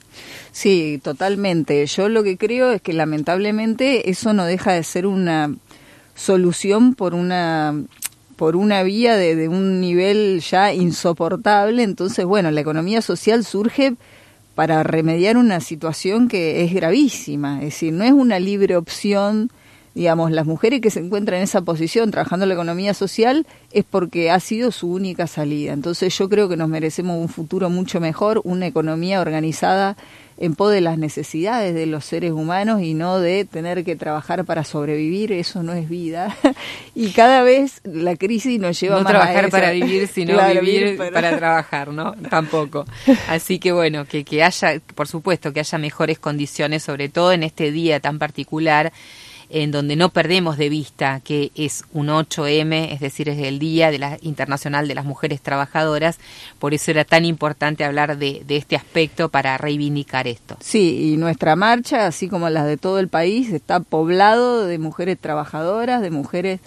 Sí, 0.51 0.99
totalmente. 1.01 1.85
Yo 1.85 2.09
lo 2.09 2.21
que 2.21 2.37
creo 2.37 2.71
es 2.71 2.81
que 2.81 2.91
lamentablemente 2.91 4.09
eso 4.09 4.33
no 4.33 4.45
deja 4.45 4.73
de 4.73 4.83
ser 4.83 5.07
una 5.07 5.55
solución 6.15 6.95
por 6.95 7.13
una 7.13 7.75
por 8.37 8.55
una 8.55 8.83
vía 8.83 9.17
de, 9.17 9.49
un 9.49 9.81
nivel 9.81 10.39
ya 10.39 10.73
insoportable. 10.73 11.83
Entonces, 11.83 12.23
bueno, 12.23 12.51
la 12.51 12.61
economía 12.61 13.01
social 13.01 13.43
surge 13.43 13.95
para 14.55 14.83
remediar 14.83 15.37
una 15.37 15.59
situación 15.59 16.29
que 16.29 16.63
es 16.63 16.73
gravísima. 16.73 17.57
Es 17.57 17.73
decir, 17.73 17.93
no 17.93 18.03
es 18.03 18.13
una 18.13 18.39
libre 18.39 18.77
opción, 18.77 19.51
digamos, 19.95 20.31
las 20.31 20.45
mujeres 20.45 20.81
que 20.81 20.91
se 20.91 20.99
encuentran 20.99 21.39
en 21.39 21.43
esa 21.43 21.61
posición 21.61 22.11
trabajando 22.11 22.43
en 22.45 22.49
la 22.49 22.55
economía 22.55 22.93
social 22.93 23.47
es 23.71 23.83
porque 23.83 24.29
ha 24.29 24.39
sido 24.39 24.71
su 24.71 24.91
única 24.91 25.25
salida. 25.25 25.73
Entonces 25.73 26.15
yo 26.15 26.29
creo 26.29 26.47
que 26.47 26.57
nos 26.57 26.69
merecemos 26.69 27.19
un 27.19 27.29
futuro 27.29 27.71
mucho 27.71 27.99
mejor, 27.99 28.41
una 28.43 28.67
economía 28.67 29.19
organizada 29.19 29.97
en 30.37 30.55
pos 30.55 30.71
de 30.71 30.81
las 30.81 30.97
necesidades 30.97 31.73
de 31.73 31.85
los 31.85 32.05
seres 32.05 32.31
humanos 32.31 32.81
y 32.81 32.93
no 32.93 33.19
de 33.19 33.45
tener 33.45 33.83
que 33.83 33.95
trabajar 33.95 34.45
para 34.45 34.63
sobrevivir, 34.63 35.31
eso 35.31 35.63
no 35.63 35.73
es 35.73 35.89
vida. 35.89 36.35
y 36.95 37.09
cada 37.09 37.41
vez 37.41 37.81
la 37.83 38.15
crisis 38.15 38.59
nos 38.59 38.79
lleva 38.79 38.97
no 38.97 39.03
más 39.03 39.13
trabajar 39.13 39.45
a 39.45 39.49
para 39.49 39.71
vivir, 39.71 40.07
sino 40.07 40.37
vivir 40.61 40.97
para... 40.97 41.37
trabajar, 41.37 41.89
¿no? 41.89 42.13
Tampoco. 42.29 42.85
Así 43.27 43.59
que 43.59 43.71
bueno, 43.71 44.05
que, 44.05 44.23
que 44.23 44.43
haya, 44.43 44.79
por 44.95 45.07
supuesto, 45.07 45.51
que 45.53 45.59
haya 45.59 45.77
mejores 45.77 46.19
condiciones, 46.19 46.83
sobre 46.83 47.09
todo 47.09 47.31
en 47.31 47.43
este 47.43 47.71
día 47.71 47.99
tan 47.99 48.19
particular 48.19 48.93
en 49.49 49.71
donde 49.71 49.95
no 49.95 50.09
perdemos 50.09 50.57
de 50.57 50.69
vista 50.69 51.21
que 51.23 51.51
es 51.55 51.85
un 51.93 52.07
8M, 52.07 52.91
es 52.91 52.99
decir, 52.99 53.29
es 53.29 53.39
el 53.39 53.59
Día 53.59 53.91
de 53.91 53.99
la 53.99 54.17
Internacional 54.21 54.87
de 54.87 54.95
las 54.95 55.05
Mujeres 55.05 55.41
Trabajadoras. 55.41 56.17
Por 56.59 56.73
eso 56.73 56.91
era 56.91 57.05
tan 57.05 57.25
importante 57.25 57.85
hablar 57.85 58.17
de, 58.17 58.43
de 58.45 58.57
este 58.57 58.75
aspecto 58.75 59.29
para 59.29 59.57
reivindicar 59.57 60.27
esto. 60.27 60.57
Sí, 60.59 61.13
y 61.13 61.17
nuestra 61.17 61.55
marcha, 61.55 62.07
así 62.07 62.27
como 62.27 62.49
las 62.49 62.65
de 62.65 62.77
todo 62.77 62.99
el 62.99 63.07
país, 63.07 63.51
está 63.53 63.79
poblado 63.79 64.65
de 64.65 64.77
mujeres 64.77 65.17
trabajadoras, 65.19 66.01
de 66.01 66.11
mujeres 66.11 66.59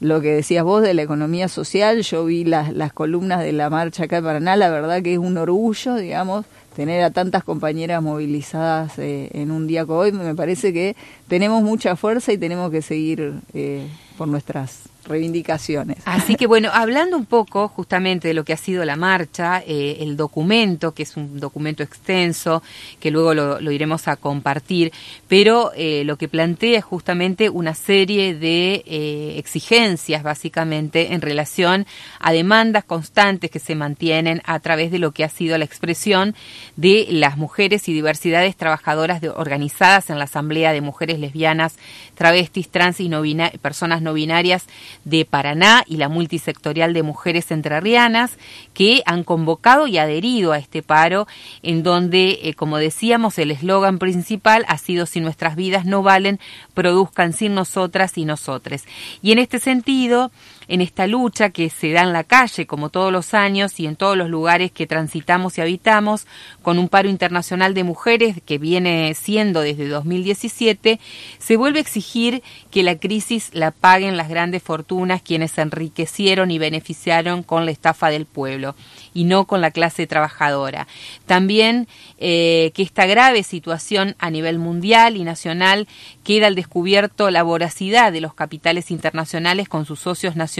lo 0.00 0.20
que 0.20 0.32
decías 0.32 0.64
vos 0.64 0.82
de 0.82 0.94
la 0.94 1.02
economía 1.02 1.48
social, 1.48 2.02
yo 2.02 2.24
vi 2.24 2.44
las, 2.44 2.72
las 2.72 2.92
columnas 2.92 3.40
de 3.40 3.52
la 3.52 3.70
marcha 3.70 4.04
acá 4.04 4.18
en 4.18 4.24
Paraná, 4.24 4.56
la 4.56 4.68
verdad 4.68 5.02
que 5.02 5.14
es 5.14 5.18
un 5.18 5.38
orgullo, 5.38 5.94
digamos, 5.94 6.44
tener 6.76 7.02
a 7.02 7.10
tantas 7.10 7.42
compañeras 7.42 8.02
movilizadas 8.02 8.98
eh, 8.98 9.30
en 9.32 9.50
un 9.50 9.66
día 9.66 9.86
como 9.86 10.00
hoy, 10.00 10.12
me 10.12 10.34
parece 10.34 10.74
que 10.74 10.94
tenemos 11.26 11.62
mucha 11.62 11.96
fuerza 11.96 12.34
y 12.34 12.38
tenemos 12.38 12.70
que 12.70 12.82
seguir 12.82 13.40
eh, 13.54 13.88
por 14.18 14.28
nuestras 14.28 14.82
reivindicaciones. 15.06 15.98
Así 16.04 16.36
que 16.36 16.46
bueno, 16.46 16.70
hablando 16.72 17.16
un 17.16 17.26
poco 17.26 17.68
justamente 17.68 18.28
de 18.28 18.34
lo 18.34 18.44
que 18.44 18.52
ha 18.52 18.56
sido 18.56 18.84
la 18.84 18.96
marcha, 18.96 19.62
eh, 19.66 19.98
el 20.00 20.16
documento, 20.16 20.92
que 20.92 21.02
es 21.02 21.16
un 21.16 21.40
documento 21.40 21.82
extenso, 21.82 22.62
que 23.00 23.10
luego 23.10 23.34
lo, 23.34 23.70
iremos 23.70 24.08
a 24.08 24.16
compartir, 24.16 24.92
pero 25.28 25.72
eh, 25.76 26.02
lo 26.04 26.16
que 26.16 26.28
plantea 26.28 26.78
es 26.78 26.84
justamente 26.84 27.50
una 27.50 27.74
serie 27.74 28.34
de 28.34 28.84
eh, 28.86 29.34
exigencias 29.36 30.22
básicamente 30.22 31.12
en 31.12 31.20
relación 31.20 31.86
a 32.20 32.32
demandas 32.32 32.84
constantes 32.84 33.50
que 33.50 33.58
se 33.58 33.74
mantienen 33.74 34.42
a 34.44 34.58
través 34.60 34.90
de 34.90 34.98
lo 34.98 35.12
que 35.12 35.24
ha 35.24 35.28
sido 35.28 35.58
la 35.58 35.64
expresión 35.64 36.34
de 36.76 37.06
las 37.10 37.36
mujeres 37.36 37.88
y 37.88 37.92
diversidades 37.92 38.56
trabajadoras 38.56 39.20
de, 39.20 39.28
organizadas 39.28 40.10
en 40.10 40.18
la 40.18 40.24
Asamblea 40.24 40.72
de 40.72 40.80
Mujeres 40.80 41.18
Lesbianas, 41.18 41.76
Travestis, 42.14 42.68
Trans 42.68 43.00
y 43.00 43.08
no 43.08 43.22
personas 43.60 44.02
no 44.02 44.12
binarias 44.12 44.66
de 45.04 45.24
Paraná 45.24 45.84
y 45.86 45.96
la 45.96 46.08
multisectorial 46.08 46.92
de 46.92 47.02
mujeres 47.02 47.50
entrerrianas 47.50 48.32
que 48.74 49.02
han 49.06 49.24
convocado 49.24 49.86
y 49.86 49.98
adherido 49.98 50.52
a 50.52 50.58
este 50.58 50.82
paro 50.82 51.26
en 51.62 51.82
donde, 51.82 52.40
eh, 52.42 52.54
como 52.54 52.78
decíamos, 52.78 53.38
el 53.38 53.50
eslogan 53.50 53.98
principal 53.98 54.64
ha 54.68 54.78
sido 54.78 55.06
si 55.06 55.20
nuestras 55.20 55.56
vidas 55.56 55.84
no 55.84 56.02
valen, 56.02 56.40
produzcan 56.74 57.32
sin 57.32 57.54
nosotras 57.54 58.18
y 58.18 58.24
nosotres. 58.24 58.84
Y 59.22 59.32
en 59.32 59.38
este 59.38 59.58
sentido, 59.58 60.30
en 60.68 60.80
esta 60.80 61.06
lucha 61.06 61.50
que 61.50 61.70
se 61.70 61.92
da 61.92 62.02
en 62.02 62.12
la 62.12 62.24
calle, 62.24 62.66
como 62.66 62.88
todos 62.88 63.12
los 63.12 63.34
años, 63.34 63.78
y 63.78 63.86
en 63.86 63.96
todos 63.96 64.16
los 64.16 64.28
lugares 64.28 64.72
que 64.72 64.86
transitamos 64.86 65.58
y 65.58 65.60
habitamos, 65.60 66.26
con 66.62 66.78
un 66.78 66.88
paro 66.88 67.08
internacional 67.08 67.74
de 67.74 67.84
mujeres 67.84 68.36
que 68.44 68.58
viene 68.58 69.14
siendo 69.14 69.60
desde 69.60 69.88
2017, 69.88 70.98
se 71.38 71.56
vuelve 71.56 71.78
a 71.78 71.82
exigir 71.82 72.42
que 72.70 72.82
la 72.82 72.96
crisis 72.98 73.50
la 73.52 73.70
paguen 73.70 74.16
las 74.16 74.28
grandes 74.28 74.62
fortunas 74.62 75.22
quienes 75.22 75.52
se 75.52 75.62
enriquecieron 75.62 76.50
y 76.50 76.58
beneficiaron 76.58 77.42
con 77.42 77.64
la 77.64 77.70
estafa 77.70 78.10
del 78.10 78.26
pueblo 78.26 78.74
y 79.14 79.24
no 79.24 79.46
con 79.46 79.60
la 79.60 79.70
clase 79.70 80.06
trabajadora. 80.06 80.86
También 81.26 81.88
eh, 82.18 82.72
que 82.74 82.82
esta 82.82 83.06
grave 83.06 83.42
situación 83.42 84.14
a 84.18 84.30
nivel 84.30 84.58
mundial 84.58 85.16
y 85.16 85.24
nacional 85.24 85.86
queda 86.24 86.48
al 86.48 86.54
descubierto 86.54 87.30
la 87.30 87.42
voracidad 87.42 88.12
de 88.12 88.20
los 88.20 88.34
capitales 88.34 88.90
internacionales 88.90 89.68
con 89.68 89.86
sus 89.86 90.00
socios 90.00 90.34
nacionales, 90.36 90.55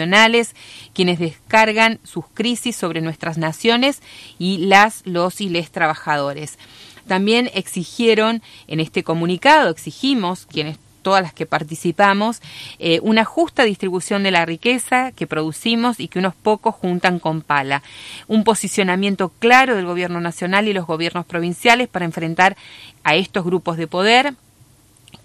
quienes 0.94 1.18
descargan 1.18 1.98
sus 2.05 2.24
crisis 2.32 2.77
sobre 2.77 3.01
nuestras 3.01 3.39
naciones 3.39 4.02
y 4.39 4.59
las, 4.59 5.02
los 5.06 5.40
y 5.40 5.48
les 5.48 5.70
trabajadores. 5.70 6.59
También 7.06 7.51
exigieron 7.55 8.43
en 8.66 8.81
este 8.81 9.05
comunicado, 9.05 9.70
exigimos 9.70 10.47
quienes 10.47 10.78
todas 11.06 11.23
las 11.23 11.32
que 11.32 11.47
participamos, 11.47 12.43
eh, 12.81 12.98
una 13.01 13.24
justa 13.24 13.62
distribución 13.62 14.24
de 14.24 14.32
la 14.32 14.44
riqueza 14.44 15.12
que 15.12 15.28
producimos 15.28 16.01
y 16.01 16.09
que 16.09 16.18
unos 16.18 16.35
pocos 16.35 16.74
juntan 16.74 17.20
con 17.20 17.43
pala. 17.43 17.85
Un 18.27 18.43
posicionamiento 18.43 19.28
claro 19.39 19.77
del 19.77 19.86
gobierno 19.86 20.20
nacional 20.20 20.66
y 20.66 20.73
los 20.73 20.85
gobiernos 20.85 21.24
provinciales 21.24 21.86
para 21.86 22.06
enfrentar 22.06 22.56
a 23.05 23.14
estos 23.14 23.44
grupos 23.44 23.77
de 23.77 23.86
poder 23.86 24.35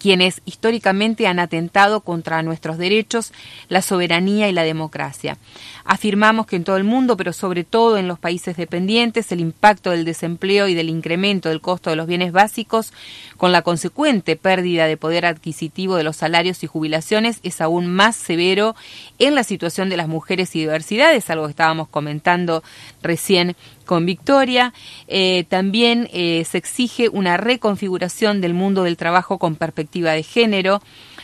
quienes 0.02 0.42
históricamente 0.46 1.28
han 1.28 1.38
atentado 1.38 2.02
contra 2.02 2.42
nuestros 2.42 2.80
derechos, 2.80 3.34
la 3.70 3.84
soberanía 3.84 4.50
y 4.50 4.52
la 4.52 4.64
democracia. 4.64 5.38
Afirmamos 5.84 6.46
que 6.46 6.56
en 6.56 6.64
todo 6.64 6.78
el 6.78 6.84
mundo, 6.84 7.18
pero 7.18 7.34
sobre 7.34 7.64
todo 7.64 7.98
en 7.98 8.08
los 8.08 8.20
países 8.20 8.58
dependientes, 8.58 9.32
el 9.32 9.40
impacto 9.40 9.92
del 9.92 10.06
desempleo 10.06 10.68
y 10.68 10.74
del 10.74 10.90
incremento 10.90 11.50
del 11.50 11.62
costo 11.62 11.90
de 11.90 11.96
los 11.96 12.08
bienes 12.08 12.32
básicos, 12.32 12.94
con 13.38 13.52
la 13.52 13.62
consecuente 13.62 14.36
pérdida 14.36 14.88
de 14.88 14.98
poder 14.98 15.26
adquisitivo 15.26 15.96
de 15.96 16.04
los 16.04 16.18
salarios 16.18 16.64
y 16.64 16.68
jubilaciones, 16.68 17.40
es 17.44 17.62
aún 17.62 17.88
más 17.88 18.16
severo 18.16 18.76
en 19.20 19.36
la 19.36 19.44
situación 19.44 19.90
de 19.90 19.98
las 19.98 20.08
mujeres 20.08 20.56
y 20.56 20.60
diversidades, 20.60 21.30
algo 21.30 21.46
que 21.46 21.52
estábamos 21.52 21.88
comentando 21.88 22.64
recién 23.02 23.56
con 23.86 24.06
Victoria. 24.06 24.74
Eh, 25.08 25.46
también 25.50 26.08
eh, 26.14 26.46
se 26.50 26.58
exige 26.58 27.10
una 27.10 27.38
reconfiguración 27.38 28.42
del 28.42 28.54
mundo 28.54 28.84
del 28.84 28.98
trabajo 28.98 29.38
con 29.38 29.56
perspectiva 29.56 30.12
de 30.12 30.24
género. 30.24 30.82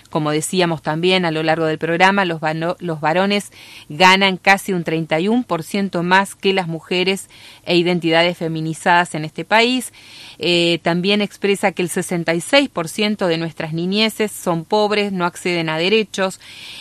Como 0.09 0.31
decíamos 0.31 0.81
también 0.81 1.25
a 1.25 1.31
lo 1.31 1.43
largo 1.43 1.65
del 1.65 1.77
programa, 1.77 2.25
los, 2.25 2.41
los 2.79 3.01
varones 3.01 3.51
ganan 3.89 4.38
casi 4.38 4.73
un 4.73 4.84
31% 4.84 6.01
más 6.03 6.35
que 6.35 6.53
las 6.53 6.67
mujeres 6.67 7.29
e 7.63 7.77
identidades 7.77 8.38
feminizadas 8.38 9.15
en 9.15 9.25
este 9.25 9.45
país. 9.45 9.91
Eh, 10.39 10.79
también 10.84 11.21
expresa 11.21 11.71
que 11.71 11.81
el 11.81 11.89
66% 11.89 13.27
de 13.27 13.38
nuestras 13.38 13.73
niñeces 13.73 14.31
son 14.31 14.65
pobres, 14.65 15.11
no 15.11 15.25
acceden 15.25 15.69
a 15.69 15.77
derechos. 15.77 16.39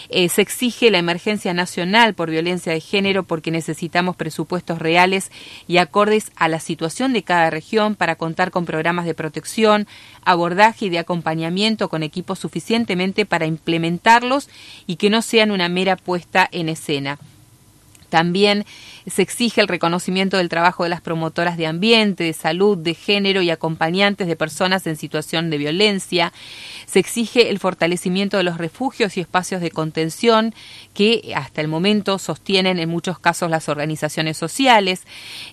Eh, 0.08 0.28
se 0.28 0.42
exige 0.42 0.90
la 0.90 0.98
emergencia 0.98 1.54
nacional 1.54 2.14
por 2.14 2.30
violencia 2.30 2.72
de 2.72 2.80
género 2.80 3.22
porque 3.22 3.50
necesitamos 3.50 4.16
presupuestos 4.16 4.78
reales 4.78 5.30
y 5.66 5.78
acordes 5.78 6.32
a 6.36 6.48
la 6.48 6.60
situación 6.60 7.12
de 7.12 7.22
cada 7.22 7.50
región 7.50 7.94
para 7.94 8.16
contar 8.16 8.50
con 8.50 8.66
programas 8.66 9.06
de 9.06 9.14
protección, 9.14 9.86
abordaje 10.24 10.86
y 10.86 10.90
de 10.90 10.98
acompañamiento 10.98 11.88
con 11.88 12.02
equipos 12.02 12.38
suficientemente 12.38 13.15
para 13.24 13.46
implementarlos 13.46 14.48
y 14.86 14.96
que 14.96 15.08
no 15.08 15.22
sean 15.22 15.50
una 15.50 15.68
mera 15.68 15.96
puesta 15.96 16.48
en 16.52 16.68
escena. 16.68 17.18
También 18.10 18.64
se 19.06 19.22
exige 19.22 19.60
el 19.60 19.68
reconocimiento 19.68 20.36
del 20.36 20.48
trabajo 20.48 20.82
de 20.82 20.90
las 20.90 21.00
promotoras 21.00 21.56
de 21.56 21.66
ambiente, 21.66 22.24
de 22.24 22.32
salud, 22.32 22.76
de 22.76 22.94
género 22.94 23.40
y 23.40 23.50
acompañantes 23.50 24.26
de 24.26 24.36
personas 24.36 24.86
en 24.86 24.96
situación 24.96 25.48
de 25.48 25.58
violencia. 25.58 26.32
Se 26.86 26.98
exige 26.98 27.50
el 27.50 27.58
fortalecimiento 27.58 28.36
de 28.36 28.42
los 28.42 28.58
refugios 28.58 29.16
y 29.16 29.20
espacios 29.20 29.60
de 29.60 29.70
contención 29.70 30.54
que 30.92 31.32
hasta 31.36 31.60
el 31.60 31.68
momento 31.68 32.18
sostienen 32.18 32.78
en 32.78 32.88
muchos 32.88 33.18
casos 33.18 33.50
las 33.50 33.68
organizaciones 33.68 34.36
sociales. 34.36 35.02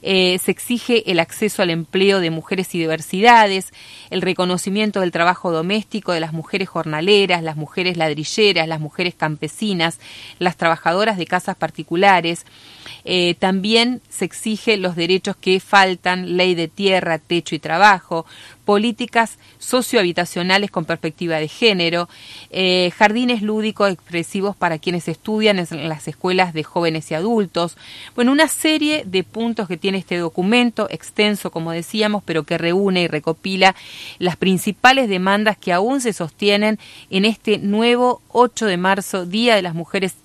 Eh, 0.01 0.39
se 0.43 0.51
exige 0.51 1.11
el 1.11 1.19
acceso 1.19 1.61
al 1.61 1.69
empleo 1.69 2.19
de 2.19 2.31
mujeres 2.31 2.73
y 2.73 2.79
diversidades, 2.79 3.71
el 4.09 4.21
reconocimiento 4.21 5.01
del 5.01 5.11
trabajo 5.11 5.51
doméstico 5.51 6.11
de 6.11 6.19
las 6.19 6.33
mujeres 6.33 6.69
jornaleras, 6.69 7.43
las 7.43 7.55
mujeres 7.55 7.97
ladrilleras, 7.97 8.67
las 8.67 8.79
mujeres 8.79 9.13
campesinas, 9.15 9.99
las 10.39 10.57
trabajadoras 10.57 11.17
de 11.17 11.27
casas 11.27 11.55
particulares. 11.55 12.45
Eh, 13.05 13.35
también 13.39 14.01
se 14.09 14.25
exige 14.25 14.77
los 14.77 14.95
derechos 14.95 15.35
que 15.35 15.59
faltan, 15.59 16.37
ley 16.37 16.55
de 16.55 16.67
tierra, 16.67 17.19
techo 17.19 17.55
y 17.55 17.59
trabajo, 17.59 18.25
políticas 18.65 19.37
sociohabitacionales 19.59 20.71
con 20.71 20.85
perspectiva 20.85 21.37
de 21.37 21.47
género, 21.47 22.09
eh, 22.49 22.91
jardines 22.95 23.41
lúdicos 23.41 23.91
expresivos 23.91 24.55
para 24.55 24.79
quienes 24.79 25.07
estudian 25.07 25.59
en 25.59 25.89
las 25.89 26.07
escuelas 26.07 26.53
de 26.53 26.63
jóvenes 26.63 27.11
y 27.11 27.13
adultos. 27.13 27.77
Bueno, 28.15 28.31
una 28.31 28.47
serie 28.47 29.03
de 29.05 29.23
puntos 29.23 29.67
que 29.67 29.77
tiene 29.77 29.97
este 29.97 30.17
documento, 30.17 30.87
extenso 30.89 31.51
como 31.51 31.71
decíamos, 31.71 32.23
pero 32.25 32.43
que 32.43 32.57
reúne 32.57 33.03
y 33.03 33.07
recopila 33.07 33.75
las 34.19 34.37
principales 34.37 35.09
demandas 35.09 35.57
que 35.57 35.73
aún 35.73 36.01
se 36.01 36.13
sostienen 36.13 36.79
en 37.09 37.25
este 37.25 37.57
nuevo 37.57 38.21
8 38.29 38.65
de 38.65 38.77
marzo, 38.77 39.25
Día 39.25 39.55
de 39.55 39.61
las 39.61 39.75
Mujeres 39.75 40.15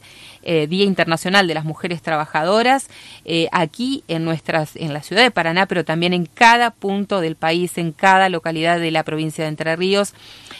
eh, 0.42 0.66
Día 0.66 0.84
Internacional 0.84 1.46
de 1.46 1.54
las 1.54 1.64
Mujeres 1.64 2.02
Trabajadoras, 2.02 2.88
eh, 3.24 3.48
aquí 3.52 4.04
en, 4.08 4.24
nuestras, 4.24 4.76
en 4.76 4.92
la 4.92 5.02
ciudad 5.02 5.22
de 5.22 5.30
Paraná, 5.30 5.66
pero 5.66 5.84
también 5.84 6.12
en 6.12 6.26
cada 6.26 6.70
punto 6.70 7.20
del 7.20 7.36
país, 7.36 7.78
en 7.78 7.92
cada 7.92 8.28
localidad 8.28 8.80
de 8.80 8.90
la 8.90 9.02
provincia 9.02 9.44
de 9.44 9.50
Entre 9.50 9.76
Ríos 9.76 10.14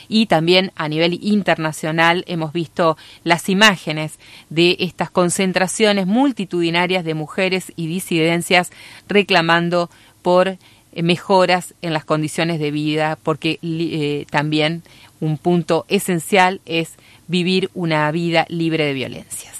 y 0.09 0.27
también 0.27 0.73
a 0.77 0.89
nivel 0.89 1.19
internacional 1.23 2.25
hemos 2.27 2.53
visto 2.53 2.97
las 3.25 3.49
imágenes 3.49 4.19
de 4.51 4.77
estas 4.81 5.11
concentraciones 5.11 6.07
multitudinarias 6.07 7.05
de 7.05 7.15
mujeres 7.15 7.73
y 7.77 7.87
disidencias 7.87 8.71
reclamando 9.09 9.91
por 10.23 10.49
eh, 10.49 10.59
mejoras 11.03 11.75
en 11.83 11.93
las 11.93 12.05
condiciones 12.05 12.59
de 12.59 12.71
vida, 12.71 13.19
porque 13.23 14.27
también 14.31 14.83
un 15.21 15.39
punto 15.39 15.85
esencial 15.89 16.61
es 16.67 16.95
vivir 17.27 17.71
una 17.75 18.11
vida 18.11 18.47
libre 18.49 18.85
de 18.85 18.95
violencias. 18.95 19.58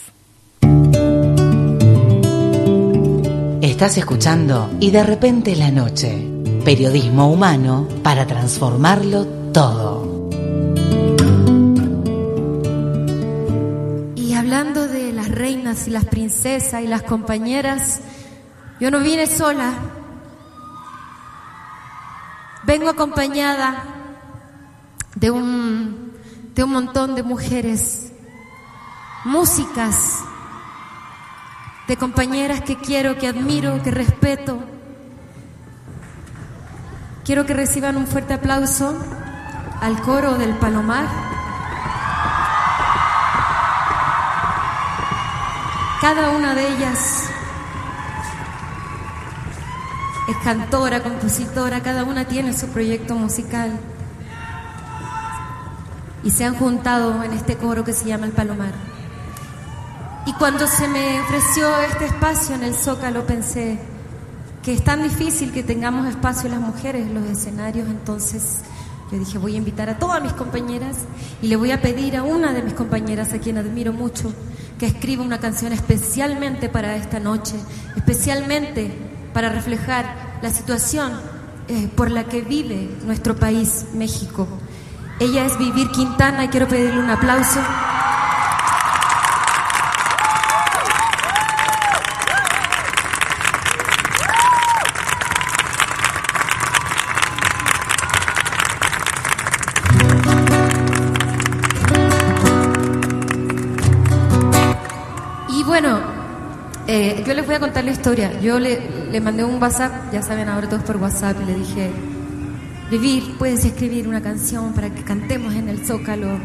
Estás 3.61 3.99
escuchando 3.99 4.71
Y 4.79 4.93
de 4.93 5.03
repente 5.03 5.57
la 5.57 5.73
noche. 5.73 6.17
Periodismo 6.65 7.33
humano 7.33 7.89
para 8.05 8.25
transformarlo 8.25 9.27
todo. 9.53 10.31
Y 14.15 14.33
hablando 14.35 14.87
de 14.87 15.13
las 15.13 15.29
reinas 15.29 15.89
y 15.89 15.91
las 15.91 16.05
princesas 16.05 16.83
y 16.83 16.87
las 16.87 17.03
compañeras, 17.03 18.01
yo 18.79 18.93
no 18.93 19.01
vine 19.01 19.27
sola. 19.27 19.73
Vengo 22.65 22.89
acompañada 22.89 23.83
de 25.17 25.33
un, 25.33 26.13
de 26.55 26.63
un 26.63 26.71
montón 26.71 27.17
de 27.17 27.25
mujeres, 27.25 28.13
músicas, 29.25 30.21
de 31.89 31.97
compañeras 31.97 32.61
que 32.61 32.77
quiero, 32.77 33.17
que 33.17 33.27
admiro, 33.27 33.83
que 33.83 33.91
respeto. 33.91 34.59
Quiero 37.25 37.47
que 37.47 37.55
reciban 37.55 37.97
un 37.97 38.07
fuerte 38.07 38.35
aplauso 38.35 38.95
al 39.81 39.99
coro 40.03 40.37
del 40.37 40.55
Palomar. 40.57 41.07
Cada 46.03 46.31
una 46.31 46.55
de 46.55 46.69
ellas 46.69 47.31
es 50.29 50.37
cantora, 50.45 51.03
compositora, 51.03 51.83
cada 51.83 52.05
una 52.05 52.27
tiene 52.27 52.53
su 52.53 52.69
proyecto 52.69 53.15
musical. 53.15 53.73
Y 56.23 56.31
se 56.33 56.45
han 56.45 56.55
juntado 56.55 57.23
en 57.23 57.33
este 57.33 57.57
coro 57.57 57.83
que 57.83 57.95
se 57.95 58.05
llama 58.05 58.27
el 58.27 58.33
Palomar. 58.33 58.88
Y 60.29 60.35
cuando 60.35 60.67
se 60.67 60.87
me 60.89 61.23
ofreció 61.23 61.81
este 61.81 62.05
espacio 62.05 62.55
en 62.55 62.63
el 62.63 62.75
Zócalo 62.75 63.25
pensé 63.25 63.79
que 64.63 64.75
es 64.75 64.85
tan 64.85 65.03
difícil 65.03 65.53
que 65.53 65.63
tengamos 65.63 66.07
espacio 66.07 66.51
las 66.51 66.61
mujeres 66.61 67.07
en 67.07 67.15
los 67.15 67.25
escenarios, 67.25 67.89
entonces 67.89 68.61
yo 69.11 69.19
dije 69.19 69.39
voy 69.39 69.55
a 69.55 69.57
invitar 69.57 69.89
a 69.89 69.99
todas 69.99 70.23
mis 70.23 70.35
compañeras 70.35 70.99
y 71.41 71.47
le 71.47 71.57
voy 71.57 71.71
a 71.71 71.81
pedir 71.81 72.15
a 72.15 72.25
una 72.25 72.53
de 72.53 72.61
mis 72.61 72.75
compañeras 72.75 73.33
a 73.33 73.39
quien 73.39 73.57
admiro 73.57 73.95
mucho 73.95 74.31
que 74.79 74.85
escriba 74.85 75.25
una 75.25 75.41
canción 75.41 75.73
especialmente 75.73 76.69
para 76.69 76.95
esta 76.97 77.21
noche, 77.21 77.55
especialmente 77.97 78.93
para 79.33 79.49
reflejar 79.49 80.39
la 80.43 80.51
situación 80.51 81.11
eh, 81.69 81.89
por 81.97 82.11
la 82.11 82.25
que 82.25 82.43
vive 82.43 82.91
nuestro 83.07 83.35
país, 83.35 83.87
México. 83.95 84.47
Ella 85.21 85.47
es 85.47 85.57
Vivir 85.57 85.89
Quintana 85.91 86.45
y 86.45 86.49
quiero 86.49 86.69
pedirle 86.69 87.01
un 87.01 87.09
aplauso. 87.09 87.61
Eh, 107.01 107.23
yo 107.25 107.33
les 107.33 107.47
voy 107.47 107.55
a 107.55 107.61
contar 107.61 107.85
la 107.85 107.93
historia. 107.93 108.41
Yo 108.41 108.59
le, 108.59 109.21
mandé 109.21 109.45
un 109.45 109.63
WhatsApp, 109.63 110.13
ya 110.13 110.21
saben 110.21 110.49
ahora 110.49 110.69
todos 110.69 110.83
por 110.83 110.97
WhatsApp, 110.97 111.37
y 111.41 111.45
le 111.45 111.55
dije, 111.55 111.93
Vivir, 112.91 113.37
puedes 113.39 113.65
escribir 113.65 114.09
una 114.09 114.21
canción 114.21 114.73
para 114.73 114.93
que 114.93 115.05
cantemos 115.05 115.55
en 115.55 115.69
el 115.69 115.87
Zócalo. 115.87 116.41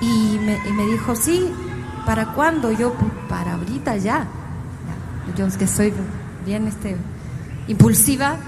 Y 0.00 0.38
me, 0.40 0.86
dijo, 0.86 1.14
sí, 1.14 1.48
¿para 2.04 2.32
cuándo? 2.32 2.72
Yo, 2.72 2.92
pues, 2.94 3.12
para 3.28 3.54
ahorita 3.54 3.96
ya. 3.96 4.26
Yo 5.36 5.46
que 5.56 5.68
soy 5.68 5.92
bien 6.44 6.66
este, 6.66 6.96
impulsiva. 7.68 8.38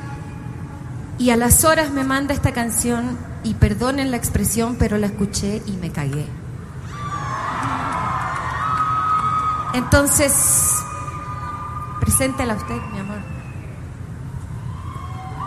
Y 1.16 1.30
a 1.30 1.36
las 1.36 1.64
horas 1.64 1.92
me 1.92 2.02
manda 2.02 2.34
esta 2.34 2.50
canción 2.50 3.16
y 3.44 3.54
perdonen 3.54 4.10
la 4.10 4.16
expresión, 4.16 4.74
pero 4.80 4.98
la 4.98 5.06
escuché 5.06 5.62
y 5.64 5.76
me 5.76 5.92
cagué. 5.92 6.26
Entonces, 9.74 10.75
preséntela 12.16 12.54
usted, 12.54 12.80
mi 12.92 13.00
amor. 13.00 13.18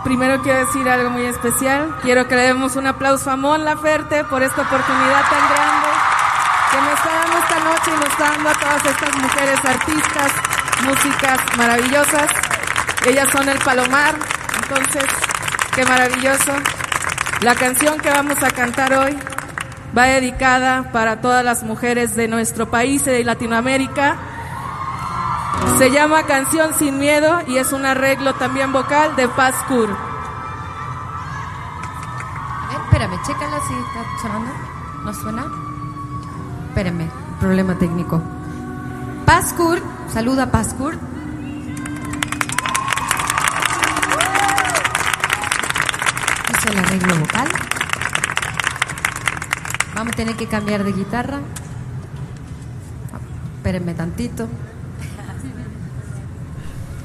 Primero 0.04 0.40
quiero 0.40 0.60
decir 0.60 0.88
algo 0.88 1.10
muy 1.10 1.24
especial. 1.24 1.96
Quiero 2.00 2.28
que 2.28 2.36
le 2.36 2.42
demos 2.42 2.76
un 2.76 2.86
aplauso 2.86 3.28
a 3.28 3.36
Mon 3.36 3.64
Laferte 3.64 4.22
por 4.24 4.40
esta 4.40 4.62
oportunidad 4.62 5.20
tan 5.28 5.48
grande 5.50 5.88
que 6.70 6.80
nos 6.80 6.94
está 6.94 7.10
dando 7.10 7.38
esta 7.38 7.58
noche 7.58 7.90
y 7.90 7.94
nos 7.96 8.06
está 8.06 8.30
dando 8.30 8.48
a 8.50 8.52
todas 8.52 8.84
estas 8.86 9.16
mujeres 9.16 9.64
artistas, 9.64 10.32
músicas 10.84 11.38
maravillosas. 11.58 12.30
Ellas 13.04 13.28
son 13.30 13.48
el 13.48 13.58
Palomar, 13.58 14.14
entonces, 14.62 15.04
qué 15.74 15.84
maravilloso. 15.84 16.52
La 17.40 17.56
canción 17.56 17.98
que 17.98 18.10
vamos 18.10 18.40
a 18.44 18.50
cantar 18.52 18.92
hoy 18.92 19.18
va 19.96 20.04
dedicada 20.04 20.92
para 20.92 21.20
todas 21.20 21.44
las 21.44 21.64
mujeres 21.64 22.14
de 22.14 22.28
nuestro 22.28 22.70
país 22.70 23.02
y 23.08 23.10
de 23.10 23.24
Latinoamérica. 23.24 24.29
Se 25.78 25.90
llama 25.90 26.24
Canción 26.24 26.74
sin 26.74 26.98
Miedo 26.98 27.40
y 27.46 27.56
es 27.56 27.72
un 27.72 27.86
arreglo 27.86 28.34
también 28.34 28.72
vocal 28.72 29.16
de 29.16 29.28
Paz 29.28 29.54
Kur. 29.66 29.88
espérame, 32.84 33.22
chécala 33.22 33.60
si 33.66 33.74
está 33.74 34.04
sonando. 34.20 34.50
¿No 35.04 35.14
suena? 35.14 35.46
Espérenme, 36.68 37.08
problema 37.40 37.78
técnico. 37.78 38.22
Pascur, 39.24 39.80
saluda 40.12 40.50
Pascur. 40.50 40.98
Hizo 46.50 46.68
el 46.68 46.78
arreglo 46.78 47.16
vocal. 47.16 47.48
Vamos 49.94 50.12
a 50.12 50.16
tener 50.16 50.36
que 50.36 50.46
cambiar 50.46 50.84
de 50.84 50.92
guitarra. 50.92 51.40
Espérenme 53.56 53.94
tantito. 53.94 54.48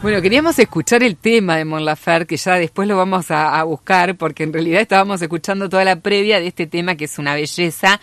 Bueno, 0.01 0.21
queríamos 0.21 0.59
escuchar 0.59 1.01
el 1.01 1.15
tema 1.15 1.57
de 1.57 1.65
Mon 1.65 1.83
Laferte, 1.83 2.27
que 2.27 2.37
ya 2.37 2.55
después 2.55 2.87
lo 2.87 2.95
vamos 2.95 3.31
a, 3.31 3.63
buscar, 3.63 4.15
porque 4.17 4.43
en 4.43 4.53
realidad 4.53 4.81
estábamos 4.81 5.21
escuchando 5.21 5.67
toda 5.67 5.83
la 5.83 5.95
previa 5.95 6.39
de 6.39 6.47
este 6.47 6.67
tema, 6.67 6.95
que 6.95 7.05
es 7.05 7.17
una 7.17 7.33
belleza, 7.33 7.99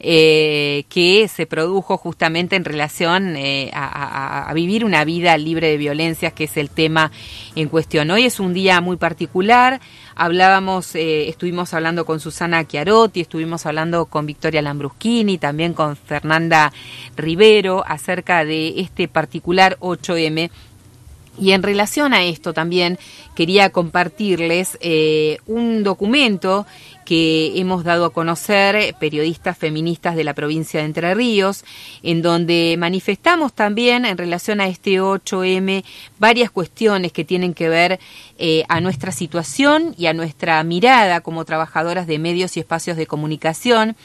eh, 0.00 0.84
que 0.88 1.28
se 1.28 1.46
produjo 1.46 1.98
justamente 1.98 2.56
en 2.56 2.64
relación 2.64 3.36
eh, 3.36 3.70
a, 3.72 4.48
a, 4.48 4.54
vivir 4.54 4.84
una 4.84 5.04
vida 5.04 5.36
libre 5.36 5.68
de 5.68 5.76
violencias, 5.76 6.32
que 6.32 6.44
es 6.44 6.56
el 6.56 6.70
tema 6.70 7.12
en 7.54 7.68
cuestión. 7.68 8.10
Hoy 8.10 8.24
es 8.24 8.40
un 8.40 8.54
día 8.54 8.80
muy 8.80 8.96
particular. 8.96 9.80
Hablábamos, 10.16 10.94
eh, 10.94 11.28
estuvimos 11.28 11.74
hablando 11.74 12.04
con 12.06 12.18
Susana 12.18 12.66
Chiarotti, 12.66 13.20
estuvimos 13.20 13.66
hablando 13.66 14.06
con 14.06 14.26
Victoria 14.26 14.62
Lambruschini, 14.62 15.38
también 15.38 15.74
con 15.74 15.96
Fernanda 15.96 16.72
Rivero 17.16 17.84
acerca 17.86 18.44
de 18.44 18.80
este 18.80 19.06
particular 19.06 19.76
8M 19.80 20.50
y 21.40 21.52
en 21.52 21.62
relación 21.62 22.12
a 22.12 22.22
esto 22.22 22.52
también 22.52 22.98
quería 23.34 23.70
compartirles 23.70 24.76
eh, 24.80 25.38
un 25.46 25.82
documento 25.82 26.66
que 27.04 27.58
hemos 27.58 27.82
dado 27.82 28.04
a 28.04 28.12
conocer 28.12 28.94
periodistas 29.00 29.58
feministas 29.58 30.14
de 30.14 30.22
la 30.22 30.34
provincia 30.34 30.78
de 30.78 30.86
Entre 30.86 31.12
Ríos, 31.14 31.64
en 32.04 32.22
donde 32.22 32.76
manifestamos 32.78 33.52
también 33.52 34.04
en 34.04 34.16
relación 34.16 34.60
a 34.60 34.68
este 34.68 35.00
8M 35.00 35.82
varias 36.20 36.50
cuestiones 36.52 37.10
que 37.10 37.24
tienen 37.24 37.54
que 37.54 37.68
ver 37.68 37.98
eh, 38.38 38.62
a 38.68 38.80
nuestra 38.80 39.10
situación 39.10 39.94
y 39.98 40.06
a 40.06 40.12
nuestra 40.12 40.62
mirada 40.62 41.20
como 41.20 41.44
trabajadoras 41.44 42.06
de 42.06 42.20
medios 42.20 42.56
y 42.56 42.60
espacios 42.60 42.96
de 42.96 43.06
comunicación 43.06 43.96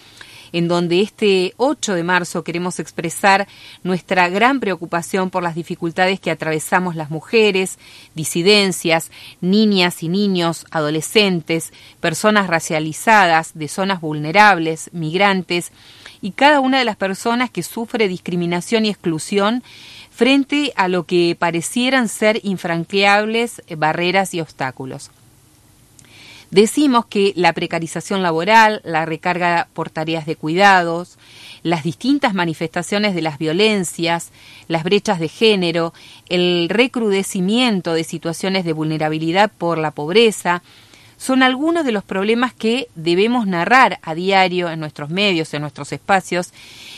en 0.56 0.70
donde 0.70 1.02
este 1.02 1.54
8 1.58 1.96
de 1.96 2.04
marzo 2.04 2.46
queremos 2.46 2.80
expresar 2.80 3.46
nuestra 3.84 4.30
gran 4.30 4.62
preocupación 4.62 5.30
por 5.30 5.44
las 5.44 5.54
dificultades 5.54 6.22
que 6.22 6.32
atravesamos 6.32 6.96
las 6.96 7.12
mujeres, 7.12 7.78
disidencias, 8.14 9.12
niñas 9.42 10.02
y 10.02 10.08
niños, 10.08 10.66
adolescentes, 10.72 11.74
personas 12.00 12.48
racializadas, 12.48 13.52
de 13.54 13.68
zonas 13.68 14.00
vulnerables, 14.00 14.90
migrantes 14.94 15.74
y 16.22 16.32
cada 16.32 16.62
una 16.62 16.80
de 16.80 16.86
las 16.86 16.96
personas 16.96 17.50
que 17.50 17.62
sufre 17.62 18.08
discriminación 18.08 18.86
y 18.86 18.90
exclusión 18.92 19.62
frente 20.10 20.72
a 20.78 20.88
lo 20.88 21.04
que 21.04 21.36
parecieran 21.38 22.08
ser 22.08 22.40
infranqueables 22.44 23.62
barreras 23.76 24.34
y 24.34 24.40
obstáculos. 24.40 25.12
Decimos 26.52 27.06
que 27.06 27.34
la 27.36 27.54
precarización 27.54 28.22
laboral, 28.22 28.82
la 28.84 29.06
recarga 29.06 29.68
por 29.74 29.90
tareas 29.90 30.26
de 30.26 30.36
cuidados, 30.36 31.18
las 31.64 31.84
distintas 31.84 32.34
manifestaciones 32.34 33.16
de 33.16 33.22
las 33.22 33.40
violencias, 33.40 34.32
las 34.68 34.84
brechas 34.84 35.20
de 35.20 35.28
género, 35.28 35.94
el 36.30 36.70
recrudecimiento 36.70 37.94
de 37.94 38.04
situaciones 38.04 38.66
de 38.66 38.74
vulnerabilidad 38.74 39.52
por 39.58 39.78
la 39.78 39.92
pobreza, 39.92 40.62
son 41.18 41.44
algunos 41.44 41.86
de 41.86 41.92
los 41.92 42.04
problemas 42.04 42.54
que 42.54 42.88
debemos 42.96 43.48
narrar 43.48 44.00
a 44.04 44.14
diario 44.14 44.70
en 44.70 44.80
nuestros 44.80 45.10
medios, 45.10 45.54
en 45.54 45.62
nuestros 45.62 45.92
espacios, 45.92 46.52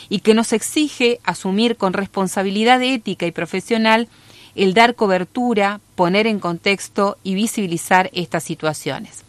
y 0.08 0.20
que 0.20 0.34
nos 0.34 0.52
exige 0.52 1.20
asumir 1.24 1.76
con 1.76 1.92
responsabilidad 1.92 2.82
ética 2.82 3.26
y 3.26 3.32
profesional 3.32 4.08
el 4.54 4.74
dar 4.74 4.96
cobertura, 4.96 5.80
poner 5.94 6.26
en 6.26 6.40
contexto 6.40 7.16
y 7.22 7.34
visibilizar 7.34 8.10
estas 8.12 8.42
situaciones. 8.42 9.27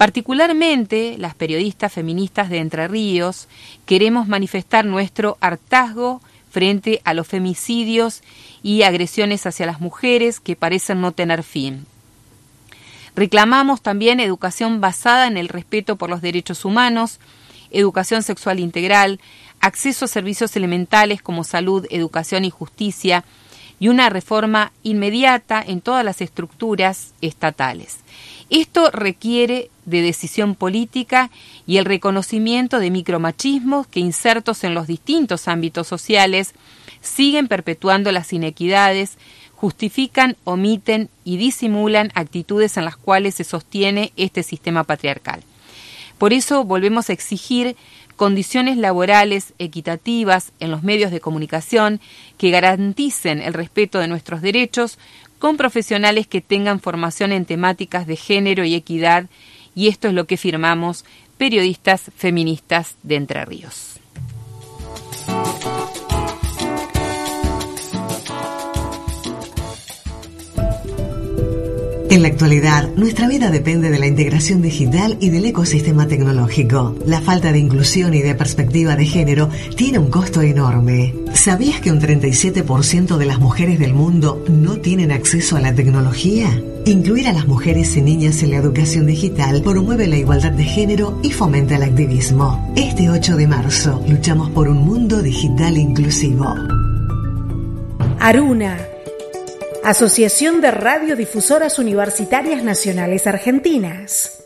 Particularmente 0.00 1.16
las 1.18 1.34
periodistas 1.34 1.92
feministas 1.92 2.48
de 2.48 2.56
Entre 2.56 2.88
Ríos 2.88 3.48
queremos 3.84 4.26
manifestar 4.28 4.86
nuestro 4.86 5.36
hartazgo 5.42 6.22
frente 6.50 7.02
a 7.04 7.12
los 7.12 7.26
femicidios 7.26 8.22
y 8.62 8.80
agresiones 8.80 9.44
hacia 9.44 9.66
las 9.66 9.78
mujeres 9.78 10.40
que 10.40 10.56
parecen 10.56 11.02
no 11.02 11.12
tener 11.12 11.42
fin. 11.42 11.84
Reclamamos 13.14 13.82
también 13.82 14.20
educación 14.20 14.80
basada 14.80 15.26
en 15.26 15.36
el 15.36 15.48
respeto 15.48 15.96
por 15.96 16.08
los 16.08 16.22
derechos 16.22 16.64
humanos, 16.64 17.20
educación 17.70 18.22
sexual 18.22 18.58
integral, 18.58 19.20
acceso 19.60 20.06
a 20.06 20.08
servicios 20.08 20.56
elementales 20.56 21.20
como 21.20 21.44
salud, 21.44 21.86
educación 21.90 22.46
y 22.46 22.50
justicia, 22.50 23.22
y 23.80 23.88
una 23.88 24.10
reforma 24.10 24.72
inmediata 24.82 25.62
en 25.66 25.80
todas 25.80 26.04
las 26.04 26.20
estructuras 26.20 27.14
estatales. 27.22 27.98
Esto 28.50 28.90
requiere 28.90 29.70
de 29.90 30.02
decisión 30.02 30.54
política 30.54 31.30
y 31.66 31.76
el 31.76 31.84
reconocimiento 31.84 32.78
de 32.78 32.90
micromachismos 32.90 33.86
que 33.86 34.00
insertos 34.00 34.64
en 34.64 34.74
los 34.74 34.86
distintos 34.86 35.48
ámbitos 35.48 35.86
sociales 35.86 36.54
siguen 37.00 37.48
perpetuando 37.48 38.12
las 38.12 38.32
inequidades, 38.32 39.18
justifican, 39.54 40.36
omiten 40.44 41.10
y 41.24 41.36
disimulan 41.36 42.10
actitudes 42.14 42.76
en 42.76 42.84
las 42.86 42.96
cuales 42.96 43.34
se 43.34 43.44
sostiene 43.44 44.12
este 44.16 44.42
sistema 44.42 44.84
patriarcal. 44.84 45.42
Por 46.16 46.32
eso 46.32 46.64
volvemos 46.64 47.08
a 47.08 47.12
exigir 47.12 47.76
condiciones 48.16 48.76
laborales 48.76 49.54
equitativas 49.58 50.52
en 50.60 50.70
los 50.70 50.82
medios 50.82 51.10
de 51.10 51.20
comunicación 51.20 52.00
que 52.36 52.50
garanticen 52.50 53.40
el 53.40 53.54
respeto 53.54 53.98
de 53.98 54.08
nuestros 54.08 54.42
derechos 54.42 54.98
con 55.38 55.56
profesionales 55.56 56.26
que 56.26 56.42
tengan 56.42 56.80
formación 56.80 57.32
en 57.32 57.46
temáticas 57.46 58.06
de 58.06 58.16
género 58.16 58.62
y 58.64 58.74
equidad, 58.74 59.24
y 59.80 59.88
esto 59.88 60.08
es 60.08 60.14
lo 60.14 60.26
que 60.26 60.36
firmamos 60.36 61.06
periodistas 61.38 62.02
feministas 62.14 62.96
de 63.02 63.16
Entre 63.16 63.42
Ríos. 63.46 63.98
En 72.10 72.22
la 72.22 72.28
actualidad, 72.28 72.88
nuestra 72.96 73.28
vida 73.28 73.52
depende 73.52 73.88
de 73.88 74.00
la 74.00 74.08
integración 74.08 74.62
digital 74.62 75.16
y 75.20 75.30
del 75.30 75.46
ecosistema 75.46 76.08
tecnológico. 76.08 76.96
La 77.06 77.20
falta 77.20 77.52
de 77.52 77.60
inclusión 77.60 78.14
y 78.14 78.20
de 78.20 78.34
perspectiva 78.34 78.96
de 78.96 79.06
género 79.06 79.48
tiene 79.76 80.00
un 80.00 80.10
costo 80.10 80.42
enorme. 80.42 81.14
¿Sabías 81.34 81.80
que 81.80 81.92
un 81.92 82.00
37% 82.00 83.16
de 83.16 83.26
las 83.26 83.38
mujeres 83.38 83.78
del 83.78 83.94
mundo 83.94 84.44
no 84.48 84.78
tienen 84.78 85.12
acceso 85.12 85.54
a 85.54 85.60
la 85.60 85.72
tecnología? 85.72 86.60
Incluir 86.84 87.28
a 87.28 87.32
las 87.32 87.46
mujeres 87.46 87.96
y 87.96 88.02
niñas 88.02 88.42
en 88.42 88.50
la 88.50 88.56
educación 88.56 89.06
digital 89.06 89.62
promueve 89.62 90.08
la 90.08 90.16
igualdad 90.16 90.50
de 90.50 90.64
género 90.64 91.16
y 91.22 91.30
fomenta 91.30 91.76
el 91.76 91.84
activismo. 91.84 92.72
Este 92.74 93.08
8 93.08 93.36
de 93.36 93.46
marzo 93.46 94.02
luchamos 94.08 94.50
por 94.50 94.68
un 94.68 94.78
mundo 94.78 95.22
digital 95.22 95.78
inclusivo. 95.78 96.52
Aruna 98.18 98.89
Asociación 99.84 100.60
de 100.60 100.70
Radiodifusoras 100.70 101.78
Universitarias 101.78 102.62
Nacionales 102.62 103.26
Argentinas. 103.26 104.44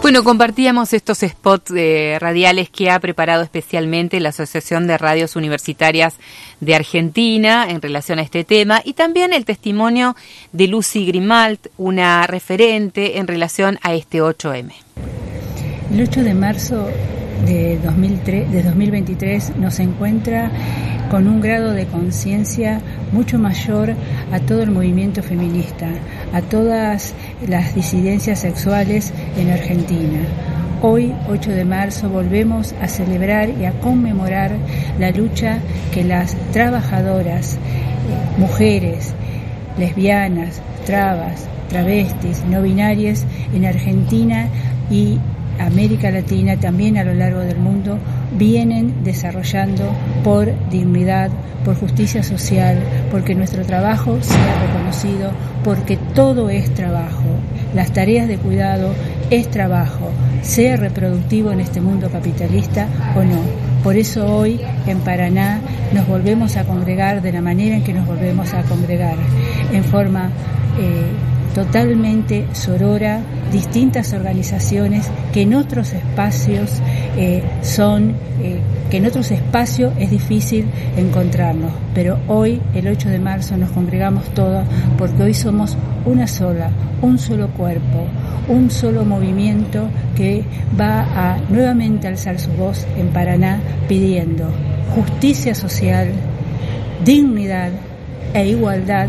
Bueno, 0.00 0.24
compartíamos 0.24 0.94
estos 0.94 1.18
spots 1.18 1.72
eh, 1.76 2.16
radiales 2.18 2.70
que 2.70 2.90
ha 2.90 2.98
preparado 3.00 3.42
especialmente 3.42 4.18
la 4.18 4.30
Asociación 4.30 4.86
de 4.86 4.96
Radios 4.96 5.36
Universitarias 5.36 6.16
de 6.60 6.74
Argentina 6.74 7.66
en 7.68 7.82
relación 7.82 8.18
a 8.18 8.22
este 8.22 8.44
tema 8.44 8.80
y 8.82 8.94
también 8.94 9.34
el 9.34 9.44
testimonio 9.44 10.16
de 10.52 10.66
Lucy 10.66 11.06
Grimalt, 11.06 11.66
una 11.76 12.26
referente 12.26 13.18
en 13.18 13.26
relación 13.26 13.78
a 13.82 13.94
este 13.94 14.22
8M. 14.22 14.72
El 15.92 16.00
8 16.00 16.22
de 16.22 16.34
marzo 16.34 16.88
de, 17.44 17.78
2003, 17.82 18.50
de 18.50 18.62
2023 18.62 19.56
nos 19.56 19.78
encuentra 19.80 20.50
con 21.10 21.28
un 21.28 21.40
grado 21.40 21.72
de 21.72 21.86
conciencia 21.86 22.80
mucho 23.12 23.38
mayor 23.38 23.94
a 24.32 24.40
todo 24.40 24.62
el 24.62 24.70
movimiento 24.70 25.22
feminista, 25.22 25.88
a 26.32 26.40
todas 26.42 27.14
las 27.46 27.74
disidencias 27.74 28.40
sexuales 28.40 29.12
en 29.36 29.50
Argentina. 29.50 30.20
Hoy, 30.82 31.14
8 31.28 31.50
de 31.50 31.64
marzo, 31.64 32.08
volvemos 32.08 32.74
a 32.80 32.88
celebrar 32.88 33.48
y 33.50 33.64
a 33.64 33.72
conmemorar 33.80 34.52
la 34.98 35.10
lucha 35.10 35.58
que 35.92 36.04
las 36.04 36.36
trabajadoras, 36.52 37.54
eh, 37.54 37.58
mujeres, 38.38 39.14
lesbianas, 39.78 40.60
trabas, 40.84 41.48
travestis, 41.68 42.44
no 42.44 42.60
binarias 42.62 43.24
en 43.54 43.64
Argentina 43.64 44.48
y 44.90 45.18
América 45.58 46.10
Latina, 46.10 46.56
también 46.56 46.98
a 46.98 47.04
lo 47.04 47.14
largo 47.14 47.40
del 47.40 47.58
mundo, 47.58 47.98
vienen 48.36 49.04
desarrollando 49.04 49.84
por 50.22 50.52
dignidad, 50.70 51.30
por 51.64 51.76
justicia 51.76 52.22
social, 52.22 52.78
porque 53.10 53.34
nuestro 53.34 53.64
trabajo 53.64 54.18
sea 54.20 54.66
reconocido, 54.66 55.30
porque 55.62 55.96
todo 56.14 56.50
es 56.50 56.72
trabajo. 56.74 57.24
Las 57.74 57.92
tareas 57.92 58.28
de 58.28 58.36
cuidado 58.36 58.94
es 59.30 59.50
trabajo, 59.50 60.10
sea 60.42 60.76
reproductivo 60.76 61.50
en 61.52 61.60
este 61.60 61.80
mundo 61.80 62.10
capitalista 62.10 62.86
o 63.16 63.22
no. 63.22 63.40
Por 63.82 63.96
eso 63.96 64.26
hoy 64.26 64.60
en 64.86 64.98
Paraná 65.00 65.60
nos 65.92 66.06
volvemos 66.06 66.56
a 66.56 66.64
congregar 66.64 67.20
de 67.20 67.32
la 67.32 67.40
manera 67.40 67.76
en 67.76 67.84
que 67.84 67.92
nos 67.92 68.06
volvemos 68.06 68.52
a 68.54 68.62
congregar, 68.62 69.16
en 69.72 69.84
forma 69.84 70.30
eh, 70.78 71.33
totalmente 71.54 72.46
sorora, 72.52 73.20
distintas 73.52 74.12
organizaciones 74.12 75.08
que 75.32 75.42
en 75.42 75.54
otros 75.54 75.92
espacios 75.92 76.70
eh, 77.16 77.42
son, 77.62 78.14
eh, 78.42 78.60
que 78.90 78.96
en 78.96 79.06
otros 79.06 79.30
espacios 79.30 79.92
es 79.98 80.10
difícil 80.10 80.66
encontrarnos, 80.96 81.72
pero 81.94 82.18
hoy, 82.26 82.60
el 82.74 82.88
8 82.88 83.08
de 83.08 83.18
marzo, 83.20 83.56
nos 83.56 83.70
congregamos 83.70 84.24
todos 84.34 84.66
porque 84.98 85.22
hoy 85.22 85.34
somos 85.34 85.76
una 86.04 86.26
sola, 86.26 86.70
un 87.00 87.18
solo 87.18 87.48
cuerpo, 87.50 88.06
un 88.48 88.70
solo 88.70 89.04
movimiento 89.04 89.88
que 90.16 90.44
va 90.78 91.02
a 91.02 91.38
nuevamente 91.48 92.08
alzar 92.08 92.38
su 92.38 92.50
voz 92.52 92.84
en 92.98 93.08
Paraná 93.08 93.60
pidiendo 93.88 94.50
justicia 94.94 95.54
social, 95.54 96.08
dignidad 97.04 97.70
e 98.34 98.48
igualdad 98.48 99.08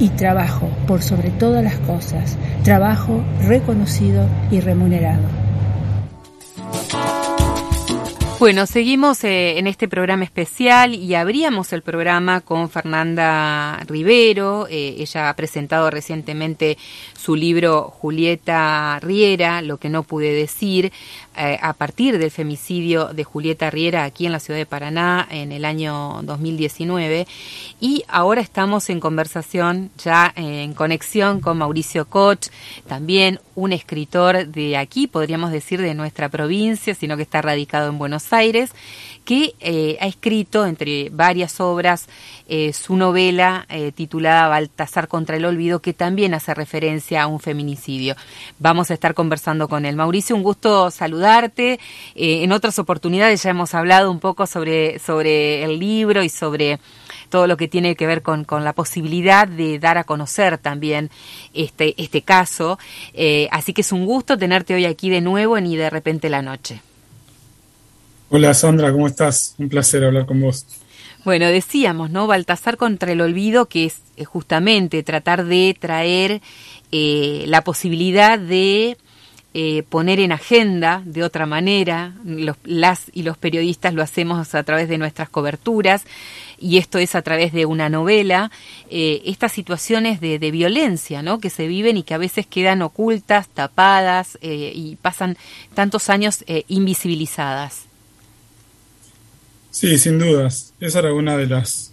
y 0.00 0.08
trabajo 0.08 0.68
por 0.86 1.02
sobre 1.02 1.30
todas 1.30 1.62
las 1.62 1.76
cosas, 1.80 2.36
trabajo 2.64 3.22
reconocido 3.42 4.26
y 4.50 4.60
remunerado. 4.60 5.22
Bueno, 8.40 8.66
seguimos 8.66 9.22
eh, 9.24 9.58
en 9.58 9.66
este 9.66 9.86
programa 9.86 10.24
especial 10.24 10.94
y 10.94 11.14
abríamos 11.14 11.74
el 11.74 11.82
programa 11.82 12.40
con 12.40 12.70
Fernanda 12.70 13.78
Rivero. 13.86 14.66
Eh, 14.66 14.94
ella 14.96 15.28
ha 15.28 15.36
presentado 15.36 15.90
recientemente 15.90 16.78
su 17.12 17.36
libro 17.36 17.92
Julieta 18.00 18.98
Riera, 19.00 19.60
Lo 19.60 19.76
que 19.76 19.90
no 19.90 20.04
pude 20.04 20.32
decir. 20.32 20.90
Eh, 21.36 21.56
a 21.62 21.74
partir 21.74 22.18
del 22.18 22.32
femicidio 22.32 23.14
de 23.14 23.22
Julieta 23.22 23.70
Riera 23.70 24.02
aquí 24.02 24.26
en 24.26 24.32
la 24.32 24.40
ciudad 24.40 24.58
de 24.58 24.66
Paraná 24.66 25.28
en 25.30 25.52
el 25.52 25.64
año 25.64 26.22
2019 26.24 27.24
y 27.80 28.02
ahora 28.08 28.40
estamos 28.40 28.90
en 28.90 28.98
conversación 28.98 29.92
ya 29.96 30.32
en 30.34 30.74
conexión 30.74 31.40
con 31.40 31.56
Mauricio 31.58 32.06
Koch, 32.06 32.48
también 32.88 33.38
un 33.54 33.72
escritor 33.72 34.48
de 34.48 34.76
aquí, 34.76 35.06
podríamos 35.06 35.52
decir 35.52 35.80
de 35.80 35.94
nuestra 35.94 36.28
provincia, 36.28 36.96
sino 36.96 37.16
que 37.16 37.22
está 37.22 37.40
radicado 37.40 37.88
en 37.90 37.98
Buenos 37.98 38.32
Aires 38.32 38.72
que 39.24 39.54
eh, 39.60 39.98
ha 40.00 40.06
escrito, 40.06 40.66
entre 40.66 41.10
varias 41.10 41.60
obras, 41.60 42.08
eh, 42.48 42.72
su 42.72 42.96
novela 42.96 43.66
titulada 43.94 44.48
Baltasar 44.48 45.06
contra 45.06 45.36
el 45.36 45.44
Olvido, 45.44 45.80
que 45.80 45.92
también 45.92 46.34
hace 46.34 46.52
referencia 46.54 47.22
a 47.22 47.26
un 47.28 47.38
feminicidio. 47.38 48.16
Vamos 48.58 48.90
a 48.90 48.94
estar 48.94 49.14
conversando 49.14 49.68
con 49.68 49.84
él. 49.84 49.94
Mauricio, 49.94 50.34
un 50.34 50.42
gusto 50.42 50.90
saludarte. 51.20 51.80
en 52.14 52.52
otras 52.52 52.78
oportunidades 52.78 53.42
ya 53.42 53.50
hemos 53.50 53.74
hablado 53.74 54.10
un 54.10 54.20
poco 54.20 54.46
sobre, 54.46 54.98
sobre 54.98 55.64
el 55.64 55.78
libro 55.78 56.22
y 56.22 56.28
sobre 56.28 56.78
todo 57.28 57.46
lo 57.46 57.56
que 57.56 57.68
tiene 57.68 57.94
que 57.94 58.06
ver 58.06 58.22
con, 58.22 58.44
con 58.44 58.64
la 58.64 58.72
posibilidad 58.72 59.46
de 59.46 59.78
dar 59.78 59.98
a 59.98 60.04
conocer 60.04 60.58
también 60.58 61.10
este, 61.54 61.94
este 62.02 62.22
caso. 62.22 62.78
así 63.50 63.72
que 63.72 63.82
es 63.82 63.92
un 63.92 64.06
gusto 64.06 64.36
tenerte 64.36 64.74
hoy 64.74 64.86
aquí 64.86 65.10
de 65.10 65.20
nuevo 65.20 65.56
en 65.56 65.66
Y 65.66 65.76
de 65.76 65.90
repente 65.90 66.28
la 66.28 66.42
noche. 66.42 66.80
Hola 68.30 68.54
Sandra, 68.54 68.92
¿cómo 68.92 69.06
estás? 69.06 69.54
Un 69.58 69.68
placer 69.68 70.04
hablar 70.04 70.26
con 70.26 70.40
vos. 70.40 70.64
Bueno, 71.24 71.46
decíamos, 71.48 72.10
¿no? 72.10 72.26
Baltasar 72.26 72.78
contra 72.78 73.12
el 73.12 73.20
olvido, 73.20 73.66
que 73.66 73.84
es 73.86 74.00
eh, 74.16 74.24
justamente 74.24 75.02
tratar 75.02 75.44
de 75.44 75.76
traer 75.78 76.40
eh, 76.92 77.44
la 77.46 77.62
posibilidad 77.62 78.38
de 78.38 78.96
eh, 79.52 79.82
poner 79.88 80.20
en 80.20 80.32
agenda 80.32 81.02
de 81.04 81.24
otra 81.24 81.46
manera, 81.46 82.14
los, 82.24 82.56
las 82.64 83.10
y 83.12 83.22
los 83.22 83.36
periodistas 83.36 83.94
lo 83.94 84.02
hacemos 84.02 84.54
a 84.54 84.62
través 84.62 84.88
de 84.88 84.98
nuestras 84.98 85.28
coberturas, 85.28 86.04
y 86.58 86.78
esto 86.78 86.98
es 86.98 87.14
a 87.14 87.22
través 87.22 87.52
de 87.52 87.64
una 87.64 87.88
novela, 87.88 88.50
estas 88.90 89.52
situaciones 89.52 90.20
de, 90.20 90.38
violencia 90.50 91.24
que 91.40 91.48
se 91.48 91.66
viven 91.66 91.96
y 91.96 92.02
que 92.02 92.12
a 92.12 92.18
veces 92.18 92.46
quedan 92.46 92.82
ocultas, 92.82 93.48
tapadas 93.48 94.38
y 94.42 94.98
pasan 95.00 95.38
tantos 95.72 96.10
años 96.10 96.44
invisibilizadas. 96.68 97.86
Sí, 99.70 99.96
sin 99.98 100.18
dudas. 100.18 100.74
Esa 100.80 100.98
era 100.98 101.14
una 101.14 101.36
de 101.36 101.46
las 101.46 101.92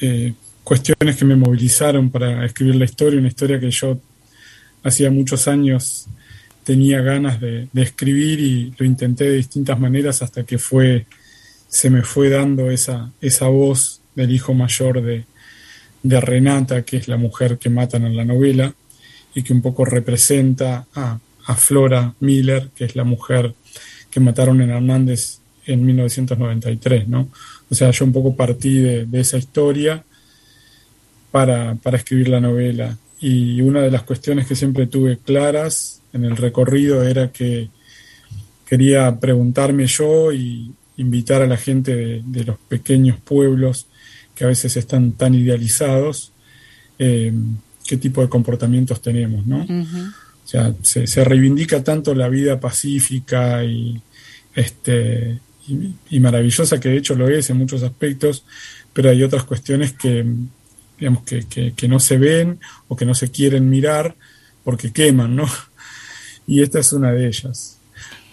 eh, 0.00 0.34
cuestiones 0.64 1.16
que 1.16 1.24
me 1.24 1.36
movilizaron 1.36 2.10
para 2.10 2.44
escribir 2.44 2.76
la 2.76 2.84
historia, 2.84 3.18
una 3.18 3.28
historia 3.28 3.60
que 3.60 3.70
yo 3.70 3.98
hacía 4.82 5.10
muchos 5.10 5.46
años 5.46 6.06
tenía 6.70 7.00
ganas 7.00 7.40
de, 7.40 7.66
escribir 7.74 8.38
y 8.38 8.72
lo 8.78 8.86
intenté 8.86 9.24
de 9.24 9.38
distintas 9.38 9.80
maneras 9.80 10.22
hasta 10.22 10.44
que 10.44 10.56
fue 10.56 11.04
se 11.66 11.90
me 11.90 12.02
fue 12.02 12.28
dando 12.28 12.70
esa, 12.70 13.10
esa 13.20 13.48
voz 13.48 14.02
del 14.14 14.30
hijo 14.30 14.54
mayor 14.54 15.02
de, 15.02 15.24
de 16.04 16.20
Renata, 16.20 16.82
que 16.82 16.96
es 16.96 17.08
la 17.08 17.16
mujer 17.16 17.58
que 17.58 17.70
matan 17.70 18.04
en 18.04 18.16
la 18.16 18.24
novela, 18.24 18.72
y 19.34 19.42
que 19.42 19.52
un 19.52 19.62
poco 19.62 19.84
representa 19.84 20.86
a, 20.94 21.18
a 21.46 21.54
Flora 21.56 22.14
Miller, 22.20 22.70
que 22.76 22.84
es 22.84 22.94
la 22.94 23.02
mujer 23.02 23.52
que 24.08 24.20
mataron 24.20 24.60
en 24.60 24.70
Hernández 24.70 25.40
en 25.66 25.84
1993, 25.84 27.08
¿no? 27.08 27.30
O 27.68 27.74
sea, 27.74 27.90
yo 27.90 28.04
un 28.04 28.12
poco 28.12 28.36
partí 28.36 28.78
de, 28.78 29.20
esa 29.20 29.38
historia 29.38 30.04
para, 31.32 31.74
para, 31.74 31.96
escribir 31.96 32.28
la 32.28 32.40
novela. 32.40 32.96
Y 33.20 33.60
una 33.60 33.80
de 33.80 33.90
las 33.90 34.04
cuestiones 34.04 34.46
que 34.46 34.54
siempre 34.54 34.86
tuve 34.86 35.18
claras 35.18 35.99
en 36.12 36.24
el 36.24 36.36
recorrido 36.36 37.02
era 37.02 37.30
que 37.30 37.68
quería 38.66 39.18
preguntarme 39.18 39.86
yo 39.86 40.32
y 40.32 40.72
invitar 40.96 41.42
a 41.42 41.46
la 41.46 41.56
gente 41.56 42.22
de, 42.24 42.44
los 42.44 42.58
pequeños 42.68 43.18
pueblos 43.18 43.86
que 44.34 44.44
a 44.44 44.48
veces 44.48 44.76
están 44.76 45.12
tan 45.12 45.34
idealizados, 45.34 46.32
eh, 46.98 47.32
qué 47.86 47.96
tipo 47.96 48.20
de 48.20 48.28
comportamientos 48.28 49.00
tenemos, 49.00 49.46
¿no? 49.46 49.62
O 49.62 50.46
sea, 50.46 50.74
se, 50.82 51.06
se, 51.06 51.24
reivindica 51.24 51.82
tanto 51.82 52.14
la 52.14 52.28
vida 52.28 52.60
pacífica 52.60 53.64
y 53.64 54.00
este 54.54 55.38
y, 56.10 56.20
maravillosa, 56.20 56.80
que 56.80 56.88
de 56.88 56.96
hecho 56.96 57.14
lo 57.14 57.28
es 57.28 57.50
en 57.50 57.56
muchos 57.56 57.82
aspectos, 57.82 58.44
pero 58.92 59.10
hay 59.10 59.22
otras 59.22 59.44
cuestiones 59.44 59.92
que, 59.92 60.26
digamos, 60.98 61.22
que, 61.24 61.44
que, 61.74 61.88
no 61.88 62.00
se 62.00 62.18
ven 62.18 62.58
o 62.88 62.96
que 62.96 63.04
no 63.04 63.14
se 63.14 63.30
quieren 63.30 63.68
mirar 63.70 64.16
porque 64.64 64.92
queman, 64.92 65.36
¿no? 65.36 65.48
Y 66.50 66.62
esta 66.62 66.80
es 66.80 66.92
una 66.92 67.12
de 67.12 67.28
ellas. 67.28 67.78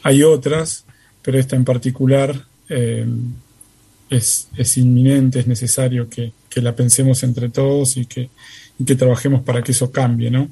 Hay 0.01 0.23
otras, 0.23 0.85
pero 1.21 1.37
esta 1.37 1.55
en 1.55 1.63
particular 1.63 2.35
eh, 2.67 3.05
es, 4.09 4.47
es, 4.57 4.77
inminente, 4.79 5.39
es 5.39 5.45
necesario 5.45 6.09
que, 6.09 6.31
que, 6.49 6.63
la 6.63 6.75
pensemos 6.75 7.21
entre 7.21 7.49
todos 7.49 7.95
y 7.95 8.07
que, 8.07 8.31
y 8.79 8.85
que 8.85 8.95
trabajemos 8.95 9.43
para 9.43 9.61
que 9.61 9.71
eso 9.71 9.91
cambie, 9.91 10.31
¿no? 10.31 10.49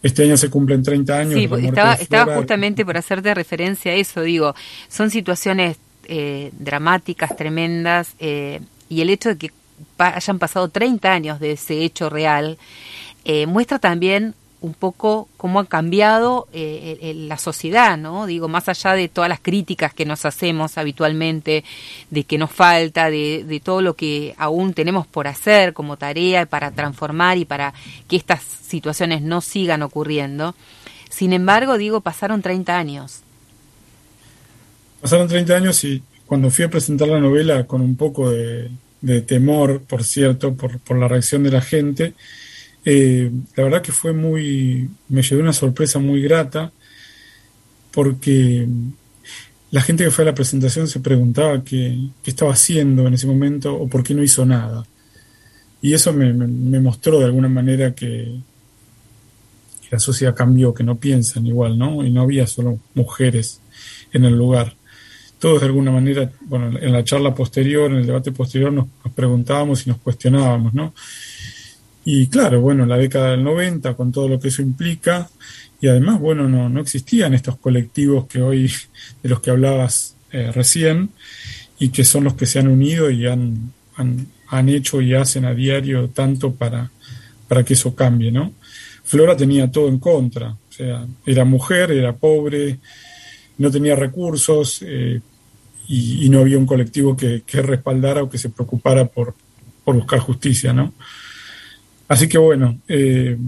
Este 0.00 0.22
año 0.22 0.36
se 0.36 0.48
cumplen 0.48 0.84
30 0.84 1.18
años. 1.18 1.34
Sí, 1.34 1.48
estaba, 1.66 1.94
estaba 1.94 2.36
justamente 2.36 2.84
por 2.84 2.96
hacerte 2.96 3.34
referencia 3.34 3.90
a 3.90 3.96
eso, 3.96 4.22
digo, 4.22 4.54
son 4.88 5.10
situaciones 5.10 5.78
eh, 6.04 6.52
dramáticas, 6.56 7.36
tremendas, 7.36 8.14
eh, 8.20 8.60
y 8.88 9.00
el 9.00 9.10
hecho 9.10 9.30
de 9.30 9.38
que 9.38 9.50
hayan 9.98 10.38
pasado 10.38 10.68
30 10.68 11.12
años 11.12 11.40
de 11.40 11.52
ese 11.52 11.82
hecho 11.82 12.08
real, 12.08 12.58
eh, 13.24 13.46
muestra 13.46 13.80
también 13.80 14.36
un 14.62 14.72
poco 14.74 15.28
cómo 15.36 15.60
ha 15.60 15.66
cambiado 15.66 16.48
eh, 16.52 17.12
la 17.14 17.36
sociedad, 17.36 17.98
¿no? 17.98 18.26
Digo, 18.26 18.48
más 18.48 18.68
allá 18.68 18.94
de 18.94 19.08
todas 19.08 19.28
las 19.28 19.40
críticas 19.40 19.92
que 19.92 20.06
nos 20.06 20.24
hacemos 20.24 20.78
habitualmente, 20.78 21.64
de 22.10 22.24
que 22.24 22.38
nos 22.38 22.50
falta, 22.50 23.10
de, 23.10 23.44
de 23.44 23.60
todo 23.60 23.82
lo 23.82 23.94
que 23.94 24.34
aún 24.38 24.72
tenemos 24.72 25.06
por 25.06 25.28
hacer 25.28 25.74
como 25.74 25.96
tarea 25.96 26.46
para 26.46 26.70
transformar 26.70 27.36
y 27.36 27.44
para 27.44 27.74
que 28.08 28.16
estas 28.16 28.42
situaciones 28.42 29.20
no 29.20 29.40
sigan 29.40 29.82
ocurriendo. 29.82 30.54
Sin 31.10 31.34
embargo, 31.34 31.76
digo, 31.76 32.00
pasaron 32.00 32.40
30 32.40 32.78
años. 32.78 33.20
Pasaron 35.02 35.28
30 35.28 35.54
años 35.54 35.84
y 35.84 36.02
cuando 36.26 36.50
fui 36.50 36.64
a 36.64 36.70
presentar 36.70 37.08
la 37.08 37.20
novela 37.20 37.66
con 37.66 37.82
un 37.82 37.96
poco 37.96 38.30
de, 38.30 38.70
temor, 39.26 39.82
por 39.82 40.04
cierto, 40.04 40.54
por, 40.54 40.96
la 40.96 41.06
reacción 41.06 41.42
de 41.42 41.50
la 41.50 41.60
gente, 41.60 42.14
eh, 42.84 43.30
la 43.56 43.64
verdad 43.64 43.82
que 43.82 43.92
fue 43.92 44.12
muy, 44.12 44.88
me 45.08 45.22
llevé 45.22 45.42
una 45.42 45.52
sorpresa 45.52 45.98
muy 45.98 46.22
grata, 46.22 46.72
porque 47.92 48.66
la 49.70 49.80
gente 49.80 50.04
que 50.04 50.10
fue 50.10 50.24
a 50.24 50.28
la 50.28 50.34
presentación 50.34 50.88
se 50.88 51.00
preguntaba 51.00 51.62
qué, 51.64 51.98
qué 52.22 52.30
estaba 52.30 52.52
haciendo 52.52 53.06
en 53.06 53.14
ese 53.14 53.26
momento 53.26 53.74
o 53.74 53.88
por 53.88 54.02
qué 54.02 54.14
no 54.14 54.22
hizo 54.22 54.44
nada. 54.44 54.84
Y 55.80 55.94
eso 55.94 56.12
me, 56.12 56.32
me 56.32 56.80
mostró 56.80 57.18
de 57.18 57.26
alguna 57.26 57.48
manera 57.48 57.94
que, 57.94 58.40
la 59.92 59.98
sociedad 59.98 60.34
cambió, 60.34 60.72
que 60.72 60.82
no 60.82 60.96
piensan 60.96 61.46
igual, 61.46 61.76
¿no? 61.76 62.02
Y 62.02 62.10
no 62.10 62.22
había 62.22 62.46
solo 62.46 62.80
mujeres 62.94 63.60
en 64.10 64.24
el 64.24 64.34
lugar. 64.34 64.74
Todos 65.38 65.60
de 65.60 65.66
alguna 65.66 65.90
manera, 65.90 66.32
bueno, 66.40 66.78
en 66.78 66.92
la 66.92 67.04
charla 67.04 67.34
posterior, 67.34 67.90
en 67.90 67.98
el 67.98 68.06
debate 68.06 68.32
posterior, 68.32 68.72
nos, 68.72 68.86
preguntábamos 69.14 69.86
y 69.86 69.90
nos 69.90 69.98
cuestionábamos, 69.98 70.72
¿no? 70.72 70.94
Y 72.04 72.26
claro, 72.26 72.60
bueno, 72.60 72.84
la 72.86 72.96
década 72.96 73.30
del 73.30 73.44
90, 73.44 73.94
con 73.94 74.10
todo 74.10 74.28
lo 74.28 74.40
que 74.40 74.48
eso 74.48 74.62
implica, 74.62 75.30
y 75.80 75.88
además, 75.88 76.20
bueno, 76.20 76.48
no, 76.48 76.68
no 76.68 76.80
existían 76.80 77.34
estos 77.34 77.56
colectivos 77.58 78.26
que 78.26 78.40
hoy, 78.40 78.70
de 79.22 79.28
los 79.28 79.40
que 79.40 79.50
hablabas 79.50 80.16
eh, 80.32 80.50
recién, 80.52 81.10
y 81.78 81.88
que 81.90 82.04
son 82.04 82.24
los 82.24 82.34
que 82.34 82.46
se 82.46 82.58
han 82.58 82.68
unido 82.68 83.10
y 83.10 83.26
han, 83.26 83.72
han, 83.96 84.26
han 84.48 84.68
hecho 84.68 85.00
y 85.00 85.14
hacen 85.14 85.44
a 85.44 85.54
diario 85.54 86.08
tanto 86.08 86.54
para, 86.54 86.90
para 87.48 87.64
que 87.64 87.74
eso 87.74 87.94
cambie, 87.94 88.30
¿no? 88.30 88.52
Flora 89.04 89.36
tenía 89.36 89.70
todo 89.70 89.88
en 89.88 89.98
contra, 89.98 90.50
o 90.52 90.72
sea, 90.72 91.06
era 91.26 91.44
mujer, 91.44 91.90
era 91.90 92.14
pobre, 92.14 92.78
no 93.58 93.70
tenía 93.70 93.94
recursos 93.94 94.82
eh, 94.86 95.20
y, 95.88 96.28
no 96.30 96.40
había 96.40 96.56
un 96.56 96.66
colectivo 96.66 97.16
que, 97.16 97.42
respaldara 97.52 98.22
o 98.22 98.30
que 98.30 98.38
se 98.38 98.48
preocupara 98.48 99.04
por, 99.04 99.34
buscar 99.84 100.20
justicia, 100.20 100.72
¿no? 100.72 100.94
Así 102.12 102.28
que 102.28 102.36
bueno, 102.36 102.78
eh, 102.88 103.38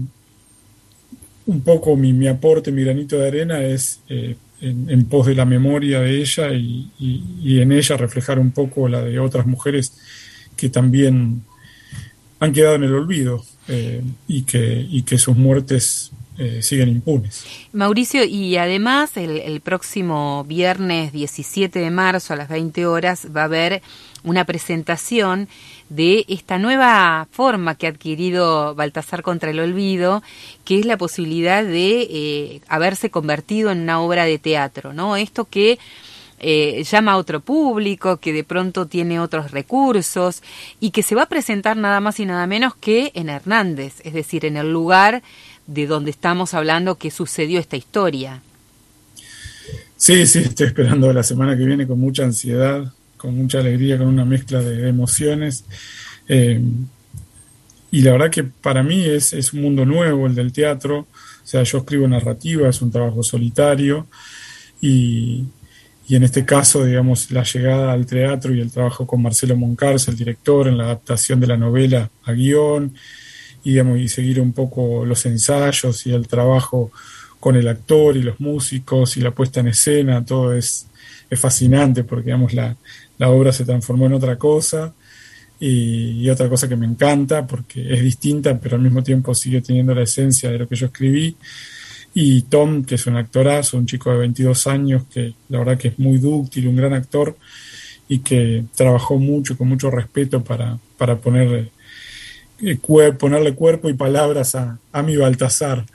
un 1.45 1.61
poco 1.61 1.95
mi, 1.95 2.27
aporte, 2.27 2.71
mi 2.71 2.83
granito 2.83 3.15
de 3.15 3.27
arena 3.27 3.61
es 3.61 3.99
eh, 4.09 4.35
en, 4.59 5.05
pos 5.05 5.27
de 5.27 5.35
la 5.35 5.45
memoria 5.45 5.99
de 5.99 6.19
ella 6.19 6.51
y, 6.51 6.89
y, 6.97 7.61
en 7.61 7.71
ella 7.71 7.95
reflejar 7.95 8.39
un 8.39 8.49
poco 8.49 8.89
la 8.89 9.03
de 9.03 9.19
otras 9.19 9.45
mujeres 9.45 9.93
que 10.57 10.69
también 10.69 11.43
han 12.39 12.53
quedado 12.53 12.73
en 12.73 12.85
el 12.85 12.95
olvido. 12.95 13.45
Eh, 13.67 14.01
y, 14.27 14.41
que, 14.43 14.87
y 14.89 15.03
que 15.03 15.19
sus 15.19 15.37
muertes 15.37 16.11
eh, 16.39 16.63
siguen 16.63 16.89
impunes. 16.89 17.45
Mauricio, 17.71 18.23
y 18.23 18.57
además 18.57 19.15
el, 19.15 19.37
el, 19.37 19.61
próximo 19.61 20.43
viernes 20.43 21.11
17 21.13 21.77
de 21.77 21.91
marzo 21.91 22.33
a 22.33 22.35
las 22.35 22.49
20 22.49 22.87
horas 22.87 23.27
va 23.35 23.41
a 23.41 23.45
haber 23.45 23.83
una 24.25 24.43
presentación 24.43 25.47
de 25.89 26.25
esta 26.27 26.57
nueva 26.57 27.27
forma 27.31 27.75
que 27.75 27.87
ha 27.87 27.91
adquirido 27.91 28.75
Baltasar 28.75 29.21
contra 29.21 29.51
el 29.51 29.59
Olvido, 29.59 30.23
que 30.65 30.79
es 30.79 30.85
la 30.85 30.97
posibilidad 30.97 31.63
de 31.63 32.01
eh, 32.01 32.61
haberse 32.67 33.09
convertido 33.09 33.71
en 33.71 33.81
una 33.81 34.01
obra 34.01 34.25
de 34.25 34.39
teatro, 34.39 34.93
¿no? 34.93 35.15
Esto 35.15 35.45
que 35.45 35.79
eh, 36.39 36.83
llama 36.83 37.13
a 37.13 37.17
otro 37.17 37.39
público, 37.39 38.17
que 38.17 38.33
de 38.33 38.43
pronto 38.43 38.87
tiene 38.87 39.19
otros 39.19 39.51
recursos 39.51 40.43
y 40.79 40.91
que 40.91 41.01
se 41.01 41.15
va 41.15 41.23
a 41.23 41.29
presentar 41.29 41.77
nada 41.77 42.01
más 42.01 42.19
y 42.19 42.25
nada 42.25 42.45
menos 42.45 42.75
que 42.75 43.11
en 43.13 43.29
Hernández, 43.29 44.01
es 44.03 44.13
decir, 44.13 44.43
en 44.45 44.57
el 44.57 44.71
lugar 44.71 45.23
de 45.67 45.87
donde 45.87 46.11
estamos 46.11 46.53
hablando 46.53 46.95
que 46.95 47.09
sucedió 47.09 47.59
esta 47.59 47.77
historia. 47.77 48.41
Sí, 49.97 50.27
sí, 50.27 50.39
estoy 50.39 50.67
esperando 50.67 51.11
la 51.13 51.23
semana 51.23 51.55
que 51.57 51.65
viene 51.65 51.87
con 51.87 51.99
mucha 51.99 52.23
ansiedad, 52.23 52.91
con 53.25 53.35
mucha 53.35 53.59
alegría, 53.59 53.97
con 53.97 54.07
una 54.07 54.25
mezcla 54.25 54.61
de 54.61 54.87
emociones. 54.87 55.65
Eh, 56.27 56.61
y 57.91 58.01
la 58.01 58.11
verdad 58.13 58.29
que 58.29 58.43
para 58.43 58.83
mí 58.83 59.05
es, 59.05 59.33
es, 59.33 59.53
un 59.53 59.61
mundo 59.61 59.85
nuevo 59.85 60.27
el 60.27 60.35
del 60.35 60.51
teatro. 60.51 60.99
O 60.99 61.47
sea, 61.47 61.63
yo 61.63 61.79
escribo 61.79 62.07
narrativa, 62.07 62.69
es 62.69 62.81
un 62.81 62.91
trabajo 62.91 63.23
solitario. 63.23 64.07
Y, 64.81 65.45
y 66.07 66.15
en 66.15 66.23
este 66.23 66.45
caso, 66.45 66.85
digamos, 66.85 67.31
la 67.31 67.43
llegada 67.43 67.91
al 67.91 68.05
teatro 68.05 68.53
y 68.53 68.61
el 68.61 68.71
trabajo 68.71 69.07
con 69.07 69.21
Marcelo 69.21 69.55
Moncarce, 69.55 70.11
el 70.11 70.17
director, 70.17 70.67
en 70.67 70.77
la 70.77 70.85
adaptación 70.85 71.39
de 71.39 71.47
la 71.47 71.57
novela 71.57 72.09
a 72.23 72.31
guion, 72.33 72.93
y, 73.63 73.71
digamos, 73.71 73.97
y 73.97 74.07
seguir 74.07 74.39
un 74.39 74.53
poco 74.53 75.05
los 75.05 75.25
ensayos 75.25 76.05
y 76.05 76.13
el 76.13 76.27
trabajo 76.27 76.91
con 77.39 77.55
el 77.55 77.67
actor 77.67 78.17
y 78.17 78.21
los 78.21 78.39
músicos 78.39 79.17
y 79.17 79.21
la 79.21 79.31
puesta 79.31 79.61
en 79.61 79.69
escena, 79.69 80.23
todo 80.23 80.53
es, 80.53 80.87
es 81.29 81.39
fascinante 81.39 82.03
porque, 82.03 82.25
digamos, 82.25 82.53
la, 82.53 82.75
la 83.17 83.29
obra 83.29 83.51
se 83.51 83.65
transformó 83.65 84.05
en 84.07 84.13
otra 84.13 84.37
cosa 84.37 84.93
y, 85.59 86.21
y, 86.21 86.29
otra 86.29 86.49
cosa 86.49 86.67
que 86.67 86.75
me 86.75 86.85
encanta 86.85 87.47
porque 87.47 87.93
es 87.93 88.01
distinta, 88.01 88.59
pero 88.59 88.75
al 88.75 88.81
mismo 88.81 89.03
tiempo 89.03 89.33
sigue 89.33 89.61
teniendo 89.61 89.95
la 89.95 90.03
esencia 90.03 90.51
de 90.51 90.59
lo 90.59 90.67
que 90.67 90.75
yo 90.75 90.87
escribí. 90.87 91.35
Y 92.13 92.43
Tom, 92.43 92.83
que 92.85 92.95
es 92.95 93.07
un 93.07 93.17
actorazo, 93.17 93.77
un 93.77 93.85
chico 93.85 94.11
de 94.11 94.19
22 94.19 94.67
años, 94.67 95.03
que 95.13 95.33
la 95.49 95.59
verdad 95.59 95.77
que 95.77 95.89
es 95.89 95.99
muy 95.99 96.17
dúctil, 96.17 96.67
un 96.67 96.77
gran 96.77 96.93
actor 96.93 97.35
y 98.07 98.19
que 98.19 98.63
trabajó 98.75 99.17
mucho, 99.17 99.57
con 99.57 99.67
mucho 99.67 99.91
respeto 99.91 100.43
para, 100.43 100.77
para 100.97 101.17
poner, 101.17 101.71
eh, 102.61 102.77
ponerle 103.19 103.53
cuerpo 103.53 103.89
y 103.89 103.93
palabras 103.93 104.55
a, 104.55 104.79
a 104.91 105.03
mi 105.03 105.17
Baltasar. 105.17 105.85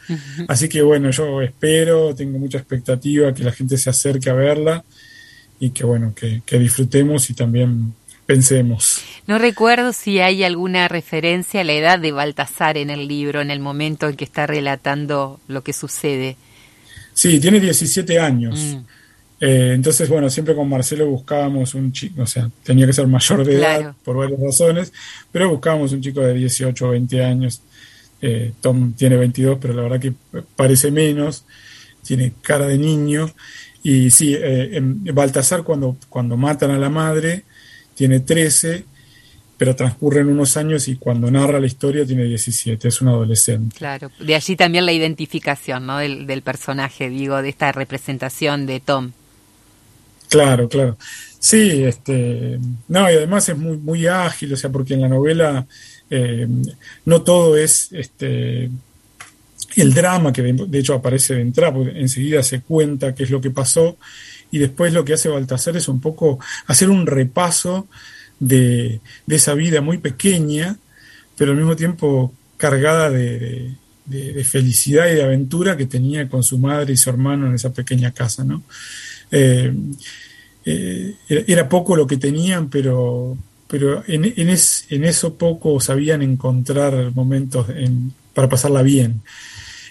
Así 0.48 0.68
que 0.68 0.82
bueno, 0.82 1.10
yo 1.10 1.40
espero, 1.40 2.14
tengo 2.14 2.38
mucha 2.38 2.58
expectativa 2.58 3.32
que 3.32 3.44
la 3.44 3.52
gente 3.52 3.78
se 3.78 3.90
acerque 3.90 4.28
a 4.28 4.34
verla 4.34 4.84
y 5.60 5.70
que 5.70 5.84
bueno, 5.84 6.14
que, 6.14 6.42
que 6.44 6.58
disfrutemos 6.58 7.30
y 7.30 7.34
también 7.34 7.94
pensemos. 8.26 9.02
No 9.26 9.38
recuerdo 9.38 9.92
si 9.92 10.20
hay 10.20 10.42
alguna 10.42 10.88
referencia 10.88 11.60
a 11.60 11.64
la 11.64 11.74
edad 11.74 11.98
de 11.98 12.12
Baltasar 12.12 12.76
en 12.76 12.88
el 12.90 13.06
libro, 13.06 13.40
en 13.40 13.50
el 13.50 13.60
momento 13.60 14.08
en 14.08 14.16
que 14.16 14.24
está 14.24 14.46
relatando 14.46 15.40
lo 15.48 15.62
que 15.62 15.72
sucede. 15.72 16.36
Sí, 17.12 17.38
tiene 17.40 17.60
17 17.60 18.18
años. 18.18 18.58
Mm. 18.58 18.78
Eh, 19.40 19.72
entonces, 19.74 20.08
bueno, 20.08 20.30
siempre 20.30 20.54
con 20.54 20.68
Marcelo 20.68 21.06
buscábamos 21.06 21.74
un 21.74 21.92
chico, 21.92 22.22
o 22.22 22.26
sea, 22.26 22.50
tenía 22.62 22.86
que 22.86 22.92
ser 22.92 23.06
mayor 23.06 23.44
de 23.44 23.56
edad 23.56 23.94
por 24.04 24.16
varias 24.16 24.38
razones, 24.38 24.92
pero 25.32 25.48
buscábamos 25.48 25.92
un 25.92 26.02
chico 26.02 26.20
de 26.20 26.34
18 26.34 26.86
o 26.86 26.90
20 26.90 27.24
años. 27.24 27.62
Eh, 28.22 28.52
Tom 28.60 28.92
tiene 28.92 29.16
22, 29.16 29.58
pero 29.60 29.74
la 29.74 29.82
verdad 29.82 30.00
que 30.00 30.12
parece 30.54 30.90
menos, 30.90 31.44
tiene 32.04 32.32
cara 32.42 32.66
de 32.66 32.78
niño. 32.78 33.32
Y 33.82 34.10
sí, 34.10 34.34
eh, 34.34 34.76
en 34.76 35.04
Baltasar 35.14 35.62
cuando, 35.62 35.96
cuando 36.08 36.36
matan 36.36 36.70
a 36.70 36.78
la 36.78 36.90
madre, 36.90 37.44
tiene 37.94 38.20
13, 38.20 38.84
pero 39.56 39.76
transcurren 39.76 40.28
unos 40.28 40.56
años 40.56 40.88
y 40.88 40.96
cuando 40.96 41.30
narra 41.30 41.60
la 41.60 41.66
historia 41.66 42.04
tiene 42.06 42.24
17, 42.24 42.88
es 42.88 43.00
un 43.00 43.08
adolescente. 43.08 43.76
Claro, 43.76 44.10
de 44.18 44.34
allí 44.34 44.56
también 44.56 44.86
la 44.86 44.92
identificación 44.92 45.86
¿no? 45.86 45.98
del, 45.98 46.26
del 46.26 46.42
personaje, 46.42 47.08
digo, 47.08 47.40
de 47.42 47.48
esta 47.48 47.72
representación 47.72 48.66
de 48.66 48.80
Tom. 48.80 49.12
Claro, 50.30 50.68
claro. 50.68 50.96
Sí, 51.38 51.82
este, 51.84 52.58
no, 52.88 53.10
y 53.10 53.16
además 53.16 53.48
es 53.48 53.56
muy, 53.58 53.78
muy 53.78 54.06
ágil, 54.06 54.52
o 54.52 54.56
sea, 54.56 54.70
porque 54.70 54.94
en 54.94 55.00
la 55.00 55.08
novela 55.08 55.66
eh, 56.08 56.46
no 57.04 57.22
todo 57.22 57.56
es 57.56 57.88
este, 57.92 58.70
el 59.76 59.94
drama 59.94 60.32
que 60.32 60.42
de, 60.42 60.78
hecho 60.78 60.94
aparece 60.94 61.34
de 61.34 61.42
entrada, 61.42 61.74
porque 61.74 61.98
enseguida 61.98 62.42
se 62.42 62.60
cuenta 62.60 63.14
qué 63.14 63.24
es 63.24 63.30
lo 63.30 63.40
que 63.40 63.50
pasó, 63.50 63.96
y 64.50 64.58
después 64.58 64.92
lo 64.92 65.04
que 65.04 65.14
hace 65.14 65.28
Baltasar 65.28 65.76
es 65.76 65.88
un 65.88 66.00
poco 66.00 66.38
hacer 66.66 66.90
un 66.90 67.06
repaso 67.06 67.86
de, 68.38 69.00
de 69.26 69.36
esa 69.36 69.54
vida 69.54 69.80
muy 69.80 69.98
pequeña, 69.98 70.76
pero 71.36 71.52
al 71.52 71.58
mismo 71.58 71.76
tiempo 71.76 72.34
cargada 72.56 73.10
de, 73.10 73.74
de, 74.06 74.44
felicidad 74.44 75.08
y 75.08 75.14
de 75.14 75.22
aventura 75.22 75.76
que 75.76 75.86
tenía 75.86 76.28
con 76.28 76.42
su 76.42 76.58
madre 76.58 76.92
y 76.92 76.96
su 76.96 77.08
hermano 77.10 77.46
en 77.46 77.54
esa 77.54 77.72
pequeña 77.72 78.12
casa, 78.12 78.44
¿no? 78.44 78.62
Eh, 79.30 79.72
eh, 80.64 81.14
era 81.28 81.68
poco 81.68 81.96
lo 81.96 82.06
que 82.06 82.16
tenían, 82.16 82.68
pero, 82.68 83.38
pero 83.68 84.02
en, 84.06 84.24
en, 84.24 84.48
en 84.48 85.04
eso 85.04 85.34
poco 85.34 85.80
sabían 85.80 86.22
encontrar 86.22 87.12
momentos 87.14 87.66
para 88.40 88.48
pasarla 88.48 88.82
bien. 88.82 89.20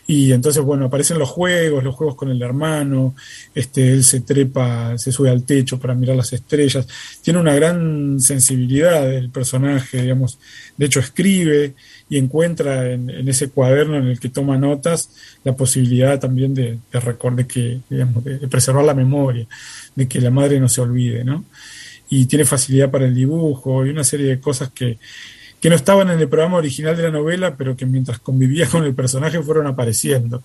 Y 0.08 0.32
entonces, 0.32 0.64
bueno, 0.64 0.86
aparecen 0.86 1.20
los 1.20 1.30
juegos, 1.30 1.84
los 1.84 1.94
juegos 1.94 2.16
con 2.16 2.32
el 2.32 2.42
hermano, 2.42 3.14
este, 3.54 3.94
él 3.94 4.04
se 4.04 4.22
trepa, 4.22 4.98
se 4.98 5.12
sube 5.12 5.30
al 5.30 5.44
techo 5.44 5.80
para 5.80 5.94
mirar 5.94 6.16
las 6.16 6.34
estrellas. 6.34 6.88
Tiene 7.22 7.40
una 7.40 7.54
gran 7.54 8.20
sensibilidad 8.20 9.14
el 9.14 9.30
personaje, 9.30 10.02
digamos. 10.02 10.40
De 10.76 10.88
hecho, 10.88 11.00
escribe 11.00 11.76
y 12.10 12.18
encuentra 12.18 12.92
en, 12.92 13.30
ese 13.30 13.50
cuaderno 13.50 13.98
en 13.98 14.08
el 14.08 14.20
que 14.20 14.30
toma 14.30 14.58
notas 14.58 15.12
la 15.44 15.56
posibilidad 15.56 16.20
también 16.20 16.56
de, 16.56 16.80
de 16.92 17.00
recordar, 17.00 17.46
que, 17.46 17.82
digamos, 17.88 18.24
de, 18.24 18.48
preservar 18.48 18.84
la 18.86 18.96
memoria, 18.96 19.46
de 19.94 20.08
que 20.08 20.20
la 20.20 20.32
madre 20.32 20.60
no 20.60 20.70
se 20.70 20.82
olvide, 20.82 21.24
¿no? 21.24 21.46
Y 22.10 22.26
tiene 22.26 22.46
facilidad 22.46 22.90
para 22.90 23.06
el 23.06 23.14
dibujo 23.14 23.86
y 23.86 23.92
una 23.92 24.04
serie 24.04 24.26
de 24.26 24.40
cosas 24.40 24.72
que, 24.72 24.98
que 25.60 25.70
no 25.70 25.76
estaban 25.76 26.10
en 26.10 26.20
el 26.20 26.30
programa 26.30 26.58
original 26.58 26.96
de 26.96 27.04
la 27.04 27.12
novela, 27.12 27.56
pero 27.56 27.76
que 27.76 27.86
mientras 27.86 28.20
convivía 28.20 28.68
con 28.68 28.84
el 28.84 28.94
personaje 28.94 29.42
fueron 29.42 29.68
apareciendo. 29.68 30.44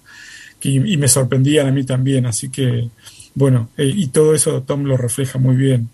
y 0.62 0.97
me 0.97 1.09
sorprendían 1.09 1.66
a 1.66 1.73
mí 1.73 1.85
también. 1.85 2.27
Así 2.27 2.49
que, 2.49 2.89
bueno, 3.35 3.69
eh, 3.77 3.93
y 3.95 4.07
todo 4.09 4.35
eso 4.35 4.62
Tom 4.62 4.85
lo 4.85 4.97
refleja 4.97 5.39
muy 5.39 5.57
bien 5.57 5.91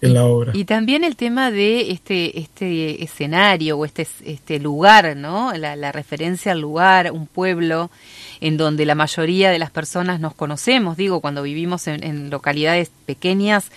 en 0.00 0.14
la 0.14 0.26
obra. 0.26 0.52
Y 0.54 0.64
también 0.64 1.04
el 1.04 1.16
tema 1.16 1.50
de 1.50 1.90
este, 1.90 2.38
este 2.38 3.02
escenario 3.02 3.78
o 3.78 3.84
este, 3.84 4.06
este 4.24 4.58
lugar, 4.58 5.16
¿no? 5.16 5.52
La, 5.54 5.92
referencia 5.92 6.52
al 6.52 6.60
lugar, 6.60 7.10
un 7.12 7.26
pueblo 7.26 7.90
en 8.40 8.56
donde 8.56 8.84
la 8.84 8.94
mayoría 8.94 9.50
de 9.50 9.58
las 9.58 9.70
personas 9.70 10.20
nos 10.20 10.34
conocemos, 10.34 10.96
digo, 10.96 11.20
cuando 11.20 11.42
vivimos 11.42 11.86
en 11.86 12.28
localidades 12.30 12.90
pequeñas, 13.06 13.70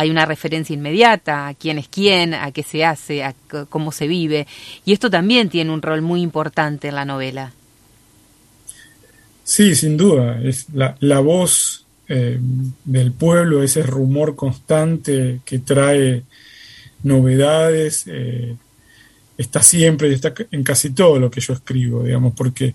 hay 0.00 0.08
una 0.08 0.24
referencia 0.24 0.72
inmediata 0.72 1.46
a 1.48 1.52
quién 1.52 1.76
es 1.76 1.86
quién, 1.86 2.32
a 2.32 2.50
qué 2.52 2.62
se 2.62 2.86
hace, 2.86 3.22
a 3.22 3.34
cómo 3.68 3.92
se 3.92 4.08
vive. 4.08 4.46
Y 4.86 4.94
esto 4.94 5.10
también 5.10 5.50
tiene 5.50 5.70
un 5.70 5.82
rol 5.82 6.00
muy 6.00 6.22
importante 6.22 6.88
en 6.88 6.94
la 6.94 7.04
novela. 7.04 7.52
Sí, 9.44 9.74
sin 9.74 9.98
duda. 9.98 10.40
Es 10.42 10.70
la, 10.72 10.96
la 11.00 11.20
voz 11.20 11.84
eh, 12.08 12.38
del 12.82 13.12
pueblo, 13.12 13.62
ese 13.62 13.82
rumor 13.82 14.36
constante 14.36 15.40
que 15.44 15.58
trae 15.58 16.22
novedades, 17.02 18.04
eh, 18.06 18.56
está 19.36 19.62
siempre 19.62 20.08
y 20.08 20.14
está 20.14 20.32
en 20.50 20.64
casi 20.64 20.90
todo 20.90 21.18
lo 21.18 21.30
que 21.30 21.42
yo 21.42 21.52
escribo, 21.52 22.04
digamos, 22.04 22.32
porque 22.34 22.74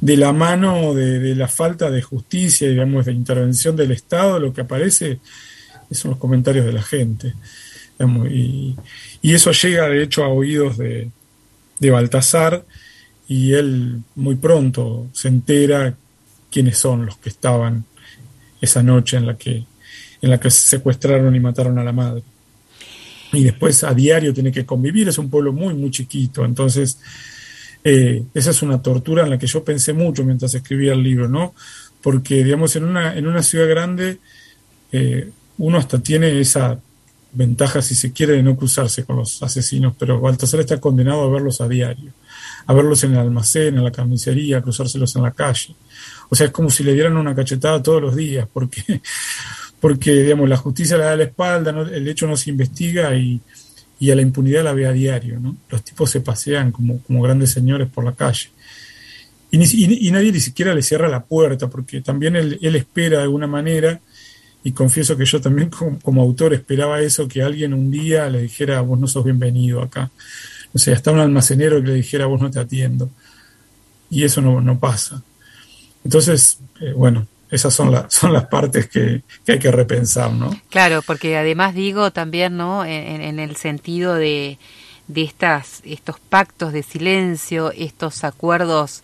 de 0.00 0.16
la 0.16 0.32
mano 0.32 0.92
de, 0.92 1.20
de 1.20 1.36
la 1.36 1.46
falta 1.46 1.88
de 1.88 2.02
justicia, 2.02 2.68
digamos, 2.68 3.06
de 3.06 3.12
intervención 3.12 3.76
del 3.76 3.92
Estado, 3.92 4.40
lo 4.40 4.52
que 4.52 4.62
aparece 4.62 5.20
son 5.90 6.12
los 6.12 6.20
comentarios 6.20 6.66
de 6.66 6.72
la 6.72 6.82
gente. 6.82 7.34
Y, 8.30 8.76
eso 9.22 9.52
llega 9.52 9.88
de 9.88 10.02
hecho 10.02 10.24
a 10.24 10.28
oídos 10.28 10.76
de, 10.78 11.10
de 11.78 11.90
Baltasar 11.90 12.64
y 13.26 13.52
él 13.52 14.02
muy 14.16 14.36
pronto 14.36 15.08
se 15.12 15.28
entera 15.28 15.96
quiénes 16.50 16.78
son 16.78 17.06
los 17.06 17.16
que 17.16 17.30
estaban 17.30 17.84
esa 18.60 18.82
noche 18.82 19.16
en 19.16 19.26
la 19.26 19.36
que, 19.36 19.64
en 20.22 20.30
la 20.30 20.38
que 20.38 20.50
secuestraron 20.50 21.34
y 21.34 21.40
mataron 21.40 21.78
a 21.78 21.84
la 21.84 21.92
madre. 21.92 22.22
Y 23.32 23.44
después 23.44 23.82
a 23.82 23.92
diario 23.94 24.32
tiene 24.32 24.52
que 24.52 24.64
convivir, 24.64 25.08
es 25.08 25.18
un 25.18 25.30
pueblo 25.30 25.52
muy, 25.52 25.74
muy 25.74 25.90
chiquito, 25.90 26.44
entonces 26.44 26.98
eh, 27.82 28.22
esa 28.32 28.50
es 28.50 28.62
una 28.62 28.80
tortura 28.80 29.24
en 29.24 29.30
la 29.30 29.38
que 29.38 29.46
yo 29.46 29.64
pensé 29.64 29.92
mucho 29.92 30.24
mientras 30.24 30.54
escribía 30.54 30.92
el 30.92 31.02
libro, 31.02 31.28
¿no? 31.28 31.54
Porque, 32.00 32.44
digamos, 32.44 32.76
en 32.76 32.84
una, 32.84 33.16
en 33.16 33.26
una 33.26 33.42
ciudad 33.42 33.68
grande 33.68 34.18
eh, 34.92 35.30
uno 35.58 35.78
hasta 35.78 35.98
tiene 35.98 36.40
esa 36.40 36.78
ventaja, 37.34 37.82
si 37.82 37.94
se 37.94 38.12
quiere, 38.12 38.34
de 38.34 38.42
no 38.42 38.56
cruzarse 38.56 39.04
con 39.04 39.16
los 39.16 39.42
asesinos, 39.42 39.94
pero 39.98 40.20
Baltasar 40.20 40.60
está 40.60 40.80
condenado 40.80 41.22
a 41.22 41.30
verlos 41.30 41.60
a 41.60 41.68
diario, 41.68 42.12
a 42.66 42.72
verlos 42.72 43.02
en 43.04 43.12
el 43.12 43.18
almacén, 43.18 43.76
en 43.76 43.84
la 43.84 43.90
carnicería, 43.90 44.58
a 44.58 44.62
cruzárselos 44.62 45.14
en 45.16 45.22
la 45.22 45.32
calle. 45.32 45.74
O 46.30 46.34
sea, 46.34 46.46
es 46.46 46.52
como 46.52 46.70
si 46.70 46.84
le 46.84 46.94
dieran 46.94 47.16
una 47.16 47.34
cachetada 47.34 47.82
todos 47.82 48.00
los 48.00 48.16
días, 48.16 48.48
porque, 48.52 49.00
porque 49.80 50.12
digamos, 50.12 50.48
la 50.48 50.56
justicia 50.56 50.96
le 50.96 51.04
da 51.04 51.16
la 51.16 51.24
espalda, 51.24 51.70
el 51.70 52.08
hecho 52.08 52.26
no 52.26 52.36
se 52.36 52.50
investiga 52.50 53.14
y, 53.16 53.40
y, 53.98 54.10
a 54.10 54.14
la 54.14 54.22
impunidad 54.22 54.64
la 54.64 54.72
ve 54.72 54.86
a 54.86 54.92
diario. 54.92 55.40
¿no? 55.40 55.56
Los 55.68 55.82
tipos 55.82 56.10
se 56.10 56.20
pasean 56.20 56.70
como, 56.72 57.00
como 57.02 57.20
grandes 57.22 57.50
señores 57.50 57.88
por 57.88 58.04
la 58.04 58.12
calle. 58.12 58.50
Y, 59.50 60.08
y, 60.08 60.10
nadie 60.10 60.32
ni 60.32 60.40
siquiera 60.40 60.74
le 60.74 60.82
cierra 60.82 61.08
la 61.08 61.22
puerta, 61.22 61.68
porque 61.68 62.00
también 62.00 62.34
él, 62.34 62.58
él 62.60 62.74
espera 62.74 63.18
de 63.18 63.24
alguna 63.24 63.46
manera 63.46 64.00
y 64.64 64.72
confieso 64.72 65.16
que 65.16 65.26
yo 65.26 65.40
también 65.42 65.68
como, 65.68 66.22
autor 66.22 66.54
esperaba 66.54 67.00
eso, 67.00 67.28
que 67.28 67.42
alguien 67.42 67.74
un 67.74 67.90
día 67.90 68.28
le 68.30 68.40
dijera, 68.40 68.80
vos 68.80 68.98
no 68.98 69.06
sos 69.06 69.22
bienvenido 69.22 69.82
acá. 69.82 70.10
O 70.72 70.78
sea, 70.78 70.94
hasta 70.94 71.12
un 71.12 71.20
almacenero 71.20 71.80
que 71.82 71.88
le 71.88 71.94
dijera, 71.94 72.24
vos 72.24 72.40
no 72.40 72.50
te 72.50 72.58
atiendo. 72.58 73.10
Y 74.10 74.24
eso 74.24 74.40
no, 74.40 74.62
no 74.62 74.78
pasa. 74.78 75.22
Entonces, 76.02 76.58
eh, 76.80 76.92
bueno, 76.92 77.26
esas 77.50 77.74
son, 77.74 77.92
las 77.92 78.12
son 78.12 78.32
las 78.32 78.46
partes 78.46 78.88
que, 78.88 79.22
hay 79.46 79.58
que 79.58 79.70
repensar, 79.70 80.32
¿no? 80.32 80.50
Claro, 80.70 81.02
porque 81.06 81.36
además 81.36 81.74
digo 81.74 82.10
también, 82.10 82.56
¿no? 82.56 82.86
En, 82.86 83.20
en 83.20 83.38
el 83.38 83.56
sentido 83.56 84.14
de, 84.14 84.58
de 85.08 85.22
estas, 85.22 85.82
estos 85.84 86.18
pactos 86.20 86.72
de 86.72 86.82
silencio, 86.82 87.70
estos 87.72 88.24
acuerdos 88.24 89.02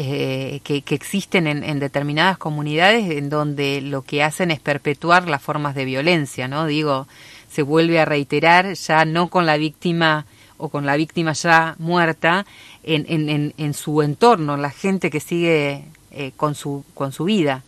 eh, 0.00 0.60
que, 0.62 0.84
existen 0.94 1.48
en, 1.48 1.80
determinadas 1.80 2.38
comunidades 2.38 3.10
en 3.10 3.28
donde 3.30 3.80
lo 3.80 4.02
que 4.02 4.22
hacen 4.22 4.52
es 4.52 4.60
perpetuar 4.60 5.28
las 5.28 5.42
formas 5.42 5.74
de 5.74 5.84
violencia, 5.84 6.46
¿no? 6.46 6.66
Digo, 6.66 7.08
se 7.50 7.62
vuelve 7.62 7.98
a 7.98 8.04
reiterar 8.04 8.74
ya 8.74 9.04
no 9.04 9.26
con 9.26 9.44
la 9.44 9.56
víctima 9.56 10.24
o 10.56 10.68
con 10.68 10.86
la 10.86 10.96
víctima 10.96 11.32
ya 11.32 11.74
muerta 11.80 12.46
en, 12.84 13.06
en, 13.08 13.54
en 13.58 13.74
su 13.74 14.00
entorno, 14.02 14.56
la 14.56 14.70
gente 14.70 15.10
que 15.10 15.18
sigue 15.18 15.82
eh, 16.12 16.30
con, 16.36 16.54
su, 16.54 16.84
con 16.94 17.10
su 17.10 17.24
vida. 17.24 17.64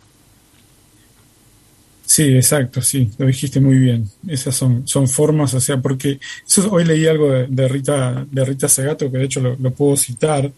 Sí, 2.05 2.33
exacto, 2.33 2.81
sí, 2.81 3.11
lo 3.17 3.25
dijiste 3.25 3.59
muy 3.59 3.75
bien. 3.75 4.09
Esas 4.25 4.55
son, 4.55 4.87
son 4.87 5.09
formas, 5.09 5.53
o 5.53 5.59
sea, 5.59 5.81
porque 5.81 6.17
hoy 6.69 6.85
leí 6.85 7.07
algo 7.07 7.29
de, 7.29 7.67
Rita 7.67 8.25
de 8.31 8.45
Rita 8.45 8.69
Segato, 8.69 9.11
que 9.11 9.17
de 9.17 9.25
hecho 9.25 9.41
lo 9.41 9.71
puedo 9.71 9.97
citar, 9.97 10.49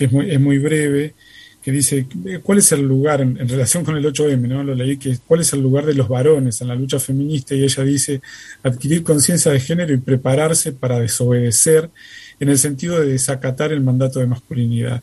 que 0.00 0.06
es 0.06 0.12
muy, 0.12 0.30
es 0.30 0.40
muy 0.40 0.56
breve, 0.56 1.14
que 1.62 1.70
dice, 1.70 2.06
¿cuál 2.42 2.56
es 2.56 2.72
el 2.72 2.80
lugar 2.80 3.20
en, 3.20 3.36
relación 3.46 3.84
con 3.84 3.98
el 3.98 4.04
8M? 4.06 4.48
¿no? 4.48 4.64
Lo 4.64 4.74
leí, 4.74 4.96
que 4.96 5.18
¿cuál 5.26 5.42
es 5.42 5.52
el 5.52 5.60
lugar 5.60 5.84
de 5.84 5.92
los 5.92 6.08
varones 6.08 6.58
en 6.62 6.68
la 6.68 6.74
lucha 6.74 6.98
feminista? 6.98 7.54
Y 7.54 7.64
ella 7.64 7.84
dice, 7.84 8.22
adquirir 8.62 9.02
conciencia 9.02 9.52
de 9.52 9.60
género 9.60 9.92
y 9.92 9.98
prepararse 9.98 10.72
para 10.72 10.98
desobedecer 10.98 11.90
en 12.38 12.48
el 12.48 12.56
sentido 12.56 12.98
de 12.98 13.08
desacatar 13.08 13.72
el 13.72 13.82
mandato 13.82 14.20
de 14.20 14.26
masculinidad. 14.26 15.02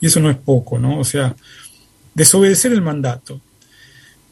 Y 0.00 0.06
eso 0.06 0.20
no 0.20 0.30
es 0.30 0.36
poco, 0.36 0.78
¿no? 0.78 1.00
O 1.00 1.04
sea, 1.04 1.34
desobedecer 2.14 2.70
el 2.70 2.82
mandato. 2.82 3.40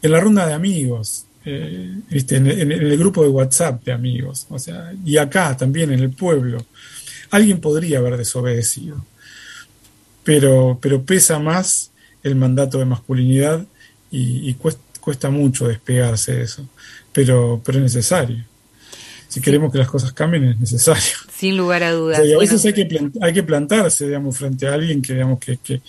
En 0.01 0.11
la 0.13 0.21
ronda 0.21 0.47
de 0.47 0.53
amigos, 0.53 1.25
eh, 1.43 1.91
en, 2.09 2.47
en, 2.47 2.71
el 2.71 2.97
grupo 2.97 3.21
de 3.21 3.27
WhatsApp 3.27 3.83
de 3.83 3.91
amigos, 3.91 4.47
o 4.49 4.59
sea, 4.59 4.93
y 5.03 5.17
acá 5.17 5.57
también 5.57 5.91
en 5.91 5.99
el 5.99 6.11
pueblo, 6.11 6.65
alguien 7.31 7.59
podría 7.59 7.97
haber 7.97 8.15
desobedecido 8.15 9.03
pero, 10.25 10.77
pero 10.81 11.03
pesa 11.03 11.39
más 11.39 11.91
el 12.23 12.35
mandato 12.35 12.79
de 12.79 12.85
masculinidad 12.85 13.65
y, 14.11 14.53
cuesta, 14.55 15.29
mucho 15.29 15.67
despegarse 15.67 16.33
de 16.33 16.43
eso, 16.43 16.67
pero, 17.13 17.61
pero 17.63 17.77
es 17.77 17.83
necesario. 17.83 18.43
Si 19.27 19.39
queremos 19.39 19.71
que 19.71 19.77
las 19.77 19.89
cosas 19.89 20.13
cambien 20.13 20.45
es 20.45 20.59
necesario. 20.59 21.17
Sin 21.37 21.55
lugar 21.55 21.83
a 21.83 21.91
dudas. 21.91 22.25
y 22.25 22.33
a 22.33 22.37
veces 22.37 22.65
hay, 22.65 22.73
que 22.73 23.11
hay 23.21 23.33
que 23.33 23.43
plantarse, 23.43 24.07
digamos, 24.07 24.37
frente 24.37 24.67
a 24.67 24.73
alguien 24.73 25.01
que, 25.01 25.13
digamos, 25.13 25.39
que, 25.39 25.57
que, 25.57 25.81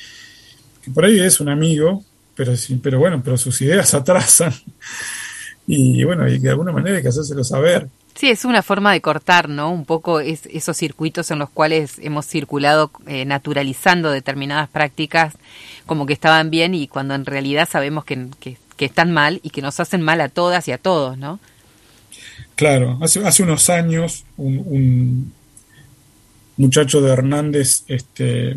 por 0.93 1.05
ahí 1.05 1.19
es 1.19 1.41
un 1.41 1.49
amigo, 1.49 2.05
pero, 2.35 2.53
pero 2.83 2.99
bueno, 2.99 3.23
pero 3.25 3.37
sus 3.39 3.61
ideas 3.63 3.95
atrasan. 3.95 4.53
Y 5.67 6.05
bueno, 6.05 6.29
y 6.29 6.39
de 6.39 6.51
alguna 6.51 6.73
manera 6.73 6.97
hay 6.97 7.03
que 7.03 7.09
hacérselo 7.09 7.43
saber. 7.43 7.89
Sí, 8.17 8.31
es 8.31 8.47
una 8.47 8.63
forma 8.63 8.93
de 8.95 9.03
cortar, 9.03 9.51
¿no? 9.51 9.71
Un 9.71 9.85
poco 9.85 10.21
es, 10.21 10.47
esos 10.47 10.77
circuitos 10.79 11.31
en 11.31 11.39
los 11.39 11.51
cuales 11.51 11.99
hemos 12.01 12.27
circulado 12.27 12.91
eh, 13.07 13.27
naturalizando 13.27 14.11
determinadas 14.11 14.71
prácticas 14.71 15.35
como 15.85 16.07
que 16.07 16.15
estaban 16.15 16.49
bien 16.51 16.75
y 16.75 16.89
cuando 16.89 17.15
en 17.15 17.27
realidad 17.27 17.69
sabemos 17.71 18.07
que, 18.07 18.29
que, 18.41 18.57
están 18.79 19.13
mal 19.13 19.41
y 19.43 19.51
que 19.51 19.61
nos 19.61 19.81
hacen 19.81 20.01
mal 20.01 20.23
a 20.23 20.31
todas 20.31 20.67
y 20.69 20.73
a 20.73 20.79
todos, 20.79 21.19
¿no? 21.19 21.41
Claro, 22.55 22.99
hace, 23.03 23.25
hace 23.27 23.43
unos 23.43 23.69
años 23.69 24.25
un, 24.39 25.33
muchacho 26.57 27.03
de 27.03 27.13
Hernández 27.13 27.85
este, 27.87 28.57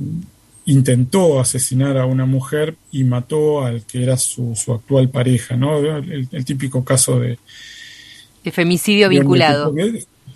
intentó 0.66 1.42
asesinar 1.42 1.98
a 1.98 2.06
una 2.06 2.26
mujer 2.26 2.78
y 2.92 3.04
mató 3.04 3.66
al 3.66 3.84
que 3.84 4.04
era 4.04 4.16
su, 4.16 4.56
su 4.56 4.72
actual 4.72 5.10
pareja, 5.10 5.58
¿no? 5.58 5.80
el 5.80 6.46
típico 6.46 6.86
caso 6.86 7.20
de 7.20 7.40
de 8.44 8.52
femicidio 8.52 9.10
vinculado. 9.10 9.74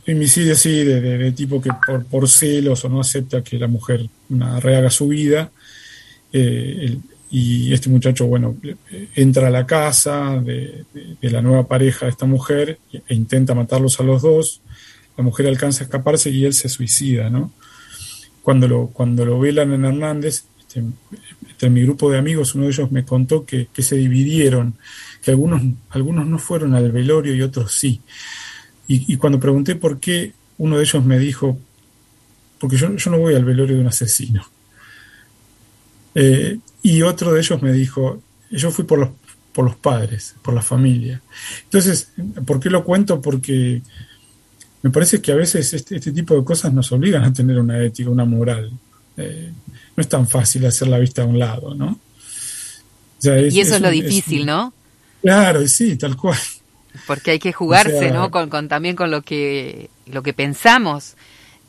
femicidio, 0.06 0.56
sí, 0.56 0.84
de, 0.84 1.32
tipo 1.32 1.62
que 1.62 1.70
por, 1.86 2.06
por, 2.06 2.30
celos 2.30 2.84
o 2.84 2.90
no 2.90 3.00
acepta 3.00 3.44
que 3.44 3.58
la 3.58 3.68
mujer 3.68 4.08
una, 4.30 4.60
rehaga 4.60 4.90
su 4.90 5.08
vida. 5.08 5.52
Eh, 6.32 6.98
y 7.36 7.74
este 7.74 7.90
muchacho, 7.90 8.28
bueno, 8.28 8.56
entra 9.16 9.48
a 9.48 9.50
la 9.50 9.66
casa 9.66 10.40
de, 10.40 10.86
la 11.22 11.42
nueva 11.42 11.68
pareja 11.68 12.06
de 12.06 12.12
esta 12.12 12.28
mujer 12.28 12.78
e 12.92 13.16
intenta 13.16 13.56
matarlos 13.56 14.00
a 14.00 14.04
los 14.04 14.22
dos. 14.22 14.62
La 15.18 15.24
mujer 15.24 15.48
alcanza 15.48 15.84
a 15.84 15.86
escaparse 15.86 16.30
y 16.30 16.46
él 16.46 16.54
se 16.54 16.70
suicida, 16.70 17.32
¿no? 17.32 17.52
Cuando 18.44 18.68
lo, 18.68 18.88
cuando 18.90 19.26
lo 19.26 19.40
velan 19.40 19.74
en 19.74 19.86
Hernández, 19.86 20.44
este, 20.60 20.84
entre 21.50 21.72
mi 21.72 21.82
grupo 21.82 22.12
de 22.12 22.20
amigos, 22.20 22.54
uno 22.54 22.66
de 22.66 22.72
ellos 22.72 22.92
me 22.92 23.04
contó 23.04 23.46
que, 23.46 23.68
que 23.74 23.82
se 23.82 23.96
dividieron, 23.96 24.76
que 25.24 25.32
algunos, 25.32 25.62
algunos 25.90 26.28
no 26.28 26.38
fueron 26.38 26.76
al 26.76 26.92
velorio 26.92 27.34
y 27.34 27.42
otros 27.42 27.74
sí. 27.74 28.02
Y, 28.88 29.14
y 29.14 29.18
cuando 29.18 29.40
pregunté 29.40 29.76
por 29.76 30.00
qué, 30.00 30.34
uno 30.58 30.78
de 30.78 30.84
ellos 30.84 31.04
me 31.06 31.18
dijo, 31.18 31.58
porque 32.60 32.78
yo, 32.78 32.96
yo 32.96 33.12
no 33.12 33.18
voy 33.18 33.36
al 33.36 33.46
velorio 33.46 33.76
de 33.76 33.82
un 33.82 33.88
asesino. 33.88 34.46
Eh, 36.16 36.60
y 36.82 37.02
otro 37.02 37.34
de 37.34 37.40
ellos 37.40 37.62
me 37.62 37.72
dijo, 37.74 38.22
yo 38.52 38.72
fui 38.72 38.86
por 38.86 39.00
los, 39.00 39.10
por 39.52 39.66
los 39.66 39.76
padres, 39.76 40.36
por 40.42 40.54
la 40.54 40.62
familia. 40.62 41.22
Entonces, 41.64 42.10
¿por 42.46 42.60
qué 42.60 42.70
lo 42.70 42.84
cuento? 42.84 43.22
Porque 43.22 43.82
me 44.82 44.90
parece 44.90 45.22
que 45.22 45.32
a 45.32 45.36
veces 45.36 45.74
este, 45.74 45.96
este 45.96 46.12
tipo 46.12 46.36
de 46.36 46.44
cosas 46.44 46.74
nos 46.74 46.92
obligan 46.92 47.24
a 47.24 47.34
tener 47.34 47.60
una 47.60 47.82
ética, 47.82 48.10
una 48.10 48.26
moral. 48.26 48.72
Eh, 49.18 49.52
no 49.96 50.02
es 50.02 50.10
tan 50.10 50.28
fácil 50.28 50.66
hacer 50.66 50.88
la 50.88 51.00
vista 51.00 51.24
a 51.24 51.26
un 51.26 51.40
lado, 51.40 51.74
¿no? 51.76 51.88
O 51.88 53.22
sea, 53.22 53.38
es, 53.38 53.54
y 53.54 53.62
eso 53.62 53.72
es, 53.72 53.76
es 53.76 53.82
lo 53.82 53.88
un, 53.88 53.94
difícil, 53.94 54.42
es, 54.42 54.46
¿no? 54.46 54.74
Claro, 55.24 55.66
sí, 55.68 55.96
tal 55.96 56.16
cual. 56.16 56.38
Porque 57.08 57.32
hay 57.32 57.40
que 57.40 57.54
jugarse, 57.54 57.96
o 57.96 58.00
sea, 58.00 58.14
¿no? 58.14 58.30
Con, 58.30 58.50
con, 58.50 58.68
también 58.68 58.96
con 58.96 59.10
lo 59.10 59.24
que, 59.24 59.90
lo 60.06 60.22
que 60.22 60.34
pensamos 60.34 61.16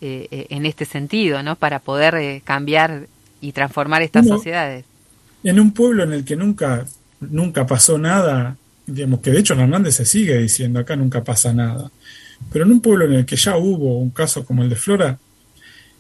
eh, 0.03 0.47
en 0.51 0.67
este 0.67 0.85
sentido, 0.85 1.43
¿no? 1.43 1.57
Para 1.57 1.79
poder 1.79 2.17
eh, 2.17 2.43
cambiar 2.45 3.07
y 3.41 3.53
transformar 3.53 4.03
estas 4.03 4.27
sociedades. 4.27 4.85
En 5.43 5.59
un 5.61 5.73
pueblo 5.73 6.03
en 6.03 6.13
el 6.13 6.25
que 6.25 6.37
nunca, 6.37 6.85
nunca 7.21 7.67
pasó 7.67 7.97
nada, 7.97 8.57
digamos 8.87 9.21
que 9.21 9.31
de 9.31 9.39
hecho 9.39 9.55
Hernández 9.55 9.95
se 9.95 10.05
sigue 10.05 10.37
diciendo 10.39 10.81
acá 10.81 10.97
nunca 10.97 11.23
pasa 11.23 11.53
nada, 11.53 11.91
pero 12.53 12.65
en 12.65 12.73
un 12.73 12.81
pueblo 12.81 13.05
en 13.05 13.13
el 13.15 13.25
que 13.27 13.37
ya 13.37 13.57
hubo 13.57 13.99
un 13.99 14.11
caso 14.11 14.45
como 14.45 14.63
el 14.63 14.69
de 14.69 14.77
Flora, 14.77 15.19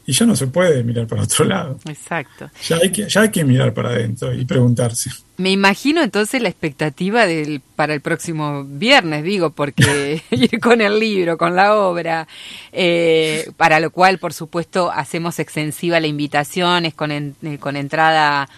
y 0.07 0.13
ya 0.13 0.27
no 0.27 0.37
se 0.37 0.47
puede 0.47 0.83
mirar 0.83 1.07
para 1.07 1.23
otro 1.23 1.45
lado. 1.45 1.79
Exacto. 1.89 2.51
Ya 2.67 2.77
hay 2.77 2.91
que, 2.91 3.09
ya 3.09 3.23
hay 3.23 3.31
que 3.31 3.45
mirar 3.45 3.73
para 3.73 3.91
adentro 3.91 4.35
y 4.35 4.45
preguntarse. 4.45 5.11
Me 5.37 5.51
imagino 5.51 6.03
entonces 6.03 6.41
la 6.41 6.49
expectativa 6.49 7.27
del, 7.27 7.61
para 7.75 7.95
el 7.95 8.01
próximo 8.01 8.65
viernes, 8.65 9.25
digo, 9.25 9.51
porque 9.51 10.23
ir 10.31 10.61
con 10.61 10.81
el 10.81 10.99
libro, 11.01 11.37
con 11.37 11.57
la 11.57 11.75
obra, 11.77 12.29
eh, 12.73 13.51
para 13.57 13.81
lo 13.81 13.91
cual, 13.91 14.19
por 14.19 14.33
supuesto, 14.33 14.91
hacemos 14.93 15.39
extensiva 15.39 15.99
la 16.01 16.07
invitación, 16.07 16.85
es 16.85 16.95
con, 16.95 17.11
en, 17.11 17.35
eh, 17.43 17.59
con 17.59 17.77
entrada 17.77 18.49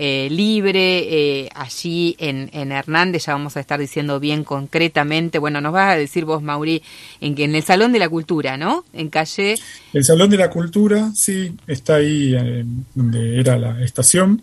eh, 0.00 0.28
libre, 0.30 1.40
eh, 1.42 1.48
allí 1.56 2.14
en, 2.20 2.48
en, 2.52 2.70
Hernández, 2.70 3.26
ya 3.26 3.32
vamos 3.32 3.56
a 3.56 3.60
estar 3.60 3.80
diciendo 3.80 4.20
bien 4.20 4.44
concretamente, 4.44 5.40
bueno, 5.40 5.60
nos 5.60 5.72
vas 5.72 5.94
a 5.94 5.96
decir 5.96 6.24
vos, 6.24 6.40
Mauri, 6.40 6.82
en, 7.20 7.34
que 7.34 7.44
en 7.44 7.56
el 7.56 7.64
Salón 7.64 7.92
de 7.92 7.98
la 7.98 8.08
Cultura, 8.08 8.56
¿no? 8.56 8.84
En 8.92 9.08
calle... 9.08 9.56
El 9.92 10.04
Salón 10.04 10.30
de 10.30 10.36
la 10.36 10.50
Cultura, 10.50 11.10
sí, 11.16 11.52
está 11.66 11.96
ahí 11.96 12.32
eh, 12.32 12.64
donde 12.94 13.40
era 13.40 13.58
la 13.58 13.82
estación, 13.82 14.42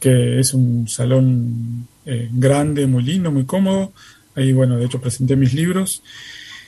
que 0.00 0.40
es 0.40 0.54
un 0.54 0.88
salón 0.88 1.86
eh, 2.06 2.30
grande, 2.32 2.86
muy 2.86 3.02
lindo, 3.02 3.30
muy 3.30 3.44
cómodo. 3.44 3.92
Ahí, 4.34 4.52
bueno, 4.52 4.78
de 4.78 4.86
hecho 4.86 5.00
presenté 5.00 5.36
mis 5.36 5.52
libros. 5.52 6.02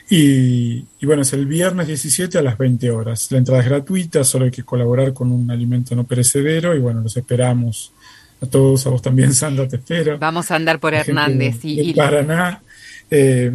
Y, 0.08 0.84
y, 1.00 1.06
bueno, 1.06 1.22
es 1.22 1.32
el 1.32 1.46
viernes 1.46 1.88
17 1.88 2.38
a 2.38 2.42
las 2.42 2.56
20 2.56 2.90
horas. 2.90 3.30
La 3.32 3.38
entrada 3.38 3.60
es 3.60 3.68
gratuita, 3.68 4.22
solo 4.22 4.44
hay 4.44 4.50
que 4.52 4.62
colaborar 4.62 5.12
con 5.12 5.32
un 5.32 5.50
alimento 5.50 5.96
no 5.96 6.04
perecedero 6.04 6.76
y 6.76 6.78
bueno, 6.78 7.00
los 7.00 7.16
esperamos 7.16 7.92
a 8.40 8.46
todos, 8.46 8.86
a 8.86 8.90
vos 8.90 9.02
también, 9.02 9.34
Sandra, 9.34 9.66
te 9.66 9.76
espero. 9.76 10.18
Vamos 10.18 10.50
a 10.50 10.56
andar 10.56 10.78
por 10.78 10.94
Hernández. 10.94 11.62
De, 11.62 11.68
y, 11.68 11.92
de 11.92 11.94
Paraná. 11.94 12.62
Eh, 13.10 13.50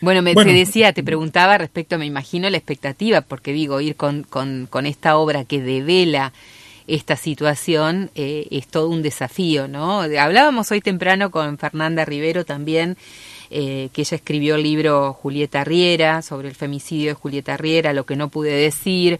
bueno, 0.00 0.22
me 0.22 0.34
bueno, 0.34 0.52
te 0.52 0.56
decía, 0.56 0.92
te 0.92 1.02
preguntaba 1.02 1.58
respecto, 1.58 1.98
me 1.98 2.06
imagino, 2.06 2.48
la 2.48 2.56
expectativa, 2.56 3.20
porque 3.20 3.52
digo, 3.52 3.80
ir 3.80 3.96
con, 3.96 4.22
con, 4.22 4.66
con 4.70 4.86
esta 4.86 5.16
obra 5.16 5.44
que 5.44 5.60
devela 5.60 6.32
esta 6.86 7.16
situación 7.16 8.10
eh, 8.14 8.46
es 8.50 8.66
todo 8.66 8.88
un 8.88 9.02
desafío, 9.02 9.68
¿no? 9.68 10.00
Hablábamos 10.00 10.70
hoy 10.70 10.80
temprano 10.80 11.30
con 11.30 11.58
Fernanda 11.58 12.04
Rivero 12.04 12.44
también 12.44 12.96
eh, 13.50 13.88
que 13.92 14.02
ella 14.02 14.16
escribió 14.16 14.54
el 14.56 14.62
libro 14.62 15.12
Julieta 15.14 15.64
Riera, 15.64 16.22
sobre 16.22 16.48
el 16.48 16.54
femicidio 16.54 17.10
de 17.10 17.14
Julieta 17.14 17.56
Riera, 17.56 17.92
Lo 17.92 18.04
que 18.06 18.16
no 18.16 18.28
pude 18.28 18.52
decir, 18.52 19.18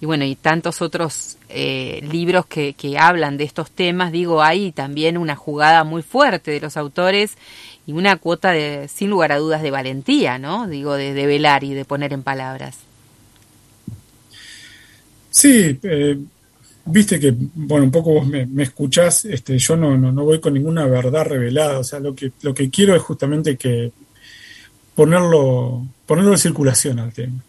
y 0.00 0.06
bueno, 0.06 0.24
y 0.24 0.34
tantos 0.34 0.82
otros 0.82 1.38
eh, 1.48 2.00
libros 2.10 2.44
que, 2.46 2.72
que 2.72 2.98
hablan 2.98 3.36
de 3.36 3.44
estos 3.44 3.70
temas, 3.70 4.10
digo, 4.10 4.42
hay 4.42 4.72
también 4.72 5.16
una 5.16 5.36
jugada 5.36 5.84
muy 5.84 6.02
fuerte 6.02 6.50
de 6.50 6.60
los 6.60 6.76
autores 6.76 7.36
y 7.86 7.92
una 7.92 8.16
cuota 8.16 8.50
de, 8.50 8.88
sin 8.88 9.10
lugar 9.10 9.32
a 9.32 9.38
dudas, 9.38 9.62
de 9.62 9.70
valentía, 9.70 10.38
¿no? 10.38 10.66
Digo, 10.66 10.94
de, 10.94 11.12
velar 11.26 11.64
y 11.64 11.74
de 11.74 11.84
poner 11.84 12.12
en 12.12 12.22
palabras. 12.22 12.78
Sí, 15.30 15.78
eh, 15.82 16.18
viste 16.84 17.20
que, 17.20 17.34
bueno, 17.54 17.84
un 17.84 17.90
poco 17.90 18.14
vos 18.14 18.26
me, 18.26 18.46
me 18.46 18.64
escuchás, 18.64 19.24
este, 19.24 19.58
yo 19.58 19.76
no, 19.76 19.96
no, 19.96 20.12
no, 20.12 20.24
voy 20.24 20.40
con 20.40 20.54
ninguna 20.54 20.86
verdad 20.86 21.24
revelada, 21.24 21.78
o 21.78 21.84
sea, 21.84 22.00
lo 22.00 22.14
que, 22.14 22.32
lo 22.42 22.54
que 22.54 22.70
quiero 22.70 22.94
es 22.94 23.02
justamente 23.02 23.56
que 23.56 23.92
ponerlo, 24.94 25.86
ponerlo 26.06 26.32
en 26.32 26.38
circulación 26.38 26.98
al 26.98 27.12
tema, 27.12 27.42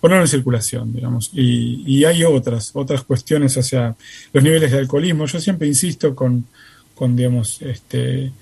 ponerlo 0.00 0.24
en 0.24 0.28
circulación, 0.28 0.92
digamos, 0.92 1.30
y, 1.32 1.82
y 1.86 2.04
hay 2.04 2.24
otras, 2.24 2.70
otras 2.74 3.02
cuestiones, 3.02 3.56
sea, 3.62 3.96
los 4.32 4.44
niveles 4.44 4.70
de 4.70 4.78
alcoholismo, 4.78 5.26
yo 5.26 5.40
siempre 5.40 5.66
insisto 5.66 6.14
con, 6.14 6.46
con 6.94 7.16
digamos, 7.16 7.60
este, 7.62 8.32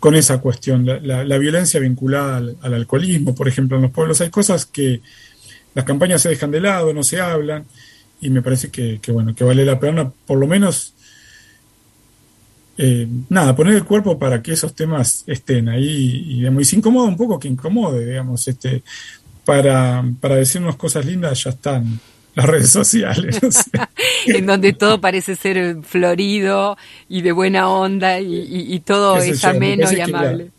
con 0.00 0.14
esa 0.14 0.40
cuestión, 0.40 0.86
la, 0.86 1.24
la, 1.24 1.38
violencia 1.38 1.80
vinculada 1.80 2.36
al 2.36 2.74
alcoholismo, 2.74 3.34
por 3.34 3.48
ejemplo, 3.48 3.76
en 3.76 3.82
los 3.82 3.90
pueblos. 3.90 4.20
Hay 4.20 4.30
cosas 4.30 4.64
que 4.64 5.00
las 5.74 5.84
campañas 5.84 6.22
se 6.22 6.28
dejan 6.28 6.52
de 6.52 6.60
lado, 6.60 6.92
no 6.92 7.02
se 7.02 7.20
hablan, 7.20 7.64
y 8.20 8.30
me 8.30 8.42
parece 8.42 8.70
que, 8.70 8.98
que, 9.00 9.12
bueno 9.12 9.34
que 9.34 9.44
vale 9.44 9.64
la 9.64 9.78
pena 9.78 10.10
por 10.26 10.38
lo 10.38 10.46
menos 10.46 10.94
eh, 12.76 13.08
nada 13.28 13.56
poner 13.56 13.74
el 13.74 13.84
cuerpo 13.84 14.18
para 14.18 14.42
que 14.42 14.52
esos 14.52 14.74
temas 14.74 15.24
estén 15.26 15.68
ahí 15.68 16.22
y, 16.26 16.38
digamos, 16.38 16.62
y 16.62 16.64
se 16.64 16.76
incomoda 16.76 17.08
un 17.08 17.16
poco 17.16 17.38
que 17.38 17.48
incomode 17.48 18.06
digamos 18.06 18.46
este 18.48 18.82
para, 19.44 20.04
para 20.20 20.36
decirnos 20.36 20.76
cosas 20.76 21.04
lindas 21.04 21.42
ya 21.44 21.50
están 21.50 21.98
las 22.34 22.46
redes 22.46 22.70
sociales 22.70 23.40
o 23.42 23.50
sea. 23.50 23.90
en 24.26 24.46
donde 24.46 24.72
todo 24.72 25.00
parece 25.00 25.34
ser 25.36 25.78
florido 25.82 26.76
y 27.08 27.22
de 27.22 27.32
buena 27.32 27.68
onda 27.68 28.20
y, 28.20 28.34
y, 28.34 28.74
y 28.74 28.80
todo 28.80 29.16
es 29.16 29.44
ameno 29.44 29.90
y 29.92 30.00
amable 30.00 30.44
la, 30.44 30.50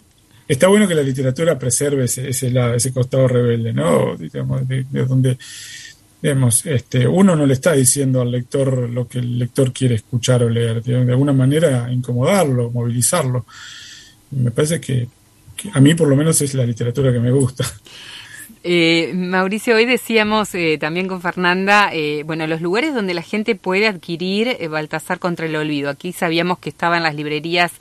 está 0.48 0.68
bueno 0.68 0.88
que 0.88 0.96
la 0.96 1.04
literatura 1.04 1.58
preserve 1.58 2.06
ese, 2.06 2.30
ese 2.30 2.52
lado 2.52 2.74
ese 2.74 2.92
costado 2.92 3.28
rebelde 3.28 3.72
no 3.72 4.18
digamos 4.18 4.68
de, 4.68 4.86
de 4.90 5.06
donde 5.06 5.38
digamos, 6.22 6.66
este, 6.66 7.08
uno 7.08 7.36
no 7.36 7.46
le 7.46 7.54
está 7.54 7.74
diciendo 7.74 8.22
al 8.22 8.32
lector 8.32 8.90
lo 8.90 9.08
que 9.08 9.20
el 9.20 9.40
lector 9.40 9.72
quiere 9.72 9.96
escuchar 9.96 10.44
o 10.44 10.50
leer, 10.50 10.84
de 10.84 10.96
alguna 10.96 11.34
manera 11.34 11.92
incomodarlo, 11.92 12.72
movilizarlo. 12.72 13.46
Me 14.32 14.52
parece 14.52 14.80
que, 14.82 15.08
a 15.74 15.80
mí 15.80 15.94
por 15.96 16.08
lo 16.08 16.16
menos 16.16 16.42
es 16.42 16.54
la 16.54 16.66
literatura 16.66 17.12
que 17.12 17.20
me 17.20 17.32
gusta. 17.32 17.66
Eh, 18.64 19.12
Mauricio, 19.14 19.76
hoy 19.76 19.86
decíamos 19.86 20.54
eh, 20.54 20.78
también 20.78 21.08
con 21.08 21.22
Fernanda, 21.22 21.92
eh, 21.94 22.24
bueno, 22.26 22.46
los 22.46 22.60
lugares 22.60 22.94
donde 22.94 23.14
la 23.14 23.22
gente 23.22 23.56
puede 23.56 23.88
adquirir 23.88 24.50
eh, 24.60 24.68
Baltasar 24.68 25.18
contra 25.20 25.46
el 25.46 25.56
olvido. 25.56 25.90
Aquí 25.90 26.12
sabíamos 26.12 26.60
que 26.60 26.70
estaba 26.70 26.98
en 26.98 27.04
las 27.04 27.16
librerías, 27.16 27.72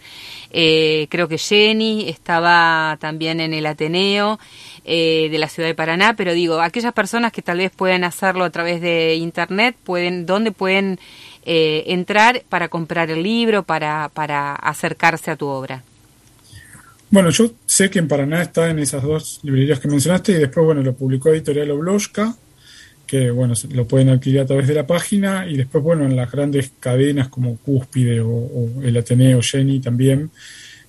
eh, 0.51 1.07
creo 1.11 1.29
que 1.29 1.39
Jenny, 1.39 2.09
estaba 2.09 2.97
también 3.01 3.41
en 3.41 3.55
el 3.55 3.67
Ateneo 3.67 4.39
eh, 4.85 5.29
de 5.31 5.39
la 5.39 5.49
ciudad 5.49 5.69
de 5.69 5.75
Paraná, 5.75 6.15
pero 6.17 6.33
digo, 6.33 6.61
aquellas 6.61 6.93
personas 6.93 7.33
que 7.33 7.43
tal 7.43 7.59
vez 7.59 7.71
puedan 7.71 8.05
hacerlo 8.05 8.45
a 8.45 8.51
través 8.51 8.81
de 8.81 9.17
Internet, 9.17 9.77
pueden, 9.85 10.27
¿dónde 10.27 10.53
pueden 10.53 10.99
entrar 11.51 12.43
para 12.51 12.69
comprar 12.69 13.11
el 13.11 13.23
libro, 13.23 13.63
para, 13.63 14.11
para 14.13 14.55
acercarse 14.55 15.31
a 15.31 15.37
tu 15.37 15.47
obra? 15.47 15.83
Bueno, 17.11 17.31
yo 17.31 17.53
sé 17.65 17.89
que 17.89 17.99
en 17.99 18.09
Paraná 18.09 18.43
está 18.43 18.69
en 18.69 18.79
esas 18.79 19.03
dos 19.03 19.41
librerías 19.43 19.81
que 19.81 19.89
mencionaste 19.89 20.33
y 20.33 20.35
después, 20.35 20.67
bueno, 20.67 20.83
lo 20.83 20.95
publicó 20.95 21.31
Editorial 21.31 21.71
Obloshka, 21.71 22.37
que, 23.09 23.31
bueno, 23.31 23.55
lo 23.73 23.89
pueden 23.89 24.11
adquirir 24.11 24.41
a 24.41 24.47
través 24.47 24.69
de 24.69 24.75
la 24.75 24.87
página 24.87 25.47
y 25.49 25.57
después, 25.57 25.83
bueno, 25.83 26.05
en 26.05 26.15
las 26.15 26.31
grandes 26.31 26.73
cadenas 26.79 27.29
como 27.29 27.57
Cúspide 27.57 28.21
o, 28.21 28.71
el 28.83 28.97
Ateneo 28.97 29.41
Jenny 29.43 29.81
también 29.81 30.31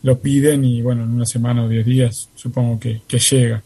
lo 0.04 0.20
piden 0.20 0.64
y, 0.66 0.82
bueno, 0.82 1.04
en 1.04 1.10
una 1.10 1.26
semana 1.26 1.64
o 1.64 1.70
diez 1.70 1.86
días 1.86 2.30
supongo 2.36 2.80
que, 2.80 3.02
que 3.08 3.18
llega. 3.18 3.64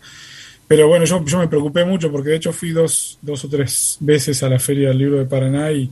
Pero 0.67 0.87
bueno, 0.87 1.05
yo, 1.05 1.25
yo 1.25 1.39
me 1.39 1.47
preocupé 1.47 1.83
mucho 1.83 2.11
porque 2.11 2.29
de 2.29 2.35
hecho 2.37 2.53
fui 2.53 2.69
dos, 2.69 3.17
dos 3.21 3.43
o 3.43 3.49
tres 3.49 3.97
veces 3.99 4.41
a 4.43 4.49
la 4.49 4.59
Feria 4.59 4.89
del 4.89 4.99
Libro 4.99 5.17
de 5.17 5.25
Paraná 5.25 5.71
y, 5.71 5.91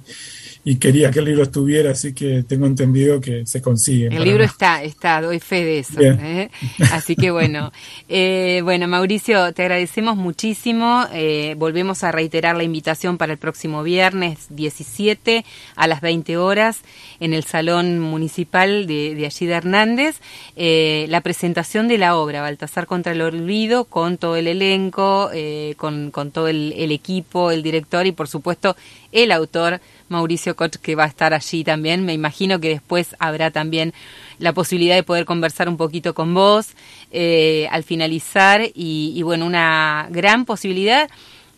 y 0.63 0.75
quería 0.75 1.11
que 1.11 1.19
el 1.19 1.25
libro 1.25 1.43
estuviera, 1.43 1.91
así 1.91 2.13
que 2.13 2.43
tengo 2.43 2.67
entendido 2.67 3.19
que 3.19 3.45
se 3.45 3.61
consigue. 3.61 4.07
El 4.07 4.23
libro 4.23 4.43
está, 4.43 4.83
está, 4.83 5.21
doy 5.21 5.39
fe 5.39 5.63
de 5.63 5.79
eso. 5.79 5.99
¿eh? 5.99 6.49
Así 6.91 7.15
que 7.15 7.31
bueno, 7.31 7.71
eh, 8.09 8.61
bueno 8.63 8.87
Mauricio, 8.87 9.53
te 9.53 9.63
agradecemos 9.63 10.17
muchísimo. 10.17 11.05
Eh, 11.13 11.55
volvemos 11.57 12.03
a 12.03 12.11
reiterar 12.11 12.55
la 12.55 12.63
invitación 12.63 13.17
para 13.17 13.33
el 13.33 13.39
próximo 13.39 13.83
viernes 13.83 14.47
17 14.49 15.45
a 15.75 15.87
las 15.87 16.01
20 16.01 16.37
horas 16.37 16.81
en 17.19 17.33
el 17.33 17.43
Salón 17.43 17.99
Municipal 17.99 18.87
de, 18.87 19.15
de 19.15 19.25
allí 19.25 19.45
de 19.45 19.53
Hernández, 19.53 20.19
eh, 20.55 21.05
la 21.09 21.21
presentación 21.21 21.87
de 21.87 21.97
la 21.97 22.15
obra 22.15 22.41
Baltasar 22.41 22.87
contra 22.87 23.13
el 23.13 23.21
Olvido 23.21 23.85
con 23.85 24.17
todo 24.17 24.35
el 24.35 24.47
elenco, 24.47 25.29
eh, 25.33 25.75
con, 25.77 26.11
con 26.11 26.31
todo 26.31 26.47
el, 26.47 26.73
el 26.77 26.91
equipo, 26.91 27.51
el 27.51 27.63
director 27.63 28.05
y 28.05 28.11
por 28.11 28.27
supuesto 28.27 28.75
el 29.11 29.31
autor 29.31 29.81
Mauricio 30.11 30.55
Koch, 30.55 30.75
que 30.75 30.95
va 30.95 31.05
a 31.05 31.07
estar 31.07 31.33
allí 31.33 31.63
también. 31.63 32.05
Me 32.05 32.13
imagino 32.13 32.59
que 32.59 32.69
después 32.69 33.15
habrá 33.19 33.51
también 33.51 33.93
la 34.37 34.53
posibilidad 34.53 34.95
de 34.95 35.03
poder 35.03 35.25
conversar 35.25 35.69
un 35.69 35.77
poquito 35.77 36.13
con 36.13 36.33
vos 36.33 36.73
eh, 37.11 37.67
al 37.71 37.83
finalizar 37.83 38.61
y, 38.73 39.21
bueno, 39.23 39.45
una 39.45 40.07
gran 40.11 40.45
posibilidad 40.45 41.09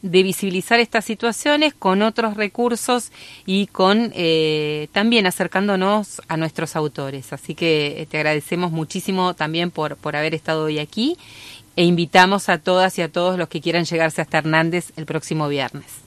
de 0.02 0.22
visibilizar 0.22 0.82
estas 0.82 1.06
situaciones 1.06 1.74
con 1.74 2.02
otros 2.02 2.36
recursos 2.36 3.12
y 3.46 3.68
con 3.68 4.12
eh, 4.14 4.90
también 4.92 5.26
acercándonos 5.26 6.22
a 6.28 6.36
nuestros 6.36 6.76
autores. 6.76 7.32
Así 7.32 7.56
que 7.56 8.02
eh, 8.02 8.06
te 8.06 8.18
agradecemos 8.18 8.72
muchísimo 8.72 9.34
también 9.34 9.72
por, 9.72 9.96
por 9.96 10.18
haber 10.18 10.34
estado 10.36 10.66
hoy 10.66 10.80
aquí 10.80 11.18
e 11.76 11.86
invitamos 11.86 12.50
a 12.50 12.58
todas 12.58 12.98
y 13.00 13.02
a 13.02 13.12
todos 13.12 13.38
los 13.38 13.48
que 13.48 13.62
quieran 13.62 13.86
llegarse 13.86 14.22
hasta 14.22 14.40
Hernández 14.40 14.92
el 14.98 15.06
próximo 15.06 15.48
viernes. 15.48 16.04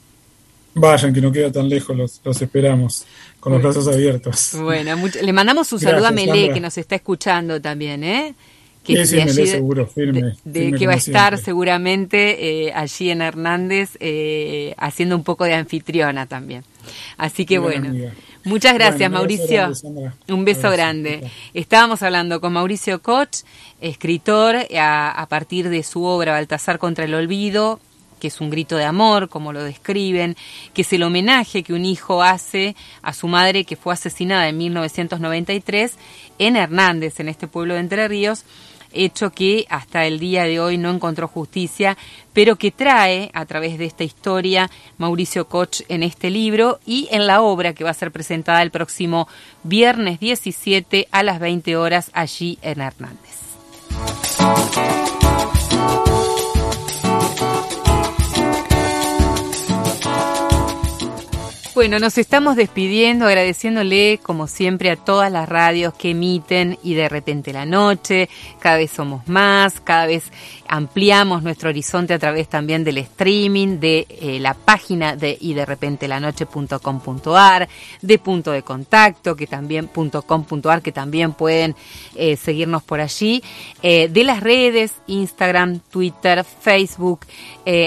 Vayan, 0.77 1.13
que 1.13 1.21
no 1.21 1.31
queda 1.31 1.51
tan 1.51 1.67
lejos, 1.67 1.95
los, 1.95 2.21
los 2.23 2.41
esperamos, 2.41 3.05
con 3.39 3.53
los 3.53 3.61
brazos 3.61 3.87
abiertos. 3.87 4.51
Bueno, 4.61 4.95
le 5.21 5.33
mandamos 5.33 5.71
un 5.73 5.79
saludo 5.79 6.07
a 6.07 6.11
Melé, 6.11 6.51
que 6.53 6.59
nos 6.59 6.77
está 6.77 6.95
escuchando 6.95 7.59
también, 7.61 8.03
¿eh? 8.03 8.35
que, 8.95 9.05
sí, 9.05 9.19
sí, 9.29 9.47
seguro, 9.47 9.85
firme, 9.85 10.35
de, 10.43 10.71
que 10.71 10.87
va 10.87 10.93
a 10.93 10.97
estar 10.97 11.37
seguramente 11.37 12.67
eh, 12.67 12.73
allí 12.73 13.09
en 13.09 13.21
Hernández 13.21 13.97
eh, 13.99 14.73
haciendo 14.77 15.15
un 15.15 15.23
poco 15.23 15.43
de 15.43 15.55
anfitriona 15.55 16.25
también. 16.25 16.63
Así 17.17 17.45
que 17.45 17.59
bueno, 17.59 17.93
muchas 18.45 18.73
gracias 18.73 19.11
Mauricio. 19.11 19.71
un 20.29 20.45
beso 20.45 20.71
grande. 20.71 21.29
Estábamos 21.53 22.01
hablando 22.01 22.39
con 22.39 22.53
Mauricio 22.53 23.01
Koch, 23.01 23.43
escritor 23.81 24.55
a, 24.77 25.11
a 25.11 25.25
partir 25.27 25.69
de 25.69 25.83
su 25.83 26.03
obra 26.03 26.31
Baltasar 26.31 26.79
contra 26.79 27.05
el 27.05 27.13
Olvido, 27.13 27.81
que 28.19 28.27
es 28.27 28.41
un 28.41 28.49
grito 28.49 28.75
de 28.75 28.85
amor, 28.85 29.29
como 29.29 29.53
lo 29.53 29.63
describen, 29.63 30.35
que 30.73 30.81
es 30.81 30.93
el 30.93 31.03
homenaje 31.03 31.63
que 31.63 31.73
un 31.73 31.85
hijo 31.85 32.23
hace 32.23 32.75
a 33.01 33.13
su 33.13 33.27
madre 33.27 33.63
que 33.63 33.75
fue 33.75 33.93
asesinada 33.93 34.47
en 34.49 34.57
1993 34.57 35.97
en 36.39 36.55
Hernández, 36.55 37.19
en 37.19 37.29
este 37.29 37.47
pueblo 37.47 37.73
de 37.73 37.81
Entre 37.81 38.07
Ríos, 38.07 38.45
hecho 38.93 39.31
que 39.31 39.65
hasta 39.69 40.05
el 40.05 40.19
día 40.19 40.43
de 40.43 40.59
hoy 40.59 40.77
no 40.77 40.89
encontró 40.89 41.27
justicia, 41.27 41.97
pero 42.33 42.55
que 42.55 42.71
trae 42.71 43.29
a 43.33 43.45
través 43.45 43.77
de 43.77 43.85
esta 43.85 44.03
historia 44.03 44.69
Mauricio 44.97 45.47
Koch 45.47 45.81
en 45.89 46.03
este 46.03 46.29
libro 46.29 46.79
y 46.85 47.07
en 47.11 47.27
la 47.27 47.41
obra 47.41 47.73
que 47.73 47.83
va 47.83 47.91
a 47.91 47.95
ser 47.95 48.11
presentada 48.11 48.61
el 48.61 48.71
próximo 48.71 49.27
viernes 49.63 50.19
17 50.19 51.07
a 51.11 51.23
las 51.23 51.39
20 51.39 51.75
horas 51.77 52.11
allí 52.13 52.57
en 52.61 52.81
Hernández. 52.81 53.37
Bueno, 61.77 61.99
nos 61.99 62.17
estamos 62.17 62.55
despidiendo, 62.55 63.27
agradeciéndole 63.27 64.19
como 64.23 64.47
siempre 64.47 64.89
a 64.89 64.95
todas 64.95 65.31
las 65.31 65.47
radios 65.47 65.93
que 65.93 66.09
emiten 66.09 66.79
y 66.81 66.95
de 66.95 67.07
repente 67.07 67.53
la 67.53 67.67
noche, 67.67 68.29
cada 68.57 68.77
vez 68.77 68.89
somos 68.89 69.27
más, 69.27 69.79
cada 69.79 70.07
vez 70.07 70.31
ampliamos 70.69 71.43
nuestro 71.43 71.69
horizonte 71.69 72.13
a 72.13 72.19
través 72.19 72.47
también 72.47 72.83
del 72.83 72.97
streaming, 72.99 73.79
de 73.79 74.07
eh, 74.09 74.39
la 74.39 74.53
página 74.53 75.15
de 75.15 75.37
y 75.39 75.53
de 75.53 75.65
repente 75.65 76.07
la 76.07 76.19
noche.com.ar, 76.19 77.67
de 78.01 78.19
punto 78.19 78.51
de 78.51 78.63
contacto, 78.63 79.35
que 79.35 79.47
también 79.47 79.87
.com.ar, 79.87 80.81
que 80.81 80.91
también 80.91 81.33
pueden 81.33 81.75
eh, 82.15 82.37
seguirnos 82.37 82.83
por 82.83 82.99
allí, 82.99 83.43
eh, 83.81 84.07
de 84.09 84.23
las 84.23 84.41
redes, 84.41 84.93
Instagram, 85.07 85.79
Twitter, 85.91 86.43
Facebook, 86.43 87.21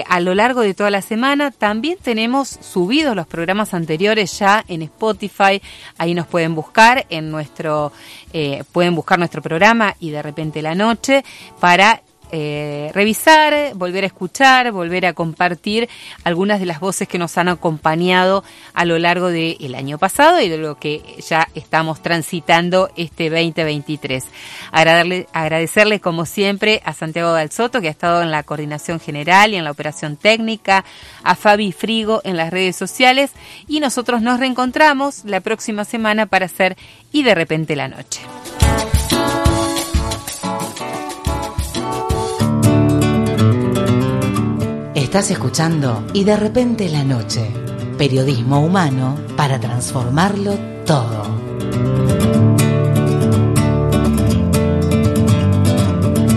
a 0.07 0.19
lo 0.19 0.35
largo 0.35 0.61
de 0.61 0.75
toda 0.75 0.91
la 0.91 1.01
semana. 1.01 1.49
También 1.49 1.97
tenemos 1.99 2.49
subidos 2.49 3.15
los 3.15 3.25
programas 3.25 3.73
anteriores 3.73 4.37
ya 4.37 4.63
en 4.67 4.83
Spotify, 4.83 5.59
ahí 5.97 6.13
nos 6.13 6.27
pueden 6.27 6.53
buscar 6.53 7.07
en 7.09 7.31
nuestro, 7.31 7.91
pueden 8.71 8.93
buscar 8.93 9.17
nuestro 9.17 9.41
programa 9.41 9.95
y 9.99 10.11
de 10.11 10.21
repente 10.21 10.61
la 10.61 10.75
noche 10.75 11.23
para 11.59 12.03
eh, 12.31 12.91
revisar, 12.93 13.73
volver 13.75 14.03
a 14.03 14.07
escuchar, 14.07 14.71
volver 14.71 15.05
a 15.05 15.13
compartir 15.13 15.89
algunas 16.23 16.59
de 16.59 16.65
las 16.65 16.79
voces 16.79 17.07
que 17.07 17.17
nos 17.17 17.37
han 17.37 17.49
acompañado 17.49 18.43
a 18.73 18.85
lo 18.85 18.97
largo 18.99 19.27
del 19.27 19.75
año 19.75 19.97
pasado 19.97 20.39
y 20.41 20.49
de 20.49 20.57
lo 20.57 20.77
que 20.77 21.01
ya 21.27 21.47
estamos 21.55 22.01
transitando 22.01 22.89
este 22.95 23.29
2023. 23.29 24.25
Agradarle, 24.71 25.27
agradecerle 25.33 25.99
como 25.99 26.25
siempre 26.25 26.81
a 26.85 26.93
Santiago 26.93 27.35
Soto 27.49 27.81
que 27.81 27.87
ha 27.87 27.91
estado 27.91 28.21
en 28.21 28.31
la 28.31 28.43
coordinación 28.43 28.99
general 28.99 29.53
y 29.53 29.57
en 29.57 29.63
la 29.63 29.71
operación 29.71 30.17
técnica, 30.17 30.85
a 31.23 31.35
Fabi 31.35 31.71
Frigo 31.71 32.21
en 32.23 32.37
las 32.37 32.51
redes 32.51 32.75
sociales 32.75 33.31
y 33.67 33.79
nosotros 33.79 34.21
nos 34.21 34.39
reencontramos 34.39 35.25
la 35.25 35.41
próxima 35.41 35.85
semana 35.85 36.25
para 36.25 36.45
hacer 36.45 36.77
y 37.11 37.23
de 37.23 37.35
repente 37.35 37.75
la 37.75 37.87
noche. 37.87 38.21
Estás 45.11 45.29
escuchando 45.29 46.05
y 46.13 46.23
de 46.23 46.37
repente 46.37 46.87
la 46.87 47.03
noche. 47.03 47.51
Periodismo 47.97 48.61
humano 48.61 49.19
para 49.35 49.59
transformarlo 49.59 50.57
todo. 50.85 52.30